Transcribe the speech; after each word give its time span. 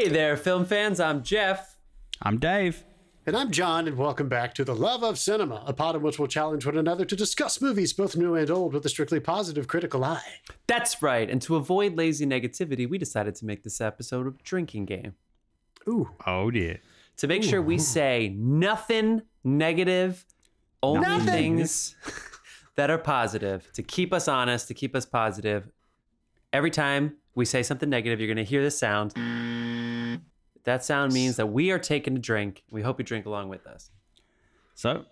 Hey 0.00 0.08
there, 0.08 0.34
film 0.34 0.64
fans. 0.64 0.98
I'm 0.98 1.22
Jeff. 1.22 1.76
I'm 2.22 2.38
Dave. 2.38 2.84
And 3.26 3.36
I'm 3.36 3.50
John, 3.50 3.86
and 3.86 3.98
welcome 3.98 4.30
back 4.30 4.54
to 4.54 4.64
The 4.64 4.74
Love 4.74 5.02
of 5.02 5.18
Cinema, 5.18 5.62
a 5.66 5.74
pod 5.74 5.94
in 5.94 6.00
which 6.00 6.18
we'll 6.18 6.26
challenge 6.26 6.64
one 6.64 6.78
another 6.78 7.04
to 7.04 7.14
discuss 7.14 7.60
movies, 7.60 7.92
both 7.92 8.16
new 8.16 8.34
and 8.34 8.50
old, 8.50 8.72
with 8.72 8.86
a 8.86 8.88
strictly 8.88 9.20
positive 9.20 9.68
critical 9.68 10.02
eye. 10.02 10.36
That's 10.66 11.02
right. 11.02 11.28
And 11.28 11.42
to 11.42 11.56
avoid 11.56 11.98
lazy 11.98 12.24
negativity, 12.24 12.88
we 12.88 12.96
decided 12.96 13.34
to 13.34 13.44
make 13.44 13.62
this 13.62 13.78
episode 13.78 14.26
a 14.26 14.30
drinking 14.42 14.86
game. 14.86 15.16
Ooh. 15.86 16.08
Oh 16.26 16.50
dear. 16.50 16.80
To 17.18 17.26
make 17.26 17.42
sure 17.42 17.60
we 17.60 17.76
say 17.76 18.34
nothing 18.38 19.20
negative, 19.44 20.24
only 20.82 21.02
Nothing. 21.02 21.26
things 21.26 21.94
that 22.76 22.88
are 22.88 22.96
positive 22.96 23.70
to 23.74 23.82
keep 23.82 24.14
us 24.14 24.28
honest, 24.28 24.66
to 24.68 24.72
keep 24.72 24.96
us 24.96 25.04
positive. 25.04 25.68
Every 26.54 26.70
time 26.70 27.18
we 27.34 27.44
say 27.44 27.62
something 27.62 27.90
negative, 27.90 28.18
you're 28.18 28.28
going 28.28 28.38
to 28.38 28.50
hear 28.50 28.62
this 28.62 28.78
sound. 28.78 29.14
That 30.64 30.84
sound 30.84 31.12
means 31.12 31.36
that 31.36 31.46
we 31.46 31.70
are 31.70 31.78
taking 31.78 32.16
a 32.16 32.18
drink. 32.20 32.62
We 32.70 32.82
hope 32.82 32.98
you 32.98 33.04
drink 33.04 33.26
along 33.26 33.48
with 33.48 33.66
us. 33.66 33.90
So, 34.74 35.04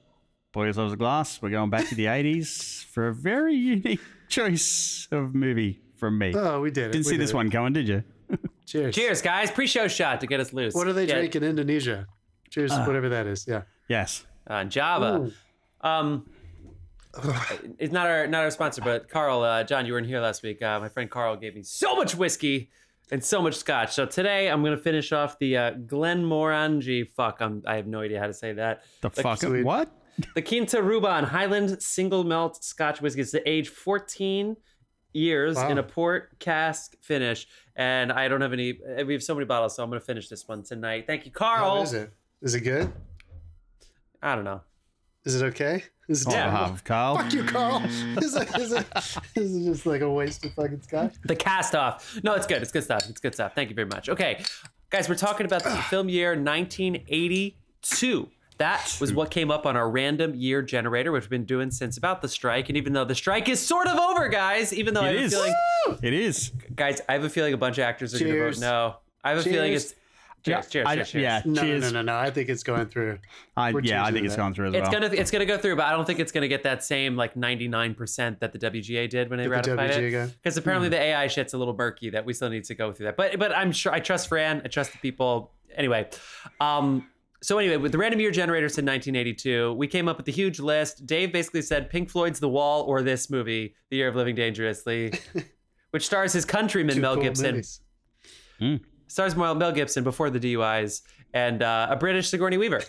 pour 0.53 0.65
yourselves 0.65 0.93
a 0.93 0.97
glass. 0.97 1.41
We're 1.41 1.51
going 1.51 1.71
back 1.71 1.89
to 1.89 1.95
the 1.95 2.07
80s 2.07 2.85
for 2.85 3.09
a 3.09 3.15
very 3.15 3.55
unique 3.55 4.01
choice 4.29 5.09
of 5.11 5.35
movie 5.35 5.81
from 5.97 6.19
me. 6.19 6.33
Oh, 6.35 6.61
we 6.61 6.71
did 6.71 6.87
it. 6.89 6.93
Didn't 6.93 7.07
we 7.07 7.11
see 7.11 7.17
did 7.17 7.23
this 7.23 7.31
it. 7.31 7.37
one 7.37 7.51
coming, 7.51 7.73
did 7.73 7.89
you? 7.89 8.05
Cheers. 8.67 8.95
Cheers, 8.95 9.23
guys. 9.23 9.51
Pre 9.51 9.67
show 9.67 9.89
shot 9.89 10.21
to 10.21 10.27
get 10.27 10.41
us 10.41 10.53
loose. 10.53 10.75
What 10.75 10.85
do 10.85 10.93
they 10.93 11.07
Yeah, 11.07 11.19
drink 11.19 11.37
in 11.37 11.43
Indonesia? 11.45 12.07
Cheers, 12.51 12.73
whatever 12.87 13.09
that 13.11 13.27
is. 13.27 13.47
Yeah. 13.49 13.63
Yes. 13.89 14.27
Uh, 14.47 14.65
Java. 14.65 15.31
Um, 15.81 16.29
it's 17.79 17.93
not 17.93 18.07
our 18.07 18.27
not 18.27 18.45
our 18.45 18.51
sponsor, 18.51 18.83
but 18.83 19.09
Carl, 19.09 19.43
uh, 19.43 19.65
John, 19.65 19.87
you 19.87 19.93
weren't 19.95 20.07
here 20.07 20.21
last 20.21 20.43
week. 20.43 20.63
Uh, 20.63 20.79
my 20.81 20.89
friend 20.89 21.11
Carl 21.11 21.37
gave 21.37 21.55
me 21.55 21.63
so 21.63 21.97
much 21.97 22.15
whiskey 22.15 22.71
and 23.11 23.23
so 23.25 23.41
much 23.43 23.55
scotch. 23.55 23.95
So 23.95 24.07
today 24.07 24.51
I'm 24.51 24.63
gonna 24.63 24.77
finish 24.77 25.13
off 25.13 25.39
the 25.39 25.57
uh, 25.57 25.73
Glenmorangie. 25.75 27.09
Fuck, 27.17 27.39
I'm, 27.41 27.63
I 27.67 27.77
have 27.77 27.87
no 27.87 28.01
idea 28.01 28.21
how 28.21 28.27
to 28.27 28.35
say 28.35 28.53
that. 28.55 28.83
The 29.01 29.11
fuck? 29.11 29.41
sweet. 29.41 29.65
What? 29.65 29.91
The 30.35 30.43
Quinta 30.43 30.79
Ruban 30.79 31.23
Highland 31.23 31.81
Single 31.81 32.25
Malt 32.25 32.65
Scotch 32.65 33.01
Whiskey. 33.01 33.21
It's 33.21 33.31
the 33.31 33.49
age 33.49 33.69
14 33.69 34.57
years 35.13 35.55
Wow. 35.55 35.69
in 35.71 35.79
a 35.79 35.83
port 35.85 36.37
cask 36.41 36.97
finish, 37.01 37.47
and 37.77 38.11
I 38.11 38.27
don't 38.27 38.41
have 38.41 38.53
any. 38.53 38.81
We 39.07 39.13
have 39.13 39.23
so 39.23 39.33
many 39.35 39.45
bottles, 39.47 39.77
so 39.77 39.85
I'm 39.85 39.91
gonna 39.91 40.01
finish 40.01 40.29
this 40.29 40.49
one 40.49 40.65
tonight. 40.65 41.05
Thank 41.07 41.25
you, 41.25 41.31
Carl. 41.31 41.77
How 41.77 41.83
is 41.83 41.93
it? 41.95 42.13
Is 42.43 42.55
it 42.57 42.63
good? 42.63 42.93
I 44.21 44.35
don't 44.35 44.43
know. 44.45 44.63
Is 45.25 45.41
it 45.41 45.45
okay? 45.47 45.85
Is 46.09 46.23
it 46.23 46.29
On 46.29 46.33
terrible? 46.33 46.51
behalf 46.53 46.71
of 46.73 46.85
Carl. 46.85 47.17
Fuck 47.19 47.33
you, 47.35 47.45
Carl. 47.45 47.83
is, 47.85 48.35
it, 48.35 48.57
is, 48.59 48.73
it, 48.73 48.87
is 49.35 49.57
it 49.57 49.65
just 49.71 49.85
like 49.87 50.01
a 50.01 50.11
waste 50.11 50.45
of 50.45 50.53
fucking 50.55 50.81
scotch? 50.83 51.15
The 51.25 51.37
cast 51.37 51.75
off. 51.75 52.19
No, 52.23 52.35
it's 52.35 52.47
good. 52.47 52.63
It's 52.63 52.73
good 52.73 52.85
stuff. 52.85 53.09
It's 53.11 53.21
good 53.21 53.35
stuff. 53.35 53.55
Thank 53.55 53.69
you 53.69 53.75
very 53.75 53.89
much. 53.89 54.09
Okay, 54.09 54.43
guys, 54.91 55.09
we're 55.09 55.15
talking 55.17 55.45
about 55.47 55.65
the 55.65 55.71
film 55.91 56.09
year 56.09 56.35
1982. 56.35 58.29
That 58.59 58.97
was 59.01 59.13
what 59.13 59.31
came 59.31 59.53
up 59.53 59.67
on 59.67 59.77
our 59.77 59.89
random 59.89 60.35
year 60.35 60.63
generator, 60.63 61.13
which 61.13 61.23
we've 61.25 61.31
been 61.31 61.45
doing 61.45 61.71
since 61.71 61.97
about 61.97 62.23
the 62.23 62.29
strike. 62.29 62.69
And 62.69 62.77
even 62.77 62.93
though 62.93 63.05
the 63.05 63.15
strike 63.15 63.49
is 63.49 63.61
sort 63.65 63.87
of 63.87 63.97
over, 63.99 64.29
guys, 64.29 64.75
even 64.75 64.95
though 64.95 65.03
I 65.03 65.11
It 65.11 65.15
have 65.17 65.25
is. 65.27 65.33
a 65.35 65.37
feeling, 65.37 65.55
It 66.03 66.13
is. 66.13 66.51
guys, 66.75 67.01
I 67.09 67.13
have 67.13 67.23
a 67.23 67.31
feeling 67.31 67.55
a 67.55 67.57
bunch 67.57 67.79
of 67.79 67.83
actors 67.85 68.15
are 68.15 68.19
going 68.19 68.33
to 68.33 68.51
vote 68.51 68.59
no. 68.61 68.97
I 69.23 69.31
have 69.31 69.39
a 69.39 69.43
feeling 69.43 69.71
Cheers. 69.71 69.85
it's 69.85 69.95
cheers, 70.45 70.69
cheers, 70.69 70.87
I- 70.87 70.95
cheers, 70.97 71.11
cheers. 71.11 71.23
Yeah. 71.23 71.43
No, 71.45 71.63
cheers. 71.63 71.83
no, 71.83 71.89
no, 71.91 72.03
no, 72.03 72.13
no. 72.13 72.19
I 72.19 72.31
think 72.31 72.49
it's 72.49 72.63
going 72.63 72.87
through. 72.87 73.19
I, 73.57 73.73
We're 73.73 73.81
yeah, 73.81 74.05
I 74.05 74.13
think 74.13 74.25
it's 74.27 74.35
that. 74.35 74.41
gone 74.41 74.55
through 74.55 74.69
as 74.69 74.75
It's 74.75 74.83
well. 74.83 75.01
gonna 75.01 75.07
it's 75.15 75.31
gonna 75.31 75.47
go 75.47 75.59
through, 75.59 75.77
but 75.77 75.87
I 75.87 75.93
don't 75.93 76.05
think 76.07 76.19
it's 76.21 76.33
gonna 76.33 76.49
get 76.49 76.63
that 76.65 76.83
same 76.85 77.17
like 77.17 77.35
99% 77.35 78.41
that 78.41 78.53
the 78.53 78.59
WGA 78.59 79.09
did 79.09 79.31
when 79.31 79.39
they 79.39 79.45
the 79.45 79.51
ratified 79.51 79.91
WGA 79.91 80.09
it. 80.09 80.11
guy. 80.13 80.27
Because 80.27 80.57
apparently 80.57 80.89
the 80.89 81.01
AI 81.01 81.27
shit's 81.27 81.55
a 81.55 81.59
little 81.59 81.75
murky 81.77 82.11
that 82.11 82.25
we 82.25 82.33
still 82.33 82.51
need 82.51 82.65
to 82.65 82.75
go 82.75 82.93
through 82.93 83.07
that. 83.07 83.17
But 83.17 83.39
but 83.39 83.55
I'm 83.57 83.73
sure 83.73 83.93
I 83.93 84.01
trust 84.01 84.29
Fran. 84.29 84.63
I 84.65 84.69
trust 84.69 84.93
the 84.93 84.99
people. 84.99 85.53
Anyway, 85.77 86.09
um, 86.61 87.07
so 87.41 87.59
anyway, 87.59 87.77
with 87.77 87.93
the 87.93 87.99
random 87.99 88.19
year 88.21 88.31
generator 88.33 88.69
said 88.69 88.85
1982, 88.85 89.75
we 89.75 89.87
came 89.87 90.09
up 90.09 90.17
with 90.17 90.27
the 90.27 90.33
huge 90.33 90.59
list. 90.59 91.07
Dave 91.07 91.33
basically 91.33 91.63
said 91.63 91.89
Pink 91.89 92.11
Floyd's 92.11 92.41
The 92.41 92.49
Wall 92.49 92.83
or 92.83 93.01
this 93.03 93.31
movie, 93.31 93.75
The 93.91 93.97
Year 93.99 94.09
of 94.09 94.17
Living 94.17 94.35
Dangerously, 94.35 95.13
which 95.93 96.05
stars 96.07 96.33
his 96.33 96.45
countryman 96.45 96.97
Two 96.97 97.01
Mel 97.03 97.15
cool 97.15 97.23
Gibson. 97.25 97.53
movies. 97.57 97.81
Stars 99.09 99.35
Mel 99.35 99.55
Mel 99.55 99.73
Gibson 99.73 100.05
before 100.05 100.31
the 100.31 100.39
DUIs 100.39 101.03
and 101.35 101.63
uh, 101.63 101.89
a 101.91 101.97
British 101.97 102.29
Sigourney 102.29 102.57
Weaver, 102.57 102.83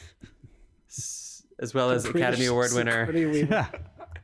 S- 0.88 1.44
as 1.59 1.74
well 1.74 1.90
as 1.90 2.06
Academy 2.06 2.46
Award 2.46 2.72
winner, 2.74 3.06
Sigourney 3.06 3.25
Weaver. 3.25 3.53
Yeah. 3.53 3.68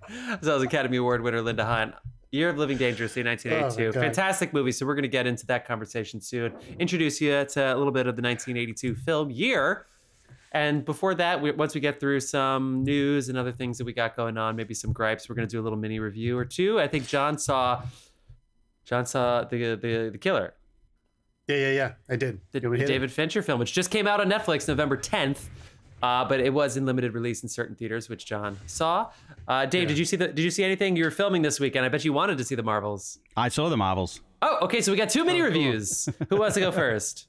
as 0.41 0.47
well 0.47 0.57
as 0.57 0.63
Academy 0.63 0.97
Award 0.97 1.21
winner 1.21 1.41
Linda 1.41 1.65
Hunt. 1.65 1.95
Year 2.31 2.49
of 2.49 2.57
Living 2.57 2.77
Dangerously, 2.77 3.23
1982. 3.23 3.97
Oh. 3.97 4.01
Fantastic 4.01 4.53
movie. 4.53 4.71
So 4.73 4.85
we're 4.85 4.95
going 4.95 5.03
to 5.03 5.07
get 5.07 5.25
into 5.25 5.45
that 5.47 5.65
conversation 5.65 6.19
soon. 6.19 6.53
Introduce 6.79 7.21
you 7.21 7.45
to 7.45 7.73
a 7.73 7.77
little 7.77 7.93
bit 7.93 8.07
of 8.07 8.17
the 8.17 8.21
1982 8.21 8.95
film 8.95 9.31
year. 9.31 9.85
And 10.51 10.83
before 10.83 11.15
that, 11.15 11.41
we, 11.41 11.51
once 11.51 11.75
we 11.75 11.81
get 11.81 11.99
through 11.99 12.19
some 12.21 12.83
news 12.83 13.29
and 13.29 13.37
other 13.37 13.51
things 13.53 13.77
that 13.77 13.85
we 13.85 13.93
got 13.93 14.15
going 14.17 14.37
on, 14.37 14.55
maybe 14.55 14.73
some 14.73 14.91
gripes, 14.93 15.29
we're 15.29 15.35
going 15.35 15.47
to 15.47 15.51
do 15.51 15.61
a 15.61 15.63
little 15.63 15.77
mini 15.77 15.99
review 15.99 16.37
or 16.37 16.45
two. 16.45 16.79
I 16.79 16.87
think 16.87 17.07
John 17.07 17.37
saw 17.37 17.83
John 18.85 19.05
saw 19.05 19.43
the 19.43 19.75
the, 19.75 20.09
the 20.11 20.17
killer, 20.17 20.53
Yeah, 21.47 21.57
yeah, 21.57 21.71
yeah. 21.71 21.91
I 22.09 22.15
did. 22.15 22.39
the, 22.51 22.61
You 22.61 22.69
want 22.69 22.79
the 22.79 22.85
to 22.85 22.85
hit 22.85 22.89
it? 22.89 22.93
David 22.93 23.11
Fincher 23.11 23.41
film, 23.41 23.59
which 23.59 23.73
just 23.73 23.91
came 23.91 24.07
out 24.07 24.19
on 24.19 24.29
Netflix 24.29 24.67
November 24.67 24.97
10th. 24.97 25.45
Uh, 26.03 26.25
but 26.25 26.39
it 26.39 26.53
was 26.53 26.75
in 26.77 26.85
limited 26.85 27.13
release 27.13 27.41
in 27.41 27.49
certain 27.49 27.75
theaters, 27.75 28.09
which 28.09 28.25
John 28.25 28.57
saw. 28.67 29.09
Uh, 29.47 29.65
Dave, 29.65 29.87
did 29.87 29.97
you 29.97 30.05
see 30.05 30.17
the? 30.17 30.27
Did 30.27 30.39
you 30.43 30.51
see 30.51 30.63
anything? 30.63 30.95
You 30.95 31.05
were 31.05 31.09
filming 31.11 31.41
this 31.41 31.59
weekend. 31.59 31.85
I 31.85 31.89
bet 31.89 32.03
you 32.05 32.13
wanted 32.13 32.37
to 32.37 32.43
see 32.43 32.53
the 32.53 32.61
Marvels. 32.63 33.17
I 33.37 33.47
saw 33.49 33.69
the 33.69 33.77
Marvels. 33.77 34.19
Oh, 34.41 34.59
okay. 34.63 34.81
So 34.81 34.91
we 34.91 34.97
got 34.97 35.09
two 35.09 35.23
mini 35.23 35.39
cool. 35.39 35.47
reviews. 35.47 36.07
Who 36.29 36.37
wants 36.37 36.55
to 36.55 36.59
go 36.59 36.71
first? 36.83 37.27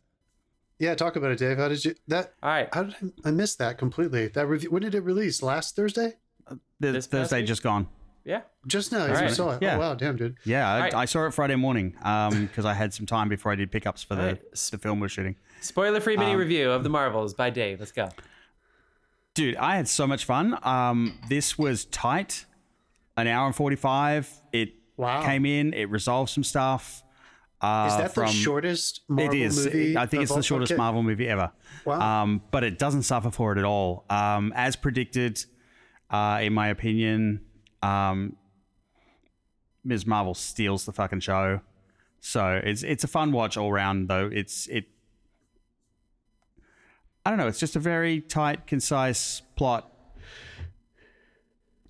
Yeah, 0.78 0.94
talk 0.94 1.16
about 1.16 1.30
it, 1.30 1.38
Dave. 1.38 1.56
How 1.56 1.68
did 1.68 1.82
you 1.84 1.94
that? 2.08 2.34
All 2.42 2.50
right. 2.50 2.68
How 2.74 2.82
did 2.82 2.96
I, 3.24 3.28
I 3.28 3.30
miss 3.30 3.54
that 3.56 3.78
completely? 3.78 4.26
That 4.28 4.46
review. 4.46 4.70
When 4.70 4.82
did 4.82 4.94
it 4.94 5.00
release? 5.04 5.42
Last 5.42 5.76
Thursday? 5.76 6.14
The 6.48 6.58
This 6.92 7.06
past 7.06 7.10
Thursday 7.12 7.38
week? 7.38 7.46
just 7.46 7.62
gone. 7.62 7.86
Yeah. 8.26 8.40
Just 8.66 8.90
now. 8.90 9.06
right. 9.06 9.28
You 9.28 9.34
saw 9.34 9.52
it. 9.52 9.62
Yeah. 9.62 9.76
Oh 9.76 9.78
wow, 9.78 9.94
damn, 9.94 10.16
dude. 10.16 10.36
Yeah, 10.44 10.68
I, 10.68 10.80
right. 10.80 10.94
I 10.94 11.04
saw 11.04 11.26
it 11.26 11.30
Friday 11.32 11.54
morning 11.54 11.90
because 11.92 12.64
I 12.64 12.74
had 12.74 12.92
some 12.92 13.06
time 13.06 13.28
before 13.28 13.52
I 13.52 13.54
did 13.54 13.70
pickups 13.70 14.02
for 14.02 14.16
the, 14.16 14.22
right. 14.22 14.52
the 14.72 14.78
film 14.78 14.98
we're 14.98 15.08
shooting. 15.08 15.36
Spoiler-free 15.60 16.16
mini 16.16 16.34
review 16.34 16.70
of 16.70 16.82
the 16.82 16.88
Marvels 16.90 17.34
by 17.34 17.50
Dave. 17.50 17.78
Let's 17.78 17.92
go. 17.92 18.08
Dude, 19.34 19.56
I 19.56 19.76
had 19.76 19.86
so 19.86 20.06
much 20.06 20.24
fun. 20.24 20.58
Um, 20.64 21.18
this 21.28 21.56
was 21.56 21.84
tight, 21.86 22.46
an 23.16 23.28
hour 23.28 23.46
and 23.46 23.54
45. 23.54 24.28
It 24.52 24.74
Wow. 24.96 25.22
came 25.22 25.44
in, 25.44 25.74
it 25.74 25.90
resolved 25.90 26.30
some 26.30 26.42
stuff. 26.42 27.02
Uh, 27.60 27.88
Is 27.90 27.96
that 27.98 28.14
from, 28.14 28.26
the 28.26 28.32
shortest 28.32 29.02
Marvel 29.08 29.34
It 29.34 29.40
is. 29.42 29.64
movie? 29.66 29.96
I 29.96 30.06
think 30.06 30.22
it's 30.22 30.34
the 30.34 30.42
shortest 30.42 30.72
okay. 30.72 30.78
Marvel 30.78 31.02
movie 31.02 31.28
ever. 31.28 31.52
Wow. 31.84 32.22
Um, 32.22 32.42
but 32.50 32.64
it 32.64 32.78
doesn't 32.78 33.02
suffer 33.02 33.30
for 33.30 33.52
it 33.52 33.58
at 33.58 33.64
all. 33.64 34.04
Um, 34.10 34.52
as 34.56 34.74
predicted, 34.74 35.44
uh, 36.10 36.40
in 36.42 36.52
my 36.54 36.68
opinion, 36.68 37.42
um, 37.86 38.36
Ms. 39.84 40.06
Marvel 40.06 40.34
steals 40.34 40.84
the 40.84 40.92
fucking 40.92 41.20
show. 41.20 41.60
So 42.20 42.60
it's 42.64 42.82
it's 42.82 43.04
a 43.04 43.08
fun 43.08 43.30
watch 43.32 43.56
all 43.56 43.70
round 43.72 44.08
though. 44.08 44.28
It's 44.32 44.66
it. 44.66 44.86
I 47.24 47.30
don't 47.30 47.38
know. 47.38 47.46
It's 47.46 47.58
just 47.60 47.76
a 47.76 47.80
very 47.80 48.20
tight, 48.20 48.66
concise 48.66 49.42
plot, 49.56 49.90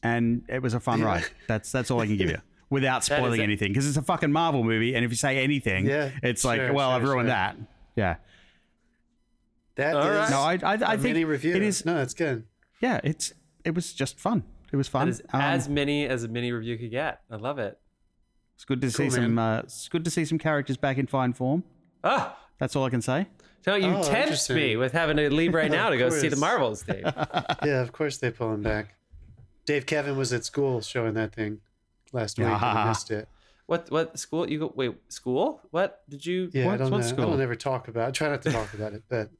and 0.03 0.45
it 0.49 0.63
was 0.63 0.75
a 0.75 0.81
fun 0.81 1.03
ride. 1.03 1.25
That's 1.47 1.73
that's 1.73 1.91
all 1.91 2.01
I 2.01 2.07
can 2.07 2.17
give 2.17 2.29
you 2.31 2.41
without 2.71 3.05
spoiling 3.05 3.41
anything 3.41 3.73
because 3.73 3.87
it's 3.89 3.97
a 3.97 4.03
fucking 4.03 4.33
Marvel 4.33 4.63
movie, 4.65 4.95
and 4.95 5.05
if 5.05 5.11
you 5.11 5.17
say 5.17 5.43
anything, 5.43 5.87
Yeah, 5.87 6.11
it's 6.23 6.45
like, 6.45 6.61
well, 6.73 6.91
sure, 6.91 6.97
I've 6.97 7.03
ruined 7.09 7.29
sure. 7.29 7.35
that. 7.37 7.57
Yeah. 7.97 8.17
That 9.77 9.95
All 9.97 10.03
is 10.07 10.31
right. 10.31 10.31
No, 10.31 10.39
I 10.41 10.73
I, 10.73 10.73
I 10.73 10.95
a 10.95 10.99
think 10.99 11.03
mini 11.03 11.25
review. 11.25 11.55
it 11.55 11.63
is. 11.63 11.85
No, 11.85 12.01
it's 12.01 12.15
good. 12.15 12.45
Yeah, 12.81 13.01
it's 13.05 13.33
it 13.65 13.75
was 13.75 13.93
just 13.93 14.19
fun. 14.19 14.45
It 14.77 14.79
was 14.79 14.89
fun. 14.89 15.07
That 15.09 15.13
is 15.15 15.23
Um, 15.33 15.41
as 15.41 15.69
many 15.69 16.07
as 16.07 16.23
a 16.25 16.29
mini 16.29 16.53
review 16.53 16.77
could 16.79 16.91
get. 16.91 17.21
I 17.31 17.37
love 17.37 17.59
it. 17.59 17.79
it's 18.55 18.65
good 18.65 18.81
to 18.83 18.91
see 18.91 19.05
Cool, 19.05 19.11
some. 19.13 19.39
Uh, 19.39 19.59
it's 19.61 19.89
good 19.89 20.05
to 20.05 20.11
see 20.11 20.25
some 20.25 20.39
characters 20.39 20.77
back 20.77 20.99
in 20.99 21.07
fine 21.07 21.33
form. 21.33 21.65
Ah, 22.05 22.39
That's 22.59 22.77
all 22.77 22.85
I 22.85 22.91
can 22.91 23.03
say. 23.03 23.27
so 23.65 23.75
you 23.75 23.89
Oh, 23.89 24.03
tempt 24.03 24.49
me 24.51 24.77
with 24.77 24.93
having 24.93 25.17
to 25.17 25.29
leave 25.33 25.53
right 25.55 25.71
now 25.81 25.91
to 25.91 25.97
go 25.97 26.09
see 26.11 26.29
the. 26.29 26.37
Marvels, 26.37 26.83
Dave. 26.87 27.05
Yeah, 27.65 27.81
of 27.83 27.93
course 27.93 28.19
they 28.19 28.31
pull 28.31 28.53
him 28.53 28.63
back. 28.63 28.95
Dave 29.65 29.85
Kevin 29.87 30.17
was 30.17 30.33
at 30.33 30.45
school 30.45 30.81
showing 30.81 31.15
that 31.15 31.35
thing 31.35 31.61
last 32.13 32.39
week. 32.39 32.47
and 32.47 32.55
I 32.57 32.89
missed 32.89 33.11
it. 33.11 33.29
What 33.67 33.91
what 33.91 34.17
school 34.19 34.49
you 34.49 34.61
go? 34.61 34.73
Wait, 34.77 34.95
school? 35.09 35.61
What 35.73 36.03
did 36.09 36.25
you? 36.25 36.51
Yeah, 36.53 36.71
I 36.73 36.77
don't 36.77 36.91
what 36.93 37.01
know. 37.01 37.07
I 37.09 37.13
don't 37.31 37.41
ever 37.41 37.57
talk 37.57 37.89
about. 37.89 38.09
I 38.09 38.11
try 38.13 38.29
not 38.29 38.43
to 38.43 38.53
talk 38.53 38.73
about 38.75 38.93
it, 38.93 39.03
but 39.09 39.31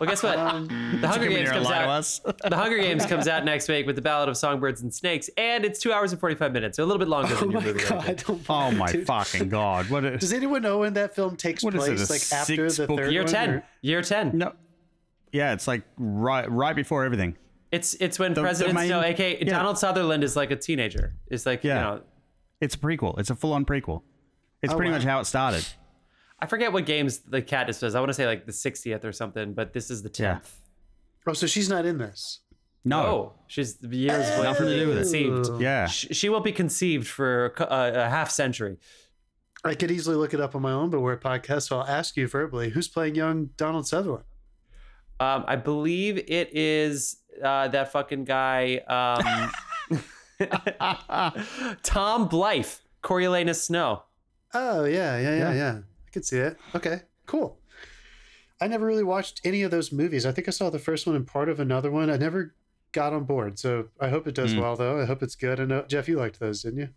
Well, 0.00 0.08
guess 0.08 0.22
what? 0.22 0.38
Um, 0.38 0.98
the 1.00 1.08
Hunger 1.08 1.28
Games 1.28 1.50
comes 1.50 1.66
out. 1.70 2.20
The 2.50 2.56
Hunger 2.56 2.78
Games 2.78 3.06
comes 3.06 3.28
out 3.28 3.44
next 3.44 3.68
week 3.68 3.86
with 3.86 3.96
the 3.96 4.02
Ballad 4.02 4.28
of 4.28 4.36
Songbirds 4.36 4.82
and 4.82 4.92
Snakes, 4.92 5.28
and 5.36 5.64
it's 5.64 5.78
two 5.78 5.92
hours 5.92 6.12
and 6.12 6.20
forty 6.20 6.34
five 6.34 6.52
minutes, 6.52 6.76
so 6.76 6.84
a 6.84 6.86
little 6.86 6.98
bit 6.98 7.08
longer 7.08 7.34
oh 7.34 7.40
than 7.40 7.50
your 7.50 7.60
my 7.60 7.66
movie. 7.66 7.84
god, 7.84 8.06
rating. 8.08 8.44
Oh 8.48 8.70
my 8.72 8.92
Dude. 8.92 9.06
fucking 9.06 9.48
god! 9.48 9.88
What? 9.90 10.00
Does 10.20 10.32
anyone 10.32 10.62
know 10.62 10.78
when 10.78 10.94
that 10.94 11.14
film 11.14 11.36
takes 11.36 11.62
What 11.62 11.74
is 11.74 11.86
it, 11.86 11.96
place? 11.96 12.08
a 12.08 12.12
like 12.34 12.40
after 12.42 12.54
six 12.68 12.76
the 12.78 12.86
book- 12.86 12.98
third 12.98 13.12
Year 13.12 13.22
one, 13.22 13.32
ten. 13.32 13.50
or- 13.50 13.64
Year 13.82 14.02
ten. 14.02 14.36
no. 14.36 14.52
Yeah, 15.32 15.52
it's 15.52 15.68
like 15.68 15.82
right 15.98 16.50
right 16.50 16.74
before 16.76 17.04
everything. 17.04 17.36
It's 17.70 17.94
it's 17.94 18.18
when 18.18 18.32
the 18.34 18.40
President 18.42 18.74
main- 18.74 18.88
Snow, 18.88 19.02
aka 19.02 19.38
yeah. 19.38 19.44
Donald 19.50 19.78
Sutherland, 19.78 20.24
is 20.24 20.36
like 20.36 20.50
a 20.50 20.56
teenager. 20.56 21.14
It's 21.28 21.44
like 21.46 21.62
Yeah. 21.64 21.74
you 21.76 21.80
know. 21.98 22.02
It's 22.60 22.74
a 22.74 22.78
prequel. 22.78 23.18
It's 23.18 23.30
a 23.30 23.34
full 23.34 23.52
on 23.52 23.64
prequel. 23.64 24.02
It's 24.62 24.72
Oh, 24.72 24.76
pretty 24.76 24.90
wow. 24.90 24.96
much 24.98 25.04
how 25.06 25.20
it 25.20 25.26
started. 25.26 25.64
I 26.40 26.46
forget 26.46 26.72
what 26.72 26.86
games 26.86 27.18
the 27.18 27.42
Katniss 27.42 27.80
does. 27.80 27.94
I 27.94 28.00
want 28.00 28.10
to 28.10 28.14
say 28.14 28.26
like 28.26 28.46
the 28.46 28.52
60th 28.52 29.04
or 29.04 29.12
something, 29.12 29.54
but 29.54 29.72
this 29.72 29.90
is 29.90 30.02
the 30.02 30.10
10th. 30.10 30.20
Yeah. 30.20 30.38
Oh, 31.26 31.32
so 31.32 31.46
she's 31.46 31.68
not 31.68 31.84
in 31.84 31.98
this. 31.98 32.40
No. 32.84 33.00
Oh, 33.00 33.32
she's 33.48 33.76
years 33.82 34.28
away 34.30 34.44
Nothing 34.44 34.54
from 34.54 34.66
to 34.66 34.78
do 34.78 34.88
with 34.88 34.98
it. 34.98 35.00
conceived. 35.00 35.60
Yeah. 35.60 35.86
She, 35.86 36.14
she 36.14 36.28
won't 36.28 36.44
be 36.44 36.52
conceived 36.52 37.06
for 37.08 37.46
a, 37.58 37.62
uh, 37.62 37.92
a 38.06 38.08
half 38.08 38.30
century. 38.30 38.78
I 39.64 39.74
could 39.74 39.90
easily 39.90 40.14
look 40.16 40.32
it 40.32 40.40
up 40.40 40.54
on 40.54 40.62
my 40.62 40.70
own, 40.70 40.88
but 40.90 41.00
we're 41.00 41.14
a 41.14 41.20
podcast, 41.20 41.62
so 41.68 41.80
I'll 41.80 41.86
ask 41.86 42.16
you 42.16 42.28
verbally: 42.28 42.70
Who's 42.70 42.86
playing 42.86 43.16
young 43.16 43.50
Donald 43.56 43.88
Sutherland? 43.88 44.24
Um, 45.18 45.44
I 45.48 45.56
believe 45.56 46.16
it 46.18 46.54
is 46.56 47.16
uh, 47.42 47.66
that 47.68 47.90
fucking 47.90 48.24
guy, 48.24 48.76
um, 48.86 49.98
Tom 51.82 52.28
Blythe, 52.28 52.68
Coriolanus 53.02 53.62
Snow. 53.64 54.04
Oh 54.54 54.84
yeah, 54.84 55.18
yeah, 55.18 55.36
yeah, 55.36 55.52
Yeah. 55.52 55.78
Yeah. 56.18 56.18
I 56.18 56.20
could 56.20 56.24
see 56.24 56.38
it. 56.38 56.58
Okay, 56.74 57.02
cool. 57.26 57.58
I 58.60 58.66
never 58.66 58.86
really 58.86 59.04
watched 59.04 59.40
any 59.44 59.62
of 59.62 59.70
those 59.70 59.92
movies. 59.92 60.26
I 60.26 60.32
think 60.32 60.48
I 60.48 60.50
saw 60.50 60.68
the 60.70 60.78
first 60.80 61.06
one 61.06 61.14
and 61.14 61.26
part 61.26 61.48
of 61.48 61.60
another 61.60 61.90
one. 61.90 62.10
I 62.10 62.16
never 62.16 62.54
got 62.92 63.12
on 63.12 63.24
board, 63.24 63.58
so 63.58 63.88
I 64.00 64.08
hope 64.08 64.26
it 64.26 64.34
does 64.34 64.54
Mm. 64.54 64.60
well. 64.62 64.74
Though 64.76 65.00
I 65.00 65.04
hope 65.04 65.22
it's 65.22 65.36
good. 65.36 65.60
I 65.60 65.64
know 65.64 65.84
Jeff, 65.88 66.08
you 66.08 66.16
liked 66.16 66.40
those, 66.40 66.62
didn't 66.62 66.80
you? 66.80 66.88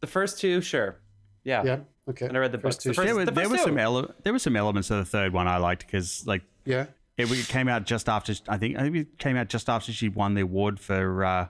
The 0.00 0.06
first 0.08 0.40
two, 0.40 0.60
sure. 0.60 0.96
Yeah. 1.44 1.62
Yeah. 1.64 1.78
Okay. 2.08 2.26
And 2.26 2.36
I 2.36 2.40
read 2.40 2.52
the 2.52 2.58
First 2.58 2.78
books. 2.78 2.82
two 2.84 2.88
The 2.90 2.94
first, 2.94 3.06
there 3.06 3.14
were, 3.14 3.24
the 3.24 3.30
there 3.30 3.48
were 3.48 3.58
some 3.58 3.78
ele- 3.78 4.14
there 4.24 4.32
were 4.32 4.38
some 4.40 4.56
elements 4.56 4.90
of 4.90 4.98
the 4.98 5.04
third 5.04 5.32
one 5.32 5.46
I 5.48 5.58
liked 5.58 5.86
because 5.86 6.26
like 6.26 6.42
Yeah. 6.64 6.86
it, 7.16 7.30
it 7.30 7.46
came 7.48 7.68
out 7.68 7.84
just 7.86 8.08
after 8.08 8.34
I 8.48 8.58
think 8.58 8.76
I 8.76 8.82
think 8.82 8.96
it 8.96 9.18
came 9.18 9.36
out 9.36 9.48
just 9.48 9.68
after 9.68 9.92
she 9.92 10.08
won 10.08 10.34
the 10.34 10.40
award 10.42 10.80
for 10.80 11.24
uh, 11.24 11.46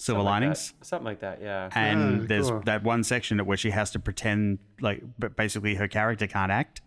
Silver 0.00 0.20
Something 0.20 0.24
Linings. 0.24 0.72
that. 0.78 0.84
Something 0.86 1.04
like 1.04 1.20
that, 1.20 1.40
yeah. 1.42 1.68
Hmm. 1.70 1.78
and 1.78 2.20
Oh, 2.22 2.26
there's 2.26 2.48
cool. 2.50 2.60
that 2.64 2.82
one 2.82 3.04
section 3.04 3.38
where 3.44 3.56
she 3.56 3.70
has 3.70 3.90
to 3.92 3.98
pretend 3.98 4.58
like 4.80 5.02
but 5.18 5.36
basically 5.36 5.74
her 5.74 5.88
character 5.88 6.26
can't 6.26 6.50
act 6.50 6.80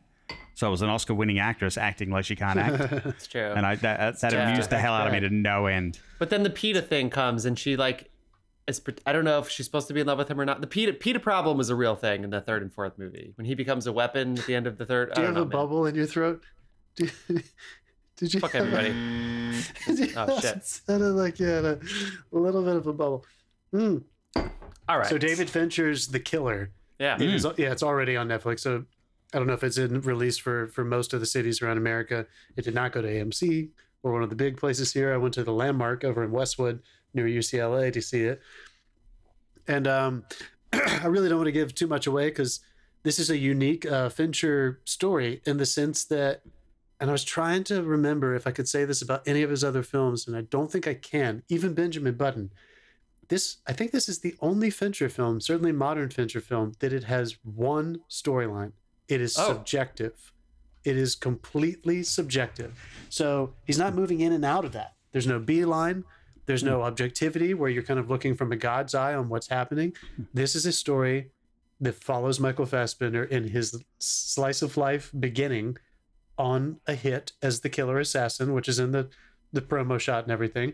so 0.56 0.68
it 0.68 0.72
was 0.72 0.82
an 0.82 0.90
oscar 0.90 1.14
winning 1.14 1.38
actress 1.40 1.78
acting 1.78 2.10
like 2.10 2.26
she 2.26 2.36
can't 2.36 2.58
act 2.60 2.78
That's 3.04 3.28
true. 3.28 3.52
and 3.56 3.66
i 3.66 3.76
that, 3.76 4.20
that 4.22 4.34
Yeah. 4.34 4.50
amused 4.50 4.70
the 4.70 4.80
hell 4.80 4.94
out 4.94 5.06
of 5.08 5.14
me 5.14 5.20
to 5.20 5.30
no 5.30 5.66
end 5.68 6.00
But 6.20 6.30
then 6.32 6.44
the 6.44 6.50
Peeta 6.50 6.86
thing 6.86 7.10
comes, 7.10 7.46
and 7.46 7.58
she 7.60 7.76
like, 7.76 8.10
is, 8.68 8.82
I 9.06 9.12
don't 9.14 9.26
know 9.26 9.40
if 9.40 9.50
she's 9.50 9.66
supposed 9.66 9.88
to 9.90 9.94
be 9.94 10.00
in 10.02 10.08
love 10.08 10.18
with 10.18 10.30
him 10.32 10.40
or 10.40 10.46
not. 10.46 10.62
The 10.62 10.68
Peeta 10.68 10.98
Peeta 10.98 11.22
problem 11.22 11.60
is 11.60 11.70
a 11.70 11.76
real 11.76 11.96
thing 11.96 12.24
in 12.24 12.30
the 12.30 12.40
third 12.42 12.62
and 12.62 12.74
fourth 12.74 12.98
movie 12.98 13.34
when 13.36 13.46
he 13.46 13.56
becomes 13.56 13.86
a 13.88 13.92
weapon 13.94 14.40
at 14.40 14.46
the 14.46 14.56
end 14.56 14.66
of 14.68 14.78
the 14.78 14.86
third. 14.86 15.14
Do 15.14 15.22
you 15.22 15.26
I 15.26 15.28
have 15.28 15.36
don't 15.36 15.44
a 15.44 15.46
man. 15.48 15.52
bubble 15.52 15.86
in 15.86 15.96
your 15.96 16.06
throat? 16.08 16.42
Do- 16.96 17.10
Did 18.18 18.34
you? 18.34 18.40
Fuck 18.40 18.56
everybody. 18.56 18.90
Did 19.86 20.00
you 20.00 20.14
Oh, 20.16 20.40
shit. 20.40 20.58
It 20.58 20.66
sounded 20.66 21.14
like 21.14 21.40
you 21.40 21.48
had 21.48 21.66
a, 21.66 21.80
a 22.32 22.38
little 22.38 22.64
bit 22.64 22.76
of 22.76 22.88
a 22.88 22.94
bubble. 22.94 23.26
Hmm. 23.72 23.98
All 24.88 24.98
right. 24.98 25.08
So 25.08 25.18
David 25.18 25.50
Fincher's 25.50 26.08
The 26.08 26.20
Killer. 26.20 26.72
Yeah. 27.00 27.16
It 27.16 27.22
is, 27.34 27.46
yeah, 27.58 27.72
it's 27.72 27.84
already 27.84 28.16
on 28.16 28.28
Netflix. 28.28 28.62
So 28.62 28.86
I 29.34 29.38
don't 29.38 29.48
know 29.48 29.54
if 29.54 29.64
it's 29.64 29.78
in 29.78 30.02
release 30.02 30.38
for 30.38 30.68
for 30.68 30.84
most 30.84 31.14
of 31.14 31.20
the 31.20 31.26
cities 31.26 31.62
around 31.62 31.78
America. 31.78 32.26
It 32.56 32.66
did 32.66 32.76
not 32.76 32.92
go 32.92 33.02
to 33.02 33.08
AMC 33.08 33.70
or 34.04 34.12
one 34.12 34.24
of 34.24 34.30
the 34.30 34.36
big 34.36 34.58
places 34.58 34.94
here. 34.94 35.14
I 35.14 35.18
went 35.18 35.34
to 35.36 35.44
the 35.44 35.54
Landmark 35.54 36.04
over 36.04 36.24
in 36.24 36.32
Westwood 36.32 36.82
near 37.14 37.26
UCLA 37.26 37.92
to 37.94 38.02
see 38.02 38.24
it. 38.24 38.42
And 39.68 39.88
um, 39.88 40.26
I 40.74 41.08
really 41.08 41.30
don't 41.30 41.38
want 41.38 41.48
to 41.48 41.54
give 41.54 41.74
too 41.74 41.88
much 41.88 42.06
away 42.06 42.30
because 42.30 42.60
this 43.04 43.20
is 43.20 43.30
a 43.30 43.38
unique 43.38 43.86
uh, 43.86 44.10
Fincher 44.10 44.82
story 44.86 45.42
in 45.46 45.58
the 45.58 45.66
sense 45.66 46.06
that, 46.06 46.42
and 47.04 47.10
I 47.10 47.12
was 47.12 47.26
trying 47.26 47.66
to 47.66 47.84
remember 47.84 48.34
if 48.34 48.48
I 48.48 48.52
could 48.52 48.70
say 48.70 48.86
this 48.86 49.02
about 49.02 49.28
any 49.28 49.42
of 49.42 49.50
his 49.50 49.62
other 49.62 49.84
films, 49.84 50.26
and 50.26 50.38
I 50.38 50.42
don't 50.44 50.72
think 50.72 50.88
I 50.88 50.94
can. 50.94 51.44
Even 51.50 51.74
Benjamin 51.74 52.16
Button. 52.16 52.50
This, 53.28 53.58
I 53.68 53.74
think, 53.74 53.92
this 53.92 54.08
is 54.08 54.20
the 54.20 54.36
only 54.40 54.70
Fincher 54.70 55.10
film, 55.10 55.42
certainly 55.42 55.74
modern 55.74 56.12
Fincher 56.12 56.40
film, 56.40 56.72
that 56.80 56.94
it 56.94 57.04
has 57.04 57.36
one 57.44 58.00
storyline. 58.10 58.72
It 59.10 59.20
is 59.20 59.38
Oh. 59.38 59.50
subjective. 59.50 60.32
It 60.86 60.96
is 60.96 61.16
completely 61.16 62.04
subjective. 62.04 62.80
So 63.10 63.54
he's 63.66 63.78
not 63.78 63.94
moving 63.94 64.22
in 64.22 64.32
and 64.32 64.46
out 64.46 64.64
of 64.64 64.72
that. 64.72 64.94
There's 65.12 65.28
no 65.28 65.40
B 65.40 65.66
line. 65.66 66.06
There's 66.46 66.64
no 66.64 66.78
hmm. 66.78 66.86
objectivity 66.86 67.54
where 67.54 67.70
you're 67.70 67.84
kind 67.84 68.00
of 68.00 68.10
looking 68.10 68.34
from 68.34 68.54
a 68.54 68.56
God's 68.56 68.96
eye 68.96 69.14
on 69.14 69.28
what's 69.28 69.50
happening. 69.50 69.92
Hmm. 70.16 70.24
This 70.34 70.56
is 70.56 70.66
a 70.66 70.72
story 70.72 71.32
that 71.82 72.02
follows 72.02 72.40
Michael 72.40 72.66
Fassbender 72.66 73.26
in 73.26 73.50
his 73.50 73.84
slice 74.00 74.62
of 74.62 74.78
life 74.78 75.12
beginning 75.20 75.76
on 76.38 76.80
a 76.88 76.96
hit 76.96 77.34
as 77.42 77.62
the 77.62 77.70
killer 77.70 78.00
assassin, 78.00 78.54
which 78.54 78.68
is 78.68 78.80
in 78.80 78.92
the 78.92 79.10
the 79.52 79.62
promo 79.62 80.00
shot 80.00 80.24
and 80.24 80.32
everything. 80.32 80.74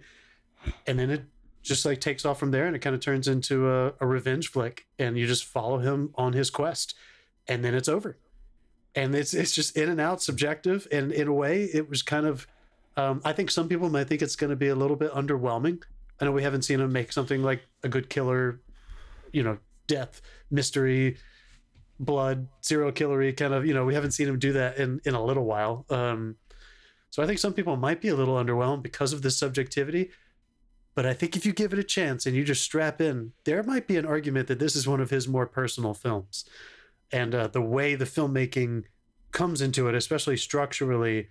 And 0.88 0.98
then 0.98 1.10
it 1.10 1.24
just 1.62 1.86
like 1.86 2.00
takes 2.00 2.26
off 2.26 2.40
from 2.40 2.52
there 2.52 2.66
and 2.66 2.76
it 2.76 2.80
kind 2.80 2.96
of 2.96 3.02
turns 3.02 3.28
into 3.28 3.70
a, 3.70 3.94
a 4.00 4.08
revenge 4.08 4.50
flick 4.50 4.88
and 4.98 5.18
you 5.18 5.28
just 5.28 5.44
follow 5.44 5.80
him 5.80 6.12
on 6.16 6.34
his 6.34 6.50
quest. 6.50 6.96
And 7.48 7.64
then 7.64 7.76
it's 7.76 7.90
over. 7.90 8.18
And 8.96 9.14
it's 9.14 9.34
it's 9.34 9.54
just 9.54 9.78
in 9.78 9.90
and 9.90 10.00
out 10.00 10.22
subjective. 10.22 10.88
And 10.92 11.12
in 11.12 11.28
a 11.28 11.34
way 11.34 11.66
it 11.66 11.90
was 11.90 12.02
kind 12.02 12.26
of 12.26 12.48
um, 12.98 13.22
i 13.24 13.32
think 13.32 13.52
some 13.52 13.70
people 13.70 13.90
might 13.90 14.08
think 14.08 14.22
it's 14.22 14.36
going 14.36 14.50
to 14.50 14.56
be 14.56 14.68
a 14.68 14.76
little 14.76 14.96
bit 14.96 15.12
underwhelming. 15.12 15.84
I 16.20 16.26
know 16.26 16.32
we 16.32 16.44
haven't 16.44 16.64
seen 16.64 16.80
him 16.80 16.92
make 16.92 17.12
something 17.12 17.44
like 17.44 17.64
a 17.84 17.90
good 17.90 18.10
killer 18.10 18.60
you 19.32 19.44
know 19.44 19.58
death 19.88 20.22
mystery 20.50 21.18
blood 22.00 22.48
serial 22.62 22.92
killery 22.92 23.36
kind 23.36 23.54
of 23.54 23.66
you 23.66 23.74
know 23.74 23.86
we 23.86 23.94
haven't 23.94 24.12
seen 24.12 24.28
him 24.28 24.40
do 24.40 24.54
that 24.54 24.78
in 24.78 25.02
in 25.04 25.14
a 25.14 25.24
little 25.24 25.44
while 25.44 25.86
um 25.90 26.36
so 27.10 27.22
i 27.22 27.26
think 27.26 27.38
some 27.38 27.54
people 27.54 27.76
might 27.76 28.00
be 28.00 28.08
a 28.08 28.16
little 28.16 28.36
underwhelmed 28.36 28.82
because 28.82 29.12
of 29.12 29.22
this 29.22 29.38
subjectivity 29.38 30.10
but 31.00 31.06
I 31.06 31.14
think 31.14 31.38
if 31.38 31.46
you 31.46 31.54
give 31.54 31.72
it 31.72 31.80
a 31.80 31.84
chance 31.84 32.26
and 32.26 32.36
you 32.36 32.44
just 32.44 32.62
strap 32.62 33.00
in, 33.00 33.32
there 33.46 33.64
might 33.64 33.88
be 33.88 33.96
an 33.96 34.06
argument 34.06 34.50
that 34.50 34.60
this 34.60 34.76
is 34.76 34.86
one 34.86 35.00
of 35.00 35.10
his 35.10 35.30
more 35.30 35.46
personal 35.46 35.94
films. 35.94 36.44
And 37.12 37.34
uh, 37.34 37.48
the 37.48 37.62
way 37.62 37.96
the 37.96 38.04
filmmaking 38.04 38.84
comes 39.32 39.62
into 39.62 39.88
it, 39.88 39.96
especially 39.96 40.36
structurally, 40.36 41.30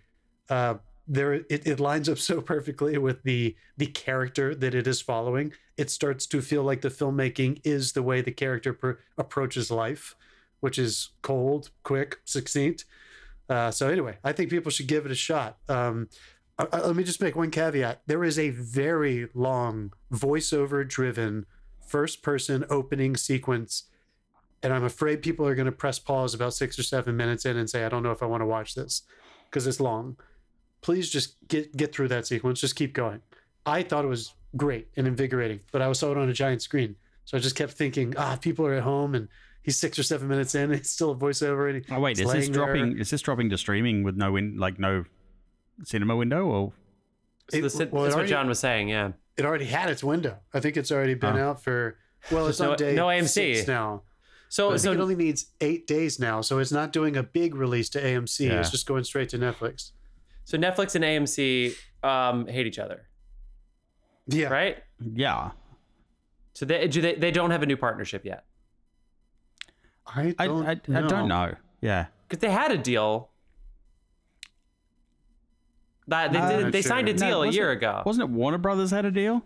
uh, 0.49 0.76
there 1.06 1.35
it, 1.35 1.67
it 1.67 1.81
lines 1.81 2.09
up 2.09 2.17
so 2.31 2.41
perfectly 2.41 2.97
with 2.97 3.23
the 3.25 3.56
the 3.76 3.88
character 3.88 4.55
that 4.55 4.75
it 4.75 4.87
is 4.87 5.03
following. 5.03 5.53
It 5.76 5.91
starts 5.91 6.26
to 6.29 6.41
feel 6.41 6.62
like 6.62 6.81
the 6.81 6.88
filmmaking 6.88 7.61
is 7.62 7.93
the 7.93 8.03
way 8.03 8.23
the 8.23 8.32
character 8.32 8.73
per- 8.73 9.00
approaches 9.19 9.71
life, 9.71 10.17
which 10.60 10.78
is 10.78 11.11
cold, 11.23 11.71
quick, 11.83 12.18
succinct. 12.25 12.85
Uh, 13.49 13.71
so 13.71 13.88
anyway, 13.88 14.18
I 14.23 14.33
think 14.33 14.50
people 14.50 14.71
should 14.71 14.88
give 14.88 15.06
it 15.06 15.12
a 15.12 15.16
shot. 15.16 15.59
Um, 15.68 16.09
uh, 16.59 16.66
uh, 16.73 16.80
let 16.87 16.97
me 16.97 17.04
just 17.04 17.21
make 17.21 17.37
one 17.37 17.50
caveat. 17.50 18.02
There 18.06 18.25
is 18.25 18.38
a 18.38 18.50
very 18.50 19.28
long 19.35 19.92
voiceover 20.12 20.87
driven 20.87 21.47
first 21.87 22.23
person 22.23 22.64
opening 22.68 23.16
sequence. 23.16 23.85
And 24.62 24.73
I'm 24.73 24.85
afraid 24.85 25.23
people 25.23 25.47
are 25.47 25.54
going 25.54 25.66
to 25.66 25.73
press 25.73 25.99
pause 25.99 26.35
about 26.35 26.52
six 26.52 26.78
or 26.78 26.83
seven 26.83 27.16
minutes 27.16 27.47
in 27.47 27.56
and 27.56 27.71
say, 27.71 27.85
I 27.85 27.88
don't 27.88 28.02
know 28.02 28.11
if 28.11 28.23
I 28.23 28.26
want 28.26 28.42
to 28.42 28.47
watch 28.47 28.75
this 28.75 29.02
because 29.49 29.66
it's 29.66 29.80
long. 29.80 30.16
Please 30.80 31.09
just 31.09 31.37
get, 31.49 31.76
get 31.76 31.94
through 31.94 32.09
that 32.09 32.26
sequence. 32.26 32.61
Just 32.61 32.76
keep 32.76 32.92
going. 32.92 33.21
I 33.64 33.83
thought 33.83 34.04
it 34.04 34.09
was 34.09 34.35
great 34.56 34.88
and 34.97 35.06
invigorating, 35.06 35.61
but 35.73 35.80
I 35.80 35.92
saw 35.92 36.11
it 36.11 36.18
on 36.18 36.28
a 36.28 36.33
giant 36.33 36.62
screen. 36.62 36.97
So 37.25 37.37
I 37.37 37.40
just 37.40 37.56
kept 37.56 37.73
thinking, 37.73 38.14
ah, 38.16 38.37
people 38.40 38.66
are 38.66 38.75
at 38.75 38.83
home 38.83 39.14
and 39.14 39.28
he's 39.68 39.76
six 39.78 39.98
or 39.98 40.02
seven 40.02 40.28
minutes 40.28 40.54
in. 40.54 40.72
It's 40.78 40.90
still 40.90 41.10
a 41.10 41.16
voiceover. 41.16 41.68
And 41.75 41.84
oh 41.90 42.00
wait 42.00 42.18
is 42.18 42.32
this 42.32 42.46
there. 42.46 42.54
dropping 42.54 42.98
is 42.98 43.10
this 43.10 43.20
dropping 43.20 43.50
to 43.50 43.58
streaming 43.58 44.02
with 44.02 44.16
no 44.16 44.32
win 44.32 44.56
like 44.56 44.78
no 44.78 45.04
cinema 45.84 46.16
window 46.16 46.46
or 46.46 46.72
So 47.50 47.58
It- 47.58 47.62
this, 47.62 47.75
well, 47.76 47.84
that's 47.84 47.94
what 47.94 48.12
already- 48.14 48.30
John 48.30 48.48
was 48.48 48.58
saying, 48.58 48.88
yeah. 48.88 49.12
it 49.37 49.44
already 49.44 49.66
had 49.66 49.90
its 49.90 50.02
window. 50.02 50.38
I 50.54 50.60
think 50.60 50.76
it's 50.76 50.90
already 50.90 51.14
been 51.14 51.37
Oh. 51.37 51.50
out 51.50 51.62
for 51.62 51.98
well, 52.30 52.46
it's 52.48 52.60
no- 52.64 52.70
on 52.72 52.76
day 52.78 52.94
no 52.94 53.06
AMC. 53.06 53.28
six 53.56 53.68
now. 53.68 54.02
So, 54.50 54.72
I 54.72 54.76
so 54.78 54.92
it 54.92 54.98
only 55.00 55.14
needs 55.14 55.40
eight 55.60 55.87
days 55.87 56.18
now, 56.18 56.40
so 56.40 56.58
it's 56.58 56.72
not 56.72 56.90
doing 56.90 57.16
a 57.18 57.22
big 57.22 57.54
release 57.54 57.90
to 57.90 58.00
AMC. 58.02 58.46
Yeah. 58.48 58.60
It's 58.60 58.70
just 58.70 58.87
going 58.87 59.04
straight 59.04 59.28
to 59.34 59.38
Netflix. 59.38 59.92
so 60.44 60.56
Netflix 60.56 60.94
and 60.94 61.04
AMC 61.04 61.75
um, 62.02 62.46
hate 62.46 62.66
each 62.66 62.78
other, 62.78 63.06
Yeah, 64.26 64.48
right? 64.48 64.76
yeah 65.14 65.50
So 66.54 66.64
they 66.66 66.88
do 66.88 67.00
they, 67.02 67.14
they 67.16 67.30
don't 67.30 67.50
have 67.50 67.62
a 67.62 67.66
new 67.66 67.76
partnership 67.76 68.25
yet 68.25 68.44
I 70.15 70.35
I, 70.38 70.47
don't, 70.47 70.67
I, 70.67 70.71
I 70.73 71.03
don't 71.03 71.29
know 71.29 71.55
yeah 71.81 72.07
because 72.29 72.41
they 72.41 72.50
had 72.50 72.71
a 72.73 72.79
deal. 72.79 73.31
That 76.07 76.33
they, 76.33 76.41
did, 76.41 76.62
not 76.65 76.73
they 76.73 76.83
signed 76.83 77.09
a 77.09 77.12
sure. 77.19 77.21
No, 77.21 77.27
deal 77.27 77.43
a 77.43 77.50
year 77.50 77.71
it- 77.73 77.79
ago. 77.79 78.03
wasn't 78.07 78.31
it 78.31 78.35
warner 78.35 78.59
brothers 78.59 78.91
had 78.91 79.05
a 79.05 79.11
deal 79.11 79.45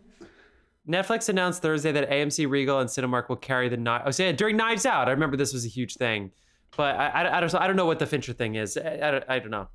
Netflix 0.88 1.28
announced 1.28 1.62
Thursday 1.62 1.92
that 1.92 2.10
AMC, 2.10 2.50
Regal, 2.50 2.80
and 2.80 2.90
Cinemark 2.90 3.28
will 3.28 3.36
carry 3.36 3.68
the 3.68 3.76
knife. 3.76 4.02
Oh, 4.04 4.10
so 4.10 4.24
yeah, 4.24 4.32
during 4.32 4.56
Knives 4.56 4.84
Out. 4.84 5.06
I 5.06 5.12
remember 5.12 5.36
this 5.36 5.52
was 5.52 5.64
a 5.64 5.68
huge 5.68 5.94
thing, 5.94 6.32
but 6.76 6.96
I, 6.96 7.06
I, 7.08 7.36
I 7.36 7.40
don't 7.40 7.54
I 7.54 7.66
don't 7.68 7.76
know 7.76 7.86
what 7.86 8.00
the 8.00 8.06
Fincher 8.06 8.32
thing 8.32 8.56
is. 8.56 8.76
I, 8.76 8.94
I, 9.00 9.10
don't, 9.12 9.24
I 9.28 9.38
don't 9.38 9.50
know. 9.50 9.68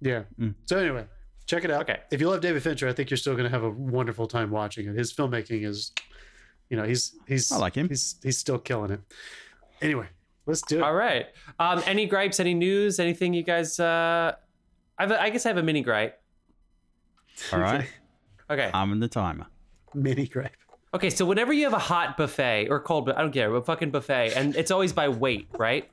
Yeah. 0.00 0.24
Mm. 0.40 0.54
So 0.66 0.78
anyway, 0.78 1.06
check 1.46 1.64
it 1.64 1.70
out. 1.70 1.82
Okay. 1.82 2.00
If 2.10 2.20
you 2.20 2.28
love 2.28 2.40
David 2.40 2.62
Fincher, 2.64 2.88
I 2.88 2.92
think 2.92 3.10
you're 3.10 3.16
still 3.16 3.34
going 3.34 3.44
to 3.44 3.50
have 3.50 3.62
a 3.62 3.70
wonderful 3.70 4.26
time 4.26 4.50
watching 4.50 4.88
it. 4.88 4.96
His 4.96 5.12
filmmaking 5.12 5.64
is, 5.64 5.92
you 6.68 6.76
know, 6.76 6.82
he's 6.82 7.14
he's 7.28 7.52
I 7.52 7.58
like 7.58 7.76
him. 7.76 7.88
He's 7.88 8.16
he's 8.20 8.38
still 8.38 8.58
killing 8.58 8.90
it. 8.90 9.00
Anyway, 9.82 10.06
let's 10.46 10.62
do 10.62 10.78
it. 10.78 10.82
All 10.82 10.94
right. 10.94 11.26
Um, 11.58 11.82
any 11.86 12.06
gripes? 12.06 12.40
Any 12.40 12.54
news? 12.54 12.98
Anything 12.98 13.34
you 13.34 13.42
guys? 13.42 13.78
Uh, 13.80 14.32
I've, 14.98 15.12
I 15.12 15.30
guess 15.30 15.46
I 15.46 15.50
have 15.50 15.58
a 15.58 15.62
mini 15.62 15.82
gripe. 15.82 16.20
all 17.52 17.60
right 17.60 17.86
Okay. 18.50 18.70
i'm 18.74 18.90
in 18.92 18.98
the 19.00 19.06
timer 19.08 19.46
Mini 19.94 20.26
gripe. 20.26 20.52
Okay, 20.94 21.08
so 21.10 21.24
whenever 21.24 21.52
you 21.52 21.64
have 21.64 21.72
a 21.74 21.78
hot 21.78 22.16
buffet 22.16 22.68
or 22.68 22.80
cold, 22.80 23.06
bu- 23.06 23.12
I 23.12 23.20
don't 23.22 23.32
care, 23.32 23.54
a 23.54 23.62
fucking 23.62 23.90
buffet, 23.90 24.32
and 24.36 24.54
it's 24.56 24.70
always 24.70 24.92
by 24.92 25.08
weight, 25.08 25.48
right? 25.58 25.88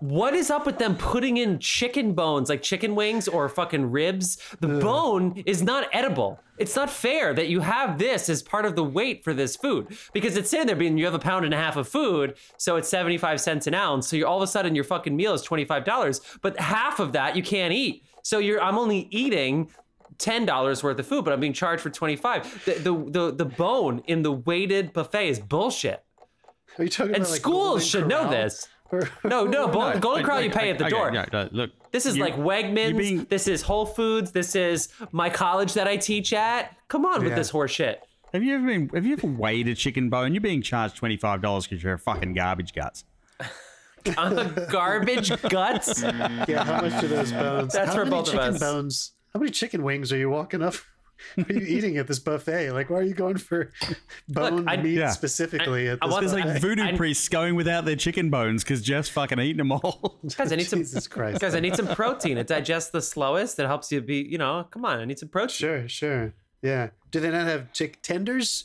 What 0.00 0.34
is 0.34 0.50
up 0.50 0.64
with 0.64 0.78
them 0.78 0.96
putting 0.96 1.36
in 1.36 1.58
chicken 1.58 2.14
bones, 2.14 2.48
like 2.48 2.62
chicken 2.62 2.94
wings 2.94 3.28
or 3.28 3.46
fucking 3.50 3.90
ribs? 3.90 4.38
The 4.60 4.68
bone 4.68 5.42
is 5.44 5.62
not 5.62 5.88
edible. 5.92 6.40
It's 6.56 6.74
not 6.74 6.88
fair 6.88 7.34
that 7.34 7.48
you 7.48 7.60
have 7.60 7.98
this 7.98 8.30
as 8.30 8.42
part 8.42 8.64
of 8.64 8.76
the 8.76 8.84
weight 8.84 9.22
for 9.22 9.34
this 9.34 9.56
food 9.56 9.96
because 10.14 10.36
it's 10.36 10.48
sitting 10.48 10.66
there 10.66 10.76
being 10.76 10.96
you 10.96 11.04
have 11.04 11.14
a 11.14 11.18
pound 11.18 11.44
and 11.44 11.52
a 11.52 11.58
half 11.58 11.76
of 11.76 11.86
food, 11.86 12.36
so 12.56 12.76
it's 12.76 12.88
75 12.88 13.40
cents 13.42 13.66
an 13.66 13.74
ounce. 13.74 14.08
So 14.08 14.16
you're 14.16 14.26
all 14.26 14.38
of 14.38 14.42
a 14.42 14.46
sudden 14.46 14.74
your 14.74 14.84
fucking 14.84 15.14
meal 15.14 15.34
is 15.34 15.42
$25, 15.42 16.38
but 16.40 16.58
half 16.58 16.98
of 16.98 17.12
that 17.12 17.36
you 17.36 17.42
can't 17.42 17.72
eat. 17.74 18.02
So 18.22 18.38
you're 18.38 18.62
I'm 18.62 18.78
only 18.78 19.06
eating 19.10 19.70
ten 20.16 20.46
dollars 20.46 20.82
worth 20.82 20.98
of 20.98 21.06
food, 21.06 21.24
but 21.24 21.32
I'm 21.32 21.40
being 21.40 21.52
charged 21.52 21.82
for 21.82 21.90
twenty 21.90 22.16
five. 22.16 22.64
The, 22.64 22.72
the 22.74 23.10
the 23.10 23.32
the 23.32 23.44
bone 23.44 24.02
in 24.06 24.22
the 24.22 24.32
weighted 24.32 24.92
buffet 24.92 25.28
is 25.28 25.38
bullshit. 25.40 26.04
Are 26.78 26.84
you 26.84 26.90
talking 26.90 27.14
And 27.14 27.22
about 27.22 27.30
like 27.30 27.40
schools 27.40 27.86
should 27.86 28.06
know 28.06 28.30
this. 28.30 28.68
Or- 28.92 29.08
No, 29.24 29.44
no, 29.44 29.68
Bo- 29.68 29.98
Golden 29.98 30.22
Wait, 30.22 30.24
Corral 30.24 30.36
wait, 30.38 30.44
you 30.46 30.50
pay 30.50 30.70
at 30.70 30.78
the 30.78 30.84
okay, 30.86 30.90
door. 30.90 31.10
yeah, 31.12 31.24
no, 31.32 31.48
look, 31.52 31.70
This 31.92 32.06
is 32.06 32.16
you- 32.16 32.22
like 32.24 32.36
Wegmans. 32.36 32.96
being- 32.98 33.24
This 33.30 33.46
is 33.48 33.62
Whole 33.62 33.86
Foods. 33.86 34.32
This 34.32 34.54
is 34.56 34.88
my 35.12 35.30
college 35.30 35.74
that 35.74 35.86
I 35.86 35.96
teach 35.96 36.32
at. 36.32 36.76
Come 36.88 37.04
on 37.06 37.22
with 37.24 37.34
this 37.34 37.52
horseshit. 37.52 37.96
Have 38.32 38.42
you 38.42 38.54
ever 38.54 38.66
been? 38.66 38.88
Have 38.94 39.04
you 39.06 39.12
ever 39.14 39.26
weighed 39.26 39.66
a 39.68 39.74
chicken 39.74 40.08
bone? 40.08 40.32
You're 40.34 40.40
being 40.40 40.62
charged 40.62 40.96
twenty 40.96 41.16
five 41.16 41.42
dollars 41.42 41.66
because 41.66 41.82
you're 41.82 41.94
a 41.94 41.98
fucking 41.98 42.34
garbage 42.34 42.74
guts. 42.74 43.04
I'm 44.16 44.38
a 44.38 44.66
garbage 44.70 45.30
guts. 45.48 46.02
Yeah, 46.02 46.64
how 46.64 46.80
much 46.82 47.00
do 47.00 47.08
those 47.08 47.32
bones? 47.32 47.72
That's 47.72 47.88
how 47.88 47.94
for 47.94 48.04
many 48.04 48.10
both 48.10 48.28
of 48.28 48.32
chicken 48.34 48.54
us. 48.54 48.60
bones? 48.60 49.12
How 49.34 49.40
many 49.40 49.50
chicken 49.52 49.82
wings 49.82 50.12
are 50.12 50.16
you 50.16 50.30
walking 50.30 50.62
up? 50.62 50.74
What 51.36 51.50
are 51.50 51.54
you 51.54 51.60
eating 51.78 51.96
at 51.98 52.06
this 52.06 52.18
buffet? 52.18 52.70
Like, 52.72 52.90
why 52.90 52.98
are 52.98 53.02
you 53.02 53.14
going 53.14 53.36
for 53.36 53.70
bone 54.28 54.68
I- 54.68 54.76
meat 54.78 54.98
Yeah. 54.98 55.10
specifically 55.10 55.88
at 55.88 56.00
this 56.00 56.10
want- 56.10 56.26
There's 56.28 56.44
like 56.44 56.60
voodoo 56.60 56.82
I- 56.82 56.96
priests 56.96 57.28
going 57.28 57.54
without 57.54 57.84
their 57.84 57.96
chicken 57.96 58.30
bones 58.30 58.64
because 58.64 58.82
Jeff's 58.82 59.08
fucking 59.08 59.38
eating 59.38 59.58
them 59.58 59.72
all. 59.72 60.18
Guys, 60.36 60.52
I 60.52 60.56
need 60.56 60.66
some. 60.66 60.80
Jesus 60.80 61.06
Christ. 61.08 61.40
Guys, 61.40 61.54
I 61.54 61.60
need 61.60 61.76
some 61.76 61.88
protein. 61.88 62.38
It 62.38 62.46
digests 62.46 62.90
the 62.90 63.02
slowest. 63.02 63.58
It 63.58 63.66
helps 63.66 63.90
you 63.92 64.00
be. 64.00 64.16
You 64.22 64.38
know, 64.38 64.66
come 64.70 64.84
on. 64.84 64.98
I 65.00 65.04
need 65.04 65.18
some 65.18 65.28
protein. 65.28 65.48
Sure, 65.56 65.88
sure. 65.88 66.34
Yeah. 66.62 66.90
Do 67.10 67.20
they 67.20 67.30
not 67.30 67.46
have 67.46 67.72
chick 67.72 68.02
tenders? 68.02 68.64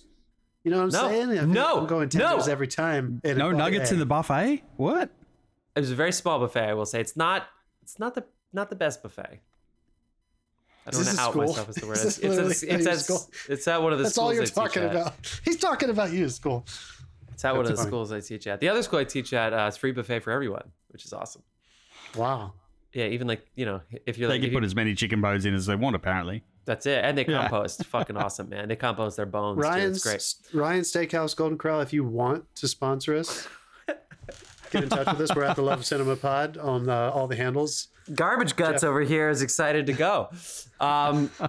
You 0.64 0.72
know 0.72 0.78
what 0.86 0.96
I'm 0.96 1.02
No. 1.04 1.10
saying? 1.10 1.40
I 1.40 1.46
No. 1.46 1.78
I'm 1.80 1.86
going 1.88 2.10
No. 2.14 2.28
tenders 2.28 2.48
every 2.48 2.68
time. 2.68 3.22
no 3.24 3.52
nuggets 3.52 3.92
in 3.92 4.00
the 4.00 4.06
buffet. 4.06 4.64
What? 4.78 5.12
It 5.76 5.80
was 5.80 5.92
a 5.92 5.96
very 5.96 6.12
small 6.12 6.40
buffet. 6.40 6.70
I 6.70 6.74
will 6.74 6.86
say 6.86 7.00
it's 7.02 7.16
not. 7.16 7.48
It's 7.84 8.00
not 8.00 8.16
the 8.16 8.24
not 8.54 8.70
the 8.70 8.76
best 8.76 9.04
buffet. 9.04 9.42
I 10.88 10.92
don't 10.92 11.01
Is 11.01 11.08
want 11.08 11.18
to 11.18 11.24
out 11.24 11.32
school? 11.32 11.48
myself 11.48 11.70
as 11.70 11.75
the 11.75 11.88
word. 11.88 11.98
It's, 11.98 12.18
it's, 12.20 12.24
it's, 12.24 12.63
at 12.63 12.70
it's, 12.80 12.88
at, 12.88 13.00
school? 13.00 13.30
it's 13.50 13.68
at 13.68 13.82
one 13.82 13.92
of 13.94 13.98
the 14.00 14.04
That's 14.04 14.15
schools 14.15 14.25
all 14.27 14.34
you're 14.34 14.44
I 14.44 14.46
teach 14.46 14.54
talking 14.56 14.84
at. 14.84 14.92
about. 14.92 15.13
He's 15.44 15.58
talking 15.58 15.89
about 15.89 16.12
you, 16.13 16.30
school. 16.30 16.65
It's 17.34 17.44
at 17.44 17.51
one 17.56 17.62
of 17.65 17.72
the 17.72 17.75
funny. 17.75 17.88
schools 17.88 18.12
I 18.12 18.20
teach 18.20 18.46
at. 18.48 18.60
The 18.60 18.70
other 18.70 18.84
school 18.84 19.00
I 19.00 19.04
teach 19.04 19.34
at 19.34 19.51
uh, 19.54 19.65
is 19.68 19.77
free 19.77 19.92
buffet 19.92 20.20
for 20.20 20.32
everyone, 20.32 20.72
which 20.89 21.04
is 21.06 21.12
awesome. 21.12 21.42
Wow. 22.15 22.54
Yeah, 22.94 23.08
even 23.08 23.27
like 23.27 23.46
you 23.56 23.65
know, 23.65 23.82
if 24.06 24.18
you're 24.18 24.30
They 24.30 24.36
like, 24.36 24.42
can 24.42 24.50
if 24.50 24.54
put 24.54 24.63
you- 24.63 24.68
as 24.68 24.75
many 24.75 24.94
chicken 24.96 25.20
bones 25.22 25.46
in 25.46 25.54
as 25.54 25.65
they 25.65 25.75
want, 25.75 25.96
apparently. 25.98 26.44
that's 26.65 26.86
it, 26.86 27.04
and 27.04 27.18
they 27.18 27.25
Yeah. 27.25 27.42
compost. 27.50 27.84
Fucking 27.88 28.15
awesome, 28.15 28.48
man. 28.50 28.70
They 28.70 28.75
compost 28.77 29.18
their 29.18 29.25
bones. 29.25 29.58
too. 29.58 29.63
Ryan's 29.63 30.06
It's 30.06 30.36
great. 30.51 30.62
Ryan 30.62 30.82
Steakhouse 30.82 31.36
Golden 31.36 31.58
Corral. 31.58 31.82
If 31.82 31.92
you 31.94 32.04
want 32.06 32.46
to 32.56 32.68
sponsor 32.70 33.15
us, 33.15 33.48
get 34.72 34.84
in 34.84 34.89
touch 34.89 35.08
with 35.08 35.30
us. 35.30 35.36
We're 35.36 35.44
at 35.44 35.56
the 35.58 35.62
Love 35.62 35.86
Cinema 35.86 36.15
Pod 36.15 36.58
on 36.58 36.89
uh, 36.89 37.10
all 37.13 37.27
the 37.27 37.36
handles. 37.36 37.89
Garbage 38.14 38.56
guts 38.56 38.84
over 38.84 39.02
here 39.02 39.30
is 39.30 39.42
excited 39.42 39.88
to 39.88 39.94
go. 39.94 40.30
Um, 40.80 41.32
all 41.40 41.48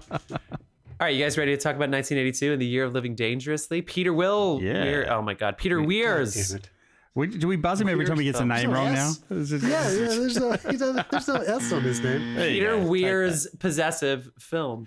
right, 0.99 1.15
you 1.15 1.23
guys 1.23 1.37
ready 1.37 1.55
to 1.55 1.61
talk 1.61 1.75
about 1.75 1.89
1982 1.91 2.53
and 2.53 2.61
the 2.61 2.65
year 2.65 2.83
of 2.85 2.93
living 2.93 3.13
dangerously? 3.15 3.81
Peter 3.81 4.13
Will. 4.13 4.59
Yeah. 4.61 4.83
Weir- 4.83 5.11
oh 5.11 5.21
my 5.21 5.33
God, 5.35 5.57
Peter 5.57 5.81
Weirs. 5.81 6.33
Damn 6.49 6.57
it. 6.57 6.69
We, 7.13 7.27
do 7.27 7.47
we 7.47 7.55
buzz 7.55 7.81
him 7.81 7.89
every 7.89 8.05
time 8.05 8.19
he 8.19 8.25
gets 8.25 8.39
a 8.39 8.45
name 8.45 8.69
wrong 8.71 8.87
No 8.87 8.93
now? 8.93 9.07
S. 9.09 9.23
Is 9.31 9.51
it- 9.53 9.63
Yeah, 9.63 9.89
yeah. 9.91 9.97
There's 10.07 10.37
no, 10.37 10.55
there's 10.55 11.27
no 11.27 11.35
S 11.35 11.71
on 11.73 11.81
his 11.81 11.99
name. 11.99 12.35
Peter 12.37 12.77
go. 12.77 12.87
Weir's 12.87 13.47
possessive 13.59 14.29
film. 14.39 14.85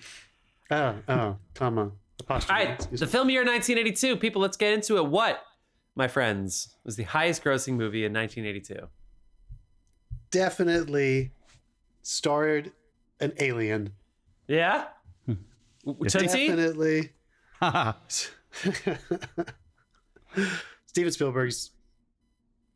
Oh, 0.71 0.95
oh, 1.09 1.37
comma, 1.55 1.91
apostrophe. 2.21 2.53
right, 2.65 2.71
Excuse 2.75 3.01
the 3.01 3.07
me. 3.07 3.13
film 3.13 3.31
year 3.31 3.41
1982. 3.45 4.17
People, 4.17 4.41
let's 4.43 4.57
get 4.57 4.73
into 4.73 4.97
it. 4.99 5.07
What, 5.07 5.41
my 5.97 6.07
friends, 6.07 6.77
was 6.85 6.95
the 6.97 7.03
highest 7.03 7.43
grossing 7.45 7.75
movie 7.75 8.05
in 8.05 8.13
1982? 8.13 8.87
definitely 10.31 11.33
starred 12.03 12.73
an 13.21 13.33
alien. 13.41 13.93
Yeah? 14.49 14.87
Hmm. 15.27 15.35
Tootsie? 16.09 16.49
Definitely 16.49 17.11
Steven 20.87 21.13
Spielberg's 21.13 21.71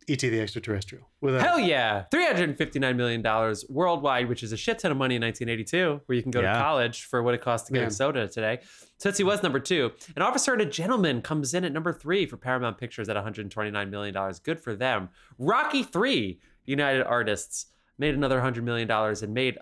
E.T. 0.07 0.29
the 0.29 0.39
Extraterrestrial. 0.41 1.09
With 1.23 1.37
a, 1.37 1.43
Hell 1.43 1.59
yeah. 1.59 2.05
$359 2.13 2.97
million 2.97 3.55
worldwide, 3.71 4.29
which 4.29 4.43
is 4.43 4.53
a 4.53 4.57
shit 4.57 4.79
ton 4.79 4.91
of 4.91 4.99
money 4.99 5.17
in 5.17 5.23
1982, 5.23 6.03
where 6.05 6.17
you 6.17 6.23
can 6.23 6.31
go 6.31 6.43
to 6.43 6.53
college 6.53 7.05
for 7.05 7.23
what 7.23 7.33
it 7.35 7.41
costs 7.41 7.67
to 7.69 7.73
get 7.73 7.81
Man. 7.81 7.89
a 7.89 7.91
soda 7.91 8.29
today. 8.29 8.61
Tootsie 8.99 9.25
was 9.25 9.43
number 9.43 9.59
two. 9.59 9.93
An 10.15 10.21
Officer 10.23 10.53
and 10.53 10.61
a 10.61 10.67
Gentleman 10.67 11.23
comes 11.23 11.55
in 11.55 11.65
at 11.65 11.73
number 11.73 11.93
three 11.93 12.27
for 12.27 12.37
Paramount 12.37 12.77
Pictures 12.77 13.09
at 13.09 13.17
$129 13.17 13.89
million. 13.91 14.33
Good 14.43 14.61
for 14.61 14.77
them. 14.77 15.09
Rocky 15.39 15.83
3, 15.83 16.39
United 16.67 17.03
Artists, 17.05 17.67
made 17.99 18.15
another 18.15 18.41
$100 18.41 18.63
million 18.63 18.91
and 18.91 19.35
made 19.35 19.59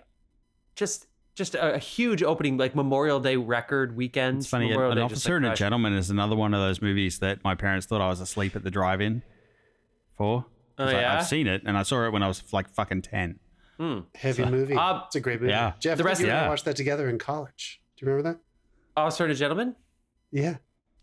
just 0.75 1.07
just 1.35 1.55
a, 1.55 1.73
a 1.73 1.77
huge 1.79 2.21
opening, 2.21 2.57
like 2.57 2.75
Memorial 2.75 3.19
Day 3.19 3.35
record 3.37 3.95
weekend. 3.95 4.37
It's 4.39 4.47
funny. 4.47 4.67
Memorial 4.69 4.91
An 4.91 4.97
Day 4.97 5.03
just, 5.05 5.13
Officer 5.13 5.33
like, 5.39 5.43
and 5.45 5.53
a. 5.53 5.55
Gentleman 5.55 5.93
is 5.93 6.09
another 6.11 6.35
one 6.35 6.53
of 6.53 6.59
those 6.61 6.79
movies 6.81 7.19
that 7.19 7.43
my 7.43 7.55
parents 7.55 7.87
thought 7.87 8.01
I 8.01 8.07
was 8.07 8.21
asleep 8.21 8.55
at 8.55 8.63
the 8.63 8.69
drive-in 8.69 9.23
for. 10.15 10.45
Oh, 10.77 10.83
'Cause 10.85 10.93
I- 10.93 10.99
yeah? 11.01 11.17
I've 11.17 11.25
seen 11.25 11.47
it, 11.47 11.63
and 11.65 11.75
I 11.77 11.83
saw 11.83 12.05
it 12.05 12.11
when 12.13 12.21
I 12.23 12.27
was 12.27 12.43
like 12.53 12.69
fucking 12.69 13.01
ten. 13.03 13.39
heavy 14.15 14.45
movie. 14.45 14.75
Uh, 14.75 15.01
it's 15.07 15.15
a 15.15 15.19
great 15.19 15.41
movie. 15.41 15.51
yeah. 15.51 15.73
Jeff, 15.79 15.97
The 15.97 16.03
rest 16.03 16.21
you 16.21 16.27
of- 16.27 16.33
and 16.33 16.45
I 16.45 16.49
watched 16.49 16.65
that 16.65 16.75
together 16.75 17.09
in 17.09 17.17
college. 17.17 17.81
Do 17.97 18.05
you 18.05 18.11
remember 18.11 18.31
that? 18.33 18.39
Officer 18.95 19.23
and 19.23 19.33
a 19.33 19.35
Gentleman? 19.35 19.75
Yeah. 20.31 20.57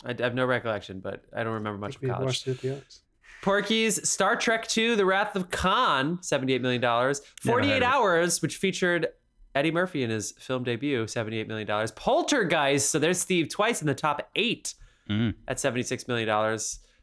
I 0.05 0.11
I 0.13 0.23
have 0.23 0.35
no 0.35 0.47
recollection, 0.47 1.01
but 1.01 1.25
I 1.37 1.43
don't 1.45 1.55
remember 1.55 1.79
much 1.79 2.01
We 2.01 2.09
of 2.09 2.15
college. 2.17 2.27
watched 2.27 2.47
it 2.49 2.53
at 2.53 2.61
the 2.61 2.77
Oaks. 2.77 3.01
Porky's 3.43 4.09
Star 4.09 4.37
Trek 4.37 4.67
II: 4.77 4.95
The 4.97 5.05
Wrath 5.07 5.35
of 5.37 5.51
Khan, 5.51 6.19
$78 6.19 6.61
million. 6.61 7.15
48 7.43 7.71
heard. 7.73 7.83
Hours, 7.83 8.43
which 8.43 8.57
featured 8.57 9.09
Eddie 9.55 9.71
Murphy 9.71 10.03
in 10.03 10.11
his 10.11 10.33
film 10.33 10.63
debut, 10.63 11.05
$78 11.07 11.49
million. 11.49 11.67
Poltergeist, 11.97 12.91
so 12.91 12.99
there's 12.99 13.19
Steve 13.21 13.49
twice 13.49 13.81
in 13.81 13.87
the 13.87 13.95
top 13.95 14.29
eight 14.37 14.75
Mm. 15.09 15.35
at 15.49 15.57
$76 15.57 16.07
million. 16.07 16.59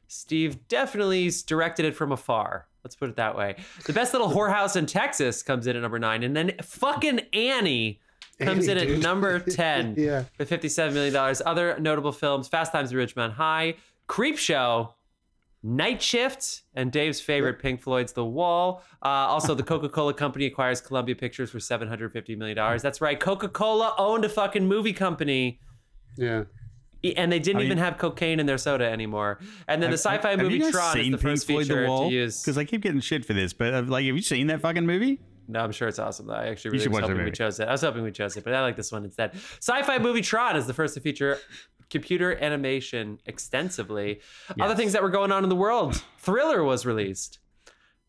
Steve 0.07 0.65
definitely 0.69 1.29
directed 1.45 1.83
it 1.83 1.93
from 1.93 2.13
afar. 2.13 2.67
Let's 2.81 2.95
put 2.95 3.09
it 3.09 3.17
that 3.17 3.35
way. 3.35 3.57
The 3.85 3.91
Best 3.91 4.13
Little 4.13 4.29
Whorehouse 4.33 4.77
in 4.77 4.85
Texas 4.85 5.43
comes 5.43 5.67
in 5.67 5.75
at 5.75 5.81
number 5.81 5.99
nine. 5.99 6.23
And 6.23 6.33
then 6.33 6.53
fucking 6.61 7.19
Annie 7.33 7.99
comes 8.39 8.69
Annie, 8.69 8.81
in 8.83 8.91
at 8.93 8.99
number 8.99 9.39
10 9.41 9.95
Yeah. 9.97 10.23
with 10.37 10.49
$57 10.49 10.93
million. 10.93 11.13
Other 11.45 11.77
notable 11.79 12.13
films 12.13 12.47
Fast 12.47 12.71
Times 12.71 12.93
at 12.93 12.97
Ridgemont 12.97 13.33
High, 13.33 13.75
Creepshow, 14.07 14.93
Night 15.63 16.01
Shift, 16.01 16.63
and 16.75 16.91
Dave's 16.91 17.19
favorite 17.19 17.59
Pink 17.59 17.81
Floyd's 17.81 18.13
The 18.13 18.23
Wall. 18.23 18.83
Uh, 19.03 19.07
also, 19.07 19.53
the 19.55 19.63
Coca 19.63 19.89
Cola 19.89 20.13
Company 20.13 20.45
acquires 20.45 20.79
Columbia 20.81 21.15
Pictures 21.15 21.49
for 21.51 21.57
$750 21.57 22.37
million. 22.37 22.55
That's 22.81 23.01
right. 23.01 23.19
Coca 23.19 23.49
Cola 23.49 23.93
owned 23.97 24.23
a 24.23 24.29
fucking 24.29 24.67
movie 24.67 24.93
company. 24.93 25.59
Yeah. 26.15 26.43
And 27.15 27.31
they 27.31 27.39
didn't 27.39 27.57
I 27.57 27.59
mean- 27.59 27.65
even 27.67 27.77
have 27.79 27.97
cocaine 27.97 28.39
in 28.39 28.45
their 28.45 28.57
soda 28.57 28.85
anymore. 28.89 29.39
And 29.67 29.81
then 29.81 29.91
the 29.91 29.97
sci 29.97 30.17
fi 30.19 30.31
Have 30.31 30.39
movie 30.39 30.55
you 30.57 30.71
Tron 30.71 30.97
is 30.97 31.03
seen 31.03 31.11
the 31.11 31.17
first 31.17 31.47
Pink 31.47 31.57
Floyd 31.57 31.67
feature 31.67 31.81
The 31.83 31.87
Wall? 31.89 32.09
to 32.09 32.15
use. 32.15 32.41
Because 32.41 32.57
I 32.57 32.63
keep 32.63 32.81
getting 32.81 33.01
shit 33.01 33.25
for 33.25 33.33
this, 33.33 33.53
but 33.53 33.73
uh, 33.73 33.81
like, 33.83 34.05
have 34.05 34.15
you 34.15 34.21
seen 34.21 34.47
that 34.47 34.61
fucking 34.61 34.85
movie? 34.85 35.19
No, 35.47 35.61
I'm 35.61 35.71
sure 35.71 35.87
it's 35.87 35.99
awesome 35.99 36.27
though. 36.27 36.33
I 36.33 36.47
actually 36.47 36.71
really 36.71 36.83
should 36.83 36.91
was 36.91 37.01
hoping 37.01 37.23
we 37.23 37.31
chose 37.31 37.59
it. 37.59 37.67
I 37.67 37.71
was 37.71 37.81
hoping 37.81 38.03
we 38.03 38.11
chose 38.11 38.35
it, 38.35 38.43
but 38.43 38.53
I 38.53 38.61
like 38.61 38.75
this 38.75 38.91
one 38.91 39.05
instead. 39.05 39.31
Sci-fi 39.61 39.97
movie 39.99 40.21
Tron 40.21 40.57
is 40.57 40.67
the 40.67 40.73
first 40.73 40.93
to 40.95 40.99
feature 40.99 41.37
computer 41.89 42.35
animation 42.41 43.19
extensively. 43.25 44.19
Other 44.59 44.75
things 44.75 44.93
that 44.93 45.01
were 45.01 45.09
going 45.09 45.31
on 45.31 45.43
in 45.43 45.49
the 45.49 45.55
world. 45.55 46.03
Thriller 46.17 46.63
was 46.63 46.85
released. 46.85 47.39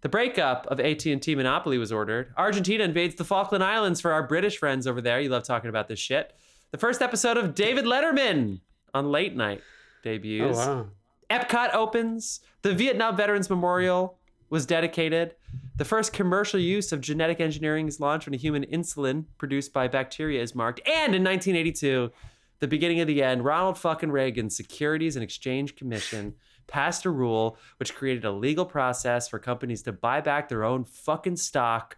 The 0.01 0.09
breakup 0.09 0.67
of 0.69 0.79
AT&T 0.79 1.35
Monopoly 1.35 1.77
was 1.79 1.91
ordered. 1.91 2.33
Argentina 2.37 2.85
invades 2.85 3.17
the 3.17 3.25
Falkland 3.25 3.65
Islands 3.65 4.01
for 4.01 4.13
our 4.13 4.27
British 4.27 4.57
friends 4.59 4.87
over 4.87 5.01
there. 5.01 5.21
You 5.21 5.29
love 5.29 5.43
talking 5.43 5.71
about 5.71 5.89
this 5.89 5.99
shit. 5.99 6.33
The 6.71 6.79
first 6.79 7.03
episode 7.03 7.37
of 7.37 7.55
David 7.55 7.85
Letterman 7.85 8.61
on 8.95 9.11
Late 9.11 9.35
Night 9.35 9.61
Oh, 9.61 10.01
debuts. 10.03 10.57
wow. 10.59 10.87
Epcot 11.31 11.75
opens. 11.75 12.41
The 12.63 12.73
Vietnam 12.75 13.17
Veterans 13.17 13.51
Memorial 13.51 14.19
was 14.51 14.65
dedicated. 14.67 15.35
The 15.77 15.85
first 15.85 16.13
commercial 16.13 16.59
use 16.61 16.93
of 16.93 17.01
genetic 17.01 17.41
engineering 17.41 17.87
is 17.89 18.01
launched 18.01 18.27
when 18.27 18.35
a 18.35 18.39
human 18.39 18.65
insulin 18.67 19.25
produced 19.37 19.73
by 19.73 19.89
bacteria 19.89 20.41
is 20.43 20.55
marked. 20.55 20.81
And 20.87 21.15
in 21.15 21.23
1982, 21.25 22.11
the 22.61 22.69
beginning 22.69 23.01
of 23.01 23.07
the 23.07 23.23
end, 23.23 23.45
Ronald 23.45 23.79
fucking 23.79 24.11
Reagan's 24.11 24.57
Securities 24.57 25.17
and 25.17 25.23
Exchange 25.23 25.77
Commission 25.77 26.35
passed 26.67 27.05
a 27.05 27.11
rule 27.11 27.57
which 27.79 27.95
created 27.95 28.25
a 28.25 28.33
legal 28.33 28.65
process 28.65 29.29
for 29.29 29.39
companies 29.39 29.83
to 29.83 29.93
buy 29.93 30.21
back 30.21 30.49
their 30.49 30.65
own 30.65 30.85
fucking 30.85 31.37
stock, 31.37 31.97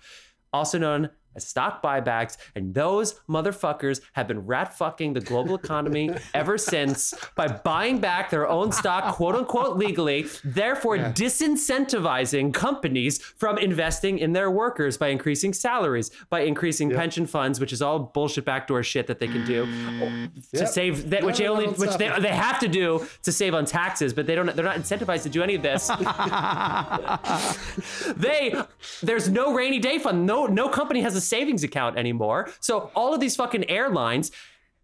also 0.52 0.78
known 0.78 1.10
as 1.36 1.46
stock 1.46 1.82
buybacks, 1.82 2.36
and 2.54 2.74
those 2.74 3.20
motherfuckers 3.28 4.00
have 4.14 4.26
been 4.28 4.46
rat 4.46 4.76
fucking 4.76 5.12
the 5.12 5.20
global 5.20 5.54
economy 5.54 6.10
ever 6.34 6.58
since 6.58 7.14
by 7.36 7.46
buying 7.48 7.98
back 7.98 8.30
their 8.30 8.48
own 8.48 8.72
stock, 8.72 9.14
quote 9.14 9.34
unquote, 9.34 9.76
legally, 9.76 10.26
therefore 10.44 10.98
disincentivizing 10.98 12.52
companies 12.52 13.18
from 13.36 13.58
investing 13.58 14.18
in 14.18 14.32
their 14.32 14.50
workers 14.50 14.96
by 14.98 15.08
increasing 15.08 15.52
salaries, 15.52 16.10
by 16.30 16.40
increasing 16.40 16.90
pension 16.90 17.26
funds, 17.26 17.60
which 17.60 17.72
is 17.72 17.82
all 17.82 17.98
bullshit 17.98 18.44
backdoor 18.44 18.82
shit 18.82 19.06
that 19.06 19.18
they 19.20 19.28
can 19.28 19.44
do 19.46 19.66
to 19.66 20.30
Yep. 20.52 20.68
save 20.68 21.10
that, 21.10 21.20
No, 21.20 21.26
which 21.26 21.38
they 21.38 21.46
only, 21.48 21.66
which 21.66 21.94
they, 21.96 22.08
they 22.20 22.28
have 22.28 22.58
to 22.60 22.68
do 22.68 23.06
to 23.22 23.32
save 23.32 23.54
on 23.54 23.64
taxes, 23.64 24.12
but 24.12 24.26
they 24.26 24.34
don't. 24.34 24.54
They're 24.54 24.64
not 24.64 24.76
incentivized 24.76 25.22
to 25.24 25.28
do 25.28 25.42
any 25.42 25.54
of 25.54 25.62
this. 25.62 25.88
they 28.16 28.54
there's 29.02 29.28
no 29.28 29.52
rainy 29.54 29.78
day 29.78 29.98
fund. 29.98 30.26
No 30.26 30.46
no 30.46 30.68
company 30.68 31.00
has 31.02 31.16
a 31.16 31.19
savings 31.20 31.62
account 31.62 31.96
anymore. 31.96 32.48
So 32.60 32.90
all 32.94 33.14
of 33.14 33.20
these 33.20 33.36
fucking 33.36 33.68
airlines 33.70 34.30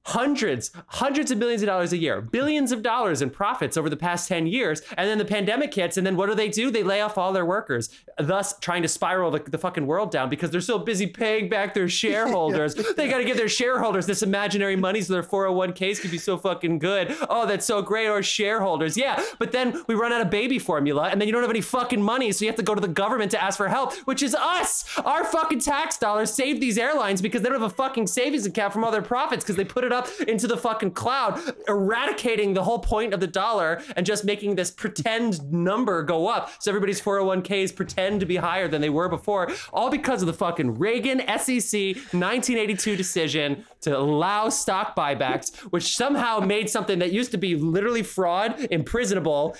hundreds 0.06 0.70
hundreds 0.86 1.32
of 1.32 1.38
millions 1.38 1.62
of 1.62 1.66
dollars 1.66 1.92
a 1.92 1.96
year 1.96 2.20
billions 2.20 2.70
of 2.70 2.80
dollars 2.80 3.20
in 3.20 3.28
profits 3.28 3.76
over 3.76 3.90
the 3.90 3.96
past 3.96 4.28
10 4.28 4.46
years 4.46 4.80
and 4.96 5.08
then 5.08 5.18
the 5.18 5.24
pandemic 5.24 5.74
hits 5.74 5.96
and 5.96 6.06
then 6.06 6.16
what 6.16 6.26
do 6.26 6.34
they 6.34 6.48
do? 6.48 6.70
They 6.70 6.84
lay 6.84 7.00
off 7.00 7.18
all 7.18 7.32
their 7.32 7.44
workers 7.44 7.90
thus 8.18 8.56
trying 8.60 8.82
to 8.82 8.88
spiral 8.88 9.32
the, 9.32 9.40
the 9.40 9.58
fucking 9.58 9.84
world 9.84 10.12
down 10.12 10.28
because 10.28 10.50
they're 10.50 10.60
so 10.60 10.78
busy 10.78 11.08
paying 11.08 11.48
back 11.48 11.74
their 11.74 11.88
shareholders. 12.02 12.74
They 12.74 13.08
got 13.08 13.18
to 13.18 13.24
give 13.24 13.36
their 13.36 13.48
shareholders 13.48 14.06
this 14.06 14.22
imaginary 14.22 14.76
money 14.76 15.00
so 15.02 15.12
their 15.12 15.24
401ks 15.24 16.00
can 16.00 16.10
be 16.10 16.18
so 16.18 16.38
fucking 16.38 16.78
good. 16.78 17.14
Oh 17.28 17.46
that's 17.46 17.66
so 17.66 17.82
great 17.82 18.06
or 18.06 18.22
shareholders. 18.22 18.96
Yeah 18.96 19.20
but 19.40 19.50
then 19.50 19.82
we 19.88 19.96
run 19.96 20.12
out 20.12 20.20
of 20.20 20.30
baby 20.30 20.60
formula 20.60 21.08
and 21.10 21.20
then 21.20 21.26
you 21.26 21.32
don't 21.32 21.42
have 21.42 21.50
any 21.50 21.60
fucking 21.60 22.00
money 22.00 22.30
so 22.30 22.44
you 22.44 22.48
have 22.48 22.56
to 22.56 22.62
go 22.62 22.76
to 22.76 22.80
the 22.80 22.86
government 22.86 23.32
to 23.32 23.42
ask 23.42 23.56
for 23.56 23.68
help 23.68 23.92
which 24.06 24.22
is 24.22 24.36
us. 24.36 24.84
Our 25.04 25.24
fucking 25.24 25.60
tax 25.60 25.98
dollars 25.98 26.32
save 26.32 26.60
these 26.60 26.78
airlines 26.78 27.20
because 27.20 27.42
they 27.42 27.48
don't 27.48 27.60
have 27.60 27.72
a 27.72 27.74
fucking 27.74 28.06
savings 28.06 28.46
account 28.46 28.72
from 28.72 28.84
all 28.84 28.92
their 28.92 29.02
profits 29.02 29.42
because 29.42 29.56
they 29.56 29.64
put 29.64 29.82
it 29.82 29.92
up 29.96 30.08
into 30.28 30.46
the 30.46 30.56
fucking 30.56 30.92
cloud 30.92 31.40
eradicating 31.68 32.54
the 32.54 32.62
whole 32.62 32.78
point 32.78 33.14
of 33.14 33.20
the 33.20 33.26
dollar 33.26 33.82
and 33.96 34.04
just 34.04 34.24
making 34.24 34.54
this 34.54 34.70
pretend 34.70 35.42
number 35.52 36.02
go 36.02 36.28
up 36.28 36.50
so 36.60 36.70
everybody's 36.70 37.00
401ks 37.00 37.74
pretend 37.74 38.20
to 38.20 38.26
be 38.26 38.36
higher 38.36 38.68
than 38.68 38.80
they 38.80 38.90
were 38.90 39.08
before 39.08 39.50
all 39.72 39.90
because 39.90 40.22
of 40.22 40.26
the 40.26 40.32
fucking 40.34 40.78
Reagan 40.78 41.18
SEC 41.20 41.96
1982 42.12 42.96
decision 42.96 43.64
to 43.80 43.96
allow 43.96 44.48
stock 44.48 44.94
buybacks 44.94 45.56
which 45.72 45.96
somehow 45.96 46.38
made 46.38 46.68
something 46.68 46.98
that 46.98 47.12
used 47.12 47.30
to 47.30 47.38
be 47.38 47.56
literally 47.56 48.02
fraud 48.02 48.60
imprisonable 48.70 49.56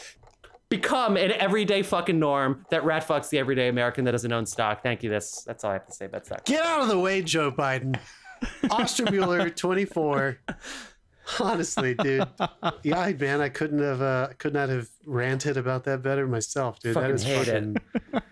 become 0.69 1.17
an 1.17 1.33
everyday 1.33 1.83
fucking 1.83 2.19
norm 2.19 2.65
that 2.71 2.85
rat 2.85 3.07
fucks 3.07 3.29
the 3.29 3.39
everyday 3.39 3.69
American 3.69 4.05
that 4.05 4.13
doesn't 4.13 4.33
own 4.33 4.47
stock. 4.47 4.83
Thank 4.83 5.03
you. 5.03 5.11
That's 5.11 5.45
that's 5.45 5.65
all 5.65 5.71
I 5.71 5.75
have 5.75 5.87
to 5.87 5.93
say 5.93 6.07
about 6.07 6.27
stock. 6.27 6.45
Get 6.45 6.65
out 6.65 6.83
of 6.83 6.89
the 6.89 6.99
way, 6.99 7.23
Joe 7.23 7.53
Biden. 7.53 7.99
Ostermuller, 8.65 9.55
24. 9.55 10.39
Honestly, 11.41 11.95
dude. 11.95 12.27
Yeah, 12.83 13.13
man, 13.19 13.41
I 13.41 13.49
couldn't 13.49 13.81
have 13.81 14.01
uh, 14.01 14.29
could 14.39 14.53
not 14.53 14.69
have 14.69 14.89
ranted 15.05 15.57
about 15.57 15.85
that 15.85 16.03
better 16.03 16.27
myself, 16.27 16.79
dude. 16.81 16.95
Fucking 16.95 17.09
that 17.09 17.15
is 17.15 17.23
hate 17.25 17.49
it. 17.49 17.77
fucking 18.13 18.23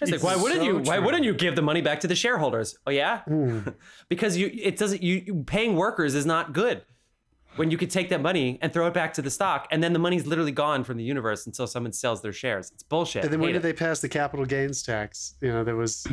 It's 0.00 0.10
like, 0.10 0.22
why 0.22 0.36
wouldn't 0.36 0.60
so 0.60 0.66
you? 0.66 0.78
Why 0.78 0.96
true. 0.96 1.04
wouldn't 1.04 1.24
you 1.24 1.34
give 1.34 1.56
the 1.56 1.62
money 1.62 1.82
back 1.82 2.00
to 2.00 2.08
the 2.08 2.14
shareholders? 2.14 2.76
Oh 2.86 2.90
yeah, 2.90 3.22
because 4.08 4.36
you 4.36 4.50
it 4.52 4.76
doesn't. 4.76 5.02
You, 5.02 5.22
you 5.26 5.44
paying 5.46 5.76
workers 5.76 6.14
is 6.14 6.24
not 6.26 6.52
good. 6.52 6.82
When 7.56 7.70
you 7.72 7.76
could 7.76 7.90
take 7.90 8.08
that 8.10 8.22
money 8.22 8.58
and 8.62 8.72
throw 8.72 8.86
it 8.86 8.94
back 8.94 9.12
to 9.14 9.22
the 9.22 9.30
stock, 9.30 9.66
and 9.72 9.82
then 9.82 9.92
the 9.92 9.98
money's 9.98 10.26
literally 10.26 10.52
gone 10.52 10.84
from 10.84 10.96
the 10.96 11.02
universe 11.02 11.44
until 11.46 11.66
someone 11.66 11.92
sells 11.92 12.22
their 12.22 12.32
shares. 12.32 12.70
It's 12.70 12.84
bullshit. 12.84 13.24
And 13.24 13.32
then 13.32 13.40
when 13.40 13.48
Hate 13.48 13.54
did 13.54 13.58
it. 13.58 13.62
they 13.62 13.72
pass 13.72 14.00
the 14.00 14.08
capital 14.08 14.46
gains 14.46 14.82
tax? 14.82 15.34
You 15.40 15.48
know, 15.52 15.64
there 15.64 15.74
was 15.74 16.06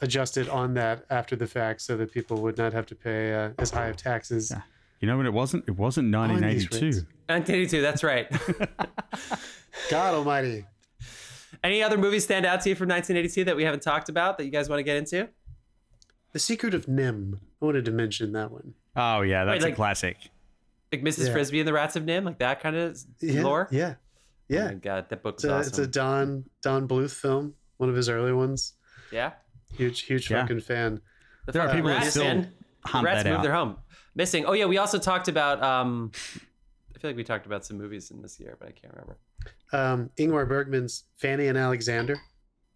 adjusted 0.00 0.48
on 0.48 0.74
that 0.74 1.04
after 1.10 1.36
the 1.36 1.46
fact 1.46 1.80
so 1.82 1.96
that 1.96 2.10
people 2.12 2.40
would 2.42 2.56
not 2.58 2.72
have 2.72 2.86
to 2.86 2.94
pay 2.94 3.34
uh, 3.34 3.50
as 3.58 3.70
high 3.70 3.86
of 3.88 3.96
taxes. 3.96 4.52
You 5.00 5.08
know 5.08 5.16
what 5.16 5.26
it 5.26 5.32
wasn't? 5.32 5.64
It 5.66 5.76
wasn't 5.76 6.14
1982. 6.14 7.06
1982. 7.28 7.80
That's 7.82 8.02
right. 8.04 8.28
God 9.90 10.14
almighty. 10.14 10.66
Any 11.62 11.82
other 11.82 11.98
movies 11.98 12.24
stand 12.24 12.46
out 12.46 12.60
to 12.62 12.68
you 12.70 12.74
from 12.74 12.88
1982 12.88 13.44
that 13.44 13.56
we 13.56 13.64
haven't 13.64 13.82
talked 13.82 14.08
about 14.08 14.38
that 14.38 14.44
you 14.44 14.50
guys 14.50 14.68
want 14.68 14.78
to 14.78 14.82
get 14.84 14.96
into? 14.96 15.28
The 16.32 16.38
Secret 16.38 16.74
of 16.74 16.86
NIMH. 16.86 17.34
I 17.60 17.64
wanted 17.64 17.84
to 17.86 17.90
mention 17.90 18.32
that 18.32 18.50
one. 18.50 18.74
Oh 18.96 19.20
yeah, 19.22 19.44
that's 19.44 19.62
like- 19.64 19.72
a 19.74 19.76
classic. 19.76 20.16
Like 20.92 21.02
Mrs. 21.02 21.26
Yeah. 21.28 21.32
Frisby 21.34 21.60
and 21.60 21.68
the 21.68 21.72
Rats 21.72 21.94
of 21.94 22.02
NIMH, 22.04 22.24
like 22.24 22.38
that 22.40 22.60
kind 22.60 22.74
of 22.76 22.98
Yeah, 23.20 23.42
lore. 23.44 23.68
Yeah. 23.70 23.94
Oh 23.96 23.96
Yeah. 24.48 24.66
my 24.68 24.74
god, 24.74 25.08
that 25.10 25.22
book's 25.22 25.44
It's 25.44 25.50
a, 25.52 25.56
awesome. 25.56 25.68
it's 25.68 25.78
a 25.78 25.86
Don 25.86 26.44
Don 26.62 26.88
Bluth 26.88 27.12
film, 27.12 27.54
one 27.76 27.88
of 27.88 27.94
his 27.96 28.08
early 28.08 28.32
ones. 28.32 28.74
yeah. 29.12 29.32
Huge, 29.72 30.00
huge 30.02 30.30
Yeah. 30.30 30.42
fucking 30.42 30.60
fan. 30.60 31.00
The 31.46 31.52
There 31.52 31.62
are 31.62 31.66
fucking 31.68 31.78
people 31.78 31.90
that 31.90 31.96
rats, 31.98 32.10
still 32.10 32.24
man. 32.24 32.52
The 32.82 32.88
hunt 32.88 33.04
rats 33.04 33.22
that 33.22 33.28
moved 33.28 33.38
out. 33.38 33.42
their 33.42 33.54
home. 33.54 33.76
Missing. 34.14 34.44
Oh 34.46 34.52
yeah, 34.52 34.66
we 34.66 34.78
also 34.78 34.98
talked 34.98 35.28
about. 35.28 35.62
um 35.62 36.10
I 36.94 36.98
feel 36.98 37.10
like 37.10 37.16
we 37.16 37.24
talked 37.24 37.46
about 37.46 37.64
some 37.64 37.78
movies 37.78 38.10
in 38.10 38.20
this 38.20 38.38
year, 38.38 38.56
but 38.60 38.68
I 38.68 38.72
can't 38.72 38.92
remember. 38.92 39.16
Um, 39.72 40.10
Ingmar 40.18 40.46
Bergman's 40.46 41.04
Fanny 41.16 41.46
and 41.46 41.56
Alexander, 41.56 42.18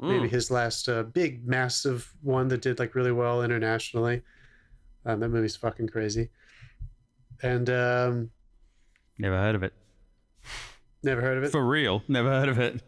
maybe 0.00 0.26
Mm. 0.28 0.30
his 0.30 0.50
last 0.50 0.88
uh, 0.88 1.02
big, 1.02 1.46
massive 1.46 2.11
one 2.22 2.48
that 2.48 2.62
did 2.62 2.78
like 2.78 2.94
really 2.94 3.12
well 3.12 3.42
internationally. 3.42 4.22
Um, 5.04 5.20
that 5.20 5.28
movie's 5.28 5.57
fucking 5.57 5.88
crazy. 5.88 6.30
And 7.42 7.68
um, 7.68 8.30
Never 9.18 9.37
heard 9.37 9.54
of 9.57 9.62
it. 9.62 9.74
never 11.02 11.20
heard 11.20 11.37
of 11.37 11.44
it. 11.44 11.50
For 11.52 11.66
real, 11.66 12.02
never 12.09 12.30
heard 12.30 12.48
of 12.48 12.59
it. 12.59 12.80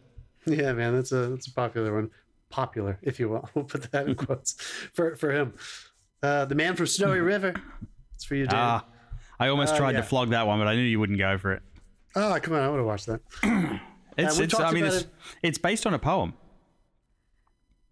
Yeah, 0.47 0.73
man, 0.73 0.95
that's 0.95 1.11
a 1.11 1.27
that's 1.27 1.47
a 1.47 1.53
popular 1.53 1.93
one. 1.93 2.09
Popular, 2.49 2.97
if 3.01 3.19
you 3.19 3.29
will. 3.29 3.49
We'll 3.55 3.65
put 3.65 3.91
that 3.91 4.07
in 4.07 4.15
quotes 4.25 4.53
for 4.93 5.15
for 5.15 5.31
him. 5.31 5.53
Uh, 6.23 6.45
the 6.45 6.55
Man 6.55 6.75
from 6.75 6.87
Snowy 6.87 7.19
River. 7.19 7.53
It's 8.15 8.23
for 8.25 8.35
you, 8.35 8.45
Dan. 8.47 8.59
Ah, 8.59 8.85
I 9.39 9.49
almost 9.49 9.73
Oh, 9.75 9.77
tried 9.77 9.91
yeah. 9.95 10.01
to 10.01 10.07
flog 10.07 10.29
that 10.31 10.47
one, 10.47 10.57
but 10.59 10.67
I 10.67 10.75
knew 10.75 10.81
you 10.81 10.99
wouldn't 10.99 11.19
go 11.19 11.37
for 11.37 11.53
it. 11.53 11.61
oh, 12.15 12.37
come 12.41 12.53
on, 12.55 12.61
I 12.61 12.69
would 12.69 12.77
have 12.77 12.85
watched 12.85 13.05
that. 13.07 13.21
It's, 14.19 14.39
we 14.39 14.45
it's 14.45 14.59
I 14.59 14.71
mean, 14.71 14.83
it's, 14.85 15.01
it- 15.01 15.09
it's 15.43 15.57
based 15.59 15.85
on 15.85 15.93
a 15.93 15.99
poem. 15.99 16.33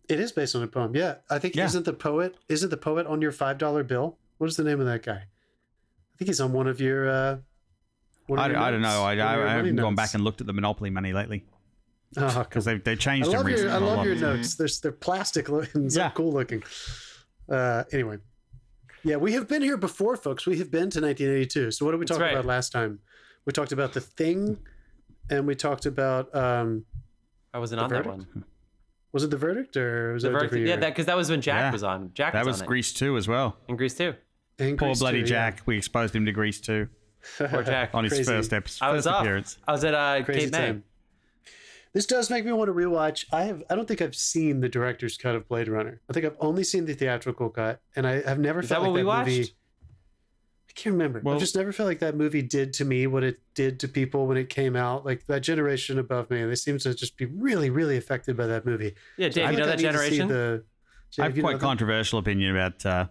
It 0.10 0.20
is 0.20 0.32
based 0.32 0.56
on 0.56 0.64
a 0.64 0.68
poem. 0.68 0.96
Yeah, 0.96 1.16
I 1.30 1.38
think 1.38 1.56
Yeah. 1.56 1.66
isn't 1.66 1.86
the 1.86 1.94
poet 1.94 2.36
isn't 2.50 2.70
the 2.70 2.78
poet 2.78 3.06
on 3.06 3.22
your 3.22 3.32
five 3.32 3.60
dollar 3.60 3.84
bill? 3.84 4.18
What 4.40 4.48
is 4.48 4.56
the 4.58 4.64
name 4.64 4.80
of 4.80 4.88
that 4.88 5.04
guy? 5.04 5.14
I 5.18 6.18
think 6.18 6.28
he's 6.30 6.42
on 6.42 6.52
one 6.52 6.68
of 6.68 6.82
your. 6.82 7.08
Uh, 7.10 7.38
I, 8.36 8.46
I 8.46 8.72
don't 8.72 8.82
know. 8.82 9.04
I, 9.04 9.04
one 9.04 9.12
of 9.12 9.18
your 9.18 9.28
I, 9.28 9.52
I 9.52 9.54
haven't 9.54 9.76
gone 9.76 9.94
notes. 9.94 9.96
back 9.98 10.14
and 10.16 10.24
looked 10.24 10.42
at 10.42 10.48
the 10.48 10.54
Monopoly 10.54 10.90
money 10.90 11.14
lately 11.14 11.46
Oh, 12.18 12.30
come 12.34 12.44
because 12.44 12.66
they 12.66 12.78
they 12.78 12.92
I 12.92 12.96
changed 12.96 13.28
them 13.30 13.38
love 13.38 13.48
your 13.50 13.58
recently. 13.58 13.74
I 13.74 13.78
a 13.78 13.80
love 13.80 13.98
lot. 13.98 14.06
your 14.06 14.16
notes. 14.16 14.56
They're 14.56 14.68
they're 14.82 14.92
plastic 14.92 15.50
looking, 15.50 15.90
so 15.90 16.00
Yeah. 16.00 16.10
cool 16.12 16.32
looking. 16.34 16.64
Uh, 17.50 17.84
anyway, 17.92 18.18
yeah, 19.04 19.18
we 19.18 19.34
have 19.34 19.48
been 19.48 19.62
here 19.62 19.78
before, 19.78 20.16
folks. 20.18 20.46
We 20.46 20.58
have 20.60 20.72
been 20.72 20.90
to 20.92 21.02
1982. 21.02 21.72
So 21.72 21.86
what 21.86 21.92
did 21.92 22.00
we 22.00 22.06
talk 22.06 22.20
right. 22.20 22.32
about 22.34 22.46
last 22.46 22.72
time? 22.72 23.00
We 23.46 23.54
talked 23.54 23.72
about 23.72 23.94
the 23.94 24.02
thing, 24.02 24.58
and 25.30 25.46
we 25.46 25.56
talked 25.56 25.86
about 25.86 26.34
um, 26.36 26.86
I 27.54 27.60
wasn't 27.60 27.82
on 27.82 27.90
that 27.92 28.06
one. 28.08 28.46
was 29.12 29.24
it 29.24 29.30
the 29.30 29.38
verdict 29.38 29.78
or 29.78 30.14
was 30.14 30.24
The 30.24 30.30
it 30.30 30.32
a 30.32 30.34
verdict, 30.40 30.54
yeah, 30.56 30.60
year? 30.60 30.78
that 30.78 30.90
because 30.90 31.06
that 31.06 31.16
was 31.18 31.30
when 31.30 31.42
Jack 31.42 31.60
Yeah. 31.60 31.72
was 31.72 31.84
on. 31.84 32.12
Jack 32.14 32.34
was 32.34 32.40
on. 32.40 32.44
That 32.44 32.48
was, 32.48 32.54
was 32.56 32.62
on 32.62 32.68
Grease 32.68 32.94
2 32.94 33.18
as 33.18 33.28
well. 33.28 33.58
it. 33.68 33.72
in 33.72 33.78
Grease 33.78 33.94
too. 33.96 34.16
And 34.58 34.78
Poor 34.78 34.88
Grease 34.88 35.00
bloody 35.00 35.18
too, 35.20 35.34
yeah. 35.34 35.52
Jack. 35.52 35.62
We 35.66 35.78
exposed 35.78 36.16
him 36.16 36.26
to 36.26 36.32
Grease 36.32 36.60
too. 36.60 36.88
Poor 37.38 37.62
Jack. 37.64 37.92
on 37.94 38.04
his 38.06 38.28
first 38.28 38.52
episode. 38.54 38.84
I 38.86 38.92
was 38.92 39.06
first 39.06 39.14
off. 39.16 39.22
appearance. 39.22 39.58
I 39.68 39.72
was 39.72 39.84
at 39.84 39.94
uh, 39.94 40.24
Crazy 40.24 40.40
Cape 40.42 40.52
May. 40.52 40.58
time. 40.58 40.84
This 41.96 42.06
does 42.06 42.30
make 42.30 42.44
me 42.44 42.52
want 42.52 42.68
to 42.68 42.74
rewatch. 42.74 43.24
I 43.32 43.44
have. 43.46 43.64
I 43.70 43.76
don't 43.76 43.88
think 43.88 44.02
I've 44.02 44.18
seen 44.18 44.60
the 44.60 44.68
director's 44.68 45.16
cut 45.18 45.34
of 45.34 45.48
Blade 45.48 45.70
Runner. 45.70 46.02
I 46.10 46.14
think 46.14 46.26
I've 46.26 46.36
only 46.42 46.66
seen 46.66 46.84
the 46.84 46.94
theatrical 46.94 47.50
cut, 47.50 47.80
and 47.96 48.06
I 48.06 48.22
have 48.22 48.38
never 48.38 48.60
Is 48.60 48.68
felt 48.68 48.84
that 48.84 48.90
like 48.90 49.06
what 49.06 49.14
that 49.16 49.26
we 49.26 49.32
movie. 49.32 49.40
watched? 49.44 49.54
I 50.70 50.74
can't 50.76 50.92
remember. 50.94 51.22
Well- 51.24 51.36
I've 51.36 51.40
just 51.40 51.56
never 51.56 51.72
felt 51.72 51.88
like 51.88 52.00
that 52.00 52.18
movie 52.18 52.42
did 52.42 52.74
to 52.74 52.86
me 52.86 53.08
what 53.08 53.24
it 53.24 53.40
did 53.54 53.80
to 53.80 53.88
people 53.88 54.28
when 54.28 54.36
it 54.36 54.50
came 54.50 54.76
out. 54.76 55.06
Like 55.06 55.26
that 55.28 55.40
generation 55.40 55.98
above 55.98 56.30
me, 56.30 56.44
they 56.44 56.56
seem 56.56 56.78
to 56.80 56.94
just 56.94 57.16
be 57.16 57.28
really, 57.28 57.70
really 57.70 57.96
affected 57.96 58.36
by 58.36 58.46
that 58.48 58.66
movie. 58.66 58.94
Yeah, 59.16 59.30
Dave, 59.30 59.48
I 59.48 59.52
you 59.52 59.58
know 59.58 59.66
that 59.68 59.80
need 59.80 59.84
to 59.90 59.98
see 59.98 60.18
generation? 60.18 60.28
The, 60.28 60.64
I 61.18 61.24
have 61.24 61.32
Dave, 61.32 61.38
you 61.38 61.44
know 61.44 61.48
quite 61.48 61.60
that? 61.62 61.66
controversial 61.66 62.20
opinion 62.20 62.52
about. 62.58 62.86
Uh, 62.86 63.06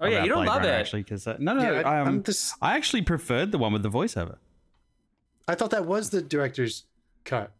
oh 0.00 0.06
yeah, 0.06 0.14
about 0.16 0.22
you 0.24 0.28
don't 0.30 0.38
Blade 0.38 0.46
love 0.46 0.62
Runner, 0.62 0.68
it. 0.70 0.80
actually 0.80 1.02
because 1.02 1.26
uh, 1.26 1.36
no, 1.38 1.52
no, 1.52 1.62
Yeah, 1.72 1.80
I, 1.86 1.96
I, 1.96 2.00
um, 2.00 2.08
I'm 2.08 2.22
this, 2.22 2.54
I 2.62 2.74
actually 2.74 3.02
preferred 3.02 3.52
the 3.52 3.58
one 3.58 3.74
with 3.74 3.82
the 3.82 3.90
voiceover. 3.90 4.36
I 5.46 5.54
thought 5.56 5.68
that 5.72 5.84
was 5.84 6.08
the 6.08 6.22
director's 6.22 6.84
cut. 7.24 7.52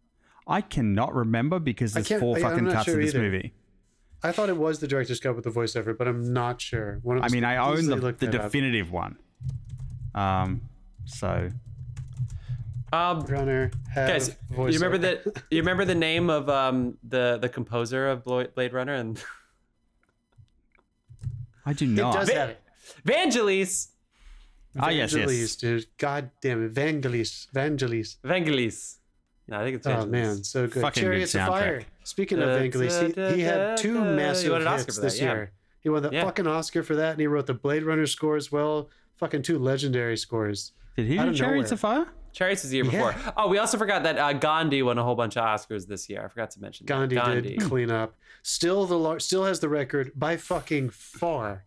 I 0.49 0.61
cannot 0.63 1.15
remember 1.15 1.59
because 1.59 1.93
there's 1.93 2.09
four 2.09 2.39
I- 2.39 2.41
fucking 2.41 2.71
cuts 2.71 2.85
sure 2.87 2.95
of 2.95 3.01
this 3.05 3.15
either. 3.15 3.23
movie. 3.23 3.53
I 4.23 4.33
thought 4.33 4.49
it 4.49 4.57
was 4.57 4.81
the 4.81 4.89
director's 4.89 5.21
cut 5.21 5.37
with 5.37 5.45
the 5.45 5.51
voiceover, 5.51 5.97
but 5.97 6.09
I'm 6.09 6.33
not 6.33 6.61
sure. 6.61 6.99
One 7.03 7.19
of 7.19 7.25
I 7.25 7.29
mean, 7.29 7.45
I 7.45 7.57
own 7.59 7.79
easily 7.79 8.01
the, 8.01 8.13
the 8.13 8.27
that 8.27 8.35
up. 8.35 8.43
definitive 8.51 8.91
one. 8.91 9.17
Um, 10.15 10.63
so 11.05 11.51
Um, 12.93 13.21
Runner 13.27 13.71
have 13.95 14.09
guys, 14.09 14.37
voiceover. 14.51 14.73
you 14.73 14.79
remember 14.81 14.99
that? 14.99 15.43
You 15.51 15.59
remember 15.61 15.85
the 15.85 15.95
name 15.95 16.31
of 16.31 16.49
um 16.49 16.99
the 17.07 17.39
the 17.41 17.49
composer 17.49 18.09
of 18.09 18.25
Blade 18.25 18.73
Runner 18.73 18.95
and 18.95 19.23
I 21.65 21.73
do 21.75 21.85
It 21.85 21.89
not. 21.91 22.15
does 22.15 22.31
have 22.31 22.51
it. 22.51 22.61
Vangelis. 23.05 23.89
Ah, 24.79 24.89
yes, 24.91 25.13
Vangelis, 25.13 25.41
yes. 25.41 25.57
dude. 25.57 25.87
God 25.99 26.31
damn 26.41 26.65
it. 26.65 26.73
Vangelis. 26.75 27.47
Vangelis. 27.53 28.17
Vangelis. 28.25 28.97
No, 29.49 29.59
I 29.61 29.65
think 29.65 29.77
it's 29.77 29.87
Vangelis. 29.87 30.03
Oh, 30.03 30.07
man. 30.07 30.45
So 30.45 30.67
good. 30.67 30.83
Fucking 30.83 31.03
good 31.03 31.09
Chariots 31.11 31.35
of. 31.35 31.47
Fire. 31.47 31.83
Speaking 32.05 32.39
of 32.41 32.49
Da, 32.51 32.57
Vangelis, 32.59 33.31
he, 33.31 33.37
he 33.37 33.43
had 33.43 33.77
two 33.79 33.99
massive 34.05 34.53
won 34.53 34.61
an 34.63 34.69
Oscar 34.69 34.85
hits 34.87 34.97
that, 34.97 35.03
this 35.03 35.19
yeah. 35.21 35.25
year. 35.33 35.53
He 35.81 35.89
won 35.89 36.03
the 36.03 36.11
Yeah. 36.11 36.25
fucking 36.25 36.47
Oscar 36.47 36.83
for 36.83 36.97
that, 36.97 37.13
and 37.13 37.21
he 37.21 37.27
wrote 37.27 37.47
the 37.47 37.55
Blade 37.55 37.83
Runner 37.85 38.07
score 38.07 38.37
as 38.37 38.53
well. 38.53 38.91
Fucking 39.17 39.43
two 39.43 39.59
legendary 39.59 40.17
scores. 40.17 40.73
Did 40.97 41.07
he 41.07 41.19
Out 41.19 41.25
do 41.25 41.31
of 41.31 41.37
Chariots 41.37 41.71
nowhere. 41.71 41.75
of 41.75 41.81
Fire? 42.09 42.15
Chariots 42.33 42.63
was 42.63 42.71
the 42.71 42.77
year 42.77 42.85
Yeah. 42.85 42.91
before. 43.13 43.33
Oh, 43.37 43.49
we 43.49 43.57
also 43.59 43.79
forgot 43.79 44.03
that 44.03 44.19
uh, 44.19 44.33
Gandhi 44.35 44.83
won 44.83 44.99
a 44.99 45.03
whole 45.03 45.15
bunch 45.15 45.37
of 45.37 45.45
Oscars 45.45 45.87
this 45.87 46.11
year. 46.11 46.23
I 46.25 46.29
forgot 46.29 46.51
to 46.53 46.61
mention 46.61 46.85
that. 46.87 46.93
Gandhi, 46.93 47.17
Gandhi. 47.17 47.57
did 47.57 47.63
clean 47.63 47.91
up. 47.91 48.15
Still 48.43 48.85
the 48.87 48.99
lar- 48.99 49.19
still 49.19 49.45
has 49.45 49.61
the 49.61 49.69
record 49.69 50.13
by 50.15 50.37
fucking 50.37 50.91
far 50.91 51.65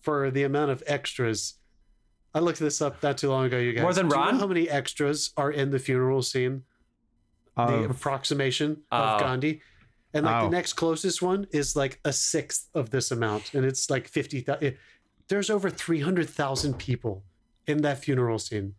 for 0.00 0.30
the 0.30 0.44
amount 0.44 0.70
of 0.70 0.82
extras. 0.86 1.54
I 2.34 2.38
looked 2.38 2.60
this 2.60 2.80
up 2.80 3.02
not 3.02 3.18
too 3.18 3.30
long 3.30 3.46
ago, 3.46 3.58
you 3.58 3.72
guys. 3.72 3.82
More 3.82 3.92
than 3.94 4.08
Do 4.08 4.14
you 4.14 4.20
know 4.20 4.26
Ron? 4.26 4.38
how 4.38 4.46
many 4.46 4.68
extras 4.70 5.32
are 5.36 5.50
in 5.50 5.70
the 5.70 5.78
funeral 5.78 6.22
scene? 6.22 6.62
The 7.56 7.62
Of- 7.84 7.90
approximation 7.90 8.82
of 8.90 9.16
oh. 9.16 9.18
Gandhi. 9.24 9.62
And 10.14 10.24
like 10.24 10.42
Oh. 10.42 10.44
the 10.46 10.50
next 10.56 10.74
closest 10.74 11.20
one 11.20 11.46
is 11.52 11.76
like 11.76 12.00
a 12.04 12.12
sixth 12.12 12.68
of 12.74 12.90
this 12.90 13.10
amount, 13.10 13.52
and 13.54 13.64
it's 13.66 13.90
like 13.90 14.08
fifty 14.08 14.40
thousand. 14.40 14.76
There's 15.28 15.50
over 15.50 15.68
three 15.68 16.00
hundred 16.00 16.28
thousand 16.30 16.78
people 16.78 17.24
in 17.66 17.82
that 17.82 17.98
funeral 17.98 18.38
scene. 18.38 18.74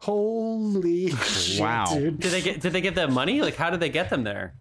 Holy 0.00 1.10
shit, 1.22 1.60
Wow. 1.60 1.86
dude! 1.94 2.20
Did 2.20 2.32
they 2.32 2.42
get? 2.42 2.60
Did 2.60 2.72
they 2.72 2.80
get 2.80 2.94
them 2.94 3.12
money? 3.12 3.40
Like, 3.40 3.56
how 3.56 3.70
did 3.70 3.80
they 3.80 3.88
get 3.88 4.10
them 4.10 4.24
there? 4.24 4.54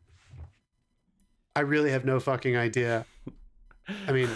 I 1.56 1.62
really 1.62 1.92
have 1.92 2.06
no 2.06 2.20
fucking 2.20 2.56
idea. 2.58 3.06
I 4.08 4.12
mean, 4.12 4.30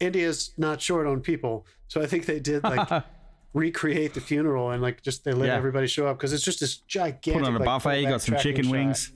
India's 0.00 0.52
not 0.56 0.80
short 0.80 1.06
on 1.06 1.20
people, 1.20 1.66
so 1.88 2.00
I 2.00 2.06
think 2.06 2.26
they 2.26 2.40
did 2.40 2.62
like 2.64 2.88
recreate 3.54 4.14
the 4.14 4.20
funeral 4.20 4.70
and 4.70 4.82
like 4.82 5.02
just 5.02 5.24
they 5.24 5.32
let 5.32 5.46
Yeah. 5.48 5.56
everybody 5.56 5.86
show 5.86 6.06
up 6.06 6.18
because 6.18 6.32
it's 6.32 6.44
just 6.44 6.60
this 6.60 6.76
gigantic. 6.76 7.34
Put 7.34 7.42
on 7.44 7.54
a 7.54 7.58
like, 7.58 7.64
buffet, 7.66 8.00
you 8.02 8.08
got 8.08 8.22
some 8.22 8.36
chicken 8.38 8.64
shot. 8.64 8.72
wings. 8.72 9.12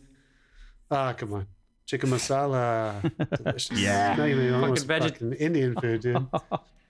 Ah, 0.90 1.12
come 1.12 1.32
on. 1.34 1.46
Chicken 1.86 2.10
masala. 2.10 3.00
Delicious. 3.44 3.78
Yeah. 3.78 4.14
Not 4.16 4.28
even 4.28 4.54
almost 4.54 4.86
veggie- 4.86 5.10
fucking 5.12 5.32
Indian 5.34 5.74
food, 5.80 6.00
dude. 6.02 6.26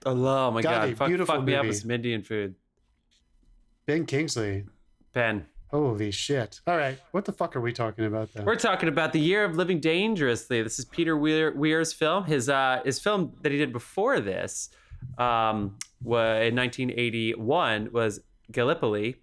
Oh 0.05 0.51
my 0.51 0.61
Gandhi, 0.61 0.89
god! 0.89 0.97
Fuck, 0.97 1.07
beautiful 1.07 1.35
fuck 1.35 1.45
me 1.45 1.55
up 1.55 1.65
with 1.65 1.77
some 1.77 1.89
Indian 1.89 2.23
food. 2.23 2.55
Ben 3.85 4.05
Kingsley. 4.05 4.65
Ben, 5.13 5.45
Holy 5.71 6.11
shit. 6.11 6.59
All 6.67 6.75
right. 6.77 6.99
What 7.11 7.23
the 7.25 7.31
fuck 7.31 7.55
are 7.55 7.61
we 7.61 7.71
talking 7.73 8.05
about 8.05 8.29
though? 8.33 8.43
we're 8.43 8.57
talking 8.57 8.89
about 8.89 9.11
the 9.13 9.19
year 9.19 9.43
of 9.45 9.55
living 9.55 9.79
dangerously. 9.79 10.61
This 10.61 10.77
is 10.77 10.83
Peter 10.85 11.17
Weir, 11.17 11.51
Weir's 11.55 11.93
film. 11.93 12.25
His 12.25 12.49
uh, 12.49 12.81
his 12.85 12.99
film 12.99 13.33
that 13.41 13.51
he 13.51 13.57
did 13.57 13.71
before 13.73 14.19
this, 14.19 14.69
um, 15.17 15.77
wa 16.03 16.35
in 16.41 16.55
1981 16.55 17.89
was 17.91 18.19
Gallipoli, 18.51 19.17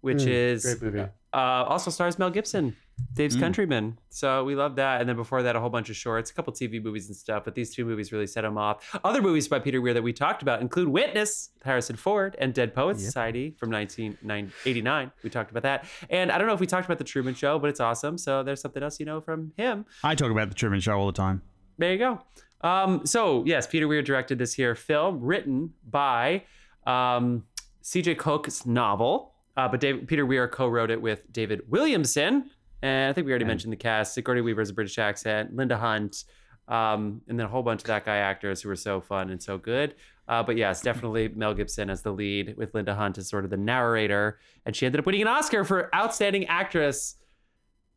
which 0.00 0.22
Hmm, 0.22 0.28
is 0.28 0.64
Great 0.64 0.82
movie. 0.82 1.00
uh, 1.32 1.36
also 1.36 1.90
stars 1.90 2.18
Mel 2.18 2.30
Gibson, 2.30 2.76
Dave's 3.14 3.36
Mm. 3.36 3.40
Countryman. 3.40 3.98
So 4.10 4.44
we 4.44 4.54
love 4.54 4.76
that. 4.76 5.00
And 5.00 5.08
then 5.08 5.16
before 5.16 5.42
that, 5.42 5.56
a 5.56 5.60
whole 5.60 5.70
bunch 5.70 5.88
of 5.88 5.96
shorts, 5.96 6.30
a 6.30 6.34
couple 6.34 6.52
TV 6.52 6.82
movies 6.82 7.06
and 7.08 7.16
stuff. 7.16 7.44
But 7.44 7.54
these 7.54 7.74
two 7.74 7.84
movies 7.86 8.12
really 8.12 8.26
set 8.26 8.44
him 8.44 8.58
off. 8.58 8.98
Other 9.04 9.22
movies 9.22 9.48
by 9.48 9.58
Peter 9.58 9.80
Weir 9.80 9.94
that 9.94 10.02
we 10.02 10.12
talked 10.12 10.42
about 10.42 10.60
include 10.60 10.88
Witness, 10.88 11.50
Harrison 11.64 11.96
Ford, 11.96 12.36
and 12.38 12.52
Dead 12.52 12.74
Poets 12.74 13.02
Society 13.02 13.56
from 13.58 13.70
1989. 13.70 15.12
We 15.22 15.30
talked 15.30 15.50
about 15.50 15.62
that. 15.62 15.86
And 16.10 16.30
I 16.30 16.36
don't 16.38 16.46
know 16.46 16.52
if 16.54 16.60
we 16.60 16.66
talked 16.66 16.84
about 16.86 16.98
The 16.98 17.04
Truman 17.04 17.34
Show, 17.34 17.58
but 17.58 17.70
it's 17.70 17.80
awesome. 17.80 18.18
So 18.18 18.42
there's 18.42 18.60
something 18.60 18.82
else 18.82 19.00
you 19.00 19.06
know 19.06 19.20
from 19.20 19.52
him. 19.56 19.86
I 20.04 20.14
talk 20.14 20.30
about 20.30 20.48
the 20.50 20.54
Truman 20.54 20.80
Show 20.80 20.98
all 20.98 21.06
the 21.06 21.12
time. 21.12 21.42
There 21.78 21.92
you 21.92 21.98
go. 21.98 22.20
Um, 22.62 23.06
so 23.06 23.44
yes, 23.46 23.66
Peter 23.66 23.88
Weir 23.88 24.02
directed 24.02 24.38
this 24.38 24.52
here 24.54 24.74
film 24.74 25.20
written 25.20 25.72
by 25.88 26.44
um, 26.86 27.44
C.J. 27.82 28.16
Koch's 28.16 28.66
novel, 28.66 29.32
uh, 29.56 29.68
but 29.68 29.80
David, 29.80 30.06
Peter 30.08 30.26
Weir 30.26 30.48
co-wrote 30.48 30.90
it 30.90 31.00
with 31.00 31.30
David 31.32 31.62
Williamson, 31.68 32.50
and 32.82 33.10
I 33.10 33.12
think 33.12 33.26
we 33.26 33.32
already 33.32 33.44
mentioned 33.44 33.72
the 33.72 33.78
cast: 33.78 34.14
Sigourney 34.14 34.40
Weaver 34.40 34.60
has 34.60 34.70
a 34.70 34.74
British 34.74 34.98
accent, 34.98 35.54
Linda 35.54 35.76
Hunt, 35.76 36.24
um, 36.68 37.22
and 37.28 37.38
then 37.38 37.46
a 37.46 37.48
whole 37.48 37.62
bunch 37.62 37.82
of 37.82 37.86
that 37.88 38.04
guy 38.04 38.16
actors 38.16 38.62
who 38.62 38.68
were 38.68 38.76
so 38.76 39.00
fun 39.00 39.30
and 39.30 39.42
so 39.42 39.58
good. 39.58 39.94
Uh, 40.28 40.42
but 40.42 40.56
yes, 40.56 40.80
definitely 40.80 41.28
Mel 41.34 41.54
Gibson 41.54 41.90
as 41.90 42.02
the 42.02 42.12
lead, 42.12 42.56
with 42.56 42.74
Linda 42.74 42.94
Hunt 42.94 43.18
as 43.18 43.28
sort 43.28 43.44
of 43.44 43.50
the 43.50 43.56
narrator, 43.56 44.38
and 44.66 44.76
she 44.76 44.86
ended 44.86 45.00
up 45.00 45.06
winning 45.06 45.22
an 45.22 45.28
Oscar 45.28 45.64
for 45.64 45.94
Outstanding 45.94 46.46
Actress 46.46 47.16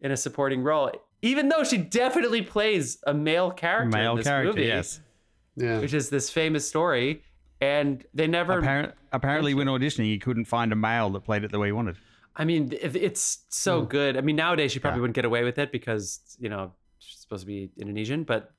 in 0.02 0.12
a 0.12 0.18
supporting 0.18 0.64
role, 0.64 0.92
even 1.24 1.48
though 1.50 1.64
she 1.64 1.78
definitely 1.78 2.42
plays 2.42 3.02
a 3.08 3.14
male 3.14 3.50
character 3.50 3.98
Male 3.98 4.12
in 4.12 4.18
this 4.18 4.28
character, 4.28 4.50
movie, 4.50 4.68
yes. 4.68 5.00
Yeah. 5.56 5.80
which 5.80 5.94
is 5.94 6.10
this 6.10 6.30
famous 6.30 6.68
story, 6.68 7.24
and 7.62 8.06
they 8.14 8.28
never. 8.28 8.60
Apparent, 8.60 8.94
apparently, 9.12 9.54
when 9.54 9.68
auditioning, 9.68 10.06
he 10.06 10.20
couldn't 10.20 10.46
find 10.46 10.72
a 10.72 10.76
male 10.76 11.10
that 11.12 11.22
played 11.22 11.44
it 11.44 11.52
the 11.52 11.60
way 11.60 11.70
he 11.70 11.72
wanted. 11.72 11.96
I 12.36 12.46
mean, 12.46 12.74
it's 12.82 13.46
so 13.50 13.82
hmm. 13.82 13.88
good. 13.88 14.18
I 14.18 14.22
mean, 14.22 14.36
nowadays 14.36 14.72
she 14.72 14.80
probably 14.80 14.98
Yeah. 14.98 15.02
wouldn't 15.02 15.16
get 15.16 15.26
away 15.26 15.44
with 15.44 15.58
it 15.58 15.72
because 15.72 16.20
you 16.40 16.50
know 16.50 16.74
she's 17.00 17.20
supposed 17.20 17.42
to 17.42 17.48
be 17.48 17.72
Indonesian, 17.78 18.24
but 18.26 18.52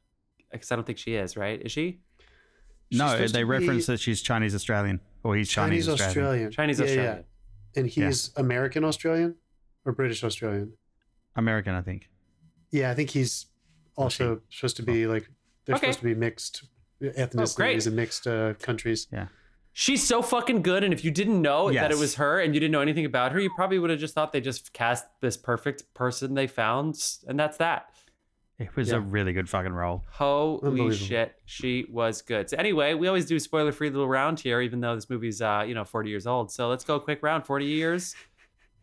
because 0.51 0.73
I 0.73 0.77
don't 0.77 0.87
think 0.87 0.99
she 0.99 1.15
is, 1.15 1.37
right? 1.37 1.61
Is 1.61 1.71
she 1.71 2.01
She's 2.91 2.99
no, 2.99 3.27
they 3.27 3.45
reference 3.45 3.87
that 3.87 3.99
she's 3.99 4.23
Chinese 4.23 4.55
Australian, 4.55 5.01
or 5.23 5.37
he's 5.37 5.51
Chinese, 5.51 5.87
Chinese 5.87 6.01
Australian. 6.01 6.49
Australian. 6.49 6.77
Chinese 6.79 6.97
Yeah, 6.97 7.03
yeah. 7.03 7.19
And 7.77 7.87
he's 7.89 8.31
American 8.37 8.85
Australian 8.85 9.35
or 9.85 9.93
British 9.93 10.23
Australian? 10.23 10.75
American, 11.35 11.75
I 11.75 11.83
think. 11.83 12.09
Yeah, 12.75 12.91
I 12.91 12.95
think 12.95 13.11
he's 13.11 13.47
also 13.97 14.41
supposed 14.51 14.77
to 14.79 14.83
be 14.83 15.07
like 15.07 15.29
they're 15.65 15.77
Okay. 15.77 15.87
supposed 15.87 16.01
to 16.01 16.05
be 16.07 16.15
mixed 16.17 16.65
ethnicities 17.01 17.57
great. 17.57 17.87
and 17.87 17.95
mixed 17.95 18.27
uh, 18.27 18.55
countries. 18.55 19.07
Yeah. 19.13 19.29
She's 19.73 20.05
so 20.07 20.23
fucking 20.23 20.63
good, 20.63 20.83
and 20.83 20.93
if 20.93 21.05
you 21.05 21.11
didn't 21.13 21.41
know 21.41 21.69
that 21.73 21.91
it 21.91 21.95
Yes. 21.95 22.01
was 22.01 22.15
her 22.17 22.41
and 22.41 22.53
you 22.53 22.59
didn't 22.61 22.73
know 22.73 22.81
anything 22.81 23.05
about 23.05 23.31
her, 23.33 23.39
you 23.39 23.51
probably 23.55 23.79
would 23.79 23.91
have 23.91 23.99
just 24.01 24.13
thought 24.15 24.33
they 24.33 24.41
just 24.41 24.73
cast 24.73 25.05
this 25.21 25.37
perfect 25.37 25.95
person 25.95 26.35
they 26.35 26.47
found, 26.49 26.97
and 27.29 27.39
that's 27.39 27.57
that. 27.59 27.91
It 28.59 28.75
was 28.77 28.91
Yeah. 28.91 28.97
a 28.97 29.01
really 29.01 29.33
good 29.33 29.49
fucking 29.49 29.73
role. 29.73 30.03
Holy 30.11 30.61
Unbelievable. 30.63 30.95
shit, 30.95 31.35
she 31.45 31.87
was 31.91 32.23
good. 32.23 32.51
So 32.51 32.57
anyway, 32.57 32.95
we 32.95 33.07
always 33.09 33.27
do 33.27 33.39
spoiler 33.41 33.71
free 33.73 33.91
little 33.91 34.09
round 34.09 34.39
here, 34.41 34.61
even 34.61 34.81
though 34.81 34.95
this 34.97 35.09
movie's 35.11 35.41
uh, 35.43 35.65
you 35.67 35.75
know, 35.75 35.85
40 35.85 36.09
years 36.11 36.27
old. 36.27 36.51
So 36.53 36.69
let's 36.69 36.85
go 36.85 36.99
quick 37.01 37.21
round. 37.23 37.45
40 37.47 37.67
years 37.67 38.15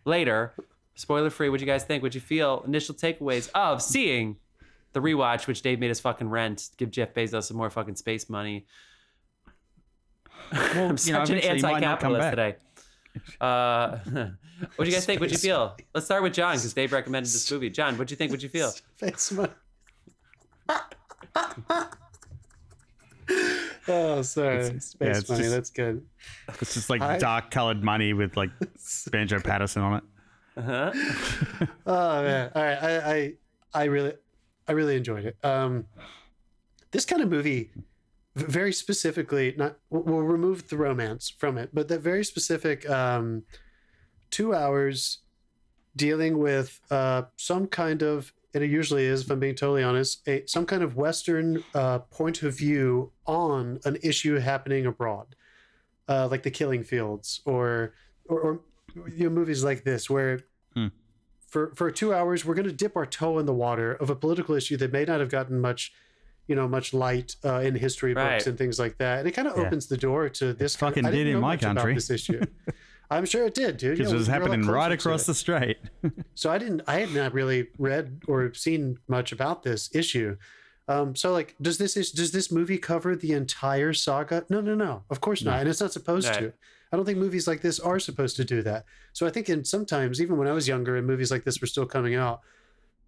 later, 0.05 0.53
spoiler 0.95 1.29
free. 1.29 1.49
What'd 1.49 1.61
you 1.65 1.71
guys 1.71 1.83
think? 1.83 2.01
What'd 2.03 2.15
you 2.15 2.21
feel? 2.21 2.63
Initial 2.65 2.95
takeaways 2.95 3.49
of 3.55 3.81
seeing 3.81 4.37
the 4.93 4.99
rewatch, 4.99 5.47
which 5.47 5.61
Dave 5.61 5.79
made 5.79 5.91
us 5.91 5.99
fucking 5.99 6.29
rent, 6.29 6.69
give 6.77 6.91
Jeff 6.91 7.13
Bezos 7.13 7.43
some 7.43 7.57
more 7.57 7.69
fucking 7.69 7.95
space 7.95 8.29
money. 8.29 8.65
Well, 10.51 10.89
I'm 10.89 10.97
such 10.97 11.29
an 11.29 11.37
eventually 11.37 11.55
he 11.57 11.61
might 11.61 11.79
not 11.79 11.99
come 11.99 12.15
anti-capitalist 12.15 12.29
today. 12.29 12.55
Uh, 13.39 13.97
what'd 14.75 14.91
you 14.91 14.93
guys 14.97 15.05
think? 15.05 15.19
What'd 15.21 15.31
you 15.31 15.37
feel? 15.37 15.77
Let's 15.93 16.05
start 16.05 16.23
with 16.23 16.33
John 16.33 16.55
because 16.55 16.73
Dave 16.73 16.91
recommended 16.91 17.31
this 17.31 17.49
movie. 17.51 17.69
John, 17.69 17.93
what'd 17.97 18.11
you 18.11 18.17
think? 18.17 18.31
What'd 18.31 18.43
you 18.43 18.49
feel? 18.49 18.71
Face 18.95 19.31
money. 19.31 19.49
oh, 23.87 24.21
sorry. 24.21 24.79
Space 24.79 24.95
yeah, 25.01 25.17
it's 25.17 25.29
money. 25.29 25.43
just- 25.43 25.55
That's 25.55 25.69
good. 25.69 26.05
It's 26.61 26.73
just 26.73 26.89
like 26.89 27.01
I- 27.01 27.17
dark 27.17 27.51
colored 27.51 27.83
money 27.83 28.13
with 28.13 28.37
like 28.37 28.49
Banjo 29.11 29.39
Paterson 29.39 29.81
on 29.81 29.97
it. 29.97 30.03
Uh-huh. 30.57 30.91
Oh 31.85 32.23
man! 32.23 32.51
All 32.55 32.63
right, 32.63 32.83
I, 32.83 33.13
I, 33.13 33.33
I 33.73 33.83
really, 33.85 34.13
I 34.67 34.71
really 34.73 34.95
enjoyed 34.95 35.25
it. 35.25 35.37
Um, 35.43 35.85
this 36.91 37.05
kind 37.05 37.21
of 37.21 37.29
movie, 37.29 37.71
very 38.35 38.73
specifically, 38.73 39.53
not 39.57 39.77
we'll 39.89 40.21
remove 40.23 40.69
the 40.69 40.77
romance 40.77 41.29
from 41.29 41.57
it, 41.57 41.69
but 41.73 41.87
that 41.89 42.01
very 42.01 42.23
specific, 42.23 42.89
um, 42.89 43.43
two 44.29 44.53
hours 44.53 45.19
dealing 45.95 46.37
with 46.37 46.79
uh, 46.89 47.23
some 47.35 47.67
kind 47.67 48.01
of, 48.01 48.33
and 48.53 48.63
it 48.63 48.69
usually 48.69 49.05
is, 49.05 49.23
if 49.23 49.31
I'm 49.31 49.39
being 49.39 49.55
totally 49.55 49.83
honest, 49.83 50.27
a 50.27 50.45
some 50.47 50.65
kind 50.65 50.83
of 50.83 50.95
Western 50.95 51.63
uh, 51.73 51.99
point 51.99 52.43
of 52.43 52.57
view 52.57 53.11
on 53.25 53.79
an 53.85 53.97
issue 54.03 54.39
happening 54.39 54.85
abroad, 54.85 55.35
uh, 56.07 56.27
like 56.29 56.43
the 56.43 56.51
Killing 56.51 56.83
Fields, 56.83 57.41
or 57.45 57.93
or, 58.25 58.39
or 58.39 58.61
you 58.95 59.25
know, 59.25 59.29
movies 59.29 59.63
like 59.63 59.83
this 59.83 60.09
where 60.09 60.39
for 61.47 61.73
for 61.75 61.91
two 61.91 62.13
hours 62.13 62.45
we're 62.45 62.53
going 62.55 62.67
to 62.67 62.71
dip 62.71 62.95
our 62.95 63.05
toe 63.05 63.37
in 63.39 63.45
the 63.45 63.53
water 63.53 63.93
of 63.93 64.09
a 64.09 64.15
political 64.15 64.55
issue 64.55 64.77
that 64.77 64.91
may 64.93 65.03
not 65.03 65.19
have 65.19 65.29
gotten 65.29 65.59
much 65.59 65.91
you 66.47 66.55
know 66.55 66.67
much 66.67 66.93
light 66.93 67.35
uh, 67.45 67.55
in 67.59 67.75
history 67.75 68.13
books 68.13 68.25
Right. 68.25 68.47
and 68.47 68.57
things 68.57 68.79
like 68.79 68.97
that. 68.97 69.19
And 69.19 69.27
it 69.27 69.31
kind 69.31 69.47
of 69.47 69.57
Yeah. 69.57 69.63
opens 69.65 69.87
the 69.87 69.97
door 69.97 70.29
to 70.29 70.53
this 70.53 70.75
kind 70.75 70.91
fucking 70.93 71.05
I 71.05 71.11
didn't 71.11 71.33
in 71.35 71.39
my 71.41 71.57
country. 71.57 71.93
this 71.93 72.09
issue. 72.09 72.41
I'm 73.11 73.25
sure 73.25 73.45
it 73.45 73.53
did 73.53 73.75
dude. 73.77 73.97
Because 73.97 74.11
Yeah, 74.11 74.15
it 74.15 74.19
was 74.19 74.27
we're 74.29 74.35
a 74.35 74.39
lot 74.39 74.47
happening 74.49 74.67
right 74.69 74.91
across 74.93 75.25
the 75.25 75.33
strait. 75.33 75.77
so 76.35 76.49
i 76.49 76.57
didn't 76.57 76.81
i 76.87 76.99
had 77.01 77.13
not 77.13 77.33
really 77.33 77.67
read 77.77 78.21
or 78.27 78.53
seen 78.53 78.97
much 79.07 79.31
about 79.31 79.63
this 79.63 79.89
issue. 79.93 80.37
Um, 80.87 81.15
so 81.15 81.31
like 81.31 81.55
does 81.61 81.77
this 81.77 81.95
is 81.97 82.11
does 82.11 82.31
this 82.31 82.51
movie 82.51 82.77
cover 82.77 83.15
the 83.15 83.33
entire 83.33 83.91
saga? 83.93 84.45
No 84.49 84.61
no 84.61 84.73
no. 84.75 85.03
Of 85.09 85.19
course 85.21 85.43
not. 85.43 85.59
And 85.59 85.69
it's 85.69 85.81
not 85.81 85.91
supposed 85.93 86.27
Right. 86.29 86.39
to 86.39 86.53
i 86.91 86.95
don't 86.95 87.05
think 87.05 87.17
movies 87.17 87.47
like 87.47 87.61
this 87.61 87.79
are 87.79 87.99
supposed 87.99 88.35
to 88.35 88.43
do 88.43 88.61
that. 88.61 88.85
So 89.13 89.25
i 89.25 89.29
think 89.29 89.49
in 89.49 89.63
sometimes 89.63 90.21
even 90.21 90.37
when 90.37 90.47
i 90.47 90.51
was 90.51 90.67
younger 90.67 90.95
and 90.95 91.07
movies 91.07 91.31
like 91.31 91.43
this 91.43 91.61
were 91.61 91.67
still 91.67 91.85
coming 91.85 92.15
out 92.15 92.41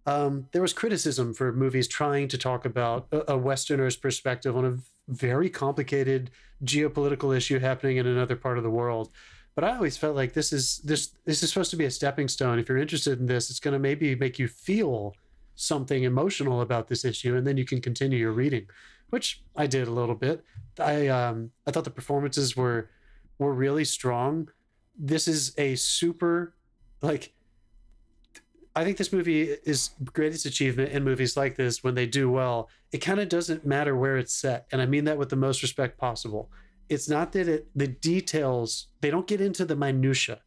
um, 0.06 0.48
there 0.52 0.62
was 0.62 0.72
criticism 0.72 1.32
for 1.32 1.52
movies 1.52 1.88
trying 1.88 2.28
to 2.28 2.38
talk 2.38 2.64
about 2.64 3.06
a, 3.10 3.32
a 3.32 3.38
westerner's 3.38 3.96
perspective 3.96 4.56
on 4.56 4.64
a 4.64 4.76
very 5.08 5.48
complicated 5.48 6.30
geopolitical 6.62 7.34
issue 7.36 7.58
happening 7.58 7.96
in 7.96 8.06
another 8.06 8.36
part 8.36 8.58
of 8.58 8.64
the 8.64 8.70
world. 8.70 9.10
But 9.54 9.64
i 9.64 9.74
always 9.74 9.96
felt 9.96 10.16
like 10.16 10.32
this 10.32 10.52
is 10.52 10.78
this 10.78 11.12
this 11.24 11.42
is 11.42 11.50
supposed 11.50 11.70
to 11.70 11.76
be 11.76 11.84
a 11.84 11.90
stepping 11.90 12.28
stone. 12.28 12.58
If 12.58 12.68
you're 12.68 12.78
interested 12.78 13.20
in 13.20 13.26
this 13.26 13.50
it's 13.50 13.60
going 13.60 13.72
to 13.72 13.78
maybe 13.78 14.14
make 14.14 14.38
you 14.38 14.48
feel 14.48 15.14
something 15.54 16.02
emotional 16.02 16.60
about 16.60 16.88
this 16.88 17.04
issue 17.04 17.36
and 17.36 17.46
then 17.46 17.56
you 17.56 17.64
can 17.64 17.80
continue 17.80 18.18
your 18.18 18.32
reading 18.32 18.66
which 19.10 19.42
I 19.54 19.68
did 19.68 19.86
a 19.86 19.92
little 19.92 20.16
bit. 20.16 20.44
I 20.78 21.06
um 21.06 21.52
I 21.66 21.70
thought 21.70 21.84
the 21.84 21.90
performances 21.90 22.56
were 22.56 22.90
were 23.38 23.52
really 23.52 23.84
strong. 23.84 24.48
This 24.96 25.26
is 25.28 25.52
a 25.58 25.74
super 25.76 26.54
like 27.02 27.32
I 28.76 28.82
think 28.82 28.96
this 28.96 29.12
movie 29.12 29.42
is 29.64 29.90
greatest 30.12 30.46
achievement 30.46 30.90
in 30.90 31.04
movies 31.04 31.36
like 31.36 31.54
this 31.54 31.84
when 31.84 31.94
they 31.94 32.06
do 32.06 32.28
well. 32.28 32.68
It 32.90 32.98
kind 32.98 33.20
of 33.20 33.28
doesn't 33.28 33.64
matter 33.64 33.96
where 33.96 34.16
it's 34.16 34.32
set, 34.32 34.66
and 34.72 34.82
I 34.82 34.86
mean 34.86 35.04
that 35.04 35.18
with 35.18 35.28
the 35.28 35.36
most 35.36 35.62
respect 35.62 35.96
possible. 35.96 36.50
It's 36.88 37.08
not 37.08 37.32
that 37.32 37.48
it 37.48 37.68
the 37.74 37.86
details 37.86 38.88
they 39.00 39.10
don't 39.10 39.26
get 39.26 39.40
into 39.40 39.64
the 39.64 39.76
minutia, 39.76 40.40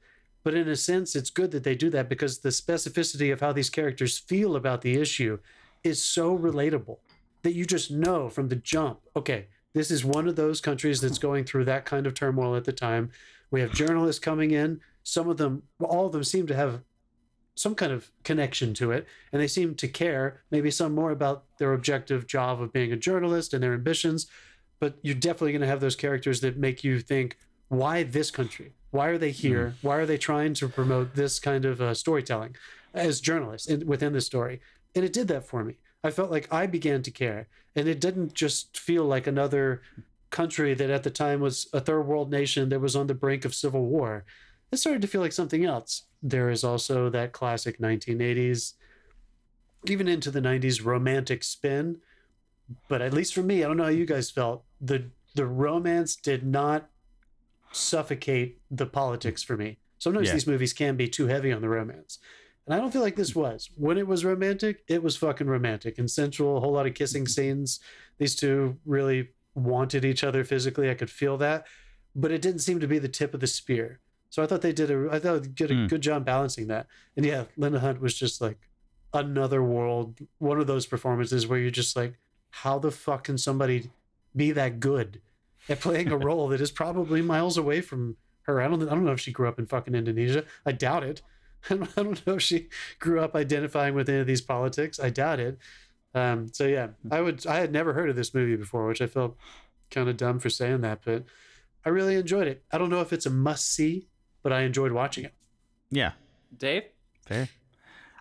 but 0.44 0.54
in 0.54 0.68
a 0.68 0.76
sense, 0.76 1.16
it's 1.16 1.30
good 1.30 1.52
that 1.52 1.64
they 1.64 1.76
do 1.76 1.90
that 1.92 2.10
because 2.10 2.40
the 2.40 2.50
specificity 2.50 3.32
of 3.32 3.40
how 3.40 3.54
these 3.54 3.70
characters 3.70 4.18
feel 4.18 4.56
about 4.56 4.82
the 4.82 5.00
issue 5.00 5.40
is 5.84 6.04
so 6.04 6.38
relatable 6.38 6.98
that 7.44 7.54
you 7.54 7.66
just 7.66 7.92
know 7.92 8.30
from 8.30 8.50
the 8.50 8.56
jump. 8.56 9.00
Okay, 9.16 9.48
this 9.78 9.92
is 9.92 10.04
one 10.04 10.28
of 10.28 10.36
those 10.36 10.62
countries 10.62 11.02
that's 11.02 11.20
going 11.20 11.46
through 11.46 11.66
that 11.66 11.86
kind 11.86 12.08
of 12.08 12.14
turmoil 12.14 12.56
at 12.56 12.66
the 12.66 12.74
time. 12.74 13.12
We 13.52 13.62
have 13.62 13.72
journalists 13.72 14.20
coming 14.20 14.52
in. 14.52 14.82
Some 15.04 15.30
of 15.30 15.38
them, 15.38 15.64
all 15.80 16.08
of 16.08 16.12
them, 16.12 16.24
seem 16.24 16.48
to 16.48 16.56
have 16.56 16.82
some 17.56 17.74
kind 17.74 17.92
of 17.92 18.12
connection 18.24 18.74
to 18.76 18.92
it 18.92 19.08
and 19.32 19.42
they 19.42 19.48
seem 19.48 19.74
to 19.74 19.88
care 19.88 20.42
maybe 20.52 20.70
some 20.70 20.94
more 20.94 21.10
about 21.10 21.44
their 21.58 21.74
objective 21.74 22.28
job 22.28 22.62
of 22.62 22.72
being 22.72 22.92
a 22.92 22.96
journalist 22.96 23.52
and 23.52 23.64
their 23.64 23.74
ambitions 23.74 24.28
but 24.80 24.98
you're 25.02 25.16
definitely 25.16 25.52
going 25.52 25.62
to 25.62 25.68
have 25.68 25.80
those 25.80 25.96
characters 25.96 26.42
that 26.42 26.58
make 26.58 26.84
you 26.84 27.00
think 27.00 27.36
why 27.70 28.04
this 28.04 28.32
country? 28.32 28.74
Why 28.92 29.08
are 29.08 29.18
they 29.18 29.32
here? 29.32 29.76
Why 29.82 29.98
are 29.98 30.06
they 30.06 30.18
trying 30.18 30.54
to 30.56 30.70
promote 30.70 31.16
this 31.16 31.40
kind 31.40 31.66
of 31.66 31.82
uh, 31.82 31.94
storytelling 31.94 32.56
as 32.94 33.20
journalists 33.20 33.68
in, 33.68 33.86
within 33.86 34.14
the 34.14 34.22
story? 34.22 34.62
And 34.96 35.04
it 35.04 35.14
did 35.14 35.28
that 35.28 35.46
for 35.46 35.64
me 35.64 35.78
i 36.08 36.12
felt 36.12 36.32
like 36.32 36.52
i 36.52 36.66
began 36.66 37.02
to 37.04 37.12
care 37.12 37.48
and 37.76 37.88
it 37.88 38.00
didn't 38.02 38.34
just 38.34 38.78
feel 38.78 39.06
like 39.06 39.28
another 39.28 39.82
country 40.30 40.74
that 40.74 40.90
at 40.90 41.04
the 41.04 41.10
time 41.10 41.40
was 41.40 41.68
a 41.74 41.80
third 41.80 42.04
world 42.04 42.30
nation 42.32 42.70
that 42.70 42.80
was 42.82 42.96
on 42.96 43.08
the 43.08 43.14
brink 43.14 43.46
of 43.46 43.54
civil 43.54 43.86
war 43.86 44.26
it 44.72 44.78
started 44.78 45.02
to 45.02 45.08
feel 45.08 45.22
like 45.22 45.32
something 45.32 45.64
else. 45.64 46.04
There 46.22 46.50
is 46.50 46.62
also 46.62 47.10
that 47.12 47.32
classic 47.32 47.80
1980s, 47.80 48.74
even 49.86 50.10
into 50.10 50.30
the 50.30 50.42
90s 50.42 50.84
romantic 50.84 51.42
spin. 51.42 52.02
But 52.90 53.02
at 53.02 53.14
least 53.14 53.34
for 53.34 53.44
me, 53.44 53.64
I 53.64 53.68
don't 53.68 53.78
know 53.78 53.86
how 53.86 53.90
you 53.90 54.06
guys 54.06 54.30
felt. 54.30 54.66
The 54.82 55.06
the 55.36 55.46
romance 55.46 56.18
did 56.18 56.46
not 56.46 56.90
suffocate 57.72 58.60
the 58.70 58.86
politics 58.86 59.42
for 59.44 59.56
me. 59.56 59.78
Sometimes 60.00 60.28
Yeah. 60.28 60.34
these 60.34 60.48
movies 60.48 60.74
can 60.74 60.98
be 60.98 61.08
too 61.08 61.28
heavy 61.28 61.54
on 61.54 61.62
the 61.62 61.70
romance. 61.70 62.20
And 62.68 62.76
I 62.76 62.80
don't 62.80 62.92
feel 62.92 63.02
like 63.02 63.16
this 63.16 63.34
was. 63.34 63.70
When 63.76 63.98
it 63.98 64.08
was 64.08 64.26
romantic, 64.26 64.84
it 64.90 65.02
was 65.02 65.16
fucking 65.16 65.48
romantic 65.48 65.98
and 65.98 66.12
sensual, 66.12 66.58
a 66.58 66.60
whole 66.60 66.74
lot 66.74 66.86
of 66.86 66.94
kissing 66.94 67.26
scenes. 67.26 67.80
These 68.18 68.36
two 68.36 68.78
really 68.86 69.30
wanted 69.56 70.04
each 70.04 70.24
other 70.24 70.44
physically. 70.44 70.90
I 70.90 70.94
could 70.94 71.10
feel 71.10 71.38
that. 71.38 71.66
But 72.14 72.32
it 72.32 72.42
didn't 72.42 72.60
seem 72.60 72.80
to 72.82 72.88
be 72.88 73.00
the 73.00 73.08
tip 73.08 73.34
of 73.34 73.40
the 73.40 73.48
spear. 73.48 74.02
So 74.30 74.44
I 74.44 74.48
thought 74.48 74.62
they 74.62 74.74
did 74.74 74.92
a 74.92 75.08
I 75.10 75.20
thought 75.20 75.44
they 75.44 75.50
did 75.50 75.72
a 75.72 75.76
Mm. 75.76 75.90
good 75.90 76.02
job 76.02 76.26
balancing 76.26 76.68
that. 76.68 76.88
And 77.16 77.26
yeah, 77.26 77.46
Linda 77.56 77.80
Hunt 77.80 78.02
was 78.02 78.14
just 78.14 78.42
like 78.42 78.58
another 79.14 79.64
world, 79.64 80.20
one 80.38 80.60
of 80.60 80.68
those 80.68 80.86
performances 80.86 81.48
where 81.48 81.60
you're 81.60 81.72
just 81.72 81.96
like, 81.96 82.16
how 82.50 82.78
the 82.80 82.92
fuck 82.92 83.24
can 83.24 83.38
somebody 83.38 83.90
be 84.36 84.52
that 84.52 84.82
good 84.82 85.22
at 85.70 85.80
playing 85.80 86.12
a 86.12 86.18
role 86.28 86.50
that 86.50 86.60
is 86.60 86.72
probably 86.72 87.22
miles 87.22 87.58
away 87.58 87.80
from 87.80 88.18
her? 88.42 88.62
I 88.62 88.68
don't 88.68 88.84
I 88.84 88.90
don't 88.92 89.06
know 89.06 89.14
if 89.14 89.22
she 89.22 89.32
grew 89.32 89.48
up 89.48 89.58
in 89.60 89.66
fucking 89.66 89.96
Indonesia. 89.96 90.44
I 90.66 90.74
doubt 90.74 91.04
it. 91.04 91.22
I 91.70 91.76
don't, 91.76 91.98
I 91.98 92.04
don't 92.04 92.28
know 92.28 92.36
if 92.36 92.42
she 92.42 92.70
grew 93.00 93.20
up 93.20 93.36
identifying 93.36 93.96
with 93.96 94.10
any 94.10 94.20
of 94.20 94.28
these 94.28 94.42
politics. 94.42 95.00
I 95.00 95.10
doubt 95.10 95.40
it. 95.40 95.58
Um, 96.14 96.48
so 96.52 96.66
yeah, 96.66 96.90
I 97.12 97.22
would. 97.22 97.46
I 97.46 97.58
had 97.58 97.72
never 97.72 97.94
heard 97.94 98.10
of 98.10 98.16
this 98.16 98.34
movie 98.34 98.56
before, 98.56 98.88
which 98.88 99.02
I 99.02 99.08
felt 99.08 99.38
kind 99.92 100.10
of 100.10 100.18
dumb 100.18 100.40
for 100.40 100.50
saying 100.50 100.82
that, 100.82 101.02
but 101.06 101.26
I 101.86 101.90
really 101.90 102.16
enjoyed 102.16 102.48
it. 102.48 102.64
I 102.72 102.78
don't 102.78 102.90
know 102.90 103.02
if 103.02 103.14
it's 103.14 103.26
a 103.26 103.30
must 103.30 103.72
see, 103.74 104.08
but 104.44 104.52
I 104.52 104.62
enjoyed 104.62 104.92
watching 104.92 105.26
it. 105.26 105.34
Yeah, 105.90 106.14
Dave? 106.58 106.84
fair. 107.26 107.50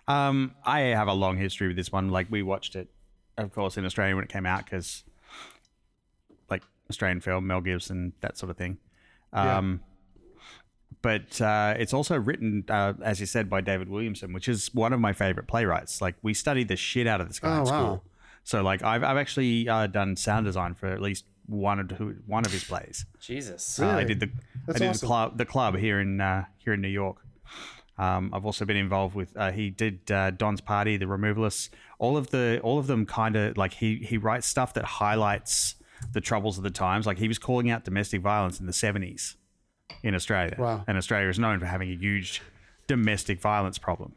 Um, 0.07 0.55
I 0.63 0.79
have 0.79 1.07
a 1.07 1.13
long 1.13 1.37
history 1.37 1.67
with 1.67 1.75
this 1.75 1.91
one. 1.91 2.09
Like 2.09 2.27
we 2.29 2.43
watched 2.43 2.75
it, 2.75 2.89
of 3.37 3.53
course, 3.53 3.77
in 3.77 3.85
Australia 3.85 4.15
when 4.15 4.23
it 4.23 4.29
came 4.29 4.45
out 4.45 4.63
because, 4.63 5.03
like 6.49 6.63
Australian 6.89 7.19
film, 7.19 7.47
Mel 7.47 7.61
Gibson, 7.61 8.13
that 8.21 8.37
sort 8.37 8.49
of 8.49 8.57
thing. 8.57 8.77
Yeah. 9.33 9.57
But 11.07 11.39
uh, 11.41 11.75
it's 11.79 11.93
also 11.93 12.17
written, 12.17 12.65
uh, 12.67 12.93
as 13.01 13.21
you 13.21 13.25
said, 13.25 13.49
by 13.49 13.61
David 13.61 13.87
Williamson, 13.87 14.33
which 14.33 14.49
is 14.49 14.73
one 14.73 14.91
of 14.91 14.99
my 14.99 15.13
favorite 15.13 15.47
playwrights. 15.47 16.01
Like 16.01 16.15
we 16.21 16.33
studied 16.33 16.67
the 16.67 16.75
shit 16.75 17.07
out 17.07 17.21
of 17.21 17.29
this 17.29 17.39
guy 17.39 17.55
Oh, 17.55 17.59
in 17.61 17.65
school. 17.65 17.77
wow. 17.77 18.01
So 18.43 18.61
like 18.61 18.83
I've 18.83 19.03
I've 19.05 19.15
actually 19.17 19.69
uh, 19.69 19.87
done 19.87 20.17
sound 20.17 20.45
design 20.45 20.73
for 20.73 20.87
at 20.87 21.01
least 21.01 21.23
one 21.45 21.79
or 21.79 21.85
two, 21.85 22.17
one 22.25 22.45
of 22.45 22.51
his 22.51 22.65
plays. 22.65 23.05
Jesus. 23.21 23.79
Uh, 23.79 23.87
I 23.87 24.03
did 24.03 24.19
the 24.19 24.29
That's 24.65 24.75
I 24.75 24.79
did 24.79 24.89
awesome. 24.89 24.99
the 24.99 25.07
club 25.07 25.37
the 25.37 25.45
club 25.45 25.77
here 25.77 26.01
in 26.01 26.19
uh, 26.19 26.43
here 26.57 26.73
in 26.73 26.81
New 26.81 26.89
York. 26.89 27.17
Um, 27.97 28.31
I've 28.33 28.45
also 28.45 28.65
been 28.65 28.75
involved 28.77 29.15
with. 29.15 29.35
Uh, 29.37 29.51
he 29.51 29.69
did 29.69 30.11
uh, 30.11 30.31
Don's 30.31 30.59
Party, 30.61 30.97
The 30.97 31.05
Removalists. 31.05 31.69
All 31.99 32.17
of 32.17 32.31
the 32.31 32.59
all 32.63 32.79
of 32.79 32.87
them 32.87 33.05
kind 33.05 33.37
of 33.37 33.55
like 33.55 33.73
he 33.75 33.95
he 34.11 34.17
writes 34.17 34.45
stuff 34.45 34.73
that 34.73 34.83
highlights 34.85 35.75
the 36.11 36.19
troubles 36.21 36.57
of 36.57 36.63
the 36.65 36.69
times. 36.69 37.07
Like 37.07 37.17
he 37.17 37.29
was 37.29 37.39
calling 37.39 37.69
out 37.71 37.85
domestic 37.85 38.21
violence 38.21 38.59
in 38.59 38.65
the 38.65 38.73
seventies 38.73 39.37
in 40.03 40.15
Australia. 40.15 40.55
Wow. 40.57 40.83
And 40.87 40.97
Australia 40.97 41.29
is 41.29 41.39
known 41.39 41.59
for 41.59 41.65
having 41.65 41.89
a 41.91 41.95
huge 41.95 42.41
domestic 42.87 43.41
violence 43.41 43.77
problem. 43.77 44.13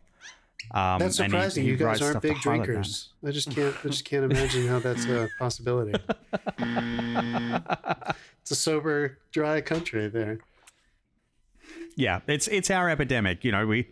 Um, 0.72 0.98
That's 1.00 1.18
and 1.18 1.33
he- 1.33 1.38
surprising. 1.38 1.64
he 1.64 1.70
you 1.70 1.76
guys 1.76 2.00
aren't 2.02 2.20
big 2.22 2.38
drinkers. 2.40 3.09
I 3.26 3.30
just 3.30 3.50
can't. 3.50 3.74
I 3.85 3.88
just 3.88 4.04
can't 4.04 4.24
imagine 4.30 4.68
how 4.68 4.78
that's 4.78 5.04
a 5.06 5.28
possibility. 5.38 5.98
it's 6.59 8.50
a 8.50 8.54
sober, 8.54 9.18
dry 9.33 9.61
country 9.62 10.09
there. 10.09 10.38
yeah, 11.96 12.20
it's 12.26 12.46
it's 12.48 12.70
our 12.70 12.88
epidemic. 12.90 13.42
You 13.44 13.52
know, 13.52 13.66
we 13.66 13.88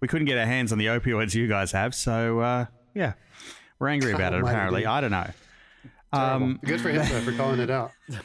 we 0.00 0.08
couldn't 0.08 0.26
get 0.26 0.38
our 0.38 0.46
hands 0.46 0.72
on 0.72 0.78
the 0.78 0.86
opioids 0.86 1.34
you 1.34 1.46
guys 1.48 1.72
have, 1.72 1.94
so 1.94 2.40
uh, 2.40 2.66
yeah, 2.94 3.12
we're 3.78 3.88
angry 3.88 4.12
about 4.12 4.32
it. 4.32 4.36
Almighty. 4.36 4.54
Apparently, 4.54 4.86
I 4.86 5.00
don't 5.00 5.10
know. 5.10 5.30
Um, 6.12 6.58
Good 6.64 6.80
for 6.80 6.88
him 6.88 7.06
though, 7.08 7.20
for 7.20 7.32
calling 7.36 7.60
it 7.60 7.70
out. 7.70 7.92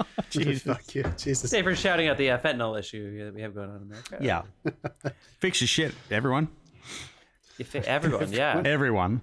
Fuck 0.64 0.94
you, 0.94 1.04
Jesus. 1.16 1.50
Dave 1.50 1.64
for 1.64 1.74
shouting 1.74 2.08
out 2.08 2.16
the 2.18 2.30
uh, 2.30 2.38
fentanyl 2.38 2.78
issue 2.78 3.24
that 3.24 3.34
we 3.34 3.42
have 3.42 3.54
going 3.54 3.70
on 3.70 3.76
in 3.76 3.82
America. 3.82 4.18
yeah, 4.20 4.42
fix 5.40 5.60
your 5.60 5.68
shit, 5.68 5.94
everyone, 6.10 6.48
If 7.58 7.74
it- 7.74 7.84
everyone, 7.84 8.32
yeah. 8.32 8.62
everyone. 8.64 9.22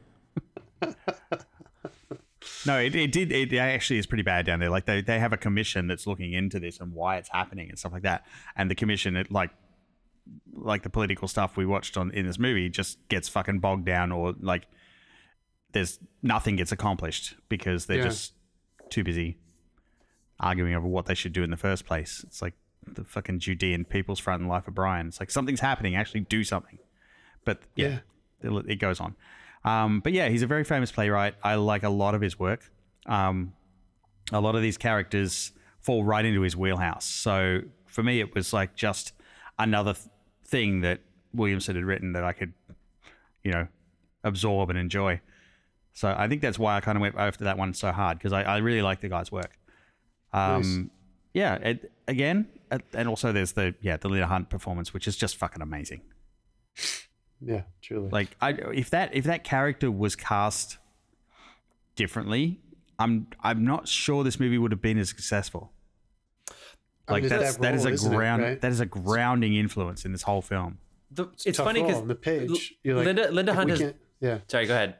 No, 2.66 2.78
it, 2.80 2.96
it 2.96 3.12
did. 3.12 3.32
It 3.32 3.54
actually 3.58 4.00
is 4.00 4.06
pretty 4.06 4.24
bad 4.24 4.46
down 4.46 4.60
there. 4.60 4.70
Like 4.70 4.86
they, 4.86 5.02
they 5.02 5.20
have 5.20 5.32
a 5.34 5.38
commission 5.38 5.88
that's 5.88 6.06
looking 6.08 6.34
into 6.34 6.60
this 6.60 6.80
and 6.80 6.94
why 6.94 7.18
it's 7.18 7.30
happening 7.30 7.70
and 7.70 7.78
stuff 7.80 7.94
like 7.94 8.04
that. 8.04 8.26
And 8.56 8.70
the 8.70 8.76
commission, 8.76 9.16
it 9.16 9.32
like 9.32 9.52
like 10.54 10.84
the 10.84 10.90
political 10.90 11.28
stuff 11.30 11.56
we 11.56 11.66
watched 11.66 11.96
on 11.98 12.12
in 12.12 12.26
this 12.26 12.38
movie, 12.38 12.70
just 12.70 13.06
gets 13.10 13.30
fucking 13.30 13.60
bogged 13.60 13.86
down 13.86 14.12
or 14.12 14.34
like 14.42 14.68
there's 15.72 16.00
nothing 16.22 16.56
gets 16.58 16.72
accomplished 16.72 17.36
because 17.50 17.86
they're 17.86 17.98
Yeah. 18.00 18.04
just 18.06 18.34
too 18.90 19.04
busy 19.04 19.38
arguing 20.39 20.73
over 20.73 20.88
what 20.88 21.06
they 21.06 21.15
should 21.15 21.34
do 21.34 21.43
in 21.43 21.50
the 21.50 21.58
first 21.58 21.86
place. 21.86 22.23
It's 22.28 22.41
like 22.41 22.54
the 22.86 23.04
fucking 23.04 23.39
Judean 23.39 23.86
People's 23.86 24.19
Front 24.19 24.41
and 24.41 24.50
Life 24.50 24.67
of 24.67 24.76
Brian. 24.76 25.08
It's 25.08 25.19
like 25.19 25.32
something's 25.32 25.60
happening, 25.60 25.95
actually 25.95 26.21
do 26.21 26.43
something. 26.43 26.80
But 27.45 27.60
yeah, 27.76 28.00
it, 28.41 28.52
it 28.67 28.76
goes 28.76 29.00
on. 29.00 29.15
Um, 29.63 30.00
but 30.00 30.13
yeah, 30.13 30.30
he's 30.30 30.43
a 30.43 30.47
very 30.47 30.63
famous 30.63 30.91
playwright. 30.91 31.36
I 31.43 31.56
like 31.56 31.84
a 31.84 31.89
lot 31.89 32.15
of 32.15 32.21
his 32.21 32.39
work. 32.39 32.71
Um, 33.06 33.54
a 34.32 34.39
lot 34.39 34.56
of 34.56 34.62
these 34.62 34.78
characters 34.78 35.52
fall 35.80 36.04
right 36.04 36.26
into 36.26 36.41
his 36.41 36.56
wheelhouse. 36.56 37.06
So 37.06 37.62
for 37.86 38.04
me, 38.04 38.19
it 38.19 38.36
was 38.36 38.54
like 38.54 38.76
just 38.76 39.13
another 39.58 39.93
th- 39.93 40.08
thing 40.45 40.82
that 40.82 41.02
Williamson 41.34 41.76
had 41.76 41.86
written 41.86 42.13
that 42.13 42.23
I 42.23 42.34
could, 42.34 42.54
you 43.43 43.52
know, 43.52 43.67
absorb 44.23 44.69
and 44.69 44.78
enjoy. 44.78 45.21
So 45.93 46.13
I 46.15 46.28
think 46.28 46.41
that's 46.41 46.60
why 46.60 46.78
I 46.78 46.82
kind 46.82 46.97
of 46.97 47.02
went 47.02 47.15
after 47.17 47.45
that 47.45 47.58
one 47.58 47.73
so 47.73 47.91
hard 47.91 48.19
because 48.19 48.34
I, 48.34 48.43
I 48.43 48.58
really 48.58 48.82
like 48.82 49.02
the 49.02 49.10
guy's 49.10 49.32
work. 49.32 49.57
Um, 50.38 50.91
Yeah, 51.34 51.56
it, 51.56 51.91
again, 52.08 52.47
and 52.93 53.08
also 53.08 53.32
there's 53.32 53.52
the 53.54 53.76
yeah 53.82 53.97
the 53.97 54.10
Linda 54.10 54.28
Hunt 54.28 54.50
performance, 54.50 54.93
which 54.93 55.08
is 55.08 55.15
just 55.15 55.36
fucking 55.38 55.62
amazing. 55.62 56.02
Yeah, 57.39 57.63
truly. 57.82 58.10
Like, 58.10 58.36
I, 58.41 58.50
if 58.52 58.89
that 58.89 59.13
if 59.15 59.26
that 59.26 59.43
character 59.43 59.91
was 59.91 60.15
cast 60.15 60.78
differently, 61.95 62.60
I'm 62.97 63.28
I'm 63.43 63.63
not 63.63 63.88
sure 63.88 64.23
this 64.23 64.39
movie 64.39 64.58
would 64.58 64.71
have 64.71 64.82
been 64.82 64.97
as 64.97 65.10
successful. 65.10 65.71
I 67.08 67.13
Like 67.13 67.23
mean, 67.23 67.30
that's 67.30 67.56
that 67.56 67.62
that 67.62 67.76
is 67.76 67.86
a 67.86 67.89
isn't 67.89 68.12
it, 68.12 68.15
ground 68.15 68.41
right? 68.43 68.62
that 68.62 68.71
is 68.71 68.80
a 68.80 68.86
grounding 68.86 69.56
influence 69.56 70.04
in 70.06 70.12
this 70.12 70.23
whole 70.23 70.41
film. 70.41 70.80
The, 71.12 71.26
it's 71.45 71.58
Tough 71.58 71.67
funny 71.67 71.82
because 71.84 72.02
on 72.02 72.08
the 72.08 72.15
page. 72.15 72.76
You're 72.84 72.97
like, 72.97 73.06
Linda 73.06 73.32
Linda 73.32 73.54
Hunt 73.54 73.71
we 73.71 73.80
has. 73.80 73.93
Yeah. 74.19 74.39
Sorry, 74.47 74.65
go 74.65 74.73
ahead. 74.73 74.95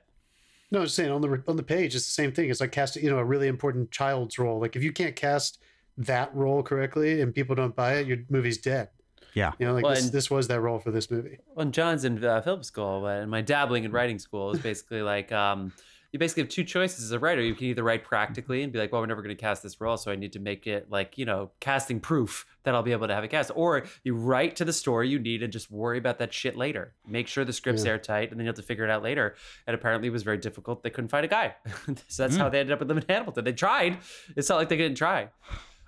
No, 0.72 0.80
I 0.80 0.82
was 0.82 0.94
saying 0.94 1.12
on 1.12 1.22
the 1.22 1.42
on 1.48 1.56
the 1.56 1.64
page, 1.64 1.96
it's 1.96 2.06
the 2.06 2.12
same 2.12 2.32
thing. 2.32 2.50
It's 2.50 2.60
like 2.60 2.72
casting, 2.72 3.04
you 3.04 3.10
know, 3.10 3.20
a 3.20 3.24
really 3.24 3.48
important 3.48 3.90
child's 3.92 4.38
role. 4.38 4.60
Like 4.60 4.76
if 4.76 4.84
you 4.84 4.92
can't 4.92 5.16
cast 5.16 5.60
that 5.98 6.34
role 6.36 6.62
correctly 6.62 7.22
and 7.22 7.34
people 7.34 7.56
don't 7.56 7.76
buy 7.76 7.96
it, 7.96 8.08
your 8.08 8.18
movie's 8.30 8.58
dead. 8.58 8.90
Yeah, 9.34 9.52
You 9.60 9.68
know, 9.68 9.74
like 9.74 9.84
Well, 9.84 9.94
this, 9.94 10.06
and- 10.06 10.14
this 10.14 10.32
was 10.32 10.48
that 10.48 10.60
role 10.62 10.80
for 10.80 10.90
this 10.92 11.12
movie. 11.12 11.38
When 11.54 11.72
John's 11.72 12.06
in 12.06 12.24
uh, 12.24 12.42
film 12.42 12.64
school, 12.64 13.06
and 13.06 13.30
my 13.30 13.42
dabbling 13.42 13.84
in 13.84 13.92
writing 13.92 14.18
school 14.20 14.52
is 14.52 14.60
basically 14.60 15.04
like 15.04 15.32
um, 15.32 15.72
you 16.18 16.20
basically 16.20 16.42
have 16.42 16.50
two 16.50 16.64
choices 16.64 17.04
as 17.06 17.12
a 17.12 17.20
writer. 17.20 17.44
You 17.44 17.54
can 17.54 17.68
either 17.68 17.84
write 17.84 18.04
practically 18.04 18.64
and 18.64 18.74
be 18.74 18.80
like, 18.80 18.92
well, 18.92 19.02
we're 19.02 19.06
never 19.08 19.22
going 19.22 19.36
to 19.36 19.40
cast 19.40 19.62
this 19.62 19.80
role, 19.80 19.98
so 19.98 20.12
I 20.12 20.16
need 20.16 20.34
to 20.34 20.40
make 20.40 20.66
it 20.66 20.90
like, 20.90 21.16
you 21.16 21.26
know, 21.26 21.52
casting 21.60 22.00
proof 22.00 22.48
that 22.64 22.74
I'll 22.74 22.82
be 22.82 22.92
able 22.92 23.08
to 23.08 23.14
have 23.14 23.24
it 23.24 23.28
cast. 23.28 23.52
Or 23.54 23.84
you 24.04 24.16
write 24.16 24.56
to 24.56 24.66
the 24.66 24.74
story 24.74 25.10
you 25.10 25.20
need 25.20 25.44
and 25.44 25.54
just 25.54 25.70
worry 25.70 26.00
about 26.00 26.18
that 26.18 26.34
shit 26.34 26.58
later. 26.58 26.96
Make 27.08 27.28
sure 27.28 27.46
the 27.46 27.54
script's 27.54 27.86
Yeah. 27.86 27.92
airtight 27.92 28.32
and 28.32 28.40
then 28.40 28.46
you 28.46 28.50
have 28.50 28.56
to 28.56 28.64
figure 28.64 28.84
it 28.84 28.90
out 28.90 29.04
later. 29.04 29.36
And 29.68 29.76
apparently 29.76 30.08
it 30.08 30.12
was 30.12 30.24
very 30.24 30.40
difficult. 30.40 30.82
They 30.82 30.90
couldn't 30.90 31.10
find 31.10 31.24
a 31.24 31.28
guy. 31.28 31.54
so 32.08 32.24
that's 32.24 32.36
how 32.36 32.50
they 32.50 32.62
ended 32.62 32.74
up 32.74 32.80
with 32.80 32.90
Lynn 32.90 33.06
Hamilton. 33.08 33.44
They 33.46 33.54
tried. 33.54 34.00
It's 34.36 34.50
not 34.50 34.56
like 34.56 34.70
they 34.70 34.78
didn't 34.78 34.98
try. 34.98 35.30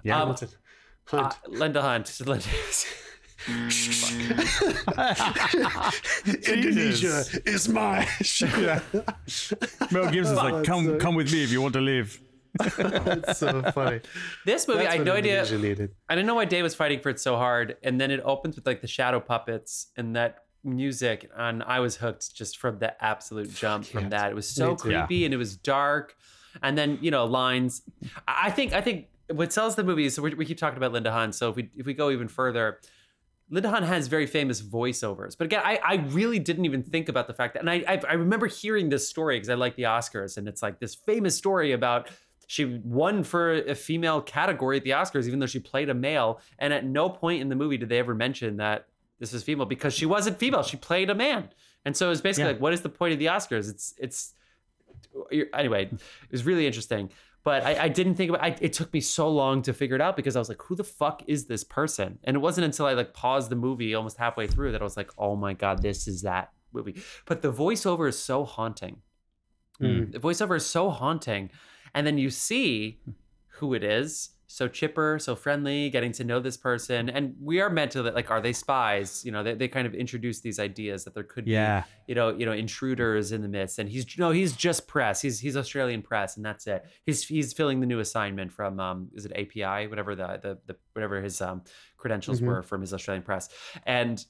Yeah. 0.03 0.21
Um. 0.21 0.35
Hunt. 1.05 1.23
Uh, 1.23 1.31
Linda 1.47 1.81
Hunt. 1.81 2.21
Linda- 2.27 2.45
Mm. 3.45 3.69
Indonesia 6.53 7.23
is 7.45 7.67
my 7.69 8.07
Yeah. 8.57 8.79
Mel 9.91 10.09
Gibson's 10.11 10.37
like, 10.37 10.53
That's 10.55 10.67
come, 10.67 10.85
so- 10.85 10.97
come 10.97 11.15
with 11.15 11.31
me 11.31 11.43
if 11.43 11.51
you 11.51 11.61
want 11.61 11.73
to 11.73 11.81
live. 11.81 12.19
That's 12.77 13.37
so 13.39 13.61
funny. 13.73 14.01
this 14.45 14.67
movie, 14.67 14.79
That's 14.79 14.93
I 14.93 14.97
had 14.97 15.05
no 15.05 15.13
idea. 15.13 15.45
Needed. 15.57 15.91
I 16.09 16.15
didn't 16.15 16.25
know 16.27 16.33
why 16.35 16.45
Dave 16.45 16.63
was 16.63 16.73
fighting 16.75 16.99
for 16.99 17.09
it 17.09 17.19
so 17.19 17.35
hard, 17.37 17.77
and 17.83 18.01
then 18.01 18.09
it 18.11 18.21
opens 18.25 18.55
with 18.55 18.65
like 18.65 18.81
the 18.81 18.87
shadow 18.87 19.19
puppets 19.19 19.87
and 19.95 20.15
that 20.15 20.45
music, 20.63 21.29
and 21.37 21.61
I 21.63 21.79
was 21.79 21.97
hooked 21.97 22.33
just 22.35 22.57
from 22.57 22.79
the 22.79 23.01
absolute 23.03 23.53
jump 23.53 23.85
from 23.85 24.05
Yes. 24.05 24.11
that. 24.11 24.31
It 24.31 24.35
was 24.35 24.49
so 24.49 24.71
Me 24.71 24.75
too. 24.77 24.89
Yeah. 24.91 25.05
creepy 25.05 25.25
and 25.25 25.33
it 25.33 25.37
was 25.37 25.55
dark, 25.57 26.15
and 26.63 26.75
then 26.77 26.97
you 27.01 27.11
know 27.11 27.25
lines. 27.25 27.83
I 28.27 28.47
I 28.47 28.49
think 28.49 28.73
I 28.73 28.81
think 28.81 29.07
what 29.31 29.53
sells 29.53 29.75
the 29.75 29.83
movie 29.83 30.05
is 30.05 30.15
so 30.15 30.23
we, 30.23 30.33
we 30.33 30.43
keep 30.43 30.57
talking 30.57 30.77
about 30.77 30.91
Linda 30.91 31.11
Hunt. 31.11 31.35
So 31.35 31.49
if 31.51 31.55
we 31.55 31.69
if 31.77 31.85
we 31.85 31.93
go 31.93 32.09
even 32.09 32.27
further. 32.27 32.79
Linda 33.49 33.69
Hunt 33.69 33.85
has 33.85 34.07
very 34.07 34.27
famous 34.27 34.61
voiceovers, 34.61 35.37
but 35.37 35.45
again, 35.45 35.61
I, 35.63 35.79
I 35.83 35.95
really 36.09 36.39
didn't 36.39 36.65
even 36.65 36.83
think 36.83 37.09
about 37.09 37.27
the 37.27 37.33
fact 37.33 37.53
that, 37.55 37.61
and 37.61 37.69
I 37.69 37.83
I, 37.87 38.01
I 38.09 38.13
remember 38.13 38.47
hearing 38.47 38.89
this 38.89 39.07
story 39.07 39.37
because 39.37 39.49
I 39.49 39.55
like 39.55 39.75
the 39.75 39.83
Oscars, 39.83 40.37
and 40.37 40.47
it's 40.47 40.61
like 40.61 40.79
this 40.79 40.95
famous 40.95 41.35
story 41.35 41.71
about 41.71 42.09
she 42.47 42.65
won 42.83 43.23
for 43.23 43.53
a 43.53 43.75
female 43.75 44.21
category 44.21 44.77
at 44.77 44.83
the 44.83 44.89
Oscars, 44.91 45.27
even 45.27 45.37
though 45.39 45.45
she 45.45 45.59
played 45.59 45.87
a 45.89 45.93
male. 45.93 46.41
And 46.57 46.73
at 46.73 46.83
no 46.83 47.07
point 47.07 47.41
in 47.41 47.49
the 47.49 47.55
movie 47.55 47.77
did 47.77 47.89
they 47.89 47.99
ever 47.99 48.15
mention 48.15 48.57
that 48.57 48.87
this 49.19 49.33
is 49.35 49.43
female 49.43 49.67
because 49.67 49.93
she 49.93 50.07
wasn't 50.07 50.39
female. 50.39 50.63
She 50.63 50.75
played 50.75 51.11
a 51.11 51.15
man. 51.15 51.49
And 51.85 51.95
so 51.95 52.09
it's 52.09 52.21
basically 52.21 52.45
Yeah. 52.45 52.53
like, 52.53 52.61
what 52.61 52.73
is 52.73 52.81
the 52.81 52.89
point 52.89 53.13
of 53.13 53.19
the 53.19 53.27
Oscars? 53.27 53.69
It's, 53.69 53.93
it's, 53.99 54.33
anyway, 55.53 55.89
it 55.91 56.31
was 56.31 56.43
really 56.43 56.65
interesting. 56.65 57.11
But 57.43 57.63
I, 57.63 57.85
I 57.85 57.87
didn't 57.87 58.15
think 58.15 58.29
about 58.29 58.43
I, 58.43 58.55
it. 58.59 58.73
Took 58.73 58.93
me 58.93 58.99
so 59.01 59.29
long 59.29 59.61
to 59.63 59.73
figure 59.73 59.95
it 59.95 60.01
out 60.01 60.15
because 60.15 60.35
I 60.35 60.39
was 60.39 60.49
like, 60.49 60.61
"Who 60.63 60.75
the 60.75 60.83
fuck 60.83 61.23
is 61.27 61.45
this 61.47 61.63
person?" 61.63 62.19
And 62.23 62.35
it 62.35 62.39
wasn't 62.39 62.65
until 62.65 62.85
I 62.85 62.93
like 62.93 63.13
paused 63.13 63.49
the 63.49 63.55
movie 63.55 63.95
almost 63.95 64.17
halfway 64.17 64.47
through 64.47 64.73
that 64.73 64.81
I 64.81 64.83
was 64.83 64.97
like, 64.97 65.11
"Oh 65.17 65.35
my 65.35 65.53
god, 65.53 65.81
this 65.81 66.07
is 66.07 66.21
that 66.23 66.51
movie." 66.73 67.01
But 67.25 67.41
the 67.41 67.51
voiceover 67.51 68.09
is 68.09 68.19
so 68.19 68.43
haunting 68.43 69.01
Mm. 69.81 70.11
the 70.11 70.19
voiceover 70.19 70.57
is 70.57 70.65
so 70.65 70.89
haunting 70.89 71.51
and 71.95 72.05
then 72.05 72.17
you 72.17 72.29
see 72.29 72.99
who 73.47 73.73
it 73.73 73.81
is 73.81 74.31
so 74.51 74.67
chipper 74.67 75.19
so 75.19 75.35
friendly 75.35 75.91
getting 75.91 76.11
to 76.11 76.23
know 76.23 76.39
this 76.39 76.57
person 76.57 77.07
and 77.07 77.35
we 77.39 77.61
are 77.61 77.69
meant 77.69 77.91
to 77.91 78.01
like 78.01 78.31
are 78.31 78.41
they 78.41 78.51
spies? 78.51 79.23
You 79.23 79.31
know 79.31 79.43
they, 79.43 79.53
they 79.53 79.67
kind 79.67 79.85
of 79.85 79.93
introduce 79.93 80.39
these 80.41 80.57
ideas 80.59 81.03
that 81.03 81.13
there 81.13 81.23
could 81.23 81.45
Yeah. 81.47 81.81
be 81.81 81.85
you 82.07 82.15
know 82.15 82.29
you 82.35 82.47
know 82.47 82.51
intruders 82.51 83.31
in 83.31 83.43
the 83.43 83.47
midst 83.47 83.77
and 83.77 83.87
he's 83.87 84.05
no 84.17 84.31
he's 84.31 84.53
just 84.55 84.87
press. 84.87 85.21
He's 85.21 85.39
he's 85.39 85.55
australian 85.55 86.01
press 86.01 86.35
and 86.35 86.43
that's 86.43 86.65
it. 86.65 86.83
He's 87.05 87.23
he's 87.27 87.53
filling 87.53 87.79
the 87.79 87.85
new 87.85 87.99
assignment 87.99 88.51
from 88.51 88.79
um 88.79 89.09
is 89.13 89.25
it 89.25 89.31
api 89.33 89.85
whatever 89.87 90.15
the 90.15 90.39
the, 90.41 90.57
the 90.65 90.75
whatever 90.93 91.21
his 91.21 91.39
um 91.41 91.61
credentials 91.97 92.41
Mhm. 92.41 92.47
were 92.47 92.63
from 92.63 92.81
his 92.81 92.91
australian 92.91 93.21
press. 93.23 93.49
And 93.85 94.25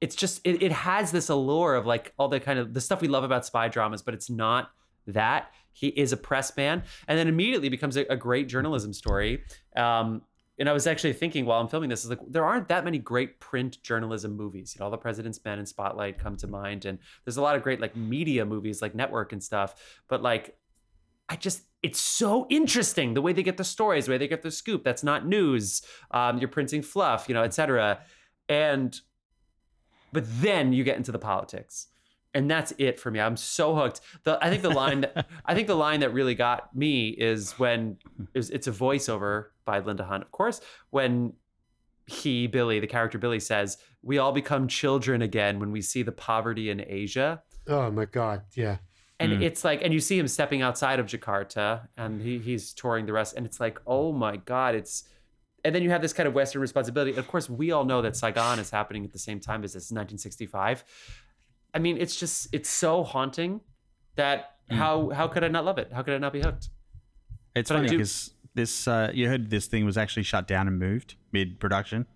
it's 0.00 0.14
just 0.14 0.42
it, 0.44 0.62
it 0.62 0.70
has 0.72 1.10
this 1.10 1.28
allure 1.28 1.74
of 1.74 1.86
like 1.86 2.12
all 2.18 2.28
the 2.28 2.38
kind 2.38 2.60
of 2.60 2.72
the 2.72 2.80
stuff 2.80 3.00
we 3.00 3.08
love 3.08 3.24
about 3.24 3.44
spy 3.44 3.66
dramas 3.66 4.02
but 4.02 4.14
it's 4.14 4.30
not 4.30 4.70
that 5.08 5.50
he 5.76 5.88
is 5.88 6.12
a 6.12 6.16
press 6.16 6.56
man 6.56 6.82
and 7.08 7.18
then 7.18 7.28
immediately 7.28 7.68
becomes 7.68 7.96
a, 7.96 8.04
a 8.12 8.16
great 8.16 8.48
journalism 8.48 8.92
story 8.92 9.42
um, 9.76 10.22
and 10.58 10.68
i 10.68 10.72
was 10.72 10.86
actually 10.86 11.12
thinking 11.12 11.44
while 11.44 11.60
i'm 11.60 11.68
filming 11.68 11.90
this 11.90 12.04
is 12.04 12.10
like 12.10 12.20
there 12.28 12.44
aren't 12.44 12.68
that 12.68 12.84
many 12.84 12.98
great 12.98 13.38
print 13.40 13.82
journalism 13.82 14.36
movies 14.36 14.74
you 14.74 14.80
know 14.80 14.86
all 14.86 14.90
the 14.90 14.96
president's 14.96 15.42
men 15.44 15.58
and 15.58 15.68
spotlight 15.68 16.18
come 16.18 16.36
to 16.36 16.46
mind 16.46 16.84
and 16.84 16.98
there's 17.24 17.36
a 17.36 17.42
lot 17.42 17.56
of 17.56 17.62
great 17.62 17.80
like 17.80 17.94
media 17.94 18.44
movies 18.44 18.80
like 18.80 18.94
network 18.94 19.32
and 19.32 19.42
stuff 19.42 19.74
but 20.08 20.22
like 20.22 20.56
I 21.28 21.36
just 21.36 21.62
it's 21.82 22.00
so 22.00 22.46
interesting 22.50 23.14
the 23.14 23.22
way 23.22 23.32
they 23.32 23.42
get 23.42 23.56
the 23.56 23.64
stories, 23.64 24.06
the 24.06 24.12
way 24.12 24.18
they 24.18 24.28
get 24.28 24.42
the 24.42 24.50
scoop. 24.50 24.84
That's 24.84 25.02
not 25.02 25.26
news. 25.26 25.82
Um, 26.10 26.38
you're 26.38 26.48
printing 26.48 26.82
fluff, 26.82 27.28
you 27.28 27.34
know, 27.34 27.42
etc. 27.42 28.00
And 28.48 28.98
but 30.12 30.24
then 30.40 30.72
you 30.72 30.84
get 30.84 30.96
into 30.96 31.12
the 31.12 31.18
politics. 31.18 31.88
And 32.36 32.50
that's 32.50 32.72
it 32.78 33.00
for 33.00 33.10
me. 33.10 33.18
I'm 33.20 33.36
so 33.36 33.74
hooked. 33.74 34.00
The 34.24 34.38
I 34.44 34.50
think 34.50 34.62
the 34.62 34.70
line 34.84 35.00
that 35.02 35.26
I 35.46 35.54
think 35.54 35.66
the 35.66 35.74
line 35.86 36.00
that 36.00 36.10
really 36.12 36.34
got 36.34 36.74
me 36.76 37.08
is 37.08 37.52
when 37.58 37.96
it 38.34 38.38
was, 38.38 38.50
it's 38.50 38.66
a 38.66 38.72
voiceover 38.72 39.46
by 39.64 39.78
Linda 39.80 40.04
Hunt, 40.04 40.22
of 40.22 40.30
course, 40.30 40.60
when 40.90 41.32
he 42.06 42.46
Billy, 42.46 42.78
the 42.78 42.86
character 42.86 43.18
Billy 43.18 43.40
says, 43.40 43.78
"We 44.02 44.18
all 44.18 44.32
become 44.32 44.68
children 44.68 45.22
again 45.22 45.58
when 45.58 45.70
we 45.72 45.80
see 45.80 46.02
the 46.02 46.12
poverty 46.12 46.70
in 46.70 46.84
Asia." 46.86 47.42
Oh 47.66 47.90
my 47.90 48.04
God. 48.04 48.42
Yeah. 48.54 48.76
and 49.18 49.32
Mm. 49.32 49.42
it's 49.42 49.64
like 49.64 49.80
and 49.82 49.92
you 49.94 50.00
see 50.00 50.18
him 50.18 50.28
stepping 50.28 50.60
outside 50.62 50.98
of 51.00 51.06
jakarta 51.06 51.88
and 51.96 52.20
he, 52.26 52.38
he's 52.38 52.74
touring 52.74 53.06
the 53.06 53.14
rest 53.14 53.34
and 53.36 53.46
it's 53.46 53.58
like 53.58 53.80
oh 53.86 54.12
my 54.12 54.36
god 54.36 54.74
it's 54.74 55.04
and 55.64 55.74
then 55.74 55.82
you 55.82 55.88
have 55.88 56.02
this 56.02 56.12
kind 56.12 56.26
of 56.28 56.34
western 56.34 56.60
responsibility 56.60 57.16
of 57.16 57.26
course 57.26 57.48
we 57.48 57.72
all 57.72 57.86
know 57.86 58.02
that 58.02 58.14
saigon 58.14 58.58
is 58.58 58.68
happening 58.78 59.02
at 59.06 59.12
the 59.12 59.18
same 59.28 59.40
time 59.40 59.64
as 59.64 59.72
this 59.72 59.84
1965 59.90 60.84
i 61.74 61.78
mean 61.78 61.96
it's 61.98 62.16
just 62.16 62.48
it's 62.52 62.68
so 62.68 63.02
haunting 63.04 63.60
that 64.16 64.52
Mm. 64.70 64.76
how 64.78 65.10
how 65.10 65.28
could 65.28 65.44
i 65.44 65.48
not 65.48 65.64
love 65.64 65.78
it 65.78 65.92
how 65.92 66.02
could 66.02 66.14
i 66.14 66.18
not 66.18 66.32
be 66.32 66.40
hooked 66.40 66.70
It's 67.54 67.68
But 67.70 67.76
funny 67.76 67.88
because 67.88 68.32
this, 68.54 68.88
uh, 68.88 69.10
you 69.14 69.28
heard 69.28 69.48
this 69.50 69.66
thing 69.68 69.84
was 69.84 69.96
actually 69.96 70.24
shut 70.24 70.48
down 70.48 70.66
and 70.66 70.76
moved 70.78 71.14
mid 71.30 71.60
production. 71.60 72.06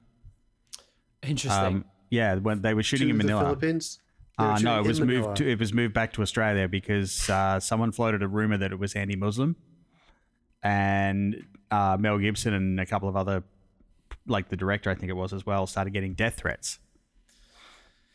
interesting 1.22 1.64
Um, 1.76 1.84
yeah, 2.10 2.34
when 2.36 2.62
they 2.62 2.74
were 2.74 2.82
shooting 2.82 3.06
to 3.08 3.12
in 3.12 3.18
the 3.18 3.24
Manila. 3.24 3.42
Philippines. 3.44 4.00
Uh, 4.38 4.58
no, 4.62 4.80
it 4.80 4.86
was 4.86 5.00
Manila. 5.00 5.26
moved. 5.28 5.36
To, 5.36 5.48
it 5.48 5.58
was 5.60 5.72
moved 5.72 5.94
back 5.94 6.12
to 6.14 6.22
Australia 6.22 6.66
because 6.66 7.28
uh, 7.30 7.60
someone 7.60 7.92
floated 7.92 8.22
a 8.22 8.28
rumor 8.28 8.56
that 8.56 8.72
it 8.72 8.78
was 8.78 8.94
anti-Muslim, 8.96 9.54
and 10.62 11.44
uh, 11.70 11.96
Mel 12.00 12.18
Gibson 12.18 12.54
and 12.54 12.80
a 12.80 12.86
couple 12.86 13.08
of 13.08 13.16
other, 13.16 13.44
like 14.26 14.48
the 14.48 14.56
director, 14.56 14.90
I 14.90 14.94
think 14.94 15.10
it 15.10 15.14
was 15.16 15.32
as 15.32 15.44
well, 15.46 15.66
started 15.66 15.92
getting 15.92 16.14
death 16.14 16.36
threats. 16.36 16.78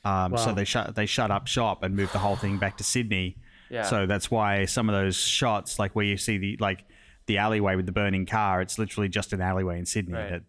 Um, 0.06 0.38
So 0.38 0.54
they 0.54 0.64
shut 0.66 0.96
they 0.96 1.06
shut 1.06 1.32
up 1.32 1.48
shop 1.48 1.84
and 1.84 1.96
moved 1.96 2.14
the 2.14 2.20
whole 2.20 2.36
thing 2.36 2.58
back 2.58 2.78
to 2.78 2.84
Sydney. 2.84 3.38
Yeah. 3.70 3.84
So 3.84 4.06
that's 4.06 4.30
why 4.30 4.66
some 4.66 4.88
of 4.90 4.94
those 4.94 5.18
shots, 5.18 5.80
like 5.80 5.96
where 5.96 6.06
you 6.06 6.18
see 6.18 6.38
the 6.38 6.58
like 6.60 6.86
the 7.26 7.40
alleyway 7.40 7.76
with 7.76 7.88
the 7.88 7.92
burning 7.92 8.26
car, 8.28 8.62
it's 8.62 8.78
literally 8.78 9.10
just 9.10 9.34
an 9.34 9.42
alleyway 9.42 9.80
in 9.80 9.86
Sydney 9.88 10.14
Right. 10.14 10.30
that 10.30 10.42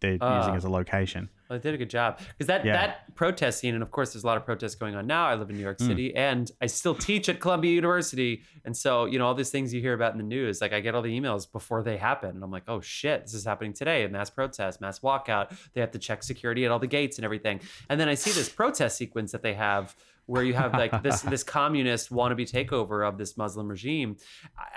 they're 0.00 0.18
Ah. 0.20 0.38
using 0.40 0.54
as 0.54 0.64
a 0.64 0.70
location. 0.70 1.30
Well, 1.48 1.58
they 1.58 1.62
did 1.62 1.74
a 1.74 1.78
good 1.78 1.90
job 1.90 2.18
because 2.18 2.46
that 2.48 2.64
Yeah. 2.64 2.72
that 2.72 3.14
protest 3.14 3.60
scene, 3.60 3.74
and 3.74 3.82
of 3.82 3.90
course, 3.90 4.12
there's 4.12 4.22
a 4.24 4.26
lot 4.26 4.36
of 4.36 4.44
protests 4.44 4.74
going 4.74 4.94
on 4.94 5.06
now. 5.06 5.26
I 5.26 5.34
live 5.34 5.48
in 5.48 5.56
New 5.56 5.60
Hmm. 5.62 5.64
York 5.64 5.80
City, 5.80 6.14
and 6.14 6.50
I 6.60 6.66
still 6.66 6.94
teach 6.94 7.28
at 7.28 7.40
Columbia 7.40 7.72
University, 7.72 8.42
and 8.64 8.76
so 8.76 9.06
you 9.06 9.18
know 9.18 9.26
all 9.26 9.34
these 9.34 9.50
things 9.50 9.72
you 9.72 9.80
hear 9.80 9.94
about 9.94 10.12
in 10.12 10.18
the 10.18 10.24
news. 10.24 10.60
Like 10.60 10.72
I 10.72 10.80
get 10.80 10.94
all 10.94 11.02
the 11.02 11.18
emails 11.18 11.50
before 11.50 11.82
they 11.82 11.96
happen, 11.96 12.30
and 12.30 12.44
I'm 12.44 12.50
like, 12.50 12.64
oh 12.68 12.80
shit, 12.80 13.22
this 13.22 13.34
is 13.34 13.44
happening 13.44 13.72
today. 13.72 14.04
A 14.04 14.08
mass 14.08 14.28
protest, 14.30 14.80
mass 14.80 14.98
walkout. 15.00 15.56
They 15.72 15.80
have 15.80 15.92
to 15.92 15.98
check 15.98 16.22
security 16.22 16.64
at 16.66 16.70
all 16.70 16.78
the 16.78 16.86
gates 16.86 17.16
and 17.18 17.24
everything. 17.24 17.60
And 17.88 17.98
then 17.98 18.08
I 18.08 18.14
see 18.14 18.30
this 18.32 18.48
protest 18.50 18.98
sequence 18.98 19.32
that 19.32 19.42
they 19.42 19.54
have 19.54 19.96
where 20.26 20.42
you 20.42 20.52
have 20.52 20.74
like 20.74 21.02
this 21.02 21.22
this 21.22 21.42
communist 21.58 22.10
wannabe 22.12 22.42
takeover 22.50 23.08
of 23.08 23.16
this 23.16 23.38
Muslim 23.38 23.66
regime. 23.68 24.16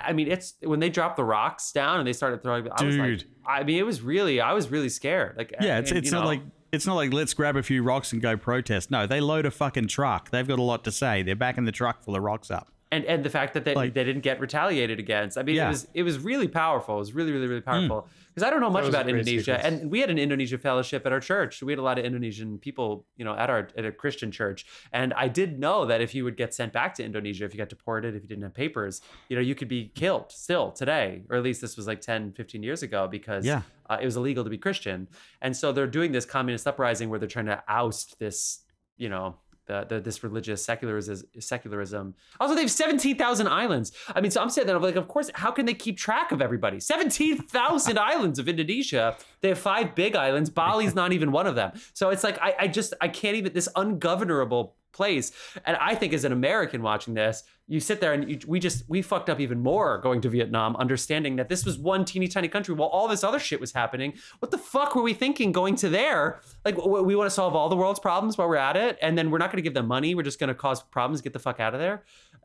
I- 0.02 0.14
mean, 0.14 0.32
it's 0.32 0.54
when 0.62 0.80
they 0.80 0.90
dropped 0.90 1.18
the 1.18 1.26
rocks 1.26 1.74
down 1.74 2.00
and 2.00 2.08
they 2.08 2.14
started 2.14 2.42
throwing. 2.42 2.70
I 2.72 2.84
was 2.86 2.96
like, 2.96 3.06
Dude. 3.08 3.26
I 3.46 3.64
mean, 3.64 3.78
it 3.78 3.86
was 3.86 4.02
really, 4.02 4.40
I 4.40 4.54
was 4.54 4.72
really 4.72 4.88
scared. 4.88 5.36
Like, 5.38 5.54
Yeah, 5.60 5.80
it's 5.80 5.92
and, 5.92 5.98
it's 5.98 6.06
you 6.10 6.14
not 6.18 6.26
like 6.26 6.42
it's 6.72 6.86
not 6.86 6.96
like 6.96 7.14
let's 7.14 7.34
grab 7.34 7.56
a 7.56 7.64
few 7.64 7.84
rocks 7.84 8.14
and 8.14 8.22
go 8.22 8.38
protest. 8.38 8.92
No, 8.92 9.06
they 9.06 9.20
load 9.20 9.46
a 9.46 9.52
fucking 9.52 9.88
truck. 9.88 10.30
They've 10.32 10.48
got 10.48 10.60
a 10.60 10.64
lot 10.64 10.84
to 10.86 10.92
say. 10.92 11.24
They're 11.24 11.36
backing 11.36 11.66
the 11.66 11.72
truck 11.72 12.02
full 12.02 12.16
of 12.16 12.24
rocks 12.24 12.50
up. 12.52 12.70
and 12.92 13.06
and 13.06 13.24
the 13.24 13.30
fact 13.30 13.54
that 13.54 13.64
they, 13.64 13.74
Like- 13.74 13.94
they 13.94 14.04
didn't 14.04 14.22
get 14.22 14.40
retaliated 14.40 15.00
against. 15.00 15.38
I 15.38 15.44
mean, 15.44 15.56
Yeah. 15.56 15.68
it 15.68 15.70
was 15.70 15.88
it 15.94 16.04
was 16.04 16.20
really 16.20 16.48
powerful. 16.48 16.96
It 16.96 17.00
was 17.00 17.14
really 17.14 17.32
really 17.32 17.48
really 17.48 17.62
hmm. 17.62 17.70
powerful 17.70 18.08
because 18.34 18.48
I 18.48 18.50
don't 18.50 18.62
know 18.62 18.70
much 18.70 18.88
about 18.88 19.10
Indonesia, 19.10 19.58
sequence. 19.60 19.64
and 19.82 19.92
we 19.92 20.00
had 20.00 20.10
an 20.10 20.18
Indonesia 20.18 20.58
fellowship 20.58 21.06
at 21.06 21.12
our 21.12 21.20
church. 21.20 21.62
We 21.62 21.72
had 21.74 21.80
a 21.80 21.84
lot 21.84 22.00
of 22.00 22.06
Indonesian 22.06 22.58
people, 22.60 23.06
you 23.18 23.26
know, 23.26 23.36
at 23.36 23.50
our 23.50 23.68
at 23.78 23.84
a 23.86 23.92
Christian 23.92 24.32
church, 24.32 24.66
and 24.94 25.14
I 25.14 25.28
did 25.28 25.60
know 25.60 25.86
that 25.86 26.00
if 26.02 26.16
you 26.16 26.24
would 26.24 26.38
get 26.38 26.54
sent 26.54 26.72
back 26.72 26.96
to 26.96 27.04
Indonesia, 27.04 27.44
if 27.44 27.54
you 27.54 27.58
got 27.58 27.70
deported, 27.70 28.16
if 28.16 28.22
you 28.24 28.30
didn't 28.30 28.44
have 28.44 28.54
papers, 28.54 29.02
you 29.28 29.36
know, 29.36 29.42
you 29.42 29.54
could 29.56 29.68
be 29.68 29.92
killed 29.96 30.32
still 30.32 30.72
today, 30.72 31.24
or 31.30 31.36
at 31.36 31.44
least 31.44 31.60
this 31.60 31.76
was 31.76 31.88
like 31.88 32.00
10, 32.00 32.32
15 32.32 32.64
years 32.64 32.82
ago 32.84 33.08
because 33.08 33.46
Yeah. 33.46 33.64
uh, 33.90 33.98
it 34.02 34.06
was 34.06 34.16
illegal 34.16 34.44
to 34.46 34.50
be 34.50 34.58
Christian, 34.58 35.10
and 35.42 35.56
so 35.58 35.72
they're 35.74 35.86
doing 36.00 36.14
this 36.14 36.26
communist 36.26 36.66
uprising 36.66 37.10
where 37.10 37.20
they're 37.20 37.28
trying 37.28 37.48
to 37.52 37.62
oust 37.68 38.18
this, 38.20 38.62
you 38.96 39.10
know. 39.10 39.36
The, 39.68 39.86
the, 39.88 40.02
this 40.02 40.24
religious 40.24 40.66
secularism, 40.66 41.28
secularism. 41.40 42.16
Also, 42.40 42.56
they 42.56 42.62
have 42.62 42.72
17,000 42.72 43.48
islands. 43.48 43.92
I 44.14 44.20
mean, 44.20 44.32
so 44.32 44.42
I'm 44.42 44.50
saying 44.50 44.68
that 44.68 44.76
I'm 44.76 44.82
like, 44.82 44.96
of 44.96 45.08
course, 45.08 45.30
how 45.36 45.52
can 45.52 45.66
they 45.66 45.76
keep 45.76 45.98
track 45.98 46.32
of 46.32 46.42
everybody? 46.42 46.80
17,000 46.80 48.00
islands 48.14 48.40
of 48.40 48.50
Indonesia. 48.50 49.16
They 49.42 49.50
have 49.50 49.60
five 49.60 49.94
big 49.94 50.16
islands. 50.16 50.50
Bali's 50.50 50.96
not 50.96 51.14
even 51.14 51.32
one 51.32 51.46
of 51.46 51.56
them. 51.56 51.72
So 51.94 52.10
it's 52.10 52.24
like, 52.24 52.40
I, 52.42 52.56
I 52.62 52.68
just, 52.68 52.96
I 53.00 53.08
can't 53.08 53.38
even, 53.38 53.54
this 53.54 53.70
ungovernable 53.76 54.76
place. 54.92 55.32
And 55.66 55.78
I 55.78 55.96
think 55.96 56.14
as 56.14 56.24
an 56.24 56.32
American 56.32 56.82
watching 56.82 57.14
this, 57.14 57.44
you 57.72 57.80
sit 57.80 58.02
there 58.02 58.12
and 58.12 58.30
you, 58.30 58.38
we 58.48 58.60
just 58.60 58.84
we 58.90 59.02
fucked 59.02 59.30
up 59.30 59.40
even 59.40 59.60
more 59.62 59.98
going 60.00 60.20
to 60.22 60.30
Vietnam, 60.30 60.76
understanding 60.76 61.38
that 61.38 61.48
this 61.48 61.66
was 61.66 61.78
one 61.78 62.04
teeny 62.06 62.28
tiny 62.28 62.50
country 62.50 62.76
while 62.76 62.90
all 62.90 63.08
this 63.08 63.24
other 63.24 63.40
shit 63.40 63.60
was 63.62 63.72
happening. 63.72 64.14
What 64.40 64.52
the 64.52 64.58
fuck 64.58 64.94
were 64.96 65.02
we 65.02 65.14
thinking 65.14 65.52
going 65.54 65.76
to 65.78 65.90
there? 65.90 66.42
Like 66.66 66.76
we 66.86 67.16
want 67.16 67.28
to 67.28 67.34
solve 67.34 67.56
all 67.56 67.70
the 67.70 67.78
world's 67.78 68.00
problems 68.00 68.38
while 68.38 68.50
we're 68.50 68.58
at 68.58 68.76
it, 68.76 68.98
and 69.02 69.18
then 69.18 69.32
we're 69.32 69.38
not 69.38 69.52
going 69.52 69.58
to 69.64 69.68
give 69.68 69.74
them 69.74 69.88
money. 69.88 70.14
We're 70.16 70.24
just 70.24 70.40
going 70.40 70.50
to 70.50 70.54
cause 70.56 70.84
problems. 70.84 71.22
Get 71.22 71.34
the 71.34 71.40
fuck 71.40 71.60
out 71.62 71.74
of 71.74 71.80
there. 71.80 72.04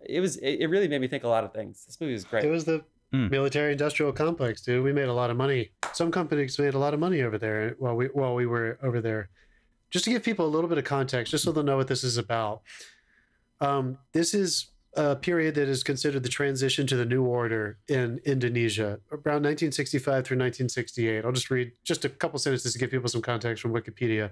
It 0.08 0.20
was 0.20 0.36
it, 0.36 0.60
it 0.60 0.66
really 0.68 0.88
made 0.88 1.00
me 1.00 1.08
think 1.08 1.24
a 1.24 1.28
lot 1.28 1.44
of 1.44 1.52
things. 1.52 1.84
This 1.86 2.00
movie 2.00 2.12
was 2.12 2.24
great. 2.24 2.44
It 2.44 2.50
was 2.50 2.64
the 2.64 2.84
Mm. 3.14 3.30
military 3.30 3.70
industrial 3.70 4.12
complex, 4.12 4.62
dude. 4.62 4.82
We 4.82 4.92
made 4.92 5.06
a 5.06 5.12
lot 5.14 5.30
of 5.30 5.36
money. 5.36 5.70
Some 5.92 6.10
companies 6.10 6.58
made 6.58 6.74
a 6.74 6.78
lot 6.78 6.92
of 6.92 6.98
money 6.98 7.22
over 7.22 7.38
there 7.38 7.76
while 7.78 7.94
we 7.94 8.06
while 8.06 8.34
we 8.34 8.46
were 8.46 8.78
over 8.82 9.00
there. 9.00 9.28
Just 9.90 10.04
to 10.06 10.10
give 10.10 10.24
people 10.24 10.44
a 10.44 10.52
little 10.54 10.68
bit 10.68 10.76
of 10.76 10.82
context, 10.84 11.30
just 11.30 11.44
so 11.44 11.52
they'll 11.52 11.62
know 11.62 11.76
what 11.76 11.86
this 11.86 12.02
is 12.02 12.16
about. 12.16 12.62
Um, 13.60 13.98
this 14.12 14.34
is 14.34 14.66
a 14.96 15.14
period 15.14 15.54
that 15.54 15.68
is 15.68 15.82
considered 15.82 16.22
the 16.22 16.28
transition 16.28 16.86
to 16.86 16.96
the 16.96 17.04
new 17.04 17.22
order 17.22 17.78
in 17.88 18.18
Indonesia, 18.24 18.98
around 19.12 19.44
1965 19.44 20.02
through 20.02 20.38
1968. 20.38 21.24
I'll 21.24 21.32
just 21.32 21.50
read 21.50 21.72
just 21.84 22.04
a 22.04 22.08
couple 22.08 22.38
sentences 22.38 22.72
to 22.72 22.78
give 22.78 22.90
people 22.90 23.08
some 23.08 23.22
context 23.22 23.62
from 23.62 23.72
Wikipedia. 23.72 24.30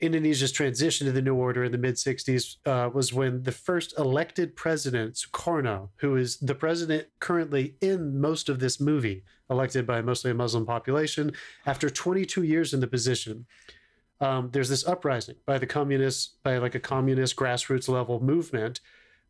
Indonesia's 0.00 0.52
transition 0.52 1.06
to 1.06 1.12
the 1.12 1.22
new 1.22 1.34
order 1.34 1.64
in 1.64 1.72
the 1.72 1.78
mid 1.78 1.96
60s 1.96 2.56
uh, 2.66 2.88
was 2.92 3.12
when 3.12 3.42
the 3.42 3.52
first 3.52 3.98
elected 3.98 4.54
president, 4.54 5.14
Sukarno, 5.14 5.88
who 5.96 6.16
is 6.16 6.36
the 6.38 6.54
president 6.54 7.08
currently 7.18 7.74
in 7.80 8.20
most 8.20 8.48
of 8.48 8.60
this 8.60 8.80
movie, 8.80 9.24
elected 9.50 9.86
by 9.86 10.00
mostly 10.00 10.30
a 10.30 10.34
Muslim 10.34 10.66
population, 10.66 11.32
after 11.66 11.90
22 11.90 12.44
years 12.44 12.72
in 12.72 12.80
the 12.80 12.86
position, 12.86 13.46
um, 14.20 14.50
there's 14.52 14.68
this 14.68 14.86
uprising 14.86 15.36
by 15.46 15.58
the 15.58 15.66
communists, 15.66 16.36
by 16.42 16.58
like 16.58 16.74
a 16.74 16.80
communist 16.80 17.36
grassroots 17.36 17.88
level 17.88 18.20
movement 18.20 18.80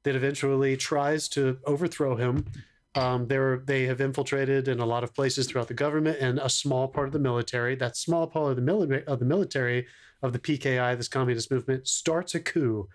that 0.02 0.16
eventually 0.16 0.76
tries 0.76 1.28
to 1.30 1.58
overthrow 1.64 2.16
him. 2.16 2.46
Um, 2.94 3.26
they 3.26 3.84
have 3.84 4.00
infiltrated 4.00 4.66
in 4.66 4.80
a 4.80 4.86
lot 4.86 5.04
of 5.04 5.14
places 5.14 5.46
throughout 5.46 5.68
the 5.68 5.74
government 5.74 6.18
and 6.20 6.38
a 6.38 6.48
small 6.48 6.88
part 6.88 7.06
of 7.06 7.12
the 7.12 7.18
military. 7.18 7.74
That 7.76 7.96
small 7.96 8.26
part 8.26 8.50
of 8.50 8.56
the, 8.56 8.62
mili- 8.62 9.04
of 9.04 9.18
the 9.18 9.24
military 9.24 9.86
of 10.22 10.32
the 10.32 10.38
PKI, 10.38 10.96
this 10.96 11.08
communist 11.08 11.50
movement, 11.50 11.86
starts 11.86 12.34
a 12.34 12.40
coup. 12.40 12.88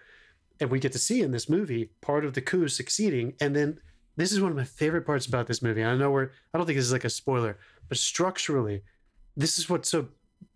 And 0.59 0.69
we 0.69 0.79
get 0.79 0.91
to 0.93 0.99
see 0.99 1.21
in 1.21 1.31
this 1.31 1.49
movie 1.49 1.91
part 2.01 2.25
of 2.25 2.33
the 2.33 2.41
coup 2.41 2.67
succeeding. 2.67 3.33
And 3.39 3.55
then 3.55 3.79
this 4.17 4.31
is 4.31 4.41
one 4.41 4.51
of 4.51 4.57
my 4.57 4.63
favorite 4.63 5.05
parts 5.05 5.25
about 5.25 5.47
this 5.47 5.61
movie. 5.61 5.83
I 5.83 5.95
know 5.95 6.11
we're, 6.11 6.31
I 6.53 6.57
don't 6.57 6.65
think 6.65 6.77
this 6.77 6.85
is 6.85 6.91
like 6.91 7.05
a 7.05 7.09
spoiler, 7.09 7.57
but 7.89 7.97
structurally, 7.97 8.83
this 9.35 9.57
is 9.57 9.69
what's 9.69 9.89
so 9.89 10.07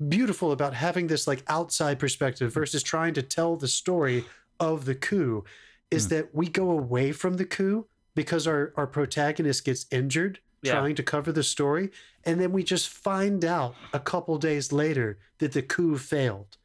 beautiful 0.10 0.52
about 0.52 0.74
having 0.74 1.08
this 1.08 1.28
like 1.28 1.44
outside 1.48 2.00
perspective 2.00 2.54
versus 2.54 2.84
trying 2.84 3.14
to 3.14 3.22
tell 3.22 3.56
the 3.56 3.68
story 3.68 4.26
of 4.60 4.86
the 4.86 4.96
coup 4.96 5.44
is 5.92 6.10
that 6.10 6.36
we 6.36 6.48
go 6.48 6.72
away 6.72 7.12
from 7.12 7.38
the 7.38 7.46
coup 7.46 7.88
because 8.16 8.46
our, 8.48 8.74
our 8.76 8.88
protagonist 8.88 9.64
gets 9.66 9.86
injured 9.92 10.40
Yeah. 10.62 10.74
trying 10.74 10.96
to 10.96 11.04
cover 11.04 11.32
the 11.32 11.44
story. 11.44 11.92
And 12.26 12.42
then 12.42 12.52
we 12.52 12.64
just 12.64 12.90
find 12.90 13.46
out 13.46 13.76
a 13.94 14.00
couple 14.00 14.38
days 14.38 14.72
later 14.74 15.18
that 15.38 15.54
the 15.54 15.62
coup 15.62 15.98
failed. 15.98 16.58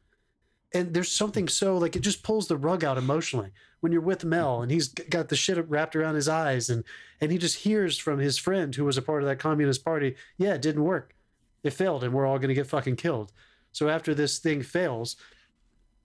And 0.74 0.94
there's 0.94 1.12
something 1.12 1.48
so 1.48 1.76
like 1.76 1.94
it 1.94 2.00
just 2.00 2.22
pulls 2.22 2.48
the 2.48 2.56
rug 2.56 2.82
out 2.82 2.96
emotionally 2.98 3.50
when 3.80 3.92
you're 3.92 4.00
with 4.00 4.24
Mel 4.24 4.62
and 4.62 4.70
he's 4.72 4.88
got 4.88 5.28
the 5.28 5.36
shit 5.36 5.68
wrapped 5.68 5.94
around 5.94 6.14
his 6.14 6.28
eyes 6.28 6.70
and 6.70 6.82
and 7.20 7.30
he 7.30 7.36
just 7.38 7.56
hears 7.58 7.98
from 7.98 8.18
his 8.18 8.38
friend 8.38 8.74
who 8.74 8.84
was 8.84 8.96
a 8.96 9.02
part 9.02 9.22
of 9.22 9.28
that 9.28 9.38
communist 9.38 9.84
party, 9.84 10.16
yeah, 10.38 10.54
it 10.54 10.62
didn't 10.62 10.82
work. 10.84 11.14
It 11.62 11.74
failed 11.74 12.02
and 12.02 12.12
we're 12.14 12.26
all 12.26 12.38
going 12.38 12.48
to 12.48 12.54
get 12.54 12.66
fucking 12.66 12.96
killed. 12.96 13.32
So 13.70 13.88
after 13.88 14.14
this 14.14 14.38
thing 14.38 14.62
fails, 14.62 15.16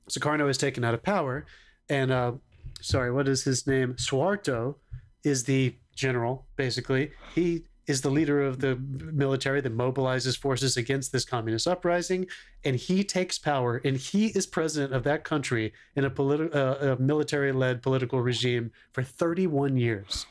Sukarno 0.09 0.49
is 0.49 0.57
taken 0.57 0.83
out 0.83 0.93
of 0.93 1.01
power 1.03 1.45
and 1.89 2.11
uh 2.11 2.33
sorry, 2.81 3.11
what 3.11 3.27
is 3.27 3.43
his 3.43 3.67
name? 3.67 3.93
Suharto 3.95 4.75
is 5.23 5.43
the 5.43 5.75
general 5.95 6.45
basically. 6.55 7.11
He 7.33 7.63
is 7.87 8.01
the 8.01 8.09
leader 8.09 8.41
of 8.41 8.59
the 8.59 8.75
military 8.75 9.61
that 9.61 9.75
mobilizes 9.75 10.37
forces 10.37 10.75
against 10.75 11.13
this 11.13 11.23
communist 11.23 11.67
uprising, 11.67 12.27
and 12.65 12.75
he 12.75 13.03
takes 13.03 13.39
power, 13.39 13.81
and 13.85 13.95
he 13.95 14.27
is 14.27 14.45
president 14.45 14.93
of 14.93 15.03
that 15.03 15.23
country 15.23 15.73
in 15.95 16.03
a, 16.03 16.09
politi- 16.09 16.53
uh, 16.53 16.95
a 16.95 17.01
military-led 17.01 17.81
political 17.81 18.21
regime 18.21 18.71
for 18.91 19.03
31 19.03 19.77
years. 19.77 20.25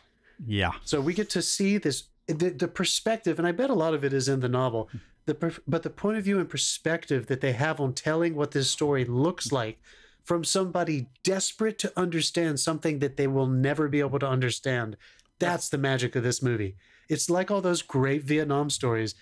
Yeah. 0.47 0.73
So 0.85 1.01
we 1.01 1.15
get 1.15 1.31
to 1.31 1.43
see 1.43 1.79
this 1.79 2.05
the, 2.27 2.51
the 2.51 2.69
perspective, 2.69 3.39
and 3.39 3.47
I 3.47 3.53
bet 3.53 3.71
a 3.71 3.75
lot 3.75 3.95
of 3.95 4.05
it 4.05 4.13
is 4.13 4.29
in 4.29 4.41
the 4.41 4.49
novel. 4.49 4.91
The 5.27 5.61
but 5.67 5.83
the 5.83 5.91
point 5.91 6.19
of 6.19 6.25
view 6.25 6.39
and 6.39 6.49
perspective 6.49 7.27
that 7.27 7.41
they 7.41 7.53
have 7.53 7.81
on 7.81 7.95
telling 7.95 8.35
what 8.35 8.51
this 8.51 8.69
story 8.69 9.05
looks 9.05 9.51
like 9.51 9.79
from 10.27 10.43
somebody 10.43 11.07
desperate 11.23 11.79
to 11.79 11.93
understand 11.97 12.59
something 12.59 12.99
that 12.99 13.17
they 13.17 13.29
will 13.29 13.47
never 13.47 13.89
be 13.89 14.01
able 14.01 14.19
to 14.19 14.29
understand. 14.29 14.97
That's 15.39 15.69
the 15.69 15.79
magic 15.79 16.17
of 16.17 16.25
this 16.25 16.43
movie. 16.43 16.77
It's 17.09 17.31
like 17.31 17.51
all 17.51 17.61
those 17.61 17.81
great 17.81 18.25
Vietnam 18.25 18.69
stories. 18.69 19.15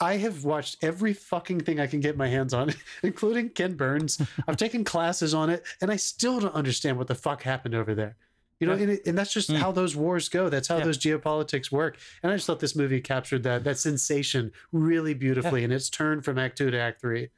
I 0.00 0.16
have 0.16 0.44
watched 0.44 0.78
every 0.82 1.12
fucking 1.12 1.60
thing 1.60 1.78
I 1.78 1.86
can 1.86 2.00
get 2.00 2.16
my 2.16 2.26
hands 2.26 2.52
on, 2.52 2.74
including 3.02 3.50
Ken 3.50 3.74
Burns. 3.74 4.20
I've 4.48 4.56
taken 4.56 4.82
classes 4.84 5.34
on 5.34 5.50
it, 5.50 5.64
and 5.80 5.90
I 5.90 5.96
still 5.96 6.40
don't 6.40 6.54
understand 6.54 6.98
what 6.98 7.06
the 7.06 7.14
fuck 7.14 7.42
happened 7.42 7.74
over 7.76 7.94
there. 7.94 8.16
You 8.58 8.66
know, 8.66 8.74
Yeah. 8.74 8.82
and, 8.82 8.92
it, 8.92 9.06
and 9.06 9.18
that's 9.18 9.32
just 9.32 9.50
mm. 9.50 9.56
how 9.56 9.70
those 9.70 9.94
wars 9.94 10.28
go. 10.28 10.48
That's 10.48 10.68
how 10.68 10.78
Yeah. 10.78 10.84
those 10.84 10.98
geopolitics 10.98 11.70
work. 11.70 11.98
And 12.22 12.32
I 12.32 12.36
just 12.36 12.46
thought 12.46 12.60
this 12.60 12.76
movie 12.76 13.00
captured 13.00 13.44
that 13.44 13.62
that 13.64 13.78
sensation 13.78 14.50
really 14.72 15.14
beautifully, 15.14 15.62
and 15.62 15.72
it's 15.72 15.90
turned 15.90 16.24
from 16.24 16.38
Act 16.38 16.58
Two 16.58 16.70
to 16.70 16.78
Act 16.78 17.00
Three. 17.00 17.30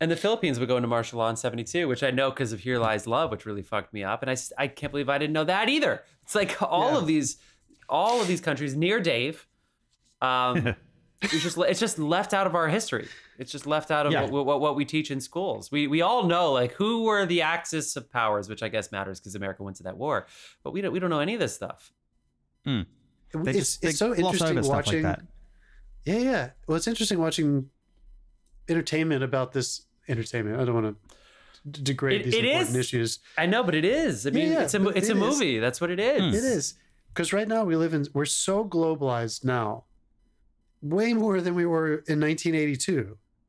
And 0.00 0.10
the 0.10 0.16
Philippines 0.16 0.58
would 0.58 0.68
go 0.68 0.76
into 0.76 0.88
martial 0.88 1.18
law 1.20 1.30
in 1.30 1.36
72, 1.36 1.86
which 1.88 2.02
I 2.02 2.10
know 2.10 2.30
because 2.30 2.52
of 2.52 2.60
Here 2.60 2.78
Lies 2.78 3.06
Love, 3.06 3.30
which 3.30 3.46
really 3.46 3.62
fucked 3.62 3.92
me 3.94 4.02
up. 4.04 4.22
And 4.22 4.30
I, 4.30 4.36
I 4.58 4.66
can't 4.66 4.90
believe 4.92 5.08
I 5.08 5.18
didn't 5.18 5.32
know 5.32 5.44
that 5.44 5.68
either. 5.68 6.02
It's 6.24 6.34
like 6.34 6.60
all 6.62 6.92
Yeah. 6.92 6.98
of 6.98 7.06
these, 7.06 7.36
all 7.88 8.20
of 8.20 8.26
these 8.26 8.40
countries 8.40 8.74
near 8.74 8.98
Dave, 9.00 9.46
um, 10.20 10.74
it's 11.22 11.42
just 11.42 11.56
it's 11.58 11.80
just 11.80 11.98
left 11.98 12.34
out 12.34 12.46
of 12.46 12.54
our 12.54 12.68
history. 12.68 13.08
It's 13.38 13.50
just 13.52 13.66
left 13.66 13.90
out 13.90 14.04
of 14.06 14.12
Yeah. 14.12 14.26
what, 14.28 14.44
what, 14.46 14.60
what 14.60 14.74
we 14.76 14.84
teach 14.84 15.10
in 15.10 15.20
schools. 15.20 15.70
We 15.70 15.86
we 15.86 16.02
all 16.02 16.24
know 16.24 16.52
like 16.52 16.72
who 16.72 17.04
were 17.04 17.24
the 17.24 17.42
axis 17.42 17.94
of 17.96 18.10
powers, 18.10 18.48
which 18.48 18.62
I 18.62 18.68
guess 18.68 18.90
matters 18.92 19.20
because 19.20 19.34
America 19.36 19.62
went 19.62 19.76
to 19.78 19.84
that 19.84 19.96
war. 19.96 20.26
But 20.64 20.72
we 20.72 20.80
don't 20.82 20.92
we 20.92 20.98
don't 20.98 21.10
know 21.10 21.20
any 21.20 21.34
of 21.34 21.40
this 21.40 21.54
stuff. 21.54 21.92
They 22.64 22.84
it's 23.50 23.58
just 23.58 23.84
it's 23.84 23.98
so 23.98 24.14
interesting 24.14 24.60
watching. 24.62 25.02
like 25.02 25.18
that. 25.18 25.22
Yeah, 26.04 26.18
yeah. 26.18 26.50
Well, 26.66 26.76
it's 26.76 26.86
interesting 26.86 27.18
watching 27.18 27.70
entertainment 28.68 29.22
about 29.22 29.52
this 29.52 29.82
entertainment. 30.08 30.60
I 30.60 30.64
don't 30.64 30.74
want 30.82 30.96
to 31.72 31.82
degrade 31.82 32.20
It- 32.20 32.24
these 32.24 32.34
it 32.34 32.44
important 32.44 32.70
is. 32.70 32.76
issues. 32.76 33.18
I 33.38 33.46
know, 33.46 33.62
but 33.62 33.74
it 33.74 33.84
is. 33.84 34.26
I 34.26 34.30
mean, 34.30 34.52
yeah, 34.52 34.62
it's 34.64 34.74
a 34.74 34.78
mo- 34.78 34.86
but 34.86 34.96
it's 34.96 35.08
a 35.08 35.12
it 35.12 35.16
is. 35.16 35.20
movie. 35.20 35.58
That's 35.58 35.80
what 35.80 35.90
it 35.90 35.98
is. 36.00 36.20
Hmm. 36.20 36.28
It 36.28 36.44
is 36.44 36.74
because 37.12 37.32
right 37.32 37.48
now 37.48 37.64
we 37.64 37.76
live 37.76 37.94
in 37.94 38.06
we're 38.12 38.24
so 38.26 38.64
globalized 38.64 39.44
now, 39.44 39.84
way 40.82 41.14
more 41.14 41.40
than 41.40 41.54
we 41.54 41.64
were 41.66 42.02
in 42.06 42.20
1982. 42.20 42.92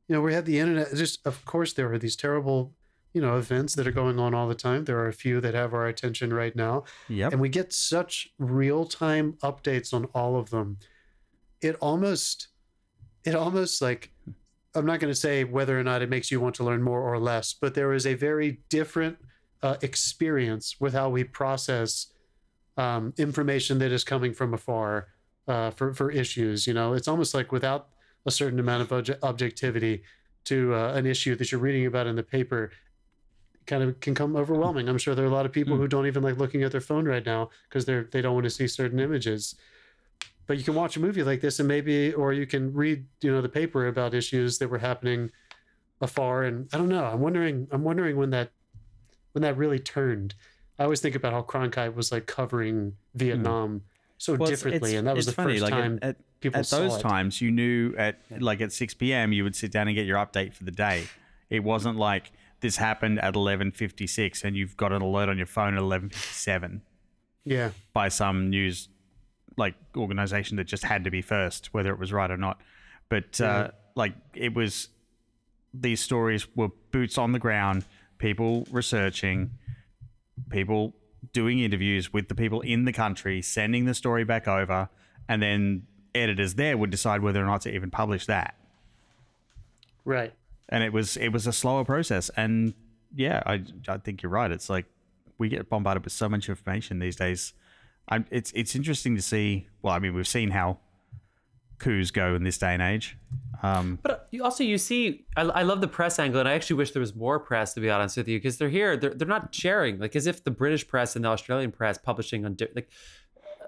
You 0.08 0.14
know, 0.14 0.20
we 0.20 0.32
had 0.32 0.46
the 0.46 0.58
internet. 0.58 0.94
Just 0.94 1.26
of 1.26 1.44
course 1.44 1.72
there 1.72 1.92
are 1.92 1.98
these 1.98 2.16
terrible, 2.16 2.72
you 3.12 3.20
know, 3.20 3.36
events 3.36 3.74
that 3.74 3.86
are 3.86 3.92
going 3.92 4.18
on 4.18 4.34
all 4.34 4.48
the 4.48 4.54
time. 4.54 4.84
There 4.84 4.98
are 4.98 5.08
a 5.08 5.12
few 5.12 5.40
that 5.40 5.52
have 5.54 5.74
our 5.74 5.86
attention 5.86 6.32
right 6.32 6.54
now, 6.56 6.84
Yep. 7.08 7.32
and 7.32 7.40
we 7.40 7.48
get 7.48 7.72
such 7.72 8.28
real 8.38 8.86
time 8.86 9.34
updates 9.42 9.92
on 9.92 10.04
all 10.14 10.38
of 10.38 10.50
them. 10.50 10.78
It 11.60 11.74
almost, 11.80 12.48
it 13.24 13.34
almost 13.34 13.82
like. 13.82 14.12
I'm 14.76 14.86
not 14.86 15.00
going 15.00 15.12
to 15.12 15.18
say 15.18 15.44
whether 15.44 15.78
or 15.78 15.82
not 15.82 16.02
it 16.02 16.10
makes 16.10 16.30
you 16.30 16.40
want 16.40 16.54
to 16.56 16.64
learn 16.64 16.82
more 16.82 17.00
or 17.00 17.18
less, 17.18 17.54
but 17.54 17.74
there 17.74 17.92
is 17.94 18.06
a 18.06 18.14
very 18.14 18.60
different 18.68 19.16
uh, 19.62 19.76
experience 19.82 20.76
with 20.78 20.92
how 20.92 21.08
we 21.08 21.24
process 21.24 22.08
um, 22.76 23.14
information 23.16 23.78
that 23.78 23.90
is 23.90 24.04
coming 24.04 24.34
from 24.34 24.52
afar 24.52 25.08
uh, 25.48 25.70
for 25.70 25.94
for 25.94 26.10
issues. 26.10 26.66
You 26.66 26.74
know, 26.74 26.92
it's 26.92 27.08
almost 27.08 27.34
like 27.34 27.52
without 27.52 27.88
a 28.26 28.30
certain 28.30 28.60
amount 28.60 28.82
of 28.82 28.88
obje- 28.90 29.18
objectivity 29.22 30.02
to 30.44 30.74
uh, 30.74 30.92
an 30.92 31.06
issue 31.06 31.34
that 31.36 31.50
you're 31.50 31.60
reading 31.60 31.86
about 31.86 32.06
in 32.06 32.16
the 32.16 32.22
paper, 32.22 32.70
kind 33.66 33.82
of 33.82 33.98
can 34.00 34.14
come 34.14 34.36
overwhelming. 34.36 34.88
I'm 34.88 34.98
sure 34.98 35.14
there 35.14 35.24
are 35.24 35.28
a 35.28 35.34
lot 35.34 35.46
of 35.46 35.52
people 35.52 35.76
who 35.76 35.88
don't 35.88 36.06
even 36.06 36.22
like 36.22 36.36
looking 36.36 36.62
at 36.62 36.72
their 36.72 36.80
phone 36.80 37.06
right 37.06 37.24
now 37.24 37.50
because 37.68 37.86
they're 37.86 38.04
they 38.04 38.20
don't 38.20 38.34
want 38.34 38.44
to 38.44 38.50
see 38.50 38.68
certain 38.68 39.00
images. 39.00 39.54
But 40.46 40.58
you 40.58 40.64
can 40.64 40.74
watch 40.74 40.96
a 40.96 41.00
movie 41.00 41.22
like 41.22 41.40
this 41.40 41.58
and 41.58 41.66
maybe, 41.66 42.12
or 42.12 42.32
you 42.32 42.46
can 42.46 42.72
read, 42.72 43.06
you 43.20 43.32
know, 43.32 43.42
the 43.42 43.48
paper 43.48 43.88
about 43.88 44.14
issues 44.14 44.58
that 44.58 44.68
were 44.68 44.78
happening 44.78 45.30
afar. 46.00 46.44
And 46.44 46.68
I 46.72 46.78
don't 46.78 46.88
know. 46.88 47.04
I'm 47.04 47.20
wondering. 47.20 47.66
I'm 47.72 47.82
wondering 47.82 48.16
when 48.16 48.30
that 48.30 48.50
when 49.32 49.42
that 49.42 49.56
really 49.56 49.78
turned. 49.78 50.34
I 50.78 50.84
always 50.84 51.00
think 51.00 51.14
about 51.14 51.32
how 51.32 51.42
Cronkite 51.42 51.94
was 51.94 52.12
like 52.12 52.26
covering 52.26 52.96
hmm. 53.12 53.18
Vietnam 53.18 53.82
so 54.18 54.34
Well, 54.34 54.48
differently, 54.48 54.90
it's- 54.90 54.98
and 54.98 55.06
that 55.06 55.16
was 55.16 55.26
the 55.26 55.32
funny, 55.32 55.54
first 55.54 55.64
like, 55.64 55.74
at- 55.74 55.76
time 55.76 55.98
at, 56.02 56.16
people 56.40 56.60
at 56.60 56.66
saw 56.66 56.78
those 56.78 56.96
it. 56.96 57.00
times 57.00 57.40
you 57.40 57.50
knew 57.50 57.94
at 57.98 58.20
like 58.38 58.60
at 58.60 58.72
6 58.72 58.94
p.m. 58.94 59.32
you 59.32 59.44
would 59.44 59.56
sit 59.56 59.72
down 59.72 59.88
and 59.88 59.94
get 59.94 60.06
your 60.06 60.16
update 60.18 60.54
for 60.54 60.64
the 60.64 60.70
day. 60.70 61.04
It 61.50 61.64
wasn't 61.64 61.96
like 61.98 62.32
this 62.60 62.76
happened 62.76 63.20
at 63.20 63.34
11:56 63.34 64.44
and 64.44 64.56
you've 64.56 64.76
got 64.76 64.92
an 64.92 65.02
alert 65.02 65.28
on 65.28 65.36
your 65.36 65.46
phone 65.46 65.74
at 65.74 65.80
11:57 65.80 66.80
Yeah, 67.44 67.70
by 67.92 68.08
some 68.08 68.48
news 68.50 68.88
like 69.56 69.74
organization 69.96 70.56
that 70.58 70.64
just 70.64 70.84
had 70.84 71.04
to 71.04 71.10
be 71.10 71.22
first, 71.22 71.72
whether 71.72 71.90
it 71.90 71.98
was 71.98 72.12
right 72.12 72.30
or 72.30 72.36
not. 72.36 72.60
But 73.08 73.40
uh, 73.40 73.70
like 73.94 74.14
it 74.34 74.54
was, 74.54 74.88
these 75.72 76.00
stories 76.00 76.46
were 76.56 76.68
boots 76.90 77.18
on 77.18 77.32
the 77.32 77.38
ground, 77.38 77.84
people 78.18 78.66
researching, 78.70 79.52
people 80.50 80.94
doing 81.32 81.60
interviews 81.60 82.12
with 82.12 82.28
the 82.28 82.34
people 82.34 82.60
in 82.60 82.84
the 82.84 82.92
country, 82.92 83.42
sending 83.42 83.84
the 83.84 83.94
story 83.94 84.24
back 84.24 84.48
over, 84.48 84.88
and 85.28 85.42
then 85.42 85.86
editors 86.14 86.54
there 86.54 86.76
would 86.76 86.90
decide 86.90 87.22
whether 87.22 87.42
or 87.42 87.46
not 87.46 87.60
to 87.62 87.74
even 87.74 87.90
publish 87.90 88.26
that. 88.26 88.54
Right. 90.04 90.32
And 90.68 90.82
it 90.82 90.92
was 90.92 91.16
it 91.16 91.28
was 91.28 91.46
a 91.46 91.52
slower 91.52 91.84
process. 91.84 92.30
And 92.36 92.74
yeah, 93.14 93.42
I 93.46 93.62
I 93.88 93.98
think 93.98 94.22
you're 94.22 94.30
right. 94.30 94.50
It's 94.50 94.68
like 94.68 94.86
we 95.38 95.48
get 95.48 95.68
bombarded 95.68 96.04
with 96.04 96.12
so 96.12 96.28
much 96.28 96.48
information 96.48 96.98
these 96.98 97.16
days. 97.16 97.52
I'm, 98.08 98.26
it's 98.30 98.52
it's 98.52 98.74
interesting 98.74 99.16
to 99.16 99.22
see. 99.22 99.68
Well, 99.82 99.94
I 99.94 99.98
mean, 99.98 100.14
we've 100.14 100.28
seen 100.28 100.50
how 100.50 100.78
coups 101.78 102.10
go 102.10 102.34
in 102.34 102.44
this 102.44 102.58
day 102.58 102.72
and 102.72 102.82
age. 102.82 103.16
Um, 103.62 103.98
But 104.02 104.28
also 104.42 104.64
you 104.64 104.78
see, 104.78 105.26
I, 105.36 105.42
I 105.42 105.62
love 105.62 105.80
the 105.80 105.88
press 105.88 106.18
angle, 106.18 106.40
and 106.40 106.48
I 106.48 106.52
actually 106.52 106.76
wish 106.76 106.92
there 106.92 107.00
was 107.00 107.14
more 107.14 107.38
press 107.38 107.74
to 107.74 107.80
be 107.80 107.90
honest 107.90 108.16
with 108.16 108.28
you, 108.28 108.38
because 108.38 108.58
they're 108.58 108.68
here, 108.68 108.96
they're, 108.96 109.14
they're 109.14 109.28
not 109.28 109.54
sharing, 109.54 109.98
like 109.98 110.16
as 110.16 110.26
if 110.26 110.44
the 110.44 110.50
British 110.50 110.86
press 110.86 111.16
and 111.16 111.24
the 111.24 111.28
Australian 111.28 111.72
press 111.72 111.98
publishing 111.98 112.44
on 112.44 112.56
like. 112.74 112.88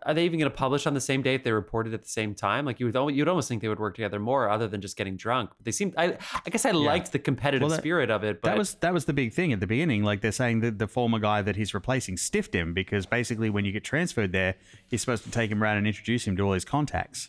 Are 0.09 0.15
they 0.15 0.25
even 0.25 0.39
going 0.39 0.51
to 0.51 0.57
publish 0.57 0.87
on 0.87 0.95
the 0.95 1.03
same 1.03 1.21
date 1.21 1.45
they 1.45 1.53
reported 1.53 1.93
at 1.93 2.01
the 2.01 2.09
same 2.09 2.35
time? 2.35 2.65
Like 2.65 2.81
you 2.81 2.87
would, 2.87 2.97
al- 2.97 3.11
you'd 3.11 3.29
almost 3.29 3.47
think 3.47 3.61
they 3.61 3.69
would 3.69 3.79
work 3.79 3.95
together 3.95 4.19
more, 4.19 4.49
other 4.49 4.67
than 4.67 4.81
just 4.81 4.97
getting 4.97 5.19
drunk. 5.19 5.51
But 5.59 5.67
they 5.67 5.71
seem. 5.71 5.93
I, 5.99 6.17
I 6.47 6.49
guess 6.49 6.65
I 6.65 6.71
liked 6.71 7.13
the 7.13 7.19
competitive 7.19 7.61
Well, 7.61 7.69
that- 7.69 7.81
spirit 7.83 8.11
of 8.11 8.25
it. 8.25 8.41
But 8.41 8.49
that 8.49 8.59
was 8.59 8.75
that 8.77 8.95
was 8.95 9.05
the 9.05 9.13
big 9.13 9.35
thing 9.35 9.53
at 9.53 9.61
the 9.61 9.67
beginning. 9.67 10.05
Like 10.05 10.23
they're 10.23 10.33
saying 10.33 10.61
that 10.61 10.79
the 10.79 10.89
former 10.89 11.19
guy 11.19 11.43
that 11.43 11.57
he's 11.57 11.75
replacing 11.75 12.17
stiffed 12.17 12.55
him 12.55 12.73
because 12.73 13.05
basically 13.05 13.51
when 13.51 13.67
you 13.67 13.73
get 13.73 13.85
transferred 13.85 14.33
there, 14.33 14.55
he's 14.87 15.03
supposed 15.03 15.25
to 15.25 15.31
take 15.31 15.51
him 15.51 15.63
around 15.63 15.77
and 15.77 15.87
introduce 15.87 16.27
him 16.27 16.39
to 16.39 16.43
all 16.43 16.53
his 16.53 16.65
contacts. 16.65 17.29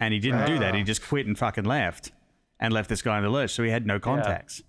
And 0.00 0.14
he 0.14 0.18
didn't 0.18 0.46
do 0.46 0.58
that. 0.60 0.74
He 0.74 0.80
ah. 0.80 0.84
just 0.84 1.06
quit 1.06 1.26
and 1.26 1.38
fucking 1.38 1.64
left, 1.64 2.10
and 2.58 2.72
left 2.72 2.88
this 2.88 3.02
guy 3.02 3.18
in 3.18 3.22
the 3.22 3.28
lurch. 3.28 3.50
So 3.50 3.62
he 3.64 3.70
had 3.70 3.86
no 3.86 4.00
contacts. 4.00 4.62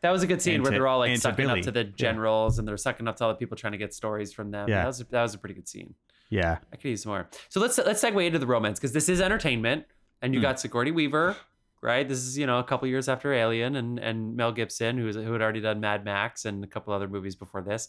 that 0.00 0.10
was 0.10 0.24
a 0.24 0.26
good 0.26 0.42
scene 0.42 0.56
And 0.56 0.64
where 0.64 0.72
they're 0.72 0.88
all 0.88 0.98
like 0.98 1.10
and 1.10 1.18
to 1.18 1.22
sucking 1.22 1.48
up 1.48 1.60
to 1.60 1.70
the 1.70 1.84
generals, 1.84 2.58
and 2.58 2.66
they're 2.66 2.76
sucking 2.76 3.06
up 3.06 3.14
to 3.18 3.24
all 3.26 3.30
the 3.30 3.36
people 3.36 3.56
trying 3.56 3.74
to 3.74 3.78
get 3.78 3.94
stories 3.94 4.32
from 4.32 4.50
them. 4.50 4.68
Yeah. 4.68 4.78
that 4.78 4.86
was 4.88 5.00
a, 5.00 5.04
that 5.04 5.22
was 5.22 5.34
a 5.34 5.38
pretty 5.38 5.54
good 5.54 5.68
scene. 5.68 5.94
Yeah, 6.32 6.58
I 6.72 6.76
could 6.76 6.88
use 6.88 7.04
more. 7.04 7.28
So 7.50 7.60
let's 7.60 7.76
let's 7.76 8.02
segue 8.02 8.24
into 8.26 8.38
the 8.38 8.46
romance 8.46 8.78
because 8.78 8.92
this 8.92 9.08
is 9.10 9.20
entertainment, 9.20 9.84
and 10.22 10.32
you 10.32 10.40
Hmm. 10.40 10.44
got 10.44 10.60
Sigourney 10.60 10.90
Weaver, 10.90 11.36
right? 11.82 12.08
This 12.08 12.18
is 12.20 12.38
you 12.38 12.46
know 12.46 12.58
a 12.58 12.64
couple 12.64 12.88
years 12.88 13.06
after 13.06 13.34
Alien, 13.34 13.76
and 13.76 13.98
and 13.98 14.34
Mel 14.34 14.50
Gibson, 14.50 14.96
who 14.96 15.04
was 15.04 15.16
who 15.16 15.30
had 15.32 15.42
already 15.42 15.60
done 15.60 15.80
Mad 15.80 16.04
Max 16.06 16.46
and 16.46 16.64
a 16.64 16.66
couple 16.66 16.94
other 16.94 17.06
movies 17.06 17.36
before 17.36 17.60
this. 17.60 17.88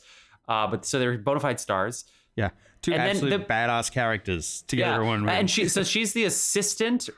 Uh, 0.50 0.68
but 0.68 0.86
so 0.86 1.00
they're 1.00 1.18
bona 1.18 1.40
fide 1.40 1.60
stars. 1.60 2.04
yeah. 2.36 2.50
Two 2.82 2.92
And 2.92 3.02
absolute 3.02 3.30
the- 3.38 3.46
badass 3.46 3.90
characters 3.90 4.64
together 4.68 5.02
in 5.04 5.08
one 5.08 5.20
room. 5.22 5.30
and 5.30 5.50
she 5.50 5.70
so 5.70 5.84
she's 5.84 6.12
the 6.12 6.26
assistant 6.26 7.10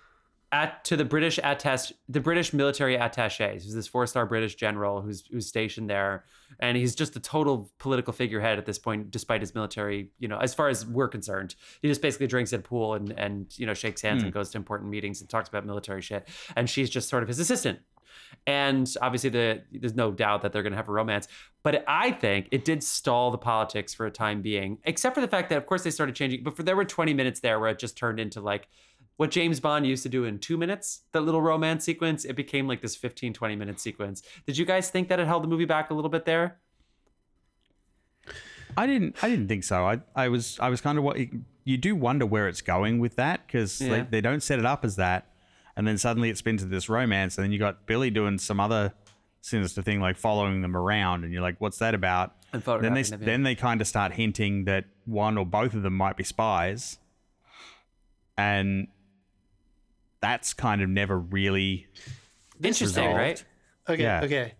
at 0.56 0.86
to 0.86 0.96
the 0.96 1.04
British 1.04 1.38
attache 1.44 1.94
the 2.08 2.22
British 2.22 2.54
military 2.54 2.98
attaché. 2.98 3.54
He's 3.54 3.76
this 3.76 3.88
four 3.88 4.08
star 4.08 4.26
British 4.26 4.56
general 4.56 5.02
who's 5.02 5.26
who's 5.30 5.48
stationed 5.48 5.90
there, 5.90 6.24
and 6.60 6.78
he's 6.78 6.96
just 6.96 7.16
a 7.18 7.20
total 7.20 7.70
political 7.78 8.14
figurehead 8.14 8.58
at 8.58 8.66
this 8.66 8.80
point, 8.80 9.12
despite 9.12 9.42
his 9.42 9.54
military. 9.54 10.12
You 10.18 10.30
know, 10.30 10.38
as 10.38 10.54
far 10.54 10.70
as 10.70 10.86
we're 10.86 11.10
concerned, 11.10 11.56
he 11.82 11.90
just 11.90 12.02
basically 12.02 12.28
drinks 12.28 12.54
at 12.54 12.62
a 12.62 12.64
pool 12.64 12.94
and 12.94 13.12
and 13.18 13.48
you 13.58 13.66
know 13.66 13.74
shakes 13.74 14.02
hands 14.02 14.24
and 14.24 14.32
hmm. 14.32 14.38
goes 14.38 14.50
to 14.52 14.58
important 14.58 14.90
meetings 14.90 15.20
and 15.20 15.30
talks 15.30 15.50
about 15.50 15.66
military 15.66 16.02
shit. 16.02 16.28
And 16.56 16.70
she's 16.70 16.90
just 16.90 17.10
sort 17.10 17.22
of 17.22 17.28
his 17.28 17.40
assistant. 17.40 17.80
And 18.48 18.92
obviously, 19.02 19.32
the 19.32 19.64
there's 19.74 19.96
no 19.96 20.12
doubt 20.12 20.42
that 20.44 20.54
they're 20.54 20.64
going 20.64 20.72
to 20.72 20.78
have 20.78 20.88
a 20.88 20.94
romance. 20.94 21.28
But 21.64 21.84
I 21.88 22.12
think 22.12 22.48
it 22.52 22.64
did 22.64 22.82
stall 22.82 23.32
the 23.32 23.38
politics 23.38 23.94
for 23.94 24.06
a 24.06 24.12
time 24.12 24.42
being, 24.42 24.78
except 24.86 25.16
for 25.16 25.22
the 25.22 25.28
fact 25.28 25.50
that, 25.50 25.58
of 25.58 25.66
course, 25.66 25.84
they 25.84 25.90
started 25.90 26.16
changing. 26.16 26.44
But 26.44 26.56
for 26.56 26.64
there 26.64 26.76
were 26.76 26.86
20 26.86 27.14
minutes 27.14 27.42
there 27.42 27.60
where 27.60 27.72
it 27.72 27.80
just 27.80 27.98
turned 27.98 28.20
into 28.20 28.40
like 28.40 28.70
what 29.18 29.32
James 29.32 29.60
Bond 29.60 29.86
used 29.88 30.04
to 30.04 30.10
do 30.10 30.26
in 30.26 30.40
two 30.40 30.58
minutes, 30.58 31.02
that 31.14 31.22
little 31.22 31.42
romance 31.42 31.84
sequence. 31.86 32.26
It 32.26 32.36
became 32.36 32.68
like 32.68 32.82
this 32.82 32.96
15, 32.96 33.34
20 33.34 33.56
minute 33.56 33.80
sequence. 33.80 34.22
Did 34.46 34.58
you 34.58 34.66
guys 34.66 34.90
think 34.90 35.08
that 35.10 35.20
it 35.20 35.28
held 35.28 35.44
the 35.44 35.48
movie 35.48 35.66
back 35.66 35.90
a 35.90 35.94
little 35.94 36.10
bit 36.10 36.26
there? 36.26 36.58
I 38.78 38.88
didn't. 38.88 39.16
I 39.24 39.30
didn't 39.30 39.48
think 39.48 39.64
so. 39.64 39.86
I, 39.86 40.02
I 40.16 40.28
was. 40.28 40.60
I 40.60 40.70
was 40.70 40.82
kind 40.82 40.98
of 40.98 41.04
what 41.04 41.18
you 41.64 41.78
do 41.78 41.96
wonder 41.96 42.26
where 42.26 42.48
it's 42.48 42.62
going 42.62 43.00
with 43.00 43.16
that 43.16 43.46
because 43.48 43.80
Yeah. 43.82 43.90
they, 43.90 44.02
they 44.12 44.22
don't 44.22 44.44
set 44.44 44.60
it 44.60 44.66
up 44.66 44.84
as 44.84 44.98
that, 44.98 45.32
and 45.76 45.88
then 45.88 45.98
suddenly 45.98 46.30
it 46.30 46.38
spins 46.38 46.62
to 46.62 46.68
this 46.68 46.90
romance, 46.90 47.38
and 47.38 47.46
then 47.46 47.52
you 47.52 47.60
got 47.60 47.86
Billy 47.86 48.10
doing 48.10 48.38
some 48.38 48.60
other 48.60 48.94
sinister 49.42 49.82
thing 49.82 50.02
like 50.02 50.18
following 50.18 50.62
them 50.62 50.76
around, 50.76 51.24
and 51.24 51.32
you're 51.32 51.42
like, 51.42 51.56
what's 51.60 51.78
that 51.78 51.94
about? 51.94 52.36
And 52.52 52.64
then 52.64 52.94
they 52.94 53.04
them, 53.04 53.22
yeah. 53.22 53.26
then 53.26 53.44
they 53.44 53.56
kind 53.56 53.80
of 53.80 53.88
start 53.88 54.14
hinting 54.14 54.66
that 54.66 54.86
one 55.06 55.38
or 55.38 55.46
both 55.46 55.74
of 55.74 55.84
them 55.84 55.94
might 55.96 56.18
be 56.18 56.24
spies, 56.24 56.98
and 58.38 58.88
that's 60.26 60.54
kind 60.56 60.82
of 60.82 60.90
never 60.90 61.20
really 61.20 61.88
Interesting, 62.64 63.04
resolved. 63.04 63.18
right? 63.18 63.46
Okay. 63.90 64.02
Yeah. 64.04 64.22
Okay. 64.24 64.54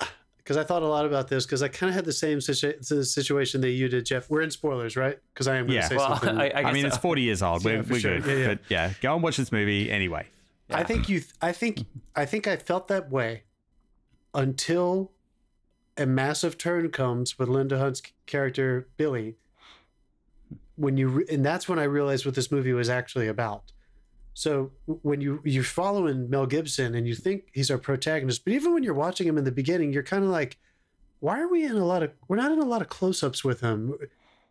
Because 0.38 0.56
I 0.56 0.64
thought 0.64 0.82
a 0.82 0.86
lot 0.86 1.04
about 1.04 1.28
this 1.28 1.44
because 1.44 1.62
I 1.62 1.68
kind 1.68 1.90
of 1.90 1.94
had 1.94 2.06
the 2.06 2.12
same 2.12 2.40
situ- 2.40 2.82
situation 2.82 3.60
that 3.60 3.68
you 3.68 3.86
did, 3.90 4.06
Jeff. 4.06 4.30
We're 4.30 4.40
in 4.40 4.50
spoilers, 4.50 4.96
right? 4.96 5.18
Because 5.34 5.46
I 5.46 5.56
am 5.56 5.66
going 5.66 5.72
to 5.72 5.74
Yeah. 5.74 5.88
say 5.88 5.96
Well, 5.96 6.08
something. 6.18 6.38
I, 6.40 6.48
I, 6.48 6.62
I, 6.70 6.72
mean, 6.72 6.84
so. 6.84 6.88
it's 6.88 6.96
40 6.96 7.20
years 7.20 7.42
old. 7.42 7.62
We're, 7.66 7.76
Yeah, 7.76 7.82
we're 7.86 7.98
sure. 8.00 8.18
good. 8.20 8.26
Yeah, 8.26 8.34
yeah. 8.38 8.46
But 8.54 8.58
yeah, 8.70 8.92
go 9.02 9.12
and 9.12 9.22
watch 9.22 9.36
this 9.36 9.52
movie 9.52 9.90
anyway. 9.90 10.26
I 10.70 10.84
think 10.84 11.08
you. 11.10 11.20
I 11.42 11.52
think. 11.52 11.84
I 12.16 12.24
think 12.24 12.46
I 12.46 12.56
felt 12.56 12.88
that 12.88 13.10
way 13.10 13.42
until 14.34 15.12
a 15.98 16.06
massive 16.06 16.56
turn 16.56 16.88
comes 16.90 17.38
with 17.38 17.48
Linda 17.50 17.78
Hunt's 17.78 18.00
character 18.24 18.88
Billy. 18.96 19.36
When 20.76 20.96
you 20.96 21.08
re- 21.08 21.24
and 21.30 21.44
that's 21.44 21.68
when 21.68 21.78
I 21.78 21.84
realized 21.84 22.24
what 22.24 22.34
this 22.34 22.50
movie 22.50 22.72
was 22.72 22.88
actually 22.88 23.28
about. 23.28 23.64
So 24.38 24.70
when 24.84 25.20
you 25.20 25.40
you're 25.44 25.64
following 25.64 26.30
Mel 26.30 26.46
Gibson 26.46 26.94
and 26.94 27.08
you 27.08 27.16
think 27.16 27.48
he's 27.54 27.72
our 27.72 27.76
protagonist, 27.76 28.44
but 28.44 28.52
even 28.52 28.72
when 28.72 28.84
you're 28.84 28.94
watching 28.94 29.26
him 29.26 29.36
in 29.36 29.42
the 29.42 29.50
beginning, 29.50 29.92
you're 29.92 30.04
kind 30.04 30.22
of 30.22 30.30
like, 30.30 30.58
why 31.18 31.40
are 31.40 31.48
we 31.48 31.64
in 31.64 31.72
a 31.72 31.84
lot 31.84 32.04
of? 32.04 32.12
We're 32.28 32.36
not 32.36 32.52
in 32.52 32.60
a 32.60 32.64
lot 32.64 32.80
of 32.80 32.88
close-ups 32.88 33.42
with 33.42 33.60
him. 33.60 33.98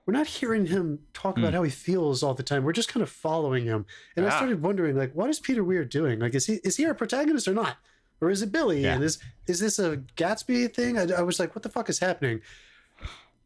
We're 0.06 0.14
not 0.14 0.28
hearing 0.28 0.66
him 0.66 1.00
talk 1.14 1.36
hmm. 1.36 1.40
about 1.40 1.54
how 1.54 1.64
he 1.64 1.70
feels 1.70 2.22
all 2.22 2.34
the 2.34 2.44
time. 2.44 2.66
We're 2.66 2.74
just 2.74 2.90
kind 2.90 3.02
of 3.02 3.10
following 3.10 3.64
him. 3.64 3.86
And 4.18 4.26
I 4.26 4.30
started 4.36 4.62
wondering, 4.62 4.98
like, 4.98 5.14
what 5.14 5.30
is 5.30 5.40
Peter 5.40 5.64
Weir 5.64 5.86
doing? 5.86 6.20
Like, 6.20 6.36
is 6.36 6.46
he 6.46 6.56
is 6.66 6.76
he 6.76 6.86
our 6.86 6.94
protagonist 6.94 7.48
or 7.48 7.54
not? 7.54 7.78
Or 8.20 8.30
is 8.30 8.42
it 8.42 8.52
Billy? 8.52 8.84
Yeah. 8.84 8.96
And 8.96 9.06
is 9.06 9.20
is 9.48 9.62
this 9.62 9.80
a 9.80 10.04
Gatsby 10.18 10.74
thing? 10.74 10.98
I, 10.98 11.04
I 11.18 11.22
was 11.22 11.40
like, 11.40 11.56
what 11.56 11.64
the 11.64 11.70
fuck 11.70 11.90
is 11.90 12.00
happening? 12.00 12.42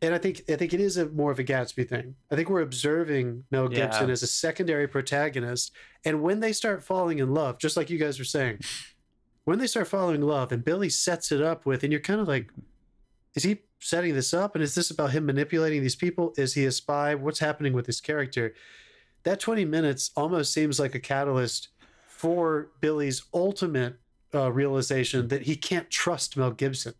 And 0.02 0.16
I 0.16 0.18
think 0.18 0.42
I 0.50 0.56
think 0.56 0.74
it 0.74 0.80
is 0.80 0.98
a 0.98 1.08
more 1.10 1.32
of 1.32 1.38
a 1.40 1.44
Gatsby 1.44 1.88
thing. 1.88 2.16
I 2.32 2.36
think 2.36 2.50
we're 2.50 2.62
observing 2.62 3.44
Mel 3.52 3.72
Yeah. 3.72 3.86
Gibson 3.86 4.10
as 4.10 4.24
a 4.24 4.28
secondary 4.28 4.88
protagonist, 4.88 5.72
and 6.04 6.24
when 6.24 6.40
they 6.40 6.54
start 6.54 6.84
falling 6.84 7.20
in 7.20 7.34
love, 7.34 7.60
just 7.60 7.78
like 7.78 7.90
you 7.90 8.00
guys 8.00 8.18
were 8.18 8.26
saying, 8.26 8.60
when 9.44 9.60
they 9.60 9.68
start 9.68 9.88
falling 9.88 10.16
in 10.16 10.22
love, 10.22 10.52
and 10.52 10.64
Billy 10.64 10.90
sets 10.90 11.32
it 11.32 11.42
up 11.42 11.66
with, 11.66 11.84
and 11.84 11.92
you're 11.92 12.02
kind 12.02 12.20
of 12.20 12.28
like, 12.28 12.52
is 13.36 13.44
he 13.44 13.60
setting 13.80 14.14
this 14.16 14.34
up? 14.34 14.56
And 14.56 14.64
is 14.64 14.76
this 14.76 14.90
about 14.92 15.12
him 15.12 15.26
manipulating 15.26 15.82
these 15.82 15.96
people? 15.96 16.34
Is 16.38 16.54
he 16.54 16.66
a 16.66 16.72
spy? 16.72 17.16
What's 17.16 17.40
happening 17.40 17.74
with 17.74 17.86
his 17.86 18.02
character? 18.02 18.54
That 19.24 19.40
20 19.40 19.66
minutes 19.66 20.12
almost 20.16 20.52
seems 20.52 20.80
like 20.80 20.96
a 20.96 21.00
catalyst 21.00 21.70
for 22.08 22.72
Billy's 22.82 23.24
ultimate 23.34 24.00
uh, 24.34 24.52
realization 24.52 25.28
that 25.30 25.44
he 25.44 25.56
can't 25.56 25.90
trust 25.90 26.38
Mel 26.38 26.52
Gibson. 26.52 26.94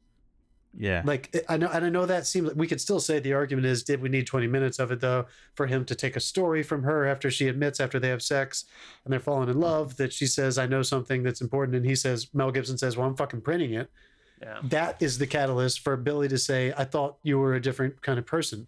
Yeah. 0.78 1.02
Like 1.06 1.30
eh, 1.34 1.42
I 1.50 1.58
know, 1.58 1.70
and 1.72 1.86
I 1.86 1.90
know 1.90 2.06
that 2.06 2.26
seems 2.26 2.48
like 2.48 2.56
we 2.56 2.68
could 2.68 2.82
still 2.82 3.00
say 3.00 3.20
the 3.20 3.34
argument 3.34 3.68
is, 3.68 3.84
did 3.84 4.02
we 4.02 4.10
need 4.10 4.28
20 4.28 4.48
minutes 4.48 4.80
of 4.80 4.92
it 4.92 5.02
though 5.02 5.26
for 5.54 5.68
him 5.68 5.86
to 5.86 5.96
take 5.96 6.16
a 6.16 6.20
story 6.20 6.64
from 6.64 6.84
her 6.84 7.06
after 7.06 7.30
she 7.30 7.48
admits 7.48 7.80
after 7.80 8.00
they 8.00 8.10
have 8.10 8.22
sex 8.22 8.66
and 9.04 9.12
they're 9.12 9.20
falling 9.20 9.50
in 9.50 9.60
love 9.60 9.98
that 9.98 10.14
she 10.14 10.26
says, 10.26 10.58
I 10.58 10.68
know 10.68 10.82
something 10.82 11.24
that's 11.24 11.42
important. 11.42 11.76
And 11.76 11.86
he 11.86 11.96
says, 11.96 12.28
Mel 12.34 12.52
Gibson 12.52 12.78
says, 12.78 12.96
well, 12.96 13.08
I'm 13.08 13.16
fucking 13.16 13.42
printing 13.42 13.74
it. 13.74 13.92
Yeah. 14.42 14.60
That 14.64 15.02
is 15.02 15.18
the 15.18 15.28
catalyst 15.28 15.82
for 15.82 15.96
Billy 15.98 16.28
to 16.28 16.38
say, 16.38 16.74
I 16.76 16.86
thought 16.86 17.18
you 17.22 17.38
were 17.38 17.56
a 17.56 17.62
different 17.62 18.02
kind 18.02 18.18
of 18.18 18.26
person. 18.26 18.68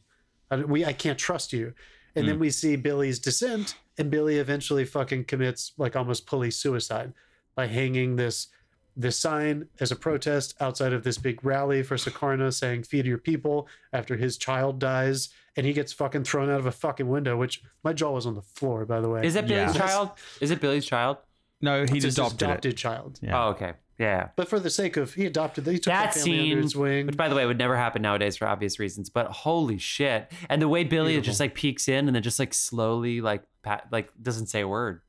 I, 0.51 0.57
we, 0.57 0.85
I 0.85 0.93
can't 0.93 1.17
trust 1.17 1.53
you. 1.53 1.73
And 2.15 2.27
then 2.27 2.35
mm. 2.37 2.41
we 2.41 2.51
see 2.51 2.75
Billy's 2.75 3.17
descent 3.17 3.75
and 3.97 4.11
Billy 4.11 4.37
eventually 4.37 4.85
fucking 4.85 5.25
commits 5.25 5.73
like 5.77 5.95
almost 5.95 6.27
police 6.27 6.57
suicide 6.57 7.13
by 7.55 7.67
hanging 7.67 8.15
this 8.15 8.47
this 8.95 9.17
sign 9.17 9.67
as 9.79 9.91
a 9.91 9.95
protest 9.95 10.55
outside 10.59 10.93
of 10.93 11.03
this 11.03 11.17
big 11.17 11.43
rally 11.43 11.81
for 11.83 11.95
Sukarno 11.95 12.53
saying 12.53 12.83
feed 12.83 13.05
your 13.05 13.17
people 13.17 13.67
after 13.91 14.15
his 14.17 14.37
child 14.37 14.79
dies 14.79 15.29
and 15.55 15.65
he 15.65 15.73
gets 15.73 15.91
fucking 15.93 16.23
thrown 16.23 16.49
out 16.49 16.59
of 16.59 16.65
a 16.65 16.71
fucking 16.71 17.07
window 17.07 17.35
which 17.37 17.61
my 17.83 17.93
jaw 17.93 18.11
was 18.11 18.25
on 18.25 18.35
the 18.35 18.41
floor 18.41 18.85
by 18.85 18.99
the 19.01 19.09
way 19.09 19.25
Is 19.25 19.33
that 19.33 19.47
Billy's 19.47 19.75
Yeah. 19.75 19.81
child? 19.87 20.09
Is 20.41 20.51
it 20.51 20.61
Billy's 20.61 20.85
child? 20.85 21.17
no, 21.61 21.85
he 21.85 21.95
It's 21.97 22.05
his 22.05 22.17
adopted, 22.17 22.41
adopted 22.49 22.73
it. 22.73 22.77
child 22.77 23.19
Yeah. 23.23 23.45
Oh, 23.45 23.49
okay. 23.49 23.73
Yeah. 23.99 24.29
but 24.35 24.47
for 24.49 24.59
the 24.59 24.69
sake 24.69 24.97
of 24.97 25.13
he 25.13 25.25
adopted 25.25 25.65
he 25.65 25.73
took 25.75 25.85
that 25.85 26.13
that 26.13 26.13
family 26.15 26.31
scene, 26.39 26.51
under 26.51 26.61
his 26.63 26.75
wing 26.75 27.05
which 27.07 27.17
by 27.17 27.29
the 27.29 27.35
way 27.35 27.45
would 27.45 27.57
never 27.59 27.77
happen 27.77 28.01
nowadays 28.01 28.35
for 28.37 28.47
obvious 28.47 28.79
reasons, 28.79 29.09
but 29.09 29.27
holy 29.27 29.77
shit! 29.77 30.31
And 30.49 30.61
the 30.61 30.67
way 30.67 30.83
Billy 30.83 31.19
just 31.21 31.39
like 31.39 31.53
peeks 31.55 31.87
in 31.87 32.07
and 32.07 32.15
then 32.15 32.21
just 32.23 32.37
like 32.39 32.53
slowly 32.53 33.21
like 33.21 33.43
pat, 33.61 33.87
like 33.91 34.09
doesn't 34.21 34.47
say 34.47 34.61
a 34.61 34.67
word. 34.67 35.01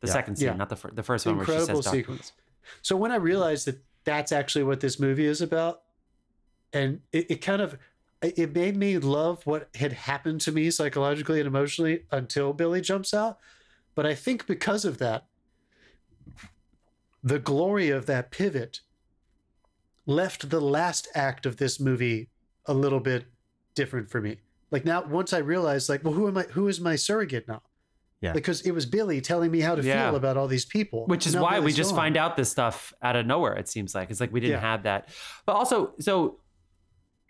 The 0.00 0.08
second 0.08 0.36
scene, 0.36 0.48
Yeah. 0.48 0.54
not 0.56 0.68
the 0.70 0.76
fir- 0.76 0.90
the 0.92 1.02
first 1.02 1.24
one 1.26 1.36
where 1.36 1.46
she 1.46 1.52
incredible 1.52 1.82
says, 1.82 1.84
"Doc." 1.92 1.94
sequence. 1.94 2.32
So 2.82 2.96
when 2.96 3.12
I 3.12 3.16
realized 3.16 3.66
that 3.66 3.82
that's 4.04 4.32
actually 4.32 4.64
what 4.64 4.80
this 4.80 5.00
movie 5.00 5.26
is 5.26 5.40
about, 5.40 5.82
and 6.72 7.00
it, 7.12 7.30
it 7.30 7.36
kind 7.36 7.62
of 7.62 7.78
it 8.22 8.54
made 8.54 8.76
me 8.76 8.98
love 8.98 9.44
what 9.46 9.68
had 9.74 9.92
happened 9.92 10.40
to 10.42 10.52
me 10.52 10.70
psychologically 10.70 11.40
and 11.40 11.46
emotionally 11.46 12.04
until 12.10 12.52
Billy 12.52 12.80
jumps 12.80 13.12
out. 13.12 13.38
But 13.94 14.06
I 14.06 14.14
think 14.14 14.46
because 14.46 14.84
of 14.84 14.98
that, 14.98 15.26
the 17.22 17.38
glory 17.38 17.90
of 17.90 18.06
that 18.06 18.30
pivot 18.30 18.80
left 20.06 20.50
the 20.50 20.60
last 20.60 21.08
act 21.14 21.46
of 21.46 21.56
this 21.56 21.78
movie 21.78 22.28
a 22.66 22.74
little 22.74 23.00
bit 23.00 23.26
different 23.74 24.10
for 24.10 24.20
me. 24.20 24.38
Like 24.70 24.84
now, 24.84 25.04
once 25.04 25.32
I 25.32 25.38
realized, 25.38 25.88
like, 25.88 26.02
well, 26.04 26.14
who 26.14 26.26
am 26.26 26.38
I? 26.38 26.42
Who 26.44 26.68
is 26.68 26.80
my 26.80 26.96
surrogate 26.96 27.46
now? 27.46 27.62
Yeah. 28.24 28.32
Because 28.32 28.62
it 28.62 28.72
was 28.72 28.86
Billy 28.86 29.20
telling 29.20 29.50
me 29.50 29.60
how 29.60 29.74
to 29.74 29.82
Yeah. 29.82 30.06
feel 30.08 30.16
about 30.16 30.36
all 30.36 30.48
these 30.48 30.64
people. 30.64 31.06
which 31.06 31.26
is 31.26 31.36
why 31.36 31.60
we 31.60 31.72
just 31.72 31.90
gone. 31.90 31.98
find 32.02 32.16
out 32.16 32.36
this 32.36 32.50
stuff 32.50 32.92
out 33.02 33.16
of 33.16 33.26
nowhere 33.26 33.54
it 33.62 33.68
seems 33.68 33.94
like 33.94 34.10
it's 34.10 34.20
like 34.20 34.32
we 34.32 34.40
didn't 34.40 34.60
Yeah. 34.62 34.70
have 34.72 34.82
that 34.84 35.08
but 35.46 35.52
also 35.60 35.92
so 36.00 36.40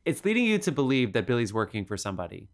it's 0.05 0.25
leading 0.25 0.45
you 0.45 0.59
to 0.59 0.71
believe 0.73 1.13
that 1.15 1.27
billy's 1.27 1.53
working 1.53 1.85
for 1.85 1.97
somebody 1.97 2.49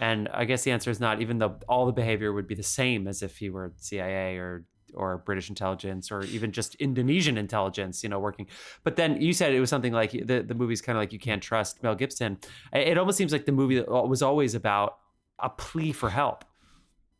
and 0.00 0.28
i 0.32 0.44
guess 0.44 0.62
the 0.64 0.70
answer 0.72 0.90
is 0.90 1.00
not 1.00 1.20
even 1.20 1.38
though 1.38 1.56
all 1.68 1.84
the 1.86 1.92
behavior 1.92 2.32
would 2.32 2.46
be 2.46 2.54
the 2.54 2.62
same 2.80 3.06
as 3.08 3.22
if 3.22 3.36
he 3.38 3.50
were 3.50 3.72
cia 3.76 4.36
or 4.36 4.64
or 4.94 5.18
british 5.18 5.48
intelligence 5.48 6.10
or 6.12 6.22
even 6.36 6.52
just 6.52 6.74
indonesian 6.76 7.36
intelligence 7.38 8.02
you 8.02 8.08
know 8.08 8.18
working 8.20 8.46
but 8.84 8.96
then 8.96 9.20
you 9.20 9.32
said 9.32 9.52
it 9.52 9.60
was 9.60 9.70
something 9.70 9.92
like 9.92 10.10
the, 10.12 10.42
the 10.46 10.54
movie's 10.54 10.80
kind 10.82 10.96
of 10.96 11.02
like 11.02 11.12
you 11.12 11.18
can't 11.18 11.42
trust 11.42 11.82
mel 11.82 11.94
gibson 11.94 12.38
it 12.72 12.88
it 12.88 12.98
almost 12.98 13.16
seems 13.18 13.32
like 13.32 13.44
the 13.46 13.52
movie 13.60 13.80
was 14.14 14.22
always 14.22 14.54
about 14.54 14.98
a 15.38 15.48
plea 15.50 15.92
for 15.92 16.10
help 16.10 16.44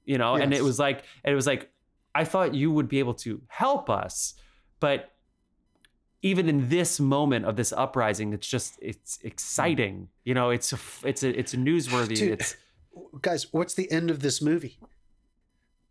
you 0.05 0.19
know 0.19 0.35
and 0.35 0.53
it 0.53 0.63
was 0.63 0.79
like 0.79 1.05
it 1.25 1.35
was 1.35 1.47
like 1.47 1.71
i 2.15 2.25
thought 2.25 2.55
you 2.55 2.71
would 2.71 2.89
be 2.89 2.99
able 2.99 3.15
to 3.15 3.41
help 3.49 3.89
us 3.89 4.35
but 4.81 5.13
even 6.23 6.49
in 6.49 6.69
this 6.69 7.01
moment 7.01 7.45
of 7.45 7.57
this 7.57 7.73
uprising 7.73 8.33
it's 8.33 8.47
just 8.47 8.79
it's 8.81 9.19
exciting 9.23 10.09
you 10.25 10.35
know 10.35 10.51
it's 10.51 10.73
a, 10.73 10.79
it's 11.05 11.23
a 11.23 11.39
it's 11.39 11.55
a 11.55 11.57
newsworthy 11.57 12.17
Dude. 12.17 12.33
it's 12.33 12.57
guys, 13.21 13.53
what's 13.53 13.75
the 13.75 13.91
end 13.91 14.11
of 14.11 14.21
this 14.21 14.41
movie? 14.41 14.79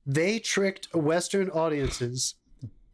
They 0.05 0.39
tricked 0.39 0.93
Western 0.95 1.49
audiences 1.49 2.35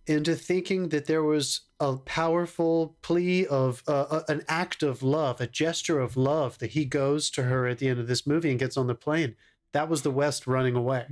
into 0.05 0.35
thinking 0.35 0.89
that 0.89 1.05
there 1.05 1.23
was 1.23 1.61
a 1.79 1.97
powerful 1.97 2.97
plea 3.01 3.45
of 3.45 3.83
uh, 3.87 4.05
uh, 4.09 4.23
an 4.29 4.43
act 4.47 4.83
of 4.83 5.03
love, 5.03 5.41
a 5.41 5.47
gesture 5.47 5.99
of 5.99 6.15
love 6.15 6.57
that 6.59 6.71
he 6.71 6.85
goes 6.85 7.29
to 7.31 7.43
her 7.43 7.67
at 7.67 7.79
the 7.79 7.89
end 7.89 7.99
of 7.99 8.07
this 8.07 8.25
movie 8.25 8.49
and 8.49 8.59
gets 8.59 8.77
on 8.77 8.87
the 8.87 8.95
plane. 8.95 9.35
That 9.77 9.89
was 9.89 10.01
the 10.01 10.11
West 10.11 10.47
running 10.47 10.75
away. 10.75 11.05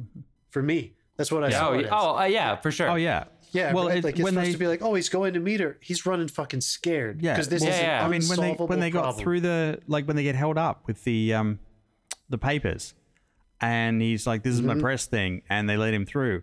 For 0.50 0.62
me, 0.64 0.94
that's 1.18 1.32
what 1.32 1.44
I 1.44 1.48
oh 1.48 1.52
saw. 1.52 1.72
it 1.74 1.88
oh 1.92 2.18
uh, 2.18 2.24
yeah 2.24 2.56
for 2.58 2.72
sure 2.72 2.90
Oh 2.90 2.96
yeah. 2.96 3.26
yeah. 3.52 3.74
well, 3.74 3.88
right? 3.88 3.98
it- 4.00 4.04
like 4.04 4.16
it's 4.16 4.24
when 4.24 4.34
supposed 4.34 4.48
they- 4.50 4.54
to 4.54 4.58
be 4.58 4.68
like, 4.68 4.82
oh, 4.82 4.94
he's 4.96 5.10
going 5.10 5.34
to 5.34 5.40
meet 5.40 5.60
her. 5.60 5.78
He's 5.82 6.06
running 6.06 6.28
fucking 6.28 6.62
scared. 6.62 7.22
Yeah, 7.22 7.34
because 7.34 7.50
this 7.50 7.62
well, 7.62 7.72
is 7.72 7.78
yeah, 7.80 8.00
yeah. 8.00 8.06
I 8.06 8.10
mean, 8.10 8.24
when 8.28 8.40
they 8.40 8.54
when 8.54 8.80
they 8.80 8.90
got 8.90 9.18
through 9.18 9.42
the 9.42 9.80
like 9.88 10.06
when 10.08 10.16
they 10.16 10.24
get 10.24 10.36
held 10.36 10.58
up 10.58 10.88
with 10.88 11.04
the 11.04 11.34
um 11.34 11.60
the 12.30 12.38
papers, 12.38 12.94
and 13.62 14.02
he's 14.02 14.26
like, 14.28 14.44
"This 14.44 14.54
is 14.56 14.60
Mm-hmm. 14.62 14.68
my 14.78 14.80
press 14.82 15.06
thing," 15.06 15.42
and 15.50 15.70
they 15.70 15.78
let 15.78 15.94
him 15.94 16.06
through, 16.06 16.42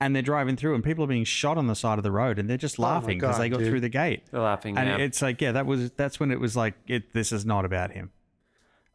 and 0.00 0.14
they're 0.14 0.22
driving 0.22 0.56
through, 0.56 0.74
and 0.74 0.84
people 0.84 1.02
are 1.04 1.08
being 1.08 1.24
shot 1.24 1.58
on 1.58 1.66
the 1.66 1.74
side 1.74 1.98
of 1.98 2.04
the 2.04 2.12
road, 2.12 2.38
and 2.38 2.48
they're 2.48 2.56
just 2.56 2.78
Oh 2.78 2.82
laughing 2.84 3.18
because 3.18 3.36
God, 3.36 3.42
they 3.42 3.48
got 3.48 3.58
dude. 3.60 3.68
through 3.70 3.80
the 3.80 3.88
gate. 3.88 4.22
they're 4.30 4.40
laughing 4.40 4.76
And 4.78 4.88
yeah. 4.88 4.96
it's 5.04 5.20
like, 5.22 5.40
yeah, 5.40 5.52
that 5.52 5.66
was 5.66 5.90
that's 5.92 6.20
when 6.20 6.30
it 6.30 6.40
was 6.40 6.56
like, 6.56 6.74
it. 6.86 7.12
This 7.12 7.32
is 7.32 7.44
not 7.44 7.64
about 7.64 7.90
him. 7.92 8.10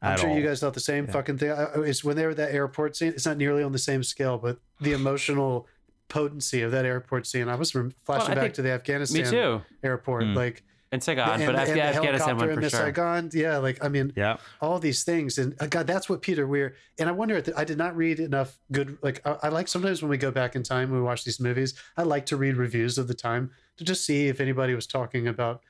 I'm 0.01 0.17
sure 0.17 0.31
you 0.31 0.45
guys 0.45 0.59
thought 0.59 0.73
the 0.73 0.79
same 0.79 1.07
fucking 1.07 1.37
thing. 1.37 1.51
I- 1.51 1.65
I- 1.65 1.81
It's 1.83 2.03
when 2.03 2.15
they 2.15 2.23
were 2.25 2.31
at 2.31 2.37
that 2.37 2.53
airport 2.53 2.95
scene. 2.95 3.09
It's 3.09 3.25
not 3.25 3.37
nearly 3.37 3.61
on 3.63 3.71
the 3.71 3.77
same 3.79 4.03
scale, 4.03 4.37
but 4.37 4.57
the 4.79 4.93
emotional 5.01 5.67
potency 6.09 6.61
of 6.61 6.71
that 6.71 6.85
airport 6.85 7.25
scene. 7.27 7.47
I 7.47 7.55
was 7.55 7.71
flashing 7.71 8.31
I 8.31 8.35
back 8.35 8.53
to 8.55 8.61
the 8.61 8.71
Afghanistan 8.71 9.23
me 9.23 9.29
too 9.29 9.61
airport, 9.83 10.25
like 10.27 10.63
and 10.93 11.01
Saigon 11.01 11.39
and, 11.41 11.45
but 11.45 11.55
and 11.55 11.69
Afga- 11.69 11.73
the 11.75 11.83
afghanistan 11.83 12.35
one 12.37 12.49
for 12.53 12.55
the 12.59 12.69
sure 12.69 12.79
Saigon. 12.81 13.29
Yeah, 13.31 13.57
like 13.59 13.81
I 13.81 13.87
mean, 13.87 14.11
Yeah. 14.17 14.37
all 14.59 14.77
these 14.77 15.05
things, 15.05 15.37
and 15.37 15.55
uh, 15.61 15.67
God, 15.67 15.87
that's 15.87 16.09
what 16.09 16.21
Peter 16.21 16.45
Weir. 16.45 16.75
And 16.99 17.07
I 17.07 17.13
wonder, 17.13 17.37
if 17.37 17.47
I 17.55 17.63
did 17.63 17.77
not 17.77 17.95
read 17.95 18.19
enough 18.19 18.57
good. 18.73 18.97
Like 19.01 19.25
I, 19.25 19.37
I 19.43 19.47
like 19.49 19.69
sometimes 19.69 20.01
when 20.01 20.09
we 20.09 20.17
go 20.17 20.31
back 20.31 20.53
in 20.55 20.63
time, 20.63 20.91
we 20.91 20.99
watch 20.99 21.23
these 21.23 21.39
movies. 21.39 21.75
I 21.95 22.03
like 22.03 22.25
to 22.25 22.35
read 22.35 22.57
reviews 22.57 22.97
of 22.97 23.07
the 23.07 23.13
time 23.13 23.51
to 23.77 23.85
just 23.85 24.05
see 24.05 24.27
if 24.27 24.41
anybody 24.41 24.75
was 24.75 24.85
talking 24.85 25.27
about 25.29 25.61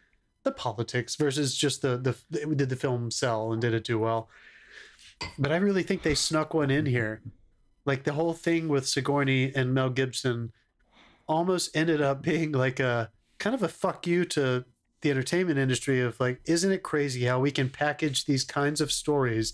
the 0.43 0.51
politics 0.51 1.15
versus 1.15 1.55
just 1.55 1.81
the 1.81 1.97
the 1.97 2.55
did 2.55 2.69
the 2.69 2.75
film 2.75 3.11
sell 3.11 3.51
and 3.51 3.61
did 3.61 3.73
it 3.73 3.83
do 3.83 3.99
well. 3.99 4.29
But 5.37 5.51
I 5.51 5.57
really 5.57 5.83
think 5.83 6.01
they 6.01 6.15
snuck 6.15 6.53
one 6.53 6.71
in 6.71 6.85
here. 6.85 7.21
Like 7.85 8.03
the 8.03 8.13
whole 8.13 8.33
thing 8.33 8.67
with 8.67 8.87
Sigourney 8.87 9.51
and 9.55 9.73
Mel 9.73 9.89
Gibson 9.89 10.51
almost 11.27 11.75
ended 11.75 12.01
up 12.01 12.21
being 12.31 12.51
like 12.51 12.79
a 12.79 13.11
kind 13.39 13.53
of 13.55 13.63
a 13.63 13.67
fuck 13.69 14.05
you 14.07 14.25
to 14.25 14.65
the 15.01 15.09
entertainment 15.09 15.57
industry 15.57 15.99
of 15.99 16.19
like, 16.19 16.41
isn't 16.45 16.71
it 16.71 16.83
crazy 16.83 17.25
how 17.25 17.39
we 17.39 17.51
can 17.51 17.69
package 17.69 18.25
these 18.25 18.43
kinds 18.43 18.81
of 18.81 18.91
stories 18.91 19.53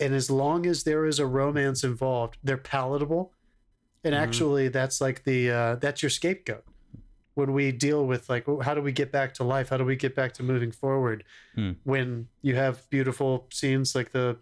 and 0.00 0.12
as 0.12 0.30
long 0.30 0.66
as 0.66 0.82
there 0.82 1.06
is 1.06 1.18
a 1.20 1.26
romance 1.26 1.84
involved, 1.84 2.36
they're 2.42 2.56
palatable. 2.56 3.32
And 4.02 4.14
Mhm. 4.14 4.18
actually 4.18 4.68
that's 4.68 5.00
like 5.00 5.24
the 5.24 5.50
uh 5.50 5.76
that's 5.76 6.02
your 6.02 6.10
scapegoat. 6.10 6.64
When 7.34 7.52
we 7.52 7.72
deal 7.72 8.06
with 8.06 8.28
like 8.28 8.46
how 8.62 8.74
do 8.74 8.80
we 8.80 8.92
get 8.92 9.10
back 9.10 9.34
to 9.34 9.44
life? 9.44 9.68
How 9.70 9.76
do 9.76 9.84
we 9.84 9.96
get 9.96 10.14
back 10.14 10.32
to 10.34 10.42
moving 10.42 10.70
forward? 10.70 11.24
Hmm. 11.54 11.72
When 11.82 12.28
you 12.42 12.54
have 12.56 12.88
beautiful 12.90 13.46
scenes 13.50 13.94
like 13.94 14.12
the 14.12 14.36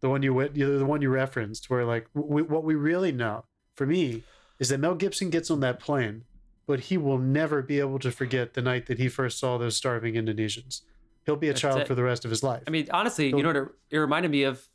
the 0.00 0.10
one 0.10 0.22
you 0.22 0.34
went, 0.34 0.54
the 0.54 0.84
one 0.84 1.00
you 1.00 1.08
referenced, 1.08 1.70
where 1.70 1.84
like 1.86 2.08
we, 2.12 2.42
what 2.42 2.62
we 2.62 2.74
really 2.74 3.10
know 3.10 3.46
for 3.74 3.86
me 3.86 4.22
is 4.58 4.68
that 4.68 4.78
Mel 4.78 4.94
Gibson 4.94 5.30
gets 5.30 5.50
on 5.50 5.60
that 5.60 5.80
plane, 5.80 6.24
but 6.66 6.80
he 6.80 6.98
will 6.98 7.18
never 7.18 7.62
be 7.62 7.80
able 7.80 7.98
to 8.00 8.10
forget 8.10 8.52
the 8.52 8.60
night 8.60 8.84
that 8.86 8.98
he 8.98 9.08
first 9.08 9.38
saw 9.38 9.56
those 9.56 9.76
starving 9.76 10.14
Indonesians. 10.14 10.82
He'll 11.24 11.36
be 11.36 11.48
a 11.48 11.52
That's 11.52 11.62
child 11.62 11.80
it. 11.80 11.86
for 11.86 11.94
the 11.94 12.02
rest 12.02 12.26
of 12.26 12.30
his 12.30 12.42
life. 12.42 12.62
I 12.66 12.70
mean, 12.70 12.86
honestly, 12.92 13.28
you 13.28 13.42
know 13.42 13.48
what? 13.48 13.56
It, 13.56 13.68
it 13.92 13.98
reminded 13.98 14.30
me 14.30 14.42
of 14.42 14.68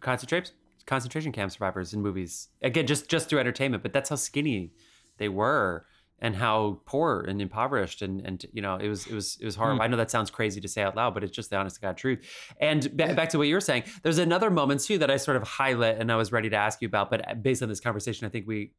concentration 0.00 0.54
concentration 0.86 1.32
camp 1.32 1.50
survivors 1.50 1.94
in 1.94 2.02
movies. 2.02 2.48
Again, 2.60 2.86
just 2.86 3.08
just 3.08 3.28
through 3.28 3.38
entertainment, 3.38 3.82
but 3.82 3.92
that's 3.92 4.10
how 4.10 4.16
skinny 4.16 4.72
they 5.16 5.28
were 5.28 5.86
and 6.20 6.36
how 6.36 6.80
poor 6.86 7.24
and 7.28 7.42
impoverished 7.42 8.00
and 8.02 8.24
and 8.24 8.46
you 8.52 8.62
know 8.62 8.76
it 8.76 8.88
was 8.88 9.06
it 9.06 9.14
was 9.14 9.36
it 9.40 9.44
was 9.44 9.56
horrible. 9.56 9.76
Hmm. 9.76 9.82
I 9.82 9.86
know 9.88 9.96
that 9.96 10.10
sounds 10.10 10.30
crazy 10.30 10.60
to 10.60 10.68
say 10.68 10.82
out 10.82 10.96
loud, 10.96 11.14
but 11.14 11.24
it's 11.24 11.34
just 11.34 11.50
the 11.50 11.56
honest 11.56 11.76
to 11.76 11.82
god 11.82 11.96
truth. 11.96 12.26
And 12.60 12.96
ba- 12.96 13.14
back 13.14 13.28
to 13.30 13.38
what 13.38 13.48
you 13.48 13.54
were 13.54 13.60
saying, 13.60 13.84
there's 14.02 14.18
another 14.18 14.50
moment 14.50 14.80
too 14.80 14.98
that 14.98 15.10
I 15.10 15.16
sort 15.16 15.36
of 15.36 15.42
highlight 15.42 15.98
and 15.98 16.10
I 16.10 16.16
was 16.16 16.32
ready 16.32 16.50
to 16.50 16.56
ask 16.56 16.80
you 16.80 16.86
about, 16.86 17.10
but 17.10 17.28
uh, 17.28 17.34
based 17.34 17.62
on 17.62 17.68
this 17.68 17.80
conversation, 17.80 18.26
I 18.26 18.30
think 18.30 18.46
we 18.46 18.72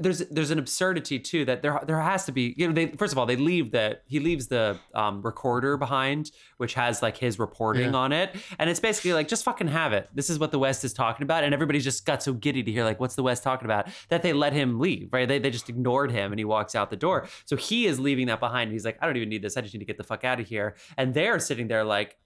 there's 0.00 0.18
there's 0.30 0.50
an 0.50 0.58
absurdity 0.58 1.18
too 1.18 1.44
that 1.44 1.62
there 1.62 1.80
there 1.86 2.00
has 2.00 2.24
to 2.26 2.32
be 2.32 2.54
you 2.56 2.66
know 2.66 2.72
they 2.72 2.86
first 2.88 3.12
of 3.12 3.18
all 3.18 3.26
they 3.26 3.36
leave 3.36 3.72
the 3.72 3.98
he 4.06 4.20
leaves 4.20 4.48
the 4.48 4.78
um, 4.94 5.22
recorder 5.22 5.76
behind 5.76 6.30
which 6.58 6.74
has 6.74 7.02
like 7.02 7.16
his 7.16 7.38
reporting 7.38 7.92
Yeah. 7.92 7.98
on 7.98 8.12
it. 8.12 8.34
And 8.58 8.70
it's 8.70 8.78
basically 8.80 9.12
like 9.12 9.26
just 9.28 9.44
fucking 9.44 9.68
have 9.68 9.92
it. 9.92 10.08
This 10.14 10.30
is 10.30 10.38
what 10.38 10.52
the 10.52 10.58
west 10.58 10.84
is 10.84 10.92
talking 10.92 11.24
about. 11.24 11.42
And 11.44 11.52
everybody 11.52 11.80
just 11.80 12.06
got 12.06 12.22
so 12.22 12.32
giddy 12.32 12.62
to 12.62 12.70
hear 12.70 12.84
like 12.84 13.00
what's 13.00 13.14
the 13.16 13.22
west 13.22 13.42
talking 13.42 13.64
about? 13.64 13.88
That 14.10 14.22
they 14.22 14.32
let 14.32 14.52
him 14.52 14.78
leave 14.78 15.08
right? 15.12 15.26
They, 15.28 15.38
they 15.38 15.50
just 15.50 15.68
ignored 15.68 16.10
him 16.12 16.32
and 16.32 16.38
he 16.38 16.44
walks 16.44 16.74
out 16.74 16.90
the 16.90 16.96
door. 16.96 17.26
So 17.44 17.56
he 17.56 17.86
is 17.86 17.98
leaving 17.98 18.26
that 18.28 18.40
behind 18.40 18.68
and 18.68 18.72
he's 18.72 18.84
like 18.84 18.98
i 19.00 19.06
don't 19.06 19.16
even 19.16 19.28
need 19.28 19.42
this. 19.42 19.56
I 19.56 19.60
just 19.60 19.74
need 19.74 19.80
to 19.80 19.84
get 19.86 19.96
the 19.98 20.04
fuck 20.04 20.24
out 20.24 20.38
of 20.40 20.46
here. 20.46 20.76
And 20.96 21.14
they're 21.14 21.38
sitting 21.40 21.66
there 21.68 21.84
like 21.84 22.16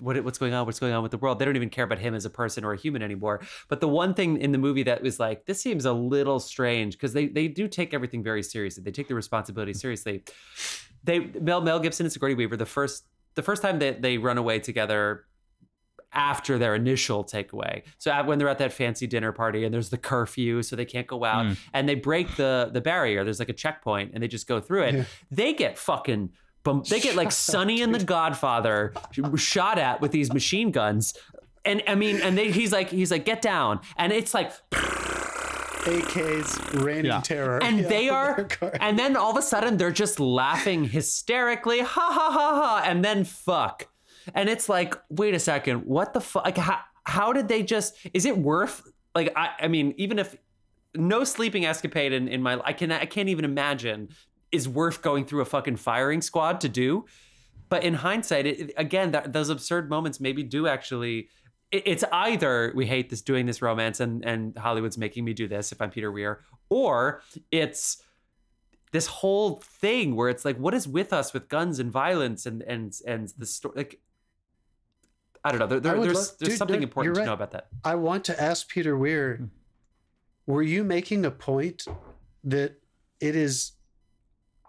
what 0.00 0.22
what's 0.24 0.38
going 0.38 0.52
on? 0.54 0.66
What's 0.66 0.78
going 0.78 0.92
on 0.92 1.02
with 1.02 1.10
the 1.12 1.18
world? 1.18 1.38
They 1.38 1.44
don't 1.44 1.56
even 1.56 1.70
care 1.70 1.84
about 1.84 1.98
him 1.98 2.14
as 2.14 2.24
a 2.24 2.30
person 2.30 2.64
or 2.64 2.72
a 2.72 2.76
human 2.76 3.02
anymore. 3.02 3.40
But 3.68 3.80
the 3.80 3.88
one 3.88 4.12
thing 4.14 4.38
in 4.40 4.52
the 4.52 4.58
movie 4.58 4.82
that 4.84 5.02
was 5.02 5.18
like, 5.18 5.46
this 5.46 5.60
seems 5.60 5.84
a 5.84 5.92
little 5.92 6.38
strange 6.40 6.94
because 6.94 7.12
they 7.12 7.26
they 7.28 7.48
do 7.48 7.66
take 7.68 7.94
everything 7.94 8.22
very 8.22 8.42
seriously. 8.42 8.82
They 8.82 8.90
take 8.90 9.08
the 9.08 9.14
responsibility 9.14 9.72
seriously. 9.72 10.22
They 11.04 11.20
Mel 11.40 11.60
Mel 11.60 11.80
Gibson 11.80 12.04
and 12.06 12.12
Sigourney 12.12 12.34
Weaver 12.34 12.56
the 12.56 12.66
first 12.66 13.06
the 13.36 13.42
first 13.42 13.62
time 13.62 13.78
that 13.80 14.02
they 14.02 14.18
run 14.18 14.38
away 14.38 14.58
together 14.60 15.24
after 16.12 16.56
their 16.56 16.74
initial 16.74 17.24
takeaway. 17.24 17.82
So 17.98 18.22
when 18.24 18.38
they're 18.38 18.48
at 18.48 18.58
that 18.58 18.72
fancy 18.72 19.06
dinner 19.06 19.32
party 19.32 19.64
and 19.64 19.74
there's 19.74 19.90
the 19.90 19.98
curfew, 19.98 20.62
so 20.62 20.74
they 20.76 20.84
can't 20.86 21.06
go 21.06 21.24
out, 21.24 21.44
Mm. 21.46 21.56
and 21.74 21.88
they 21.88 21.94
break 21.94 22.36
the 22.36 22.70
the 22.72 22.80
barrier. 22.80 23.24
There's 23.24 23.38
like 23.38 23.48
a 23.50 23.52
checkpoint, 23.54 24.12
and 24.14 24.22
they 24.22 24.28
just 24.28 24.46
go 24.46 24.60
through 24.60 24.84
it. 24.84 24.94
Yeah. 24.94 25.04
They 25.30 25.52
get 25.52 25.78
fucking. 25.78 26.30
Bum- 26.66 26.82
They 26.88 27.00
get 27.00 27.16
like 27.16 27.32
Sonny 27.32 27.80
and 27.82 27.94
the 27.94 28.04
Godfather 28.04 28.92
shot 29.36 29.78
at 29.78 30.00
with 30.02 30.12
these 30.12 30.32
machine 30.32 30.70
guns, 30.70 31.14
and 31.64 31.82
I 31.88 31.94
mean, 31.94 32.20
and 32.20 32.36
they, 32.36 32.50
he's 32.50 32.72
like, 32.72 32.90
he's 32.90 33.10
like, 33.10 33.24
get 33.24 33.40
down, 33.40 33.80
and 33.96 34.12
it's 34.12 34.34
like, 34.34 34.52
AK's 35.86 36.58
reigning 36.74 37.06
Yeah. 37.06 37.20
terror. 37.20 37.62
and 37.62 37.78
Yeah, 37.80 37.88
they 37.88 38.08
are, 38.20 38.48
and 38.80 38.98
then 38.98 39.16
all 39.16 39.30
of 39.30 39.36
a 39.36 39.42
sudden 39.42 39.76
they're 39.76 39.92
just 39.92 40.18
laughing 40.20 40.84
hysterically, 40.84 41.80
ha 41.80 42.10
ha 42.12 42.30
ha 42.32 42.60
ha, 42.62 42.82
and 42.84 43.04
then 43.04 43.24
fuck, 43.24 43.86
and 44.34 44.48
it's 44.48 44.68
like, 44.68 44.94
wait 45.08 45.34
a 45.34 45.38
second, 45.38 45.86
what 45.86 46.12
the 46.12 46.20
fuck? 46.20 46.44
Like, 46.44 46.58
how 46.58 46.80
how 47.04 47.32
did 47.32 47.46
they 47.46 47.62
just? 47.62 47.94
Is 48.12 48.26
it 48.26 48.36
worth? 48.36 48.82
Like, 49.14 49.32
I 49.36 49.50
I 49.60 49.68
mean, 49.68 49.94
even 49.96 50.18
if 50.18 50.34
no 50.96 51.22
sleeping 51.24 51.64
escapade 51.64 52.12
in 52.12 52.26
in 52.26 52.42
my, 52.42 52.60
I 52.64 52.72
can 52.72 52.90
I 52.90 53.04
can't 53.06 53.28
even 53.28 53.44
imagine 53.44 54.08
is 54.52 54.68
worth 54.68 55.02
going 55.02 55.24
through 55.26 55.40
a 55.40 55.44
fucking 55.44 55.76
firing 55.76 56.20
squad 56.22 56.60
to 56.60 56.68
do. 56.68 57.04
But 57.68 57.82
in 57.82 57.94
hindsight, 57.94 58.46
it, 58.46 58.72
again, 58.76 59.10
that, 59.10 59.32
those 59.32 59.48
absurd 59.48 59.90
moments 59.90 60.20
maybe 60.20 60.42
do 60.42 60.66
actually. 60.68 61.28
it- 61.72 61.82
It's 61.84 62.04
either 62.12 62.72
we 62.76 62.86
hate 62.86 63.10
this 63.10 63.22
doing 63.22 63.46
this 63.46 63.60
romance 63.60 63.98
and 64.00 64.24
and 64.24 64.56
Hollywood's 64.56 64.96
making 64.96 65.24
me 65.24 65.32
do 65.34 65.48
this 65.48 65.72
if 65.72 65.82
I'm 65.82 65.90
Peter 65.90 66.12
Weir, 66.12 66.40
or 66.68 67.22
it's 67.50 68.00
this 68.92 69.08
whole 69.08 69.56
thing 69.80 70.14
where 70.14 70.28
it's 70.28 70.44
like, 70.44 70.56
what 70.58 70.74
is 70.74 70.86
with 70.86 71.12
us 71.12 71.34
with 71.34 71.48
guns 71.48 71.80
and 71.80 71.90
violence 71.90 72.46
and 72.46 72.62
and 72.62 72.94
and 73.04 73.32
the 73.36 73.46
story? 73.46 73.74
Like, 73.76 74.00
I 75.44 75.50
don't 75.50 75.58
know. 75.58 75.66
There, 75.66 75.80
there- 75.80 76.00
there's 76.00 76.14
love- 76.16 76.38
there's 76.38 76.50
dude, 76.50 76.58
something 76.58 76.80
no, 76.80 76.84
important 76.84 77.16
you're 77.16 77.24
to 77.24 77.26
know 77.26 77.34
about 77.34 77.50
that. 77.50 77.66
I 77.84 77.96
want 77.96 78.24
to 78.26 78.40
ask 78.40 78.68
Peter 78.68 78.96
Weir, 78.96 79.36
hmm. 79.38 79.46
were 80.46 80.62
you 80.62 80.84
making 80.84 81.24
a 81.24 81.32
point 81.32 81.84
that 82.44 82.80
it 83.20 83.34
is 83.34 83.72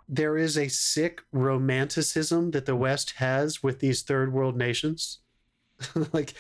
there 0.09 0.37
is 0.37 0.57
a 0.57 0.67
sick 0.69 1.21
romanticism 1.31 2.51
that 2.51 2.65
the 2.65 2.75
West 2.75 3.11
has 3.17 3.61
with 3.61 3.79
these 3.79 4.01
third 4.03 4.31
world 4.33 4.55
nations? 4.57 5.19
like 6.13 6.33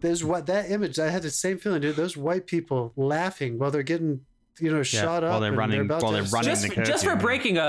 there's 0.00 0.22
what 0.24 0.46
that 0.46 0.70
image. 0.70 0.98
I 0.98 1.08
had 1.10 1.22
the 1.22 1.30
same 1.30 1.58
feeling, 1.58 1.80
dude. 1.80 1.96
Those 1.96 2.16
white 2.16 2.46
people 2.46 2.92
laughing 2.96 3.58
while 3.58 3.70
they're 3.70 3.82
getting, 3.82 4.20
you 4.60 4.70
know, 4.72 4.82
shot 4.82 5.24
up 5.24 5.30
while 5.30 5.40
they're 5.40 5.50
and 5.50 5.58
running- 5.58 5.80
about 5.80 6.02
while 6.02 6.12
they're 6.12 6.22
running 6.24 6.50
just, 6.50 6.62
the 6.68 6.68
for, 6.74 6.82
just 6.84 7.04
for 7.04 7.14
man. 7.14 7.18
breaking 7.24 7.58
a, 7.58 7.60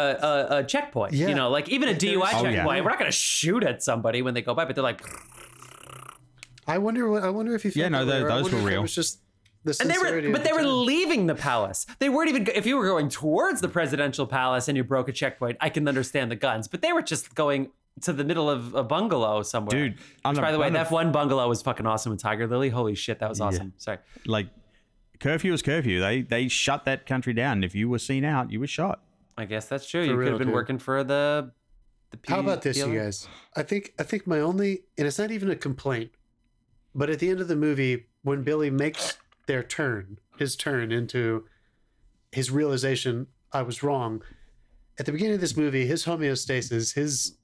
a, 0.52 0.58
a 0.58 0.64
checkpoint, 0.64 1.14
Yeah. 1.14 1.28
you 1.28 1.36
know, 1.36 1.50
like 1.50 1.70
even 1.70 1.88
a 1.90 1.94
DUI 1.94 2.18
Oh, 2.18 2.26
checkpoint, 2.32 2.54
yeah. 2.56 2.66
we're 2.66 2.82
not 2.90 3.00
going 3.00 3.12
to 3.12 3.18
shoot 3.18 3.64
at 3.64 3.82
somebody 3.84 4.22
when 4.22 4.34
they 4.34 4.42
go 4.42 4.54
by, 4.54 4.66
but 4.66 4.76
they're 4.76 4.84
like, 4.84 5.02
I 6.68 6.78
wonder 6.80 7.10
what. 7.10 7.24
I 7.24 7.30
wonder 7.30 7.56
if 7.56 7.64
you. 7.64 7.72
Yeah, 7.76 7.88
no, 7.90 8.06
tho- 8.06 8.28
those 8.28 8.52
were 8.52 8.58
real. 8.60 8.68
It 8.68 8.72
real. 8.72 8.82
was 8.82 8.96
just 8.96 9.20
the 9.68 9.78
and 9.82 9.90
they 9.90 9.98
were, 9.98 10.18
of 10.18 10.32
but 10.32 10.44
the 10.44 10.50
they 10.50 10.54
were 10.54 10.64
leaving 10.66 11.28
the 11.28 11.36
palace. 11.36 11.86
They 12.00 12.10
weren't 12.10 12.30
even. 12.30 12.48
If 12.56 12.66
you 12.66 12.78
were 12.78 12.86
going 12.88 13.10
towards 13.10 13.62
the 13.62 13.70
presidential 13.70 14.26
palace 14.26 14.68
and 14.68 14.76
you 14.78 14.84
broke 14.84 15.08
a 15.10 15.14
checkpoint, 15.14 15.58
I 15.62 15.70
can 15.70 15.88
understand 15.88 16.32
the 16.32 16.36
guns. 16.36 16.68
But 16.68 16.82
they 16.82 16.94
were 16.94 17.02
just 17.02 17.36
going 17.36 17.70
to 18.02 18.14
the 18.14 18.24
middle 18.24 18.50
of 18.50 18.74
a 18.76 18.84
bungalow 18.84 19.42
somewhere. 19.44 19.90
Dude, 19.90 19.98
on 20.26 20.34
Which, 20.34 20.40
a- 20.40 20.42
by 20.42 20.52
the 20.52 20.60
way, 20.60 20.70
that 20.70 20.92
one 20.92 21.12
bungalow 21.12 21.48
was 21.50 21.62
fucking 21.62 21.86
awesome 21.86 22.12
with 22.12 22.22
Tiger 22.22 22.48
Lily. 22.48 22.70
Holy 22.70 22.96
shit, 22.96 23.20
that 23.20 23.30
was 23.30 23.42
awesome. 23.42 23.74
Sorry. 23.78 23.98
like 24.26 24.48
curfew 25.20 25.54
is 25.54 25.62
curfew. 25.62 26.00
They 26.00 26.22
they 26.22 26.48
shut 26.48 26.86
that 26.86 27.06
country 27.06 27.34
down. 27.34 27.64
If 27.64 27.74
you 27.76 27.90
were 27.90 28.00
seen 28.00 28.24
out, 28.24 28.52
you 28.52 28.60
were 28.60 28.68
shot. 28.68 29.02
I 29.38 29.46
guess 29.46 29.68
that's 29.68 29.88
true. 29.90 30.04
you 30.04 30.16
could 30.18 30.28
have 30.28 30.38
been 30.40 30.48
dude. 30.48 30.54
working 30.56 30.80
for 30.80 31.04
the. 31.04 31.52
the 32.12 32.18
P- 32.18 32.34
How 32.34 32.40
about 32.40 32.62
this, 32.64 32.78
you 32.78 32.98
guys? 32.98 33.28
I 33.56 33.64
think 33.64 33.94
I 34.00 34.04
think 34.04 34.26
my 34.28 34.40
only, 34.40 34.84
and 34.98 35.06
it's 35.08 35.20
not 35.20 35.32
even 35.32 35.50
a 35.52 35.56
complaint, 35.56 36.12
but 36.96 37.10
at 37.10 37.20
the 37.20 37.30
end 37.30 37.40
of 37.42 37.48
the 37.48 37.56
movie, 37.56 38.06
when 38.24 38.44
Billy 38.44 38.70
makes 38.70 39.18
their 39.48 39.64
turn, 39.64 40.20
his 40.38 40.56
turn 40.56 40.92
into 40.92 41.46
his 42.32 42.52
realization, 42.52 43.28
I 43.52 43.64
was 43.64 43.82
wrong. 43.82 44.22
At 45.00 45.06
the 45.06 45.12
beginning 45.12 45.36
of 45.36 45.42
this 45.42 45.58
movie, 45.58 45.86
his 45.86 46.06
homeostasis, 46.06 46.94
his 46.94 47.38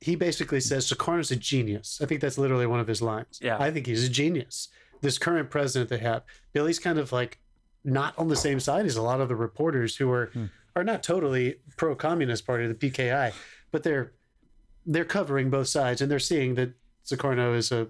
he 0.00 0.16
basically 0.16 0.60
says 0.60 0.90
Sukarno's 0.90 1.30
a 1.30 1.36
genius. 1.36 2.00
I 2.02 2.06
think 2.06 2.20
that's 2.20 2.38
literally 2.38 2.66
one 2.66 2.80
of 2.80 2.86
his 2.86 3.02
lines. 3.02 3.38
Yeah. 3.42 3.58
I 3.60 3.70
think 3.70 3.86
he's 3.86 4.04
a 4.04 4.08
genius. 4.08 4.68
This 5.02 5.18
current 5.18 5.50
president 5.50 5.90
they 5.90 5.98
have, 5.98 6.22
Billy's 6.52 6.78
kind 6.78 6.98
of 6.98 7.12
like 7.12 7.38
not 7.84 8.18
on 8.18 8.28
the 8.28 8.36
same 8.36 8.60
side 8.60 8.86
as 8.86 8.96
a 8.96 9.02
lot 9.02 9.20
of 9.20 9.28
the 9.28 9.36
reporters 9.36 9.96
who 9.96 10.10
are 10.10 10.26
hmm. 10.26 10.46
are 10.76 10.84
not 10.84 11.02
totally 11.02 11.56
pro 11.76 11.94
communist 11.94 12.46
party, 12.46 12.66
the 12.66 12.74
PKI, 12.74 13.32
but 13.70 13.82
they're 13.82 14.12
they're 14.86 15.04
covering 15.04 15.50
both 15.50 15.68
sides 15.68 16.00
and 16.00 16.10
they're 16.10 16.18
seeing 16.18 16.54
that 16.54 16.72
Sukarno 17.04 17.56
is 17.56 17.72
a 17.72 17.88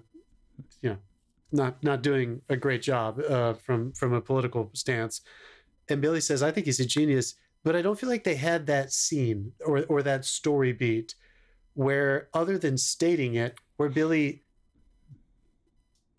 you 0.81 0.89
know 0.89 0.97
not 1.51 1.83
not 1.83 2.01
doing 2.01 2.41
a 2.49 2.55
great 2.55 2.81
job 2.81 3.19
uh, 3.19 3.53
from 3.53 3.91
from 3.93 4.13
a 4.13 4.21
political 4.21 4.69
stance. 4.73 5.21
And 5.89 6.01
Billy 6.01 6.21
says, 6.21 6.41
I 6.41 6.51
think 6.51 6.65
he's 6.65 6.79
a 6.79 6.85
genius, 6.85 7.35
but 7.63 7.75
I 7.75 7.81
don't 7.81 7.99
feel 7.99 8.09
like 8.09 8.23
they 8.23 8.35
had 8.35 8.67
that 8.67 8.91
scene 8.91 9.51
or 9.65 9.83
or 9.85 10.01
that 10.03 10.25
story 10.25 10.73
beat 10.73 11.15
where 11.73 12.27
other 12.33 12.57
than 12.57 12.77
stating 12.77 13.35
it, 13.35 13.57
where 13.77 13.89
Billy 13.89 14.43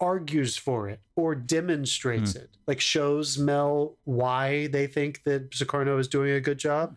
argues 0.01 0.57
for 0.57 0.89
it 0.89 1.01
or 1.15 1.35
demonstrates 1.35 2.35
it, 2.35 2.51
like 2.67 2.81
shows 2.81 3.39
Mel 3.39 3.97
why 4.05 4.67
they 4.69 4.87
think 4.87 5.23
that 5.25 5.51
Sukarno 5.51 5.99
is 5.99 6.09
doing 6.09 6.33
a 6.33 6.41
good 6.41 6.59
job. 6.59 6.97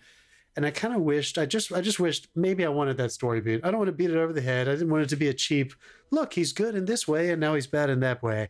And 0.55 0.65
I 0.65 0.71
kind 0.71 0.95
of 0.95 1.01
wished, 1.01 1.37
I 1.37 1.45
just, 1.45 1.73
I 1.73 1.81
just 1.81 1.99
wished 1.99 2.27
maybe 2.35 2.65
I 2.65 2.69
wanted 2.69 2.97
that 2.97 3.11
story 3.11 3.41
beat. 3.41 3.61
I 3.63 3.71
don't 3.71 3.79
want 3.79 3.89
to 3.89 3.93
beat 3.93 4.09
it 4.09 4.17
over 4.17 4.31
the 4.31 4.41
head. 4.41 4.69
I 4.69 4.71
didn't 4.71 4.89
want 4.89 5.03
it 5.03 5.09
to 5.09 5.17
be 5.17 5.27
a 5.27 5.33
cheap, 5.33 5.73
look, 6.11 6.33
he's 6.33 6.53
good 6.53 6.75
in 6.75 6.85
this 6.85 7.07
way 7.07 7.31
and 7.31 7.41
now 7.41 7.55
he's 7.55 7.67
bad 7.67 7.89
in 7.89 7.99
that 8.01 8.23
way. 8.23 8.49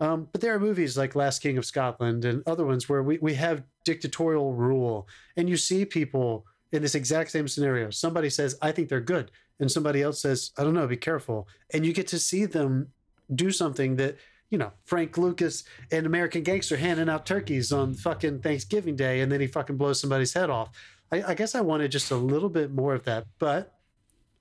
Um, 0.00 0.28
but 0.32 0.40
there 0.40 0.54
are 0.54 0.60
movies 0.60 0.98
like 0.98 1.14
Last 1.14 1.38
King 1.38 1.56
of 1.56 1.64
Scotland 1.64 2.24
and 2.24 2.42
other 2.46 2.66
ones 2.66 2.88
where 2.88 3.02
we, 3.02 3.18
we 3.18 3.34
have 3.34 3.62
dictatorial 3.84 4.52
rule 4.52 5.08
and 5.36 5.48
you 5.48 5.56
see 5.56 5.84
people 5.84 6.44
in 6.72 6.82
this 6.82 6.94
exact 6.94 7.30
same 7.30 7.48
scenario. 7.48 7.90
Somebody 7.90 8.28
says, 8.28 8.58
I 8.60 8.72
think 8.72 8.88
they're 8.88 9.00
good. 9.00 9.30
And 9.58 9.70
somebody 9.70 10.02
else 10.02 10.20
says, 10.20 10.50
I 10.58 10.64
don't 10.64 10.74
know, 10.74 10.86
be 10.86 10.96
careful. 10.96 11.48
And 11.72 11.86
you 11.86 11.92
get 11.92 12.08
to 12.08 12.18
see 12.18 12.44
them 12.44 12.88
do 13.34 13.50
something 13.50 13.96
that, 13.96 14.16
you 14.50 14.58
know, 14.58 14.72
Frank 14.84 15.16
Lucas 15.16 15.64
and 15.90 16.06
American 16.06 16.42
Gangster 16.42 16.76
handing 16.76 17.08
out 17.08 17.24
turkeys 17.24 17.72
on 17.72 17.94
fucking 17.94 18.40
Thanksgiving 18.40 18.96
Day 18.96 19.20
and 19.20 19.32
then 19.32 19.40
he 19.40 19.46
fucking 19.46 19.76
blows 19.76 20.00
somebody's 20.00 20.34
head 20.34 20.50
off. 20.50 20.70
I, 21.12 21.22
I 21.22 21.34
guess 21.34 21.54
I 21.54 21.60
wanted 21.60 21.90
just 21.92 22.10
a 22.10 22.16
little 22.16 22.48
bit 22.48 22.72
more 22.72 22.94
of 22.94 23.04
that. 23.04 23.26
But 23.38 23.72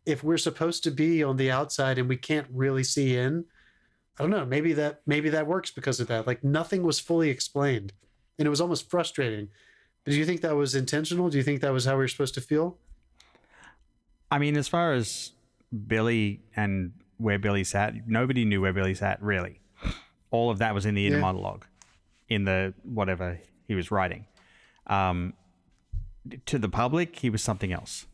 if 0.05 0.23
we're 0.23 0.37
supposed 0.37 0.83
to 0.83 0.91
be 0.91 1.23
on 1.23 1.37
the 1.37 1.51
outside 1.51 1.97
and 1.97 2.07
we 2.09 2.17
can't 2.17 2.47
really 2.51 2.83
see 2.83 3.15
in, 3.17 3.45
I 4.17 4.23
don't 4.23 4.31
know. 4.31 4.45
Maybe 4.45 4.73
that 4.73 5.01
maybe 5.05 5.29
that 5.29 5.45
works 5.47 5.71
because 5.71 5.99
of 5.99 6.07
that. 6.07 6.25
Like 6.25 6.43
nothing 6.43 6.83
was 6.83 6.99
fully 6.99 7.29
explained, 7.29 7.91
and 8.39 8.45
it 8.45 8.49
was 8.49 8.61
almost 8.61 8.89
frustrating. 8.89 9.49
But 10.03 10.11
do 10.11 10.17
you 10.17 10.25
think 10.25 10.41
that 10.41 10.55
was 10.55 10.73
intentional? 10.75 11.29
Do 11.29 11.37
you 11.37 11.43
think 11.43 11.61
that 11.61 11.73
was 11.73 11.85
how 11.85 11.93
we 11.93 11.97
were 11.99 12.07
supposed 12.07 12.35
to 12.35 12.41
feel? 12.41 12.77
I 14.31 14.39
mean, 14.39 14.57
as 14.57 14.67
far 14.67 14.93
as 14.93 15.31
Billy 15.87 16.41
and 16.55 16.93
where 17.17 17.39
Billy 17.39 17.63
sat, 17.63 18.07
nobody 18.07 18.45
knew 18.45 18.61
where 18.61 18.73
Billy 18.73 18.93
sat 18.95 19.21
really. 19.21 19.59
All 20.31 20.49
of 20.49 20.59
that 20.59 20.73
was 20.73 20.85
in 20.85 20.95
the 20.95 21.07
inner 21.07 21.17
Yeah. 21.17 21.21
monologue, 21.21 21.65
in 22.29 22.45
the 22.45 22.73
whatever 22.83 23.39
he 23.67 23.75
was 23.75 23.91
writing. 23.91 24.25
Um, 24.87 25.33
to 26.45 26.59
the 26.59 26.69
public, 26.69 27.17
he 27.17 27.29
was 27.29 27.41
something 27.41 27.71
else. 27.71 28.05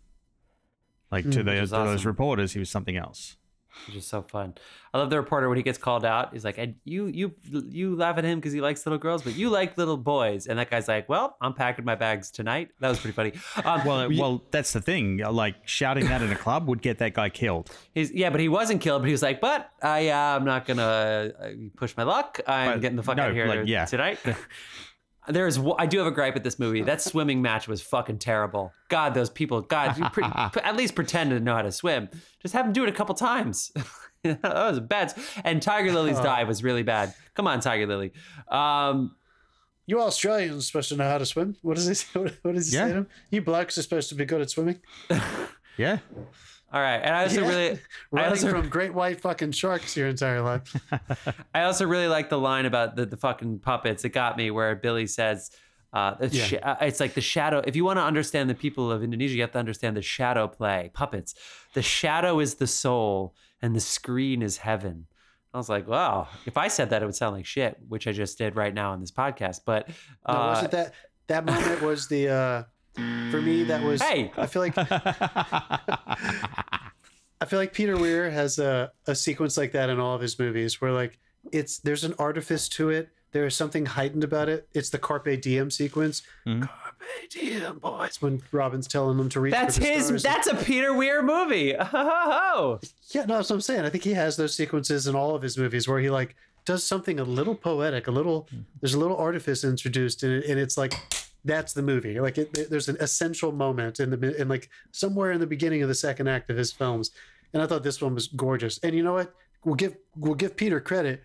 Like 1.12 1.30
to, 1.32 1.44
the, 1.44 1.54
is 1.54 1.72
to 1.72 1.76
those 1.78 2.06
reporters, 2.06 2.54
he 2.54 2.60
was 2.60 2.70
something 2.70 2.96
else. 2.96 3.36
which 3.88 3.98
is 3.98 4.08
so 4.08 4.22
fun. 4.22 4.54
I 4.94 4.98
love 4.98 5.10
the 5.10 5.18
reporter 5.18 5.50
when 5.50 5.58
he 5.58 5.64
gets 5.64 5.78
called 5.78 6.06
out. 6.06 6.32
He's 6.32 6.46
like, 6.46 6.58
"And 6.58 6.76
you, 6.86 7.08
you, 7.08 7.34
you 7.70 7.96
laugh 7.98 8.18
at 8.18 8.24
him 8.24 8.40
because 8.40 8.54
he 8.54 8.62
likes 8.62 8.86
little 8.86 8.98
girls, 8.98 9.22
but 9.24 9.36
you 9.36 9.50
like 9.50 9.78
little 9.78 9.98
boys." 9.98 10.48
And 10.48 10.58
that 10.58 10.70
guy's 10.70 10.88
like, 10.88 11.10
"Well, 11.10 11.36
I'm 11.42 11.54
packing 11.54 11.84
my 11.84 11.96
bags 11.96 12.32
tonight." 12.32 12.70
That 12.80 12.88
was 12.90 13.00
pretty 13.00 13.14
funny. 13.14 13.34
Um, 13.66 13.86
Well, 13.86 14.10
well, 14.18 14.44
that's 14.52 14.72
the 14.72 14.82
thing. 14.82 15.18
Like 15.18 15.68
shouting 15.68 16.06
that 16.06 16.22
in 16.22 16.32
a 16.32 16.36
club 16.36 16.68
would 16.70 16.82
get 16.82 16.98
that 17.00 17.14
guy 17.14 17.30
killed. 17.30 17.70
he's 17.94 18.12
yeah, 18.12 18.30
but 18.30 18.40
he 18.40 18.48
wasn't 18.50 18.80
killed. 18.82 19.02
But 19.02 19.08
he 19.08 19.12
was 19.14 19.22
like, 19.22 19.42
"But 19.42 19.70
I, 19.82 20.10
uh, 20.10 20.16
I'm 20.38 20.46
not 20.46 20.66
gonna 20.66 20.84
uh, 21.42 21.50
push 21.76 21.96
my 21.98 22.04
luck. 22.04 22.40
I'm 22.48 22.74
But 22.74 22.82
getting 22.82 22.96
the 22.98 23.04
fuck 23.04 23.18
no, 23.18 23.24
out 23.24 23.30
of 23.32 23.36
here 23.36 23.48
like, 23.48 23.68
yeah. 23.68 23.84
tonight." 23.86 24.20
There's, 25.28 25.60
I 25.78 25.86
do 25.86 26.00
have 26.00 26.08
a 26.08 26.12
gripe 26.12 26.36
at 26.36 26.44
this 26.44 26.58
movie. 26.58 26.82
That 26.82 27.02
swimming 27.02 27.42
match 27.42 27.68
was 27.68 27.82
fucking 27.82 28.18
terrible. 28.20 28.74
God, 28.90 29.14
those 29.14 29.30
people. 29.30 29.62
God, 29.62 29.98
you 29.98 30.06
pre- 30.14 30.24
at 30.64 30.76
least 30.76 30.96
pretend 30.96 31.30
to 31.30 31.40
know 31.40 31.56
how 31.56 31.62
to 31.62 31.72
swim. 31.72 32.10
Just 32.42 32.54
have 32.54 32.66
them 32.66 32.74
do 32.74 32.84
it 32.84 32.90
a 32.90 32.92
couple 32.92 33.14
times. 33.14 33.72
that 34.24 34.42
was 34.44 34.80
bad. 34.80 35.14
And 35.44 35.62
Tiger 35.62 35.92
Lily's 35.92 36.20
dive 36.20 36.48
was 36.48 36.64
really 36.64 36.84
bad. 36.84 37.14
Come 37.36 37.48
on, 37.48 37.60
Tiger 37.60 37.86
Lily. 37.86 38.14
Um, 38.48 39.16
You 39.86 40.02
Australians 40.02 40.58
are 40.58 40.62
supposed 40.66 40.90
to 40.90 40.96
know 40.96 41.08
how 41.10 41.18
to 41.20 41.26
swim. 41.26 41.56
What 41.62 41.76
does 41.76 41.88
he 41.88 41.94
say? 41.94 42.20
What, 42.20 42.38
what 42.42 42.56
does 42.56 42.72
he 42.72 42.76
Yeah. 42.78 42.86
say 42.88 42.92
to 42.94 42.98
him? 43.00 43.08
You 43.30 43.42
blokes 43.42 43.78
are 43.78 43.84
supposed 43.84 44.10
to 44.10 44.16
be 44.16 44.26
good 44.26 44.42
at 44.42 44.50
swimming. 44.50 44.80
Yeah. 45.78 46.00
All 46.74 46.82
right, 46.82 46.98
and 47.04 47.14
I 47.16 47.24
also 47.24 47.42
Yeah. 47.42 47.48
really, 47.48 47.70
I 47.74 47.80
Running 48.12 48.30
also, 48.32 48.50
from 48.50 48.70
great 48.70 48.94
white 48.94 49.20
fucking 49.22 49.52
sharks 49.52 49.96
your 49.98 50.08
entire 50.08 50.42
life. 50.42 50.76
I 51.54 51.64
also 51.64 51.86
really 51.86 52.08
like 52.08 52.30
the 52.30 52.40
line 52.40 52.66
about 52.66 52.96
the, 52.96 53.06
the 53.06 53.18
fucking 53.18 53.60
puppets. 53.60 54.06
It 54.06 54.10
got 54.10 54.38
me 54.38 54.52
where 54.52 54.76
Billy 54.76 55.08
says, 55.08 55.52
uh, 55.94 56.16
it's, 56.22 56.34
Yeah. 56.36 56.46
sh- 56.46 56.54
uh, 56.64 56.76
it's 56.82 57.00
like 57.00 57.14
the 57.14 57.22
shadow. 57.22 57.62
If 57.66 57.76
you 57.76 57.84
want 57.84 57.98
to 57.98 58.04
understand 58.04 58.50
the 58.50 58.56
people 58.56 58.92
of 58.92 59.04
Indonesia, 59.04 59.36
you 59.36 59.42
have 59.42 59.52
to 59.52 59.60
understand 59.60 59.98
the 59.98 60.02
shadow 60.02 60.48
play, 60.48 60.90
puppets. 60.94 61.36
The 61.74 61.82
shadow 61.82 62.40
is 62.40 62.56
the 62.56 62.68
soul 62.68 63.36
and 63.62 63.76
the 63.76 63.82
screen 63.82 64.42
is 64.42 64.58
heaven. 64.58 65.08
I 65.54 65.58
was 65.58 65.68
like, 65.68 65.86
wow, 65.90 66.30
if 66.46 66.56
I 66.56 66.70
said 66.70 66.92
that, 66.92 67.02
it 67.04 67.06
would 67.06 67.16
sound 67.16 67.36
like 67.36 67.46
shit, 67.46 67.76
which 67.90 68.08
I 68.08 68.14
just 68.14 68.38
did 68.38 68.56
right 68.56 68.74
now 68.74 68.94
on 68.94 69.02
this 69.02 69.12
podcast. 69.12 69.62
But 69.66 69.90
No, 70.26 70.34
uh, 70.34 70.48
wasn't 70.54 70.72
that 70.72 70.94
that 71.28 71.44
moment 71.46 71.82
was 71.82 72.08
the 72.08 72.30
uh 72.30 72.64
for 72.96 73.42
me 73.42 73.64
that 73.64 73.82
was 73.84 74.02
Hey! 74.02 74.32
I 74.38 74.46
feel 74.48 74.62
like 74.62 74.74
I 77.42 77.46
feel 77.48 77.60
like 77.60 77.74
Peter 77.74 77.98
Weir 77.98 78.30
has 78.30 78.60
a, 78.60 78.92
a 79.08 79.16
sequence 79.16 79.58
like 79.58 79.72
that 79.72 79.90
in 79.90 80.00
all 80.00 80.16
of 80.16 80.22
his 80.22 80.38
movies 80.38 80.80
where 80.80 80.92
like 80.92 81.18
it's 81.52 81.80
there's 81.80 82.04
an 82.04 82.14
artifice 82.20 82.70
to 82.70 82.90
it. 82.90 83.10
There 83.32 83.46
is 83.46 83.56
something 83.56 83.86
heightened 83.86 84.24
about 84.26 84.50
it. 84.50 84.68
It's 84.74 84.90
the 84.90 84.98
Carpe 85.00 85.42
Diem 85.42 85.72
sequence. 85.72 86.22
Mhm. 86.46 86.68
Carpe 86.68 87.30
Diem, 87.32 87.80
boys. 87.80 88.22
When 88.22 88.42
Robin's 88.52 88.88
telling 88.88 89.18
them 89.18 89.30
to 89.30 89.40
reach 89.40 89.54
that's 89.54 89.78
his, 89.78 90.22
that's 90.22 90.48
a 90.48 90.56
Peter 90.56 90.94
Weir 90.94 91.24
movie. 91.24 91.74
Oh, 91.94 92.80
Yeah, 93.12 93.22
no, 93.26 93.36
that's 93.38 93.50
what 93.50 93.56
I'm 93.56 93.62
saying. 93.62 93.86
I 93.86 93.90
think 93.90 94.04
he 94.04 94.14
has 94.14 94.36
those 94.36 94.54
sequences 94.54 95.08
in 95.08 95.16
all 95.16 95.34
of 95.34 95.42
his 95.42 95.58
movies 95.58 95.88
where 95.88 96.00
he 96.00 96.10
like 96.10 96.36
does 96.66 96.84
something 96.84 97.20
a 97.20 97.24
little 97.24 97.56
poetic, 97.56 98.08
a 98.08 98.12
little 98.12 98.48
there's 98.82 98.94
a 98.94 99.00
little 99.00 99.18
artifice 99.18 99.64
introduced 99.64 100.24
in 100.24 100.32
it, 100.32 100.46
and 100.46 100.60
it's 100.60 100.78
like 100.78 100.94
that's 101.44 101.74
the 101.74 101.82
movie. 101.82 102.20
Like 102.20 102.38
it, 102.38 102.70
there's 102.70 102.90
an 102.90 102.98
essential 103.00 103.52
moment 103.52 104.00
in 104.00 104.10
the 104.10 104.42
in 104.42 104.48
like 104.48 104.70
somewhere 104.92 105.32
in 105.32 105.40
the 105.40 105.48
beginning 105.48 105.82
of 105.82 105.90
the 105.90 105.96
second 105.96 106.28
act 106.28 106.50
of 106.50 106.58
his 106.58 106.72
films, 106.72 107.12
and 107.54 107.62
I 107.62 107.68
thought 107.68 107.84
this 107.84 108.02
one 108.02 108.14
was 108.14 108.28
gorgeous. 108.28 108.80
And 108.84 108.96
you 108.96 109.04
know 109.04 109.14
what? 109.14 109.34
We'll 109.64 109.76
give 109.76 109.96
we'll 110.16 110.36
give 110.36 110.56
Peter 110.56 110.80
credit, 110.80 111.24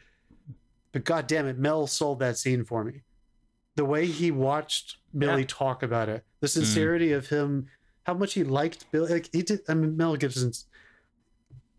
but 0.93 1.05
god 1.05 1.27
damn 1.27 1.47
it, 1.47 1.59
Mel 1.59 1.87
sold 1.87 2.19
that 2.21 2.39
scene 2.39 2.65
for 2.65 2.85
me. 2.85 3.03
The 3.77 3.85
way 3.85 4.07
he 4.07 4.31
watched 4.31 4.97
Billy 5.17 5.43
Yeah. 5.43 5.49
talk 5.49 5.83
about 5.83 6.09
it, 6.09 6.25
the 6.41 6.47
mm. 6.47 6.51
sincerity 6.51 7.13
of 7.13 7.29
him, 7.29 7.69
how 8.05 8.15
much 8.15 8.35
he 8.35 8.45
liked 8.45 8.91
Billy. 8.91 9.13
Like 9.13 9.31
he 9.33 9.43
did. 9.43 9.61
I 9.69 9.75
mean, 9.75 9.97
Mel 9.97 10.17
Gibson's 10.17 10.67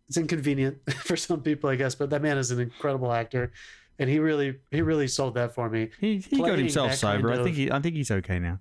it's 0.07 0.17
inconvenient 0.17 0.77
for 1.03 1.17
some 1.17 1.41
people, 1.41 1.69
I 1.69 1.75
guess, 1.75 1.95
but 1.95 2.09
that 2.11 2.21
man 2.21 2.37
is 2.37 2.51
an 2.51 2.59
incredible 2.59 3.11
actor, 3.11 3.51
and 3.99 4.09
he 4.09 4.19
really 4.19 4.55
he 4.71 4.81
really 4.81 5.07
sold 5.07 5.35
that 5.35 5.53
for 5.53 5.69
me. 5.69 5.89
He, 5.99 6.17
he 6.19 6.37
got 6.37 6.57
himself 6.57 6.91
that 6.91 7.01
kind 7.01 7.21
sober. 7.21 7.31
I 7.33 7.43
think 7.43 7.55
he 7.55 7.71
I 7.71 7.79
think 7.79 7.95
he's 7.95 8.11
okay 8.11 8.39
now. 8.39 8.59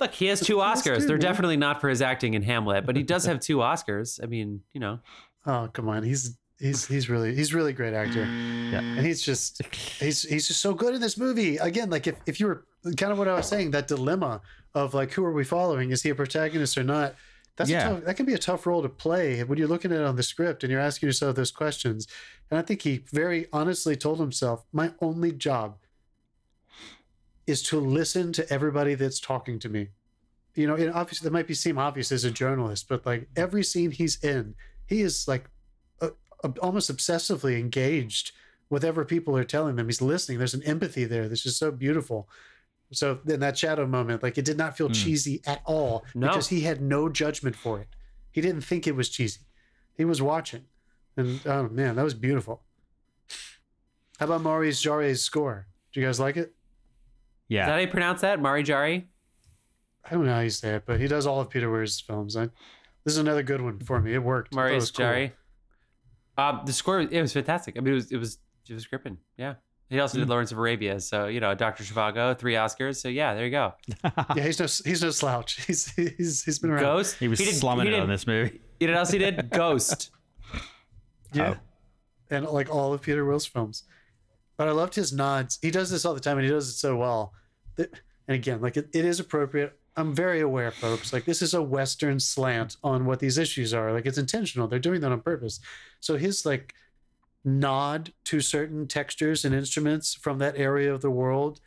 look, 0.00 0.12
he 0.12 0.26
has 0.26 0.40
two 0.40 0.56
Oscars. 0.56 0.82
good, 1.00 1.00
They're 1.02 1.16
man. 1.16 1.20
definitely 1.20 1.56
not 1.56 1.80
for 1.80 1.88
his 1.88 2.00
acting 2.02 2.34
in 2.34 2.42
Hamlet, 2.42 2.86
but 2.86 2.96
he 2.96 3.02
does 3.02 3.24
have 3.26 3.40
two 3.40 3.58
Oscars. 3.58 4.20
I 4.22 4.26
mean, 4.26 4.62
you 4.72 4.80
know. 4.80 5.00
Oh 5.46 5.68
come 5.72 5.88
on, 5.88 6.02
he's 6.02 6.36
he's 6.58 6.86
he's 6.86 7.08
really 7.08 7.34
he's 7.34 7.54
really 7.54 7.72
great 7.72 7.94
actor. 7.94 8.24
Yeah. 8.24 8.80
And 8.80 9.06
he's 9.06 9.22
just 9.22 9.62
he's 9.74 10.22
he's 10.22 10.46
just 10.48 10.60
so 10.60 10.74
good 10.74 10.94
in 10.94 11.00
this 11.00 11.16
movie. 11.16 11.56
Again, 11.56 11.90
like 11.90 12.06
if, 12.06 12.16
if 12.26 12.38
you 12.40 12.46
were 12.46 12.64
kind 12.96 13.12
of 13.12 13.18
what 13.18 13.28
I 13.28 13.34
was 13.34 13.46
saying, 13.48 13.72
that 13.72 13.88
dilemma 13.88 14.40
of 14.74 14.94
like 14.94 15.12
who 15.12 15.24
are 15.24 15.32
we 15.32 15.44
following? 15.44 15.90
Is 15.90 16.02
he 16.02 16.10
a 16.10 16.14
protagonist 16.14 16.78
or 16.78 16.84
not? 16.84 17.14
That's 17.60 17.68
Yeah. 17.70 17.90
tough, 17.90 18.04
that 18.04 18.16
can 18.16 18.24
be 18.24 18.32
a 18.32 18.38
tough 18.38 18.66
role 18.66 18.80
to 18.80 18.88
play 18.88 19.44
when 19.44 19.58
you're 19.58 19.68
looking 19.68 19.92
at 19.92 20.00
it 20.00 20.04
on 20.06 20.16
the 20.16 20.22
script 20.22 20.64
and 20.64 20.70
you're 20.70 20.80
asking 20.80 21.08
yourself 21.08 21.36
those 21.36 21.50
questions. 21.50 22.06
And 22.50 22.58
I 22.58 22.62
think 22.62 22.80
he 22.80 23.04
very 23.12 23.48
honestly 23.52 23.96
told 23.96 24.18
himself, 24.18 24.64
my 24.72 24.92
only 25.02 25.30
job 25.30 25.76
is 27.46 27.62
to 27.64 27.78
listen 27.78 28.32
to 28.32 28.50
everybody 28.50 28.94
that's 28.94 29.20
talking 29.20 29.58
to 29.58 29.68
me. 29.68 29.88
You 30.54 30.66
know, 30.68 30.74
and 30.74 30.90
obviously 30.94 31.26
that 31.26 31.32
might 31.34 31.46
be 31.46 31.52
seem 31.52 31.76
obvious 31.76 32.10
as 32.10 32.24
a 32.24 32.30
journalist, 32.30 32.88
but 32.88 33.04
like 33.04 33.28
every 33.36 33.62
scene 33.62 33.90
he's 33.90 34.16
in, 34.24 34.54
he 34.86 35.02
is 35.02 35.28
like 35.28 35.50
uh, 36.00 36.08
almost 36.62 36.90
obsessively 36.90 37.58
engaged 37.58 38.32
with 38.70 38.82
whatever 38.82 39.04
people 39.04 39.36
are 39.36 39.44
telling 39.44 39.76
them. 39.76 39.86
He's 39.86 40.00
listening. 40.00 40.38
There's 40.38 40.54
an 40.54 40.62
empathy 40.62 41.04
there 41.04 41.28
that's 41.28 41.42
just 41.42 41.58
so 41.58 41.70
beautiful. 41.70 42.26
So 42.92 43.20
in 43.26 43.40
that 43.40 43.56
shadow 43.56 43.86
moment, 43.86 44.22
like 44.22 44.36
it 44.36 44.44
did 44.44 44.58
not 44.58 44.76
feel 44.76 44.88
Hmm. 44.88 44.92
cheesy 44.94 45.40
at 45.46 45.62
all 45.64 46.04
No. 46.14 46.28
because 46.28 46.48
he 46.48 46.62
had 46.62 46.80
no 46.82 47.08
judgment 47.08 47.54
for 47.56 47.80
it. 47.80 47.88
He 48.32 48.40
didn't 48.40 48.62
think 48.62 48.86
it 48.86 48.96
was 48.96 49.08
cheesy. 49.08 49.40
He 49.96 50.04
was 50.04 50.20
watching, 50.22 50.64
and 51.16 51.40
oh 51.46 51.68
man, 51.68 51.96
that 51.96 52.02
was 52.02 52.14
beautiful. 52.14 52.64
How 54.18 54.26
about 54.26 54.42
Maurice 54.42 54.82
Jarre's 54.82 55.22
score? 55.22 55.66
Do 55.92 56.00
you 56.00 56.06
guys 56.06 56.20
like 56.20 56.36
it? 56.36 56.54
Yeah. 57.48 57.66
that 57.66 57.72
how 57.72 57.78
you 57.78 57.88
pronounce 57.88 58.20
that? 58.20 58.40
Mari 58.40 58.62
Jari? 58.62 59.06
I 60.04 60.10
don't 60.10 60.24
know 60.26 60.34
how 60.34 60.40
you 60.40 60.50
say 60.50 60.74
it, 60.76 60.84
but 60.86 61.00
he 61.00 61.06
does 61.08 61.26
all 61.26 61.40
of 61.40 61.50
Peter 61.50 61.70
Weir's 61.70 62.00
films. 62.00 62.36
I, 62.36 62.46
this 63.04 63.14
is 63.14 63.18
another 63.18 63.42
good 63.42 63.60
one 63.60 63.80
for 63.80 64.00
me. 64.00 64.14
It 64.14 64.22
worked. 64.22 64.54
I 64.54 64.56
thought 64.56 64.60
it 64.60 64.68
Maurice 64.68 64.82
was 64.82 64.90
cool. 64.92 65.06
Jari. 65.06 65.32
Uh, 66.38 66.64
the 66.64 66.72
score, 66.72 67.00
it 67.00 67.20
was 67.20 67.32
fantastic. 67.32 67.76
I 67.76 67.80
mean, 67.80 67.92
it 67.92 67.96
was, 67.96 68.12
it 68.12 68.16
was, 68.16 68.38
it 68.68 68.74
was 68.74 68.86
gripping. 68.86 69.18
Yeah. 69.36 69.54
He 69.90 69.98
also 69.98 70.18
did 70.18 70.28
mm. 70.28 70.30
Lawrence 70.30 70.52
of 70.52 70.58
Arabia. 70.58 71.00
So, 71.00 71.26
you 71.26 71.40
know, 71.40 71.52
Dr. 71.54 71.82
Zhivago, 71.82 72.38
three 72.38 72.54
Oscars. 72.54 72.96
So, 72.96 73.08
yeah, 73.08 73.34
there 73.34 73.44
you 73.44 73.50
go. 73.50 73.74
Yeah, 74.36 74.44
he's 74.44 74.60
no 74.60 74.66
he's 74.88 75.02
no 75.02 75.10
slouch. 75.10 75.62
He's 75.66 75.90
he's 75.90 76.44
he's 76.44 76.58
been 76.60 76.70
around. 76.70 76.82
Ghost. 76.82 77.16
He 77.18 77.26
was 77.26 77.40
did- 77.40 77.54
slumming 77.54 77.86
he 77.86 77.92
it 77.92 77.96
did- 77.96 78.02
on 78.02 78.08
this 78.08 78.26
movie. 78.26 78.60
You 78.78 78.86
know 78.86 78.92
what 78.94 79.00
else 79.00 79.10
he 79.10 79.18
did? 79.18 79.50
Ghost. 79.50 80.10
Yeah. 81.32 81.54
Oh. 81.56 81.60
And 82.30 82.46
like 82.46 82.72
all 82.72 82.94
of 82.94 83.02
Peter 83.02 83.24
Weir's 83.24 83.44
films. 83.46 83.82
But 84.56 84.68
I 84.68 84.70
loved 84.70 84.94
his 84.94 85.12
nods. 85.12 85.58
He 85.60 85.70
does 85.70 85.90
this 85.90 86.04
all 86.04 86.14
the 86.14 86.20
time 86.20 86.38
and 86.38 86.46
he 86.46 86.52
does 86.52 86.68
it 86.68 86.74
so 86.74 86.96
well. 86.96 87.32
That, 87.76 87.90
and 88.28 88.36
again, 88.36 88.60
like 88.60 88.76
it, 88.76 88.88
it 88.94 89.04
is 89.04 89.18
appropriate. 89.18 89.76
I'm 89.96 90.14
very 90.14 90.40
aware, 90.40 90.70
folks. 90.70 91.12
Like 91.12 91.24
this 91.24 91.42
is 91.42 91.52
a 91.52 91.62
Western 91.62 92.20
slant 92.20 92.76
on 92.84 93.04
what 93.04 93.18
these 93.18 93.38
issues 93.38 93.74
are. 93.74 93.92
Like 93.92 94.06
it's 94.06 94.18
intentional. 94.18 94.68
They're 94.68 94.78
doing 94.78 95.00
that 95.00 95.10
on 95.10 95.20
purpose. 95.20 95.60
So 95.98 96.16
his 96.16 96.46
like 96.46 96.74
nod 97.44 98.12
to 98.24 98.40
certain 98.40 98.86
textures 98.86 99.44
and 99.44 99.54
instruments 99.54 100.14
from 100.14 100.38
that 100.38 100.56
area 100.56 100.92
of 100.92 101.00
the 101.00 101.10
world 101.10 101.60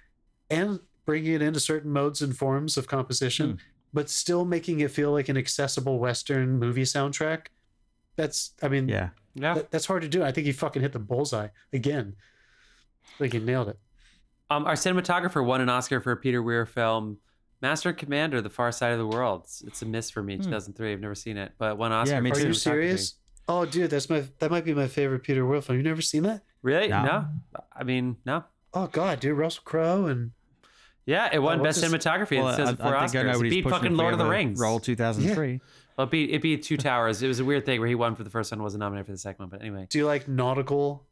and 0.50 0.80
bringing 1.06 1.34
it 1.34 1.42
into 1.42 1.60
certain 1.60 1.92
modes 1.92 2.22
and 2.22 2.38
forms 2.38 2.78
of 2.78 2.88
composition, 2.88 3.60
but 3.94 4.10
still 4.10 4.46
making 4.46 4.80
it 4.80 4.92
feel 4.92 5.12
like 5.12 5.30
an 5.30 5.38
accessible 5.38 6.00
Western 6.00 6.58
movie 6.60 6.84
soundtrack. 6.84 7.48
That's, 8.16 8.52
I 8.62 8.68
mean, 8.68 8.88
Yeah. 8.88 9.10
Yeah. 9.36 9.56
that, 9.56 9.72
that's 9.72 9.88
hard 9.88 10.04
to 10.04 10.08
do. 10.08 10.24
I 10.24 10.32
think 10.32 10.46
he 10.46 10.54
fucking 10.54 10.82
hit 10.82 10.92
the 10.94 11.00
bullseye 11.00 11.48
again. 11.74 12.16
I 13.16 13.18
think 13.18 13.34
he 13.34 13.40
nailed 13.40 13.70
it. 13.70 13.80
Um, 14.50 14.66
our 14.66 14.76
cinematographer 14.76 15.44
won 15.44 15.62
an 15.62 15.70
Oscar 15.70 16.00
for 16.00 16.12
a 16.12 16.18
Peter 16.18 16.44
Weir 16.44 16.66
film, 16.68 17.18
Master 17.62 17.90
and 17.90 17.98
Commander: 17.98 18.42
The 18.42 18.50
Far 18.50 18.72
Side 18.72 18.92
of 18.92 19.00
the 19.00 19.08
World. 19.08 19.42
It's, 19.46 19.62
it's 19.64 19.82
a 19.82 19.86
miss 19.86 20.12
for 20.12 20.22
me. 20.22 20.38
2003. 20.38 20.92
I've 20.94 21.00
never 21.00 21.16
seen 21.16 21.38
it, 21.38 21.54
but 21.58 21.78
one 21.78 21.92
Oscar. 21.92 22.16
Yeah, 22.16 22.22
me 22.22 22.30
for 22.32 22.38
Are 22.38 22.42
you 22.48 22.54
serious? 22.54 23.16
Oh, 23.48 23.66
dude, 23.66 23.90
that's 23.90 24.10
my 24.10 24.24
that 24.40 24.50
might 24.52 24.64
be 24.66 24.74
my 24.74 24.88
favorite 24.88 25.24
Peter 25.24 25.46
Weir 25.46 25.62
film. 25.62 25.78
You 25.78 25.84
never 25.84 26.02
seen 26.02 26.24
that? 26.24 26.44
Really? 26.62 26.88
No. 26.88 27.04
No. 27.04 27.26
I 27.76 27.84
mean, 27.84 28.18
no. 28.26 28.44
Oh 28.74 28.88
God, 28.88 29.20
dude, 29.20 29.38
Russell 29.38 29.64
Crowe 29.66 30.06
and 30.06 30.32
Yeah, 31.06 31.30
it 31.32 31.40
won 31.40 31.60
Oh, 31.60 31.64
best 31.64 31.84
cinematography. 31.84 32.38
Well, 32.40 32.50
it 32.50 32.56
says 32.56 32.70
I, 32.70 32.72
it 32.74 32.78
four 32.80 32.96
I 32.96 33.06
think 33.08 33.16
I 33.16 33.20
Oscars. 33.20 33.26
know 33.26 33.32
It 33.32 33.38
what 33.38 33.46
he's 33.46 33.54
beat 33.64 33.70
fucking 33.70 33.96
Lord 33.98 34.14
of 34.14 34.20
the 34.20 34.26
Rings. 34.26 34.60
Roll 34.60 34.80
2003. 34.80 35.60
Well, 35.98 36.08
it 36.08 36.10
beat, 36.12 36.30
it 36.32 36.42
beat 36.42 36.64
Two 36.64 36.78
Towers. 36.78 37.22
It 37.22 37.28
was 37.28 37.40
a 37.40 37.46
weird 37.46 37.66
thing 37.66 37.80
where 37.80 37.88
he 37.90 37.96
won 37.96 38.16
for 38.16 38.24
the 38.24 38.30
first 38.32 38.52
one, 38.52 38.64
wasn't 38.64 38.80
nominated 38.80 39.06
for 39.06 39.12
the 39.12 39.18
second 39.18 39.44
one. 39.44 39.50
But 39.50 39.62
anyway, 39.62 39.86
do 39.90 39.98
you 40.00 40.06
like 40.08 40.28
nautical? 40.28 41.06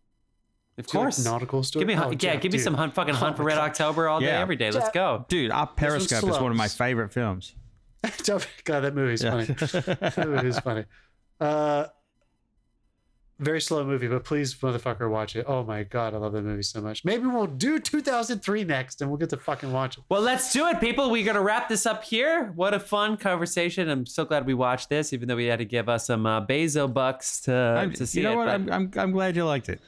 of 0.78 0.88
do 0.88 0.98
you 0.98 1.00
like 1.04 1.06
course, 1.14 1.24
nautical 1.26 1.62
story. 1.64 1.86
give 1.86 1.96
me 1.96 2.02
Oh, 2.02 2.10
yeah, 2.10 2.16
Jeff, 2.16 2.42
give 2.42 2.52
me 2.54 2.58
dude. 2.58 2.64
some 2.64 2.74
hunt, 2.74 2.96
fucking 2.96 3.14
Oh 3.14 3.18
hunt 3.18 3.38
for 3.38 3.44
Red 3.44 3.56
God. 3.58 3.70
October 3.72 4.08
all 4.08 4.20
day, 4.22 4.28
Yeah. 4.28 4.40
every 4.40 4.56
day. 4.56 4.72
Let's 4.72 4.90
go. 4.92 5.26
Dude, 5.28 5.52
Down 5.52 5.68
Periscope 5.76 6.24
is 6.30 6.40
one 6.40 6.50
of 6.50 6.58
my 6.58 6.70
favorite 6.70 7.12
films. 7.12 7.54
God, 8.64 8.80
that 8.80 8.96
movie's 8.96 9.22
Yeah. 9.22 9.32
funny. 9.32 9.46
that 9.46 10.28
movie's 10.30 10.60
funny. 10.60 10.86
Uh, 11.40 11.88
very 13.42 13.60
slow 13.60 13.84
movie, 13.84 14.08
but 14.08 14.24
please, 14.24 14.54
motherfucker, 14.56 15.10
watch 15.10 15.36
it. 15.36 15.46
Oh 15.48 15.64
my 15.64 15.84
god, 15.84 16.14
I 16.14 16.18
love 16.18 16.34
that 16.34 16.44
movie 16.44 16.62
so 16.64 16.80
much. 16.80 17.04
Maybe 17.04 17.26
we'll 17.26 17.48
do 17.48 17.80
2003 17.80 18.64
next, 18.64 19.02
and 19.02 19.10
we'll 19.10 19.18
get 19.18 19.30
to 19.32 19.38
fucking 19.38 19.72
watch 19.74 19.98
it. 19.98 20.04
Well, 20.10 20.22
let's 20.22 20.54
do 20.54 20.68
it, 20.68 20.80
people. 20.80 21.10
We're 21.12 21.26
gonna 21.26 21.42
wrap 21.42 21.68
this 21.68 21.86
up 21.86 22.04
here. 22.04 22.52
What 22.56 22.74
a 22.74 22.80
fun 22.80 23.18
conversation! 23.18 23.90
I'm 23.90 24.06
so 24.06 24.24
glad 24.26 24.46
we 24.46 24.54
watched 24.54 24.90
this, 24.90 25.12
even 25.12 25.28
though 25.28 25.36
we 25.36 25.46
had 25.46 25.60
to 25.60 25.66
give 25.66 25.90
us 25.90 26.06
some 26.06 26.26
uh, 26.26 26.46
Bezo 26.46 26.92
bucks 26.92 27.42
to 27.42 27.54
I'm- 27.54 27.94
to 27.94 28.08
see 28.08 28.22
you 28.22 28.26
know 28.28 28.34
it. 28.34 28.38
what? 28.38 28.46
but 28.46 28.54
I'm, 28.54 28.72
I'm, 28.72 28.92
I'm 28.96 29.12
glad 29.12 29.36
you 29.36 29.46
liked 29.46 29.70
it. 29.70 29.82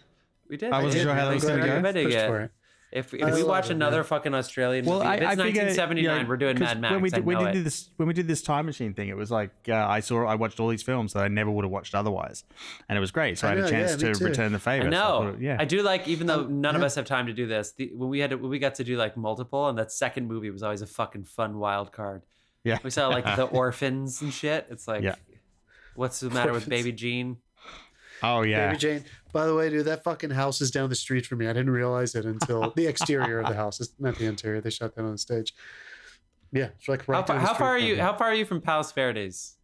we 0.49 0.57
did. 0.57 0.73
I 0.73 0.81
wasn't 0.83 1.03
sure 1.03 1.13
how 1.13 1.21
that 1.21 1.23
Really 1.25 1.35
was 1.35 1.43
gonna 1.45 1.61
good 1.83 2.09
go. 2.09 2.49
Recommending 2.95 3.03
Pushed 3.03 3.13
it. 3.13 3.19
for 3.19 3.25
it. 3.25 3.29
If, 3.29 3.33
if 3.39 3.43
we 3.43 3.49
watch 3.49 3.65
it, 3.65 3.71
another 3.73 3.97
man. 3.97 4.03
fucking 4.05 4.33
Australian 4.33 4.85
Well, 4.85 4.99
movie, 4.99 5.07
I, 5.07 5.13
it's 5.15 5.25
I 5.25 5.29
figured, 5.29 5.65
1979. 5.67 6.03
yeah, 6.21 6.27
we're 6.27 6.37
doing 6.37 6.59
Mad 6.59 6.81
Max. 6.81 6.91
When 6.93 7.01
we 7.01 7.09
I 7.11 7.15
did, 7.15 7.25
we 7.25 7.33
know 7.35 7.45
did 7.45 7.55
it. 7.57 7.63
this 7.63 7.89
when 7.97 8.07
we 8.07 8.13
did 8.13 8.27
this 8.27 8.41
time 8.41 8.65
machine 8.65 8.93
thing, 8.93 9.09
it 9.09 9.17
was 9.17 9.31
like 9.31 9.51
uh, 9.67 9.73
I 9.73 9.99
saw 9.99 10.25
I 10.25 10.35
watched 10.35 10.59
all 10.59 10.67
these 10.69 10.83
films 10.83 11.13
that 11.13 11.23
I 11.23 11.27
never 11.27 11.51
would 11.51 11.65
have 11.65 11.71
watched 11.71 11.95
otherwise, 11.95 12.43
and 12.89 12.97
it 12.97 13.01
was 13.01 13.11
great. 13.11 13.37
So 13.39 13.47
I, 13.47 13.51
I 13.51 13.55
had 13.55 13.59
know, 13.61 13.67
a 13.67 13.69
chance 13.71 14.01
yeah, 14.01 14.13
to 14.13 14.23
return 14.23 14.51
the 14.51 14.59
favor. 14.59 14.89
No, 14.89 15.33
so 15.33 15.37
yeah, 15.39 15.57
I 15.59 15.65
do 15.65 15.81
like, 15.81 16.07
even 16.07 16.27
though 16.27 16.41
Um, 16.41 16.61
none 16.61 16.75
of 16.75 16.83
us 16.83 16.95
have 16.95 17.05
time 17.05 17.27
to 17.27 17.33
do 17.33 17.47
this. 17.47 17.71
The, 17.71 17.91
when 17.95 18.09
we 18.09 18.19
had, 18.19 18.29
to, 18.31 18.37
when 18.37 18.49
we 18.49 18.59
got 18.59 18.75
to 18.75 18.83
do 18.83 18.97
like 18.97 19.17
multiple, 19.17 19.67
and 19.69 19.77
that 19.77 19.91
second 19.91 20.27
movie 20.27 20.49
was 20.49 20.63
always 20.63 20.81
a 20.81 20.87
fucking 20.87 21.23
fun 21.25 21.57
wild 21.59 21.91
card. 21.91 22.23
yeah. 22.63 22.77
We 22.83 22.89
saw 22.89 23.07
like 23.09 23.25
the 23.35 23.43
orphans 23.45 24.21
and 24.21 24.33
shit. 24.33 24.67
It's 24.69 24.87
like, 24.87 25.03
Yeah. 25.03 25.15
what's 25.95 26.19
the 26.19 26.29
matter 26.29 26.51
with 26.53 26.67
Baby 26.69 26.91
Jane? 26.91 27.37
Oh 28.23 28.41
yeah. 28.41 28.67
Baby 28.67 28.79
Jane. 28.79 29.03
By 29.33 29.45
the 29.45 29.55
way, 29.55 29.69
dude, 29.69 29.85
that 29.85 30.03
fucking 30.03 30.29
house 30.29 30.61
is 30.61 30.71
down 30.71 30.89
the 30.89 30.95
street 30.95 31.25
from 31.25 31.39
me. 31.39 31.47
I 31.47 31.53
didn't 31.53 31.71
realize 31.71 32.15
it 32.15 32.25
until 32.25 32.71
the 32.75 32.87
exterior 32.87 33.39
of 33.39 33.47
the 33.47 33.55
house. 33.55 33.79
It's 33.81 33.93
not 33.99 34.15
the 34.15 34.25
interior. 34.25 34.61
They 34.61 34.69
shot 34.69 34.95
that 34.95 35.03
on 35.03 35.11
the 35.11 35.17
stage. 35.17 35.53
Yeah, 36.51 36.69
it's 36.77 36.87
like 36.87 37.07
right 37.07 37.17
How 37.17 37.23
far, 37.23 37.35
down 37.35 37.43
the 37.43 37.47
how 37.47 37.53
far 37.55 37.69
are 37.69 37.77
you? 37.79 37.95
me. 37.95 37.99
How 37.99 38.13
far 38.15 38.27
are 38.29 38.33
you 38.35 38.45
from 38.45 38.61
Palos 38.61 38.91
Verdes? 38.91 39.57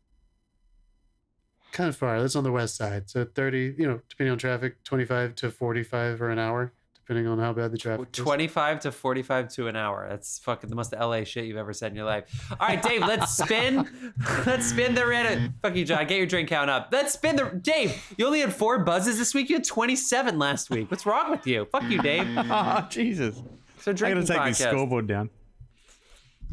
Kind 1.71 1.89
of 1.89 1.95
far. 1.95 2.19
That's 2.19 2.35
on 2.35 2.43
the 2.43 2.51
west 2.51 2.75
side. 2.75 3.09
So 3.11 3.25
30, 3.25 3.75
you 3.77 3.87
know, 3.87 4.01
depending 4.09 4.31
on 4.31 4.39
traffic, 4.39 4.83
25 4.83 5.35
to 5.35 5.51
45 5.51 6.19
or 6.21 6.31
an 6.31 6.39
hour, 6.39 6.73
depending 7.09 7.31
on 7.31 7.39
how 7.39 7.51
bad 7.51 7.71
the 7.71 7.77
traffic 7.77 8.07
is. 8.13 8.23
25 8.23 8.81
to 8.81 8.91
45 8.91 9.49
to 9.49 9.67
an 9.67 9.75
hour. 9.75 10.05
That's 10.07 10.37
fucking 10.39 10.69
the 10.69 10.75
most 10.75 10.93
LA 10.93 11.23
shit 11.23 11.45
you've 11.45 11.57
ever 11.57 11.73
said 11.73 11.91
in 11.91 11.95
your 11.95 12.05
life. 12.05 12.51
All 12.51 12.67
right, 12.67 12.79
Dave, 12.81 13.01
let's 13.01 13.35
spin. 13.35 14.13
let's 14.45 14.67
spin 14.67 14.93
the 14.93 15.07
random. 15.07 15.55
Fuck 15.63 15.75
you, 15.75 15.85
John. 15.85 16.05
Get 16.05 16.19
your 16.19 16.27
drink 16.27 16.49
count 16.49 16.69
up. 16.69 16.89
Let's 16.91 17.13
spin 17.13 17.35
the. 17.35 17.45
Dave, 17.45 18.13
you 18.15 18.27
only 18.27 18.41
had 18.41 18.53
four 18.53 18.83
buzzes 18.83 19.17
this 19.17 19.33
week. 19.33 19.49
You 19.49 19.55
had 19.55 19.65
27 19.65 20.37
last 20.37 20.69
week. 20.69 20.91
What's 20.91 21.07
wrong 21.07 21.31
with 21.31 21.47
you? 21.47 21.65
Fuck 21.71 21.89
you, 21.89 21.99
Dave. 22.01 22.27
Oh 22.51 22.85
Jesus! 22.89 23.41
So 23.79 23.93
drinking 23.93 24.19
I'm 24.19 24.25
going 24.25 24.25
to 24.25 24.33
take 24.33 24.43
this 24.43 24.61
podcast. 24.61 24.71
scoreboard 24.71 25.07
down. 25.07 25.29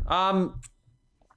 Um, 0.06 0.60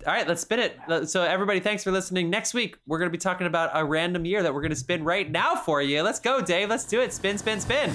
all 0.06 0.14
right, 0.14 0.28
let's 0.28 0.42
spin 0.42 0.60
it. 0.60 1.10
So 1.10 1.24
everybody, 1.24 1.60
thanks 1.60 1.84
for 1.84 1.92
listening. 1.92 2.30
Next 2.30 2.54
week 2.54 2.78
we're 2.88 3.00
gonna 3.00 3.10
be 3.10 3.18
talking 3.18 3.48
about 3.48 3.72
a 3.74 3.84
random 3.84 4.26
year 4.26 4.44
that 4.44 4.54
we're 4.54 4.62
gonna 4.62 4.76
spin 4.76 5.04
right 5.04 5.30
now 5.30 5.56
for 5.56 5.82
you. 5.82 6.02
Let's 6.04 6.20
go, 6.20 6.42
Dave. 6.42 6.70
Let's 6.70 6.86
do 6.86 7.02
it. 7.02 7.14
Spin, 7.14 7.38
spin, 7.38 7.60
spin. 7.60 7.94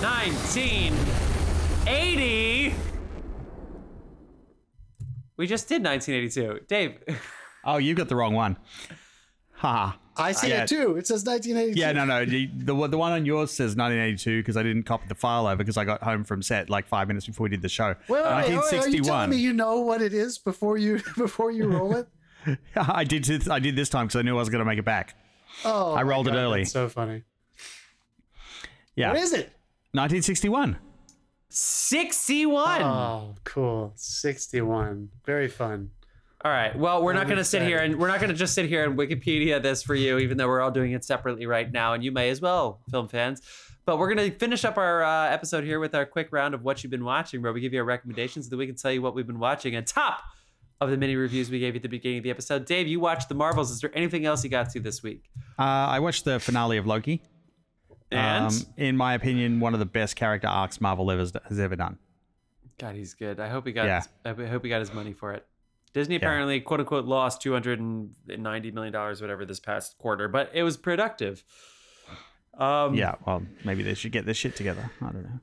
1980. 0.00 2.74
We 5.36 5.46
just 5.46 5.68
did 5.68 5.84
1982. 5.84 6.60
Dave. 6.66 6.98
Oh, 7.64 7.76
you 7.76 7.94
got 7.94 8.08
the 8.08 8.14
wrong 8.16 8.32
one. 8.34 8.56
Ha. 9.56 9.98
I 10.16 10.32
see 10.32 10.48
Yeah. 10.48 10.62
it 10.62 10.68
too. 10.68 10.96
It 10.96 11.06
says 11.06 11.22
1982. 11.24 11.78
Yeah, 11.78 11.92
no, 11.92 12.06
no. 12.06 12.24
The, 12.24 12.46
the 12.54 12.74
one- 12.74 12.90
the 12.90 12.96
one 12.96 13.12
on 13.12 13.26
yours 13.26 13.50
says 13.50 13.76
1982 13.76 14.40
because 14.40 14.56
I 14.56 14.62
didn't 14.62 14.84
copy 14.84 15.06
the 15.08 15.14
file 15.16 15.46
over 15.46 15.56
because 15.56 15.76
I 15.76 15.84
got 15.84 16.02
home 16.02 16.24
from 16.24 16.40
set 16.40 16.70
like 16.70 16.86
five 16.86 17.08
minutes 17.08 17.26
before 17.26 17.44
we 17.44 17.50
did 17.50 17.60
the 17.60 17.68
show. 17.68 17.94
Well, 18.08 18.22
wait, 18.22 18.22
wait, 18.22 18.24
wait, 18.24 18.32
are 18.32 18.38
you 18.38 18.46
telling 19.02 19.02
1961. 19.02 19.30
me 19.30 19.36
you 19.36 19.52
know 19.52 19.80
what 19.80 20.00
it 20.00 20.14
is 20.14 20.38
before 20.38 20.78
you 20.78 21.00
before 21.18 21.50
you 21.50 21.66
roll 21.66 21.94
it? 21.96 22.08
I 22.76 23.04
did. 23.04 23.24
this- 23.24 23.50
I 23.50 23.58
did 23.58 23.76
this 23.76 23.90
time 23.90 24.06
because 24.06 24.20
I 24.20 24.22
knew 24.22 24.36
I 24.36 24.40
was 24.40 24.48
going 24.48 24.60
to 24.60 24.64
make 24.64 24.78
it 24.78 24.84
back. 24.86 25.14
Oh, 25.64 25.92
I 25.92 25.96
my 25.96 26.02
rolled 26.04 26.28
it 26.28 26.34
early. 26.34 26.60
That's 26.60 26.72
so 26.72 26.88
funny. 26.88 27.24
Yeah, 28.94 29.08
What 29.12 29.20
is 29.20 29.32
it? 29.34 29.52
1961. 29.92 30.78
61. 31.50 32.82
Oh, 32.82 33.34
cool. 33.44 33.92
61. 33.96 35.08
Very 35.24 35.48
fun. 35.48 35.90
All 36.44 36.52
right. 36.52 36.76
Well, 36.78 37.02
we're 37.02 37.14
not 37.14 37.22
I'm 37.22 37.28
going 37.28 37.38
to 37.38 37.44
sit 37.44 37.62
here 37.62 37.78
and 37.78 37.98
we're 37.98 38.08
not 38.08 38.20
going 38.20 38.30
to 38.30 38.36
just 38.36 38.54
sit 38.54 38.66
here 38.66 38.84
and 38.84 38.96
Wikipedia 38.96 39.60
this 39.60 39.82
for 39.82 39.94
you, 39.94 40.18
even 40.18 40.36
though 40.36 40.46
we're 40.46 40.60
all 40.60 40.70
doing 40.70 40.92
it 40.92 41.04
separately 41.04 41.46
right 41.46 41.70
now, 41.72 41.94
and 41.94 42.04
you 42.04 42.12
may 42.12 42.30
as 42.30 42.40
well, 42.40 42.80
film 42.90 43.08
fans. 43.08 43.42
But 43.86 43.98
we're 43.98 44.14
going 44.14 44.30
to 44.30 44.38
finish 44.38 44.64
up 44.64 44.76
our 44.76 45.02
uh, 45.02 45.30
episode 45.30 45.64
here 45.64 45.80
with 45.80 45.94
our 45.94 46.04
quick 46.04 46.28
round 46.30 46.54
of 46.54 46.62
what 46.62 46.84
you've 46.84 46.90
been 46.90 47.04
watching, 47.04 47.42
where 47.42 47.52
we 47.52 47.60
give 47.60 47.72
you 47.72 47.80
our 47.80 47.84
recommendations 47.84 48.46
so 48.46 48.50
that 48.50 48.56
we 48.56 48.66
can 48.66 48.76
tell 48.76 48.92
you 48.92 49.02
what 49.02 49.14
we've 49.14 49.26
been 49.26 49.38
watching. 49.40 49.74
And 49.74 49.86
top 49.86 50.22
of 50.80 50.90
the 50.90 50.96
mini 50.96 51.16
reviews 51.16 51.50
we 51.50 51.58
gave 51.58 51.74
you 51.74 51.78
at 51.78 51.82
the 51.82 51.88
beginning 51.88 52.18
of 52.18 52.24
the 52.24 52.30
episode. 52.30 52.66
Dave, 52.66 52.86
you 52.86 53.00
watched 53.00 53.28
the 53.28 53.34
Marvels. 53.34 53.70
Is 53.70 53.80
there 53.80 53.90
anything 53.94 54.26
else 54.26 54.44
you 54.44 54.50
got 54.50 54.70
to 54.70 54.80
this 54.80 55.02
week? 55.02 55.24
Uh, 55.58 55.62
I 55.62 55.98
watched 55.98 56.24
the 56.24 56.38
finale 56.38 56.76
of 56.76 56.86
Loki. 56.86 57.22
And 58.10 58.46
Um, 58.46 58.52
in 58.76 58.96
my 58.96 59.14
opinion, 59.14 59.60
one 59.60 59.74
of 59.74 59.80
the 59.80 59.86
best 59.86 60.16
character 60.16 60.48
arcs 60.48 60.80
Marvel 60.80 61.10
ever, 61.10 61.26
has 61.48 61.58
ever 61.60 61.76
done. 61.76 61.98
God, 62.78 62.94
he's 62.94 63.14
good. 63.14 63.38
I 63.40 63.48
hope 63.48 63.66
he 63.66 63.72
got. 63.72 63.86
Yeah. 63.86 64.02
His, 64.24 64.38
I 64.38 64.46
hope 64.46 64.62
he 64.64 64.68
got 64.70 64.80
his 64.80 64.94
money 64.94 65.12
for 65.12 65.32
it. 65.34 65.46
Disney 65.92 66.16
apparently, 66.16 66.60
quote 66.60 66.80
unquote, 66.80 67.06
lost 67.06 67.42
two 67.42 67.52
hundred 67.52 67.80
and 67.80 68.10
ninety 68.38 68.70
million 68.70 68.92
dollars, 68.92 69.20
whatever, 69.20 69.44
this 69.44 69.58
past 69.60 69.98
quarter, 69.98 70.28
but 70.28 70.50
it 70.54 70.62
was 70.62 70.76
productive. 70.76 71.42
Um, 72.56 72.94
Yeah, 72.94 73.14
well, 73.26 73.42
maybe 73.64 73.82
they 73.82 73.94
should 73.94 74.12
get 74.12 74.26
this 74.26 74.36
shit 74.36 74.54
together. 74.56 74.90
I 75.00 75.04
don't 75.10 75.22
know. 75.24 75.40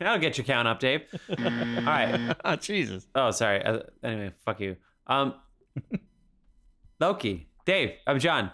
I'll 0.00 0.18
get 0.18 0.36
your 0.38 0.44
count 0.44 0.66
up, 0.68 0.80
Dave. 0.80 1.02
All 1.28 1.36
right. 1.84 2.34
oh, 2.44 2.56
Jesus. 2.56 3.06
Oh, 3.14 3.30
sorry. 3.30 3.62
Uh, 3.64 3.80
anyway, 4.02 4.32
fuck 4.44 4.60
you. 4.60 4.76
Um, 5.06 5.34
Loki, 7.00 7.48
Dave, 7.64 7.92
I'm 8.06 8.18
John. 8.18 8.50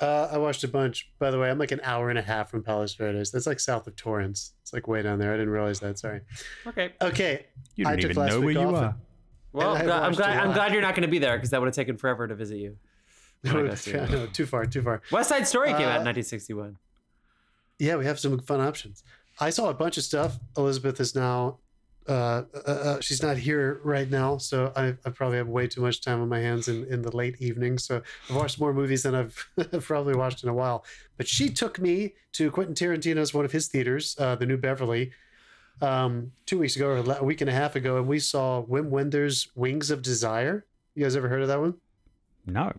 Uh, 0.00 0.28
I 0.32 0.38
watched 0.38 0.64
a 0.64 0.68
bunch. 0.68 1.10
By 1.18 1.30
the 1.30 1.38
way, 1.38 1.50
I'm 1.50 1.58
like 1.58 1.72
an 1.72 1.80
hour 1.82 2.08
and 2.08 2.18
a 2.18 2.22
half 2.22 2.50
from 2.50 2.62
Palos 2.62 2.94
Verdes. 2.94 3.30
That's 3.30 3.46
like 3.46 3.60
south 3.60 3.86
of 3.86 3.96
Torrance. 3.96 4.52
It's 4.62 4.72
like 4.72 4.88
way 4.88 5.02
down 5.02 5.18
there. 5.18 5.32
I 5.32 5.36
didn't 5.36 5.50
realize 5.50 5.80
that. 5.80 5.98
Sorry. 5.98 6.20
Okay. 6.66 6.92
Okay. 7.02 7.46
You 7.76 7.84
don't 7.84 7.92
I 7.92 7.96
took 7.96 8.10
even 8.12 8.22
last 8.22 8.30
know 8.32 8.40
where 8.40 8.50
you 8.52 8.60
off 8.60 8.74
are. 8.74 8.96
Well, 9.52 9.74
I 9.76 9.80
I'm 9.80 9.84
glad, 9.86 10.02
I'm 10.02 10.12
glad, 10.12 10.30
a 10.36 10.40
I'm 10.40 10.48
lot. 10.48 10.54
glad 10.54 10.72
you're 10.72 10.80
not 10.82 10.94
going 10.94 11.02
to 11.02 11.08
be 11.08 11.18
there 11.18 11.36
because 11.36 11.50
that 11.50 11.60
would 11.60 11.66
have 11.66 11.74
taken 11.74 11.96
forever 11.96 12.26
to 12.26 12.34
visit 12.34 12.56
you. 12.58 12.76
Oh 13.46 13.54
my 13.54 13.68
God, 13.68 13.86
Yeah, 13.86 14.04
no, 14.06 14.26
too 14.26 14.44
far, 14.46 14.66
too 14.66 14.82
far. 14.82 15.00
West 15.10 15.30
Side 15.30 15.46
Story 15.48 15.68
came 15.68 15.76
out 15.88 16.00
in 16.02 16.06
Uh, 16.06 16.12
1961. 16.12 16.76
Yeah, 17.78 17.96
we 17.96 18.04
have 18.04 18.18
some 18.20 18.38
fun 18.40 18.60
options. 18.60 19.02
I 19.40 19.48
saw 19.48 19.70
a 19.70 19.74
bunch 19.74 19.96
of 19.96 20.04
stuff. 20.04 20.38
Elizabeth 20.58 21.00
is 21.00 21.14
now, 21.14 21.58
uh, 22.08 22.42
uh, 22.54 22.70
uh, 22.70 23.00
she's 23.00 23.22
not 23.22 23.36
here 23.36 23.80
right 23.84 24.10
now, 24.10 24.36
so 24.38 24.72
I, 24.74 24.96
I 25.04 25.10
probably 25.10 25.38
have 25.38 25.48
way 25.48 25.66
too 25.66 25.80
much 25.80 26.00
time 26.00 26.20
on 26.20 26.28
my 26.28 26.40
hands 26.40 26.68
in, 26.68 26.84
in 26.86 27.02
the 27.02 27.14
late 27.14 27.36
evening. 27.40 27.78
So 27.78 28.02
I've 28.28 28.36
watched 28.36 28.58
more 28.58 28.72
movies 28.72 29.02
than 29.02 29.14
I've, 29.14 29.48
probably 29.82 30.14
watched 30.14 30.42
in 30.42 30.48
a 30.48 30.54
while. 30.54 30.84
But 31.16 31.28
she 31.28 31.48
took 31.48 31.78
me 31.78 32.14
to 32.32 32.50
Quentin 32.50 32.74
Tarantino's 32.74 33.34
one 33.34 33.44
of 33.44 33.52
his 33.52 33.68
theaters, 33.68 34.16
uh, 34.18 34.34
the 34.34 34.46
New 34.46 34.56
Beverly, 34.56 35.12
um, 35.82 36.32
two 36.46 36.58
weeks 36.58 36.76
ago 36.76 36.88
or 36.88 37.16
a 37.18 37.24
week 37.24 37.40
and 37.40 37.50
a 37.50 37.54
half 37.54 37.76
ago, 37.76 37.96
and 37.98 38.06
we 38.06 38.18
saw 38.18 38.64
Wim 38.64 38.88
Wenders' 38.88 39.48
Wings 39.54 39.90
of 39.90 40.02
Desire. 40.02 40.66
You 40.94 41.04
guys 41.04 41.16
ever 41.16 41.28
heard 41.28 41.42
of 41.42 41.48
that 41.48 41.60
one? 41.60 41.74
No. 42.46 42.72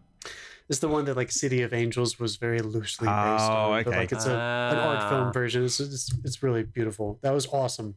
It's 0.72 0.80
the 0.80 0.88
one 0.88 1.04
that 1.06 1.18
like 1.18 1.32
City 1.32 1.62
of 1.64 1.74
Angels 1.74 2.18
was 2.18 2.38
very 2.38 2.60
loosely 2.62 3.06
based 3.06 3.50
Oh, 3.52 3.74
on, 3.74 3.84
but 3.84 3.94
like 3.94 4.12
it's 4.14 4.26
a, 4.26 4.32
an 4.32 4.78
art 4.78 5.00
Ah. 5.02 5.10
film 5.10 5.34
version. 5.34 5.66
It's, 5.66 5.82
it's 5.82 6.10
it's 6.24 6.42
really 6.42 6.64
beautiful. 6.64 7.20
That 7.24 7.34
was 7.34 7.46
awesome. 7.48 7.96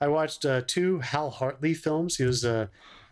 I 0.00 0.08
watched 0.08 0.44
uh, 0.44 0.62
two 0.66 0.98
Hal 0.98 1.30
Hartley 1.30 1.72
films. 1.72 2.16
He 2.16 2.24
was 2.24 2.44
a 2.44 2.68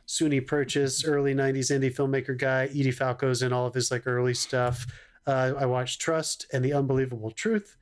SUNY 0.08 0.44
Purchase 0.44 1.04
early 1.04 1.32
'90s 1.32 1.70
indie 1.70 1.94
filmmaker 1.94 2.36
guy. 2.36 2.64
Edie 2.64 2.90
Falco's 2.90 3.40
in 3.40 3.52
all 3.52 3.66
of 3.68 3.74
his 3.74 3.92
like 3.92 4.04
early 4.06 4.34
stuff. 4.34 4.84
Uh, 5.28 5.52
I 5.56 5.64
watched 5.66 6.00
Trust 6.00 6.46
and 6.52 6.64
The 6.64 6.72
Unbelievable 6.72 7.30
Truth, 7.30 7.76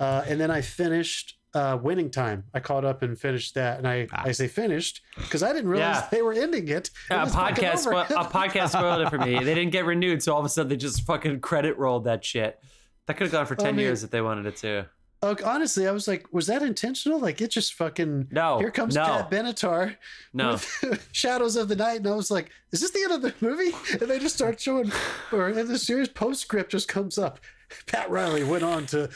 uh, 0.00 0.24
and 0.26 0.40
then 0.40 0.50
I 0.50 0.62
finished 0.62 1.35
uh, 1.54 1.78
Winning 1.82 2.10
Time. 2.10 2.44
I 2.52 2.60
caught 2.60 2.84
up 2.84 3.02
and 3.02 3.18
finished 3.18 3.54
that, 3.54 3.78
and 3.78 3.88
I 3.88 4.06
I 4.12 4.32
say 4.32 4.48
finished 4.48 5.02
because 5.16 5.42
I 5.42 5.52
didn't 5.52 5.70
realize 5.70 5.96
Yeah. 5.96 6.08
they 6.10 6.22
were 6.22 6.32
ending 6.34 6.68
it. 6.68 6.90
It 7.10 7.14
a 7.14 7.16
podcast, 7.26 7.86
spo- 7.86 8.10
a 8.10 8.24
podcast 8.28 8.70
spoiled 8.70 9.02
it 9.02 9.10
for 9.10 9.18
me. 9.18 9.38
They 9.38 9.54
didn't 9.54 9.70
get 9.72 9.84
renewed, 9.86 10.22
so 10.22 10.32
all 10.34 10.40
of 10.40 10.44
a 10.46 10.48
sudden 10.48 10.68
they 10.68 10.76
just 10.76 11.02
fucking 11.06 11.40
credit 11.40 11.78
rolled 11.78 12.04
that 12.04 12.24
shit. 12.24 12.58
That 13.06 13.16
could 13.16 13.24
have 13.26 13.32
gone 13.32 13.46
for 13.46 13.54
ten 13.54 13.68
I 13.68 13.72
mean- 13.72 13.80
years 13.80 14.04
if 14.04 14.10
they 14.10 14.20
wanted 14.20 14.46
it 14.46 14.56
to. 14.56 14.86
Look, 15.22 15.44
honestly, 15.44 15.88
I 15.88 15.92
was 15.92 16.06
like, 16.06 16.26
was 16.30 16.46
that 16.48 16.62
intentional? 16.62 17.18
Like, 17.18 17.40
it 17.40 17.50
just 17.50 17.72
fucking. 17.74 18.28
No, 18.30 18.58
Here 18.58 18.70
comes 18.70 18.94
no. 18.94 19.02
Pat 19.06 19.30
Benatar 19.30 19.96
No, 20.34 20.58
Shadows 21.12 21.56
of 21.56 21.68
the 21.68 21.74
Night, 21.74 21.96
and 22.00 22.06
I 22.06 22.14
was 22.14 22.30
like, 22.30 22.50
is 22.70 22.82
this 22.82 22.90
the 22.90 23.02
end 23.02 23.12
of 23.12 23.22
the 23.22 23.34
movie? 23.40 23.72
And 23.92 24.10
they 24.10 24.18
just 24.18 24.34
start 24.36 24.60
showing, 24.60 24.92
or 25.32 25.48
in 25.48 25.68
the 25.68 25.78
series 25.78 26.08
postscript 26.08 26.70
just 26.70 26.86
comes 26.86 27.16
up. 27.16 27.40
Pat 27.86 28.10
Riley 28.10 28.44
went 28.44 28.62
on 28.62 28.86
to. 28.86 29.08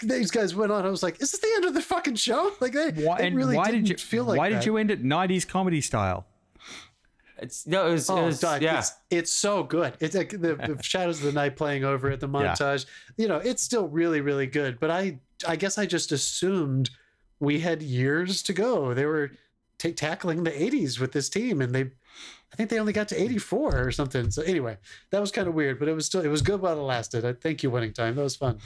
These 0.00 0.30
guys 0.30 0.54
went 0.54 0.72
on. 0.72 0.84
I 0.86 0.90
was 0.90 1.02
like, 1.02 1.20
is 1.20 1.32
this 1.32 1.40
the 1.40 1.52
end 1.56 1.64
of 1.64 1.74
the 1.74 1.82
fucking 1.82 2.16
show? 2.16 2.52
Like, 2.60 2.72
they, 2.72 2.90
Why, 3.04 3.18
they 3.18 3.30
really 3.30 3.56
why 3.56 3.66
didn't 3.66 3.84
did 3.84 3.90
you 3.90 3.96
feel 3.96 4.24
like 4.24 4.38
Why 4.38 4.50
that. 4.50 4.56
did 4.60 4.66
you 4.66 4.76
end 4.76 4.90
it 4.90 5.02
90s 5.04 5.46
comedy 5.46 5.80
style? 5.80 6.26
it's 7.40 7.66
no, 7.66 7.86
it 7.88 7.92
was, 7.92 8.08
it 8.08 8.12
Oh, 8.12 8.24
was 8.26 8.40
Doug, 8.40 8.62
yeah. 8.62 8.78
it's, 8.80 8.92
it's 9.10 9.30
so 9.32 9.62
good. 9.62 9.94
It's 10.00 10.16
like 10.16 10.30
the, 10.30 10.56
the 10.56 10.78
Shadows 10.82 11.18
of 11.18 11.24
the 11.26 11.32
Night 11.32 11.56
playing 11.56 11.84
over 11.84 12.10
it, 12.10 12.18
the 12.20 12.28
montage. 12.28 12.86
You 13.16 13.28
know, 13.28 13.36
it's 13.36 13.62
still 13.62 13.86
really, 13.88 14.20
really 14.20 14.46
good. 14.46 14.80
But 14.80 14.90
I, 14.90 15.18
I 15.46 15.54
guess 15.56 15.78
I 15.78 15.86
just 15.86 16.10
assumed 16.10 16.90
we 17.38 17.60
had 17.60 17.80
years 17.82 18.42
to 18.42 18.52
go. 18.52 18.92
They 18.94 19.06
were 19.06 19.30
ta 19.78 19.90
tackling 19.94 20.44
the 20.44 20.50
80s 20.50 20.98
with 20.98 21.12
this 21.12 21.28
team, 21.28 21.60
and 21.60 21.74
they, 21.74 21.82
I 21.82 22.56
think 22.56 22.70
they 22.70 22.78
only 22.78 22.92
got 22.92 23.08
to 23.08 23.20
84 23.20 23.86
or 23.86 23.92
something. 23.92 24.30
So 24.30 24.42
anyway, 24.42 24.78
that 25.10 25.20
was 25.20 25.30
kind 25.30 25.48
of 25.48 25.54
weird, 25.54 25.78
but 25.78 25.88
it 25.88 25.94
was 25.94 26.06
still, 26.06 26.20
it 26.20 26.28
was 26.28 26.42
good 26.42 26.60
while 26.60 26.78
it 26.78 26.82
lasted. 26.82 27.24
I 27.24 27.32
thank 27.32 27.62
you, 27.62 27.70
winning 27.70 27.92
time. 27.92 28.16
That 28.16 28.22
was 28.22 28.36
fun. 28.36 28.58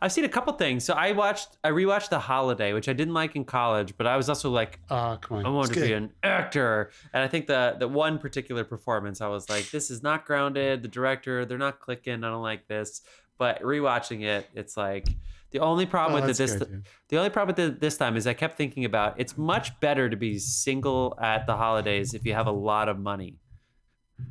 I've 0.00 0.12
seen 0.12 0.24
a 0.24 0.28
couple 0.28 0.52
things. 0.52 0.84
So 0.84 0.94
I 0.94 1.12
watched, 1.12 1.56
I 1.64 1.70
rewatched 1.70 2.10
The 2.10 2.18
Holiday, 2.20 2.72
which 2.72 2.88
I 2.88 2.92
didn't 2.92 3.14
like 3.14 3.34
in 3.34 3.44
college, 3.44 3.94
but 3.96 4.06
I 4.06 4.16
was 4.16 4.28
also 4.28 4.50
like, 4.50 4.78
Oh, 4.90 5.18
come 5.20 5.38
on. 5.38 5.46
I 5.46 5.48
wanted 5.48 5.74
to 5.74 5.80
be 5.80 5.92
an 5.92 6.12
actor. 6.22 6.90
And 7.12 7.24
I 7.24 7.28
think 7.28 7.48
the 7.48 7.76
the 7.78 7.88
one 7.88 8.18
particular 8.18 8.64
performance, 8.64 9.20
I 9.20 9.26
was 9.26 9.48
like, 9.48 9.70
this 9.70 9.90
is 9.90 10.02
not 10.02 10.26
grounded. 10.26 10.82
The 10.82 10.88
director, 10.88 11.44
they're 11.44 11.58
not 11.58 11.80
clicking. 11.80 12.22
I 12.22 12.30
don't 12.30 12.42
like 12.42 12.68
this. 12.68 13.02
But 13.36 13.60
rewatching 13.62 14.22
it, 14.22 14.48
it's 14.54 14.76
like 14.76 15.08
the 15.50 15.60
only 15.60 15.86
problem 15.86 16.22
Oh, 16.22 16.26
with 16.26 16.30
it 16.30 16.36
this 16.38 16.62
the 17.08 17.16
only 17.16 17.30
problem 17.30 17.54
with 17.56 17.74
it 17.74 17.80
this 17.80 17.96
time 17.96 18.16
is 18.16 18.26
I 18.26 18.34
kept 18.34 18.56
thinking 18.56 18.84
about 18.84 19.14
it's 19.18 19.38
much 19.38 19.78
better 19.80 20.10
to 20.10 20.16
be 20.16 20.38
single 20.38 21.16
at 21.20 21.46
the 21.46 21.56
holidays 21.56 22.14
if 22.14 22.26
you 22.26 22.34
have 22.34 22.46
a 22.46 22.52
lot 22.52 22.88
of 22.88 22.98
money. 22.98 23.38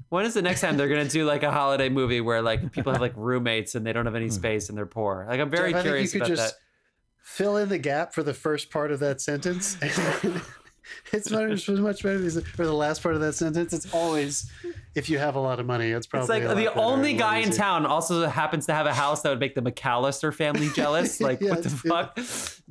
When 0.10 0.26
is 0.26 0.34
the 0.34 0.42
next 0.42 0.62
time 0.62 0.78
they're 0.78 0.90
gonna 0.90 1.06
do 1.06 1.26
like 1.26 1.44
a 1.44 1.52
holiday 1.52 1.90
movie 1.90 2.22
where 2.22 2.42
like 2.42 2.72
people 2.72 2.92
have 2.92 3.02
like 3.02 3.14
roommates 3.16 3.76
and 3.76 3.86
they 3.86 3.94
don't 3.94 4.06
have 4.06 4.16
any 4.16 4.26
hmm. 4.26 4.32
space 4.32 4.70
and 4.70 4.78
they're 4.78 4.86
poor? 4.86 5.26
Like 5.30 5.40
I'm 5.40 5.50
very 5.50 5.72
Jeff, 5.72 5.84
curious 5.84 6.14
you 6.14 6.20
could 6.20 6.28
about 6.28 6.36
just 6.38 6.56
that. 6.56 6.62
fill 7.24 7.58
in 7.58 7.70
the 7.70 7.78
gap 7.78 8.14
for 8.14 8.24
the 8.24 8.34
first 8.34 8.70
part 8.70 8.92
of 8.92 9.00
that 9.00 9.22
sentence. 9.22 9.78
it's 11.14 11.32
much, 11.32 11.68
much 11.70 12.04
better 12.04 12.18
than 12.20 12.44
for 12.44 12.66
the 12.66 12.74
last 12.74 13.04
part 13.04 13.16
of 13.16 13.22
that 13.22 13.34
sentence. 13.34 13.74
It's 13.74 13.94
always 13.94 14.52
if 14.96 15.10
you 15.10 15.20
have 15.20 15.36
a 15.36 15.40
lot 15.40 15.60
of 15.60 15.66
money. 15.66 15.92
It's 15.92 16.08
probably 16.08 16.38
It's 16.38 16.48
like 16.48 16.58
the 16.58 16.74
only 16.74 17.12
and 17.12 17.20
a 17.22 17.24
lot 17.24 17.32
guy 17.32 17.38
in 17.40 17.52
town 17.52 17.86
also 17.86 18.28
happens 18.28 18.66
to 18.66 18.74
have 18.74 18.88
a 18.88 18.94
house 18.94 19.22
that 19.22 19.30
would 19.30 19.40
make 19.40 19.56
the 19.56 19.62
McCallister 19.62 20.34
family 20.34 20.70
jealous. 20.76 21.22
Like 21.22 21.42
what 21.42 21.64
the 21.64 21.70
Yeah, 21.86 22.04
fuck? 22.04 22.20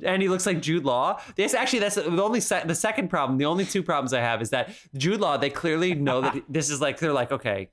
And 0.03 0.21
he 0.21 0.29
looks 0.29 0.45
like 0.45 0.61
Jude 0.61 0.83
Law. 0.85 1.21
This 1.35 1.53
actually 1.53 1.79
that's 1.79 1.95
the 1.95 2.21
only 2.21 2.41
se- 2.41 2.63
the 2.65 2.75
second 2.75 3.07
problem. 3.09 3.37
The 3.37 3.45
only 3.45 3.65
two 3.65 3.81
problems 3.83 4.13
I 4.13 4.19
have 4.19 4.41
is 4.41 4.49
that 4.49 4.69
Jude 4.95 5.21
Law. 5.21 5.37
They 5.37 5.49
clearly 5.49 5.95
know 5.95 6.21
that 6.21 6.43
this 6.49 6.69
is 6.69 6.81
like 6.81 6.99
they're 6.99 7.13
like 7.13 7.31
okay, 7.31 7.69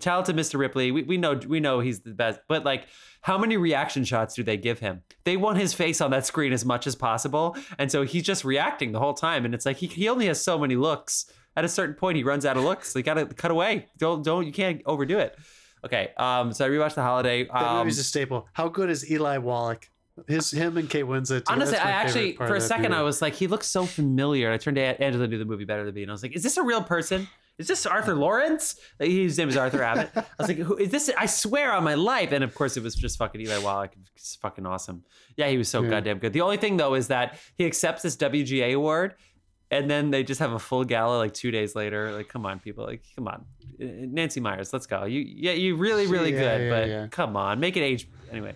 talented 0.00 0.36
Mr. 0.36 0.58
Ripley. 0.58 0.90
We, 0.90 1.02
we 1.02 1.16
know 1.16 1.34
we 1.46 1.60
know 1.60 1.80
he's 1.80 2.00
the 2.00 2.10
best, 2.14 2.40
but 2.48 2.64
like. 2.64 2.86
How 3.20 3.38
many 3.38 3.56
reaction 3.56 4.04
shots 4.04 4.34
do 4.34 4.42
they 4.42 4.58
give 4.58 4.80
him? 4.80 5.00
They 5.24 5.38
want 5.38 5.56
his 5.56 5.72
face 5.72 6.02
on 6.02 6.10
that 6.10 6.26
screen 6.26 6.52
as 6.52 6.62
much 6.62 6.86
as 6.86 6.94
possible. 6.94 7.56
And 7.78 7.90
so 7.90 8.02
he's 8.02 8.22
just 8.22 8.44
reacting 8.44 8.92
the 8.92 8.98
whole 8.98 9.14
time. 9.14 9.46
And 9.46 9.54
it's 9.54 9.64
like 9.64 9.78
he, 9.78 9.86
he 9.86 10.10
only 10.10 10.26
has 10.26 10.44
so 10.44 10.58
many 10.58 10.76
looks. 10.76 11.24
At 11.56 11.64
a 11.64 11.68
certain 11.70 11.94
point, 11.94 12.18
he 12.18 12.22
runs 12.22 12.44
out 12.44 12.58
of 12.58 12.64
looks. 12.64 12.92
So 12.92 12.98
you 12.98 13.02
gotta 13.02 13.24
cut 13.24 13.50
away. 13.50 13.88
Don't 13.96 14.22
don't 14.22 14.44
you 14.44 14.52
can't 14.52 14.82
overdo 14.84 15.18
it. 15.20 15.38
Okay. 15.86 16.10
Um. 16.18 16.52
So 16.52 16.66
I 16.66 16.68
rewatched 16.68 16.96
the 16.96 17.02
holiday. 17.02 17.44
That 17.44 17.54
Um, 17.62 17.78
movie's 17.78 17.98
a 17.98 18.04
staple. 18.04 18.46
How 18.52 18.68
good 18.68 18.90
is 18.90 19.10
Eli 19.10 19.38
Wallach? 19.38 19.88
His 20.28 20.50
him 20.50 20.76
and 20.76 20.90
Kate 20.90 21.06
Winslet. 21.06 21.44
honestly, 21.46 21.78
I 21.78 21.92
actually 21.92 22.32
for 22.36 22.54
a 22.54 22.60
second 22.60 22.90
movie. 22.90 22.96
I 22.96 23.02
was 23.04 23.22
like, 23.22 23.32
he 23.32 23.46
looks 23.46 23.68
so 23.68 23.86
familiar. 23.86 24.52
I 24.52 24.58
turned 24.58 24.76
to 24.76 25.02
Angela 25.02 25.26
knew 25.28 25.38
the 25.38 25.46
movie 25.46 25.64
better 25.64 25.86
than 25.86 25.94
me, 25.94 26.02
and 26.02 26.10
I 26.10 26.12
was 26.12 26.22
like, 26.22 26.36
is 26.36 26.42
this 26.42 26.58
a 26.58 26.62
real 26.62 26.82
person? 26.82 27.26
Is 27.58 27.68
this 27.68 27.86
Arthur 27.86 28.14
Lawrence? 28.14 28.76
Like, 28.98 29.10
His 29.10 29.38
name 29.38 29.48
is 29.48 29.56
Arthur 29.56 29.82
Abbott. 29.82 30.10
I 30.16 30.24
was 30.38 30.48
like, 30.48 30.58
who 30.58 30.76
is 30.76 30.90
this? 30.90 31.08
I 31.16 31.26
swear 31.26 31.72
on 31.72 31.84
my 31.84 31.94
life. 31.94 32.32
And 32.32 32.42
of 32.42 32.54
course, 32.54 32.76
it 32.76 32.82
was 32.82 32.94
just 32.96 33.16
fucking 33.18 33.40
Eli 33.40 33.58
Wallach. 33.58 33.92
It's 34.16 34.34
fucking 34.36 34.66
awesome. 34.66 35.04
Yeah, 35.36 35.48
he 35.48 35.56
was 35.58 35.68
so 35.68 35.82
Yeah. 35.82 35.90
goddamn 35.90 36.18
good. 36.18 36.32
The 36.32 36.40
only 36.40 36.56
thing 36.56 36.76
though 36.76 36.94
is 36.94 37.08
that 37.08 37.38
he 37.56 37.64
accepts 37.66 38.02
this 38.02 38.16
WGA 38.16 38.74
award, 38.74 39.14
and 39.70 39.88
then 39.90 40.10
they 40.10 40.24
just 40.24 40.40
have 40.40 40.52
a 40.52 40.58
full 40.58 40.84
gala 40.84 41.16
like 41.18 41.32
two 41.32 41.50
days 41.50 41.74
later. 41.76 42.10
Like, 42.12 42.28
come 42.28 42.44
on, 42.44 42.58
people. 42.58 42.84
Like, 42.84 43.02
come 43.14 43.28
on, 43.28 43.44
Nancy 43.78 44.40
Meyers, 44.40 44.72
let's 44.72 44.86
go. 44.86 45.04
You, 45.04 45.20
yeah, 45.20 45.52
you 45.52 45.76
really, 45.76 46.06
really 46.08 46.32
Yeah, 46.32 46.58
good, 46.58 46.88
yeah, 46.88 47.02
but 47.02 47.10
come 47.12 47.36
on, 47.36 47.60
make 47.60 47.76
it 47.76 47.80
age. 47.82 48.08
Anyway, 48.32 48.54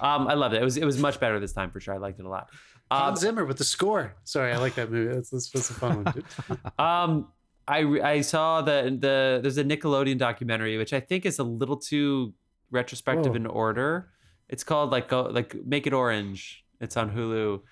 um, 0.00 0.28
I 0.28 0.34
loved 0.34 0.54
it. 0.54 0.62
It 0.62 0.64
was, 0.64 0.76
it 0.76 0.84
was 0.84 0.98
much 0.98 1.18
better 1.18 1.40
this 1.40 1.52
time 1.52 1.70
for 1.72 1.80
sure. 1.80 1.94
I 1.94 1.98
liked 1.98 2.20
it 2.20 2.26
a 2.26 2.28
lot. 2.28 2.48
Um, 2.92 3.00
Hans 3.00 3.20
Zimmer 3.20 3.44
with 3.44 3.58
the 3.58 3.64
score. 3.64 4.14
Sorry, 4.24 4.52
I 4.52 4.58
like 4.58 4.76
that 4.76 4.90
movie. 4.92 5.12
That's 5.12 5.30
that's, 5.30 5.50
that's 5.50 5.70
a 5.70 5.74
fun 5.74 6.04
one. 6.04 6.14
dude. 6.14 6.24
Um, 6.78 7.28
I 7.68 7.80
I 8.02 8.20
saw 8.20 8.62
the 8.62 8.96
the 8.98 9.40
there's 9.42 9.58
a 9.58 9.64
Nickelodeon 9.64 10.18
documentary 10.18 10.76
which 10.78 10.92
I 10.92 11.00
think 11.00 11.26
is 11.26 11.38
a 11.38 11.44
little 11.44 11.76
too 11.76 12.32
retrospective 12.70 13.32
Whoa. 13.32 13.36
in 13.36 13.46
order. 13.46 14.10
It's 14.48 14.62
called 14.64 14.90
like 14.90 15.08
go 15.08 15.22
like 15.22 15.54
Make 15.64 15.86
It 15.86 15.92
Orange. 15.92 16.64
It's 16.80 16.96
on 16.96 17.10
Hulu, 17.10 17.62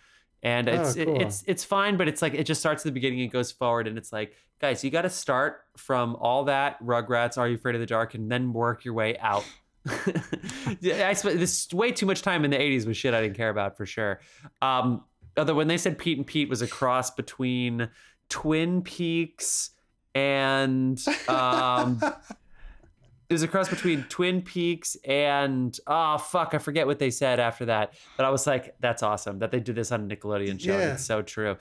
and 0.43 0.69
it's 0.69 0.97
Oh, 0.97 1.05
cool. 1.05 1.17
it, 1.17 1.23
it's 1.23 1.45
it's 1.47 1.65
fine, 1.65 1.97
but 1.97 2.09
it's 2.09 2.23
like 2.23 2.35
it 2.35 2.45
just 2.45 2.61
starts 2.61 2.83
at 2.83 2.85
the 2.87 2.93
beginning 2.93 3.21
and 3.21 3.31
goes 3.31 3.53
forward, 3.53 3.87
and 3.87 3.97
it's 3.99 4.13
like 4.13 4.35
guys, 4.61 4.83
you 4.83 4.91
got 4.91 5.03
to 5.03 5.11
start 5.11 5.63
from 5.77 6.17
all 6.17 6.45
that 6.45 6.81
Rugrats, 6.83 7.37
Are 7.37 7.47
You 7.49 7.57
Afraid 7.57 7.75
of 7.75 7.81
the 7.81 7.87
Dark, 7.87 8.15
and 8.15 8.31
then 8.31 8.53
work 8.53 8.85
your 8.85 8.95
way 8.95 9.19
out. 9.19 9.45
I 9.87 11.13
spent 11.13 11.39
this 11.39 11.71
way 11.73 11.93
too 11.93 12.07
much 12.07 12.23
time 12.23 12.45
in 12.45 12.51
the 12.51 12.57
80s 12.57 12.87
with 12.87 12.97
shit 12.97 13.13
I 13.13 13.21
didn't 13.21 13.37
care 13.37 13.51
about 13.51 13.77
for 13.77 13.85
sure. 13.87 14.21
Um, 14.63 15.05
Although 15.37 15.55
when 15.55 15.67
they 15.67 15.77
said 15.77 15.99
Pete 15.99 16.17
and 16.17 16.27
Pete 16.27 16.49
was 16.49 16.63
a 16.63 16.67
cross 16.69 17.11
between 17.11 17.89
Twin 18.29 18.83
Peaks 18.83 19.71
and 20.15 20.99
um, 21.29 22.01
it 23.29 23.33
was 23.33 23.43
a 23.43 23.49
cross 23.49 23.69
between 23.69 24.05
Twin 24.05 24.43
Peaks 24.43 24.97
and 25.05 25.79
oh 25.87 26.19
fuck, 26.19 26.55
I 26.55 26.59
forget 26.59 26.87
what 26.87 26.99
they 26.99 27.11
said 27.11 27.41
after 27.41 27.67
that. 27.67 27.95
But 28.17 28.27
I 28.27 28.31
was 28.31 28.47
like, 28.47 28.75
that's 28.81 29.03
awesome 29.03 29.39
that 29.41 29.51
they 29.51 29.61
did 29.61 29.75
this 29.77 29.93
on 29.93 30.11
a 30.11 30.17
Nickelodeon 30.17 30.61
show. 30.61 30.77
Yeah. 30.79 30.95
It's 30.95 31.05
so 31.05 31.23
true. 31.23 31.57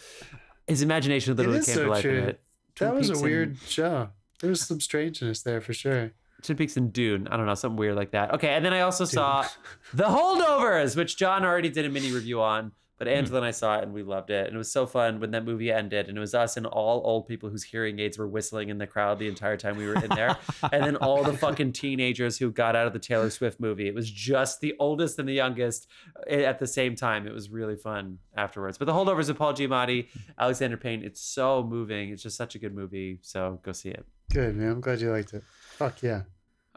His 0.67 0.81
imagination 0.81 1.35
literally 1.35 1.59
came 1.59 1.75
so 1.75 1.83
to 1.85 1.89
life 1.89 2.01
true. 2.01 2.17
in 2.17 2.29
it. 2.29 2.41
Twin 2.75 2.89
that 2.89 2.95
was 2.95 3.07
Peaks 3.07 3.09
a 3.09 3.13
and- 3.13 3.23
weird 3.23 3.57
show. 3.67 4.09
There 4.39 4.49
was 4.49 4.61
some 4.61 4.81
strangeness 4.81 5.41
there 5.41 5.61
for 5.61 5.73
sure. 5.73 6.11
Twin 6.41 6.57
Peaks 6.57 6.75
and 6.75 6.91
Dune. 6.91 7.27
I 7.29 7.37
don't 7.37 7.45
know, 7.45 7.55
something 7.55 7.77
weird 7.77 7.95
like 7.95 8.11
that. 8.11 8.33
Okay, 8.33 8.49
and 8.49 8.65
then 8.65 8.73
I 8.73 8.81
also 8.81 9.05
saw 9.05 9.45
The 9.93 10.03
Holdovers, 10.03 10.97
which 10.97 11.15
John 11.15 11.45
already 11.45 11.69
did 11.69 11.85
a 11.85 11.89
mini 11.89 12.11
review 12.11 12.41
on, 12.41 12.73
but 13.03 13.11
Angela 13.11 13.39
mm-hmm. 13.39 13.43
and 13.43 13.45
I 13.45 13.51
saw 13.51 13.77
it 13.79 13.83
and 13.83 13.93
we 13.93 14.01
loved 14.01 14.29
it. 14.29 14.47
And 14.47 14.55
it 14.55 14.57
was 14.57 14.71
so 14.71 14.85
fun 14.85 15.19
when 15.19 15.31
that 15.31 15.43
movie 15.43 15.73
ended, 15.73 16.07
and 16.07 16.17
it 16.17 16.21
was 16.21 16.33
us 16.33 16.55
and 16.55 16.65
all 16.65 17.01
old 17.03 17.27
people 17.27 17.49
whose 17.49 17.61
hearing 17.61 17.99
aids 17.99 18.17
were 18.17 18.29
whistling 18.29 18.69
in 18.69 18.77
the 18.77 18.87
crowd 18.87 19.19
the 19.19 19.27
entire 19.27 19.57
time 19.57 19.75
we 19.75 19.85
were 19.85 19.95
in 19.95 20.09
there, 20.15 20.37
and 20.71 20.85
then 20.85 20.95
all 20.95 21.21
the 21.21 21.33
fucking 21.33 21.73
teenagers 21.73 22.37
who 22.37 22.49
got 22.49 22.77
out 22.77 22.87
of 22.87 22.93
the 22.93 22.99
Taylor 22.99 23.29
Swift 23.29 23.59
movie. 23.59 23.89
It 23.89 23.93
was 23.93 24.09
just 24.09 24.61
the 24.61 24.73
oldest 24.79 25.19
and 25.19 25.27
the 25.27 25.33
youngest 25.33 25.87
at 26.29 26.59
the 26.59 26.67
same 26.67 26.95
time. 26.95 27.27
It 27.27 27.33
was 27.33 27.49
really 27.49 27.75
fun 27.75 28.19
afterwards. 28.37 28.77
But 28.77 28.85
The 28.85 28.93
Holdovers 28.93 29.27
of 29.27 29.37
Paul 29.37 29.53
Giamatti, 29.53 30.07
Alexander 30.39 30.77
Payne. 30.77 31.03
It's 31.03 31.19
so 31.19 31.61
moving. 31.61 32.09
It's 32.11 32.23
just 32.23 32.37
such 32.37 32.55
a 32.55 32.59
good 32.59 32.73
movie. 32.73 33.19
So 33.21 33.59
go 33.63 33.73
see 33.73 33.89
it. 33.89 34.05
Good 34.31 34.55
man. 34.55 34.71
I'm 34.71 34.81
glad 34.81 35.01
you 35.01 35.11
liked 35.11 35.33
it. 35.33 35.43
Fuck 35.77 36.01
yeah. 36.03 36.21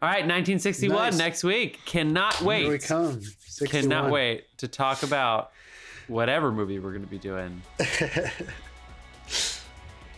All 0.03 0.09
right, 0.09 0.27
1961 0.27 0.97
Nice. 0.97 1.19
next 1.19 1.45
week. 1.45 1.81
Cannot 1.87 2.43
wait. 2.43 2.63
Here 2.63 2.73
we 2.73 2.79
come. 2.79 3.21
61. 3.23 3.71
Cannot 3.83 4.11
wait 4.11 4.45
to 4.59 4.69
talk 4.69 5.05
about 5.05 5.53
whatever 6.09 6.53
movie 6.53 6.79
we're 6.79 6.91
going 6.91 7.03
to 7.03 7.09
be 7.09 7.19
doing. 7.19 7.63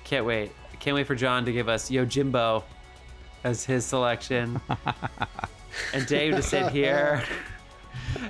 Can't 0.04 0.24
wait. 0.26 0.52
Can't 0.80 0.94
wait 0.94 1.06
for 1.06 1.14
John 1.14 1.44
to 1.44 1.52
give 1.52 1.68
us 1.68 1.90
Yojimbo 1.90 2.62
as 3.44 3.64
his 3.64 3.84
selection, 3.84 4.60
and 5.92 6.06
Dave 6.06 6.34
to 6.36 6.42
sit 6.42 6.70
here. 6.70 7.22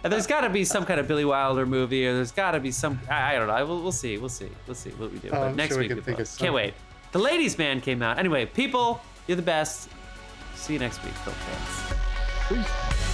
And 0.02 0.12
there's 0.12 0.26
got 0.26 0.40
to 0.40 0.50
be 0.50 0.64
some 0.64 0.84
kind 0.84 0.98
of 0.98 1.06
Billy 1.06 1.24
Wilder 1.24 1.64
movie, 1.64 2.04
or 2.04 2.12
there's 2.12 2.32
got 2.32 2.50
to 2.50 2.60
be 2.60 2.72
some. 2.72 2.98
I, 3.08 3.34
I 3.34 3.38
don't 3.38 3.46
know. 3.46 3.64
We'll, 3.64 3.80
we'll 3.80 3.92
see. 3.92 4.18
We'll 4.18 4.28
see. 4.28 4.48
We'll 4.66 4.74
see 4.74 4.90
what 4.90 5.12
we 5.12 5.18
do. 5.20 5.28
Oh, 5.28 5.32
but 5.32 5.42
I'm 5.42 5.56
next 5.56 5.68
sure 5.74 5.78
we 5.78 5.88
week, 5.88 6.04
can 6.04 6.16
we 6.16 6.20
of 6.20 6.38
can't 6.38 6.52
wait. 6.52 6.74
The 7.12 7.20
Ladies' 7.20 7.56
Man 7.56 7.80
came 7.80 8.02
out. 8.02 8.18
Anyway, 8.18 8.46
people, 8.46 9.00
you're 9.28 9.36
the 9.36 9.42
best. 9.42 9.88
See 10.56 10.72
you 10.72 10.78
next 10.80 11.02
week, 11.04 11.14
film 11.14 11.36
fans. 11.36 11.98
Peace. 12.48 13.07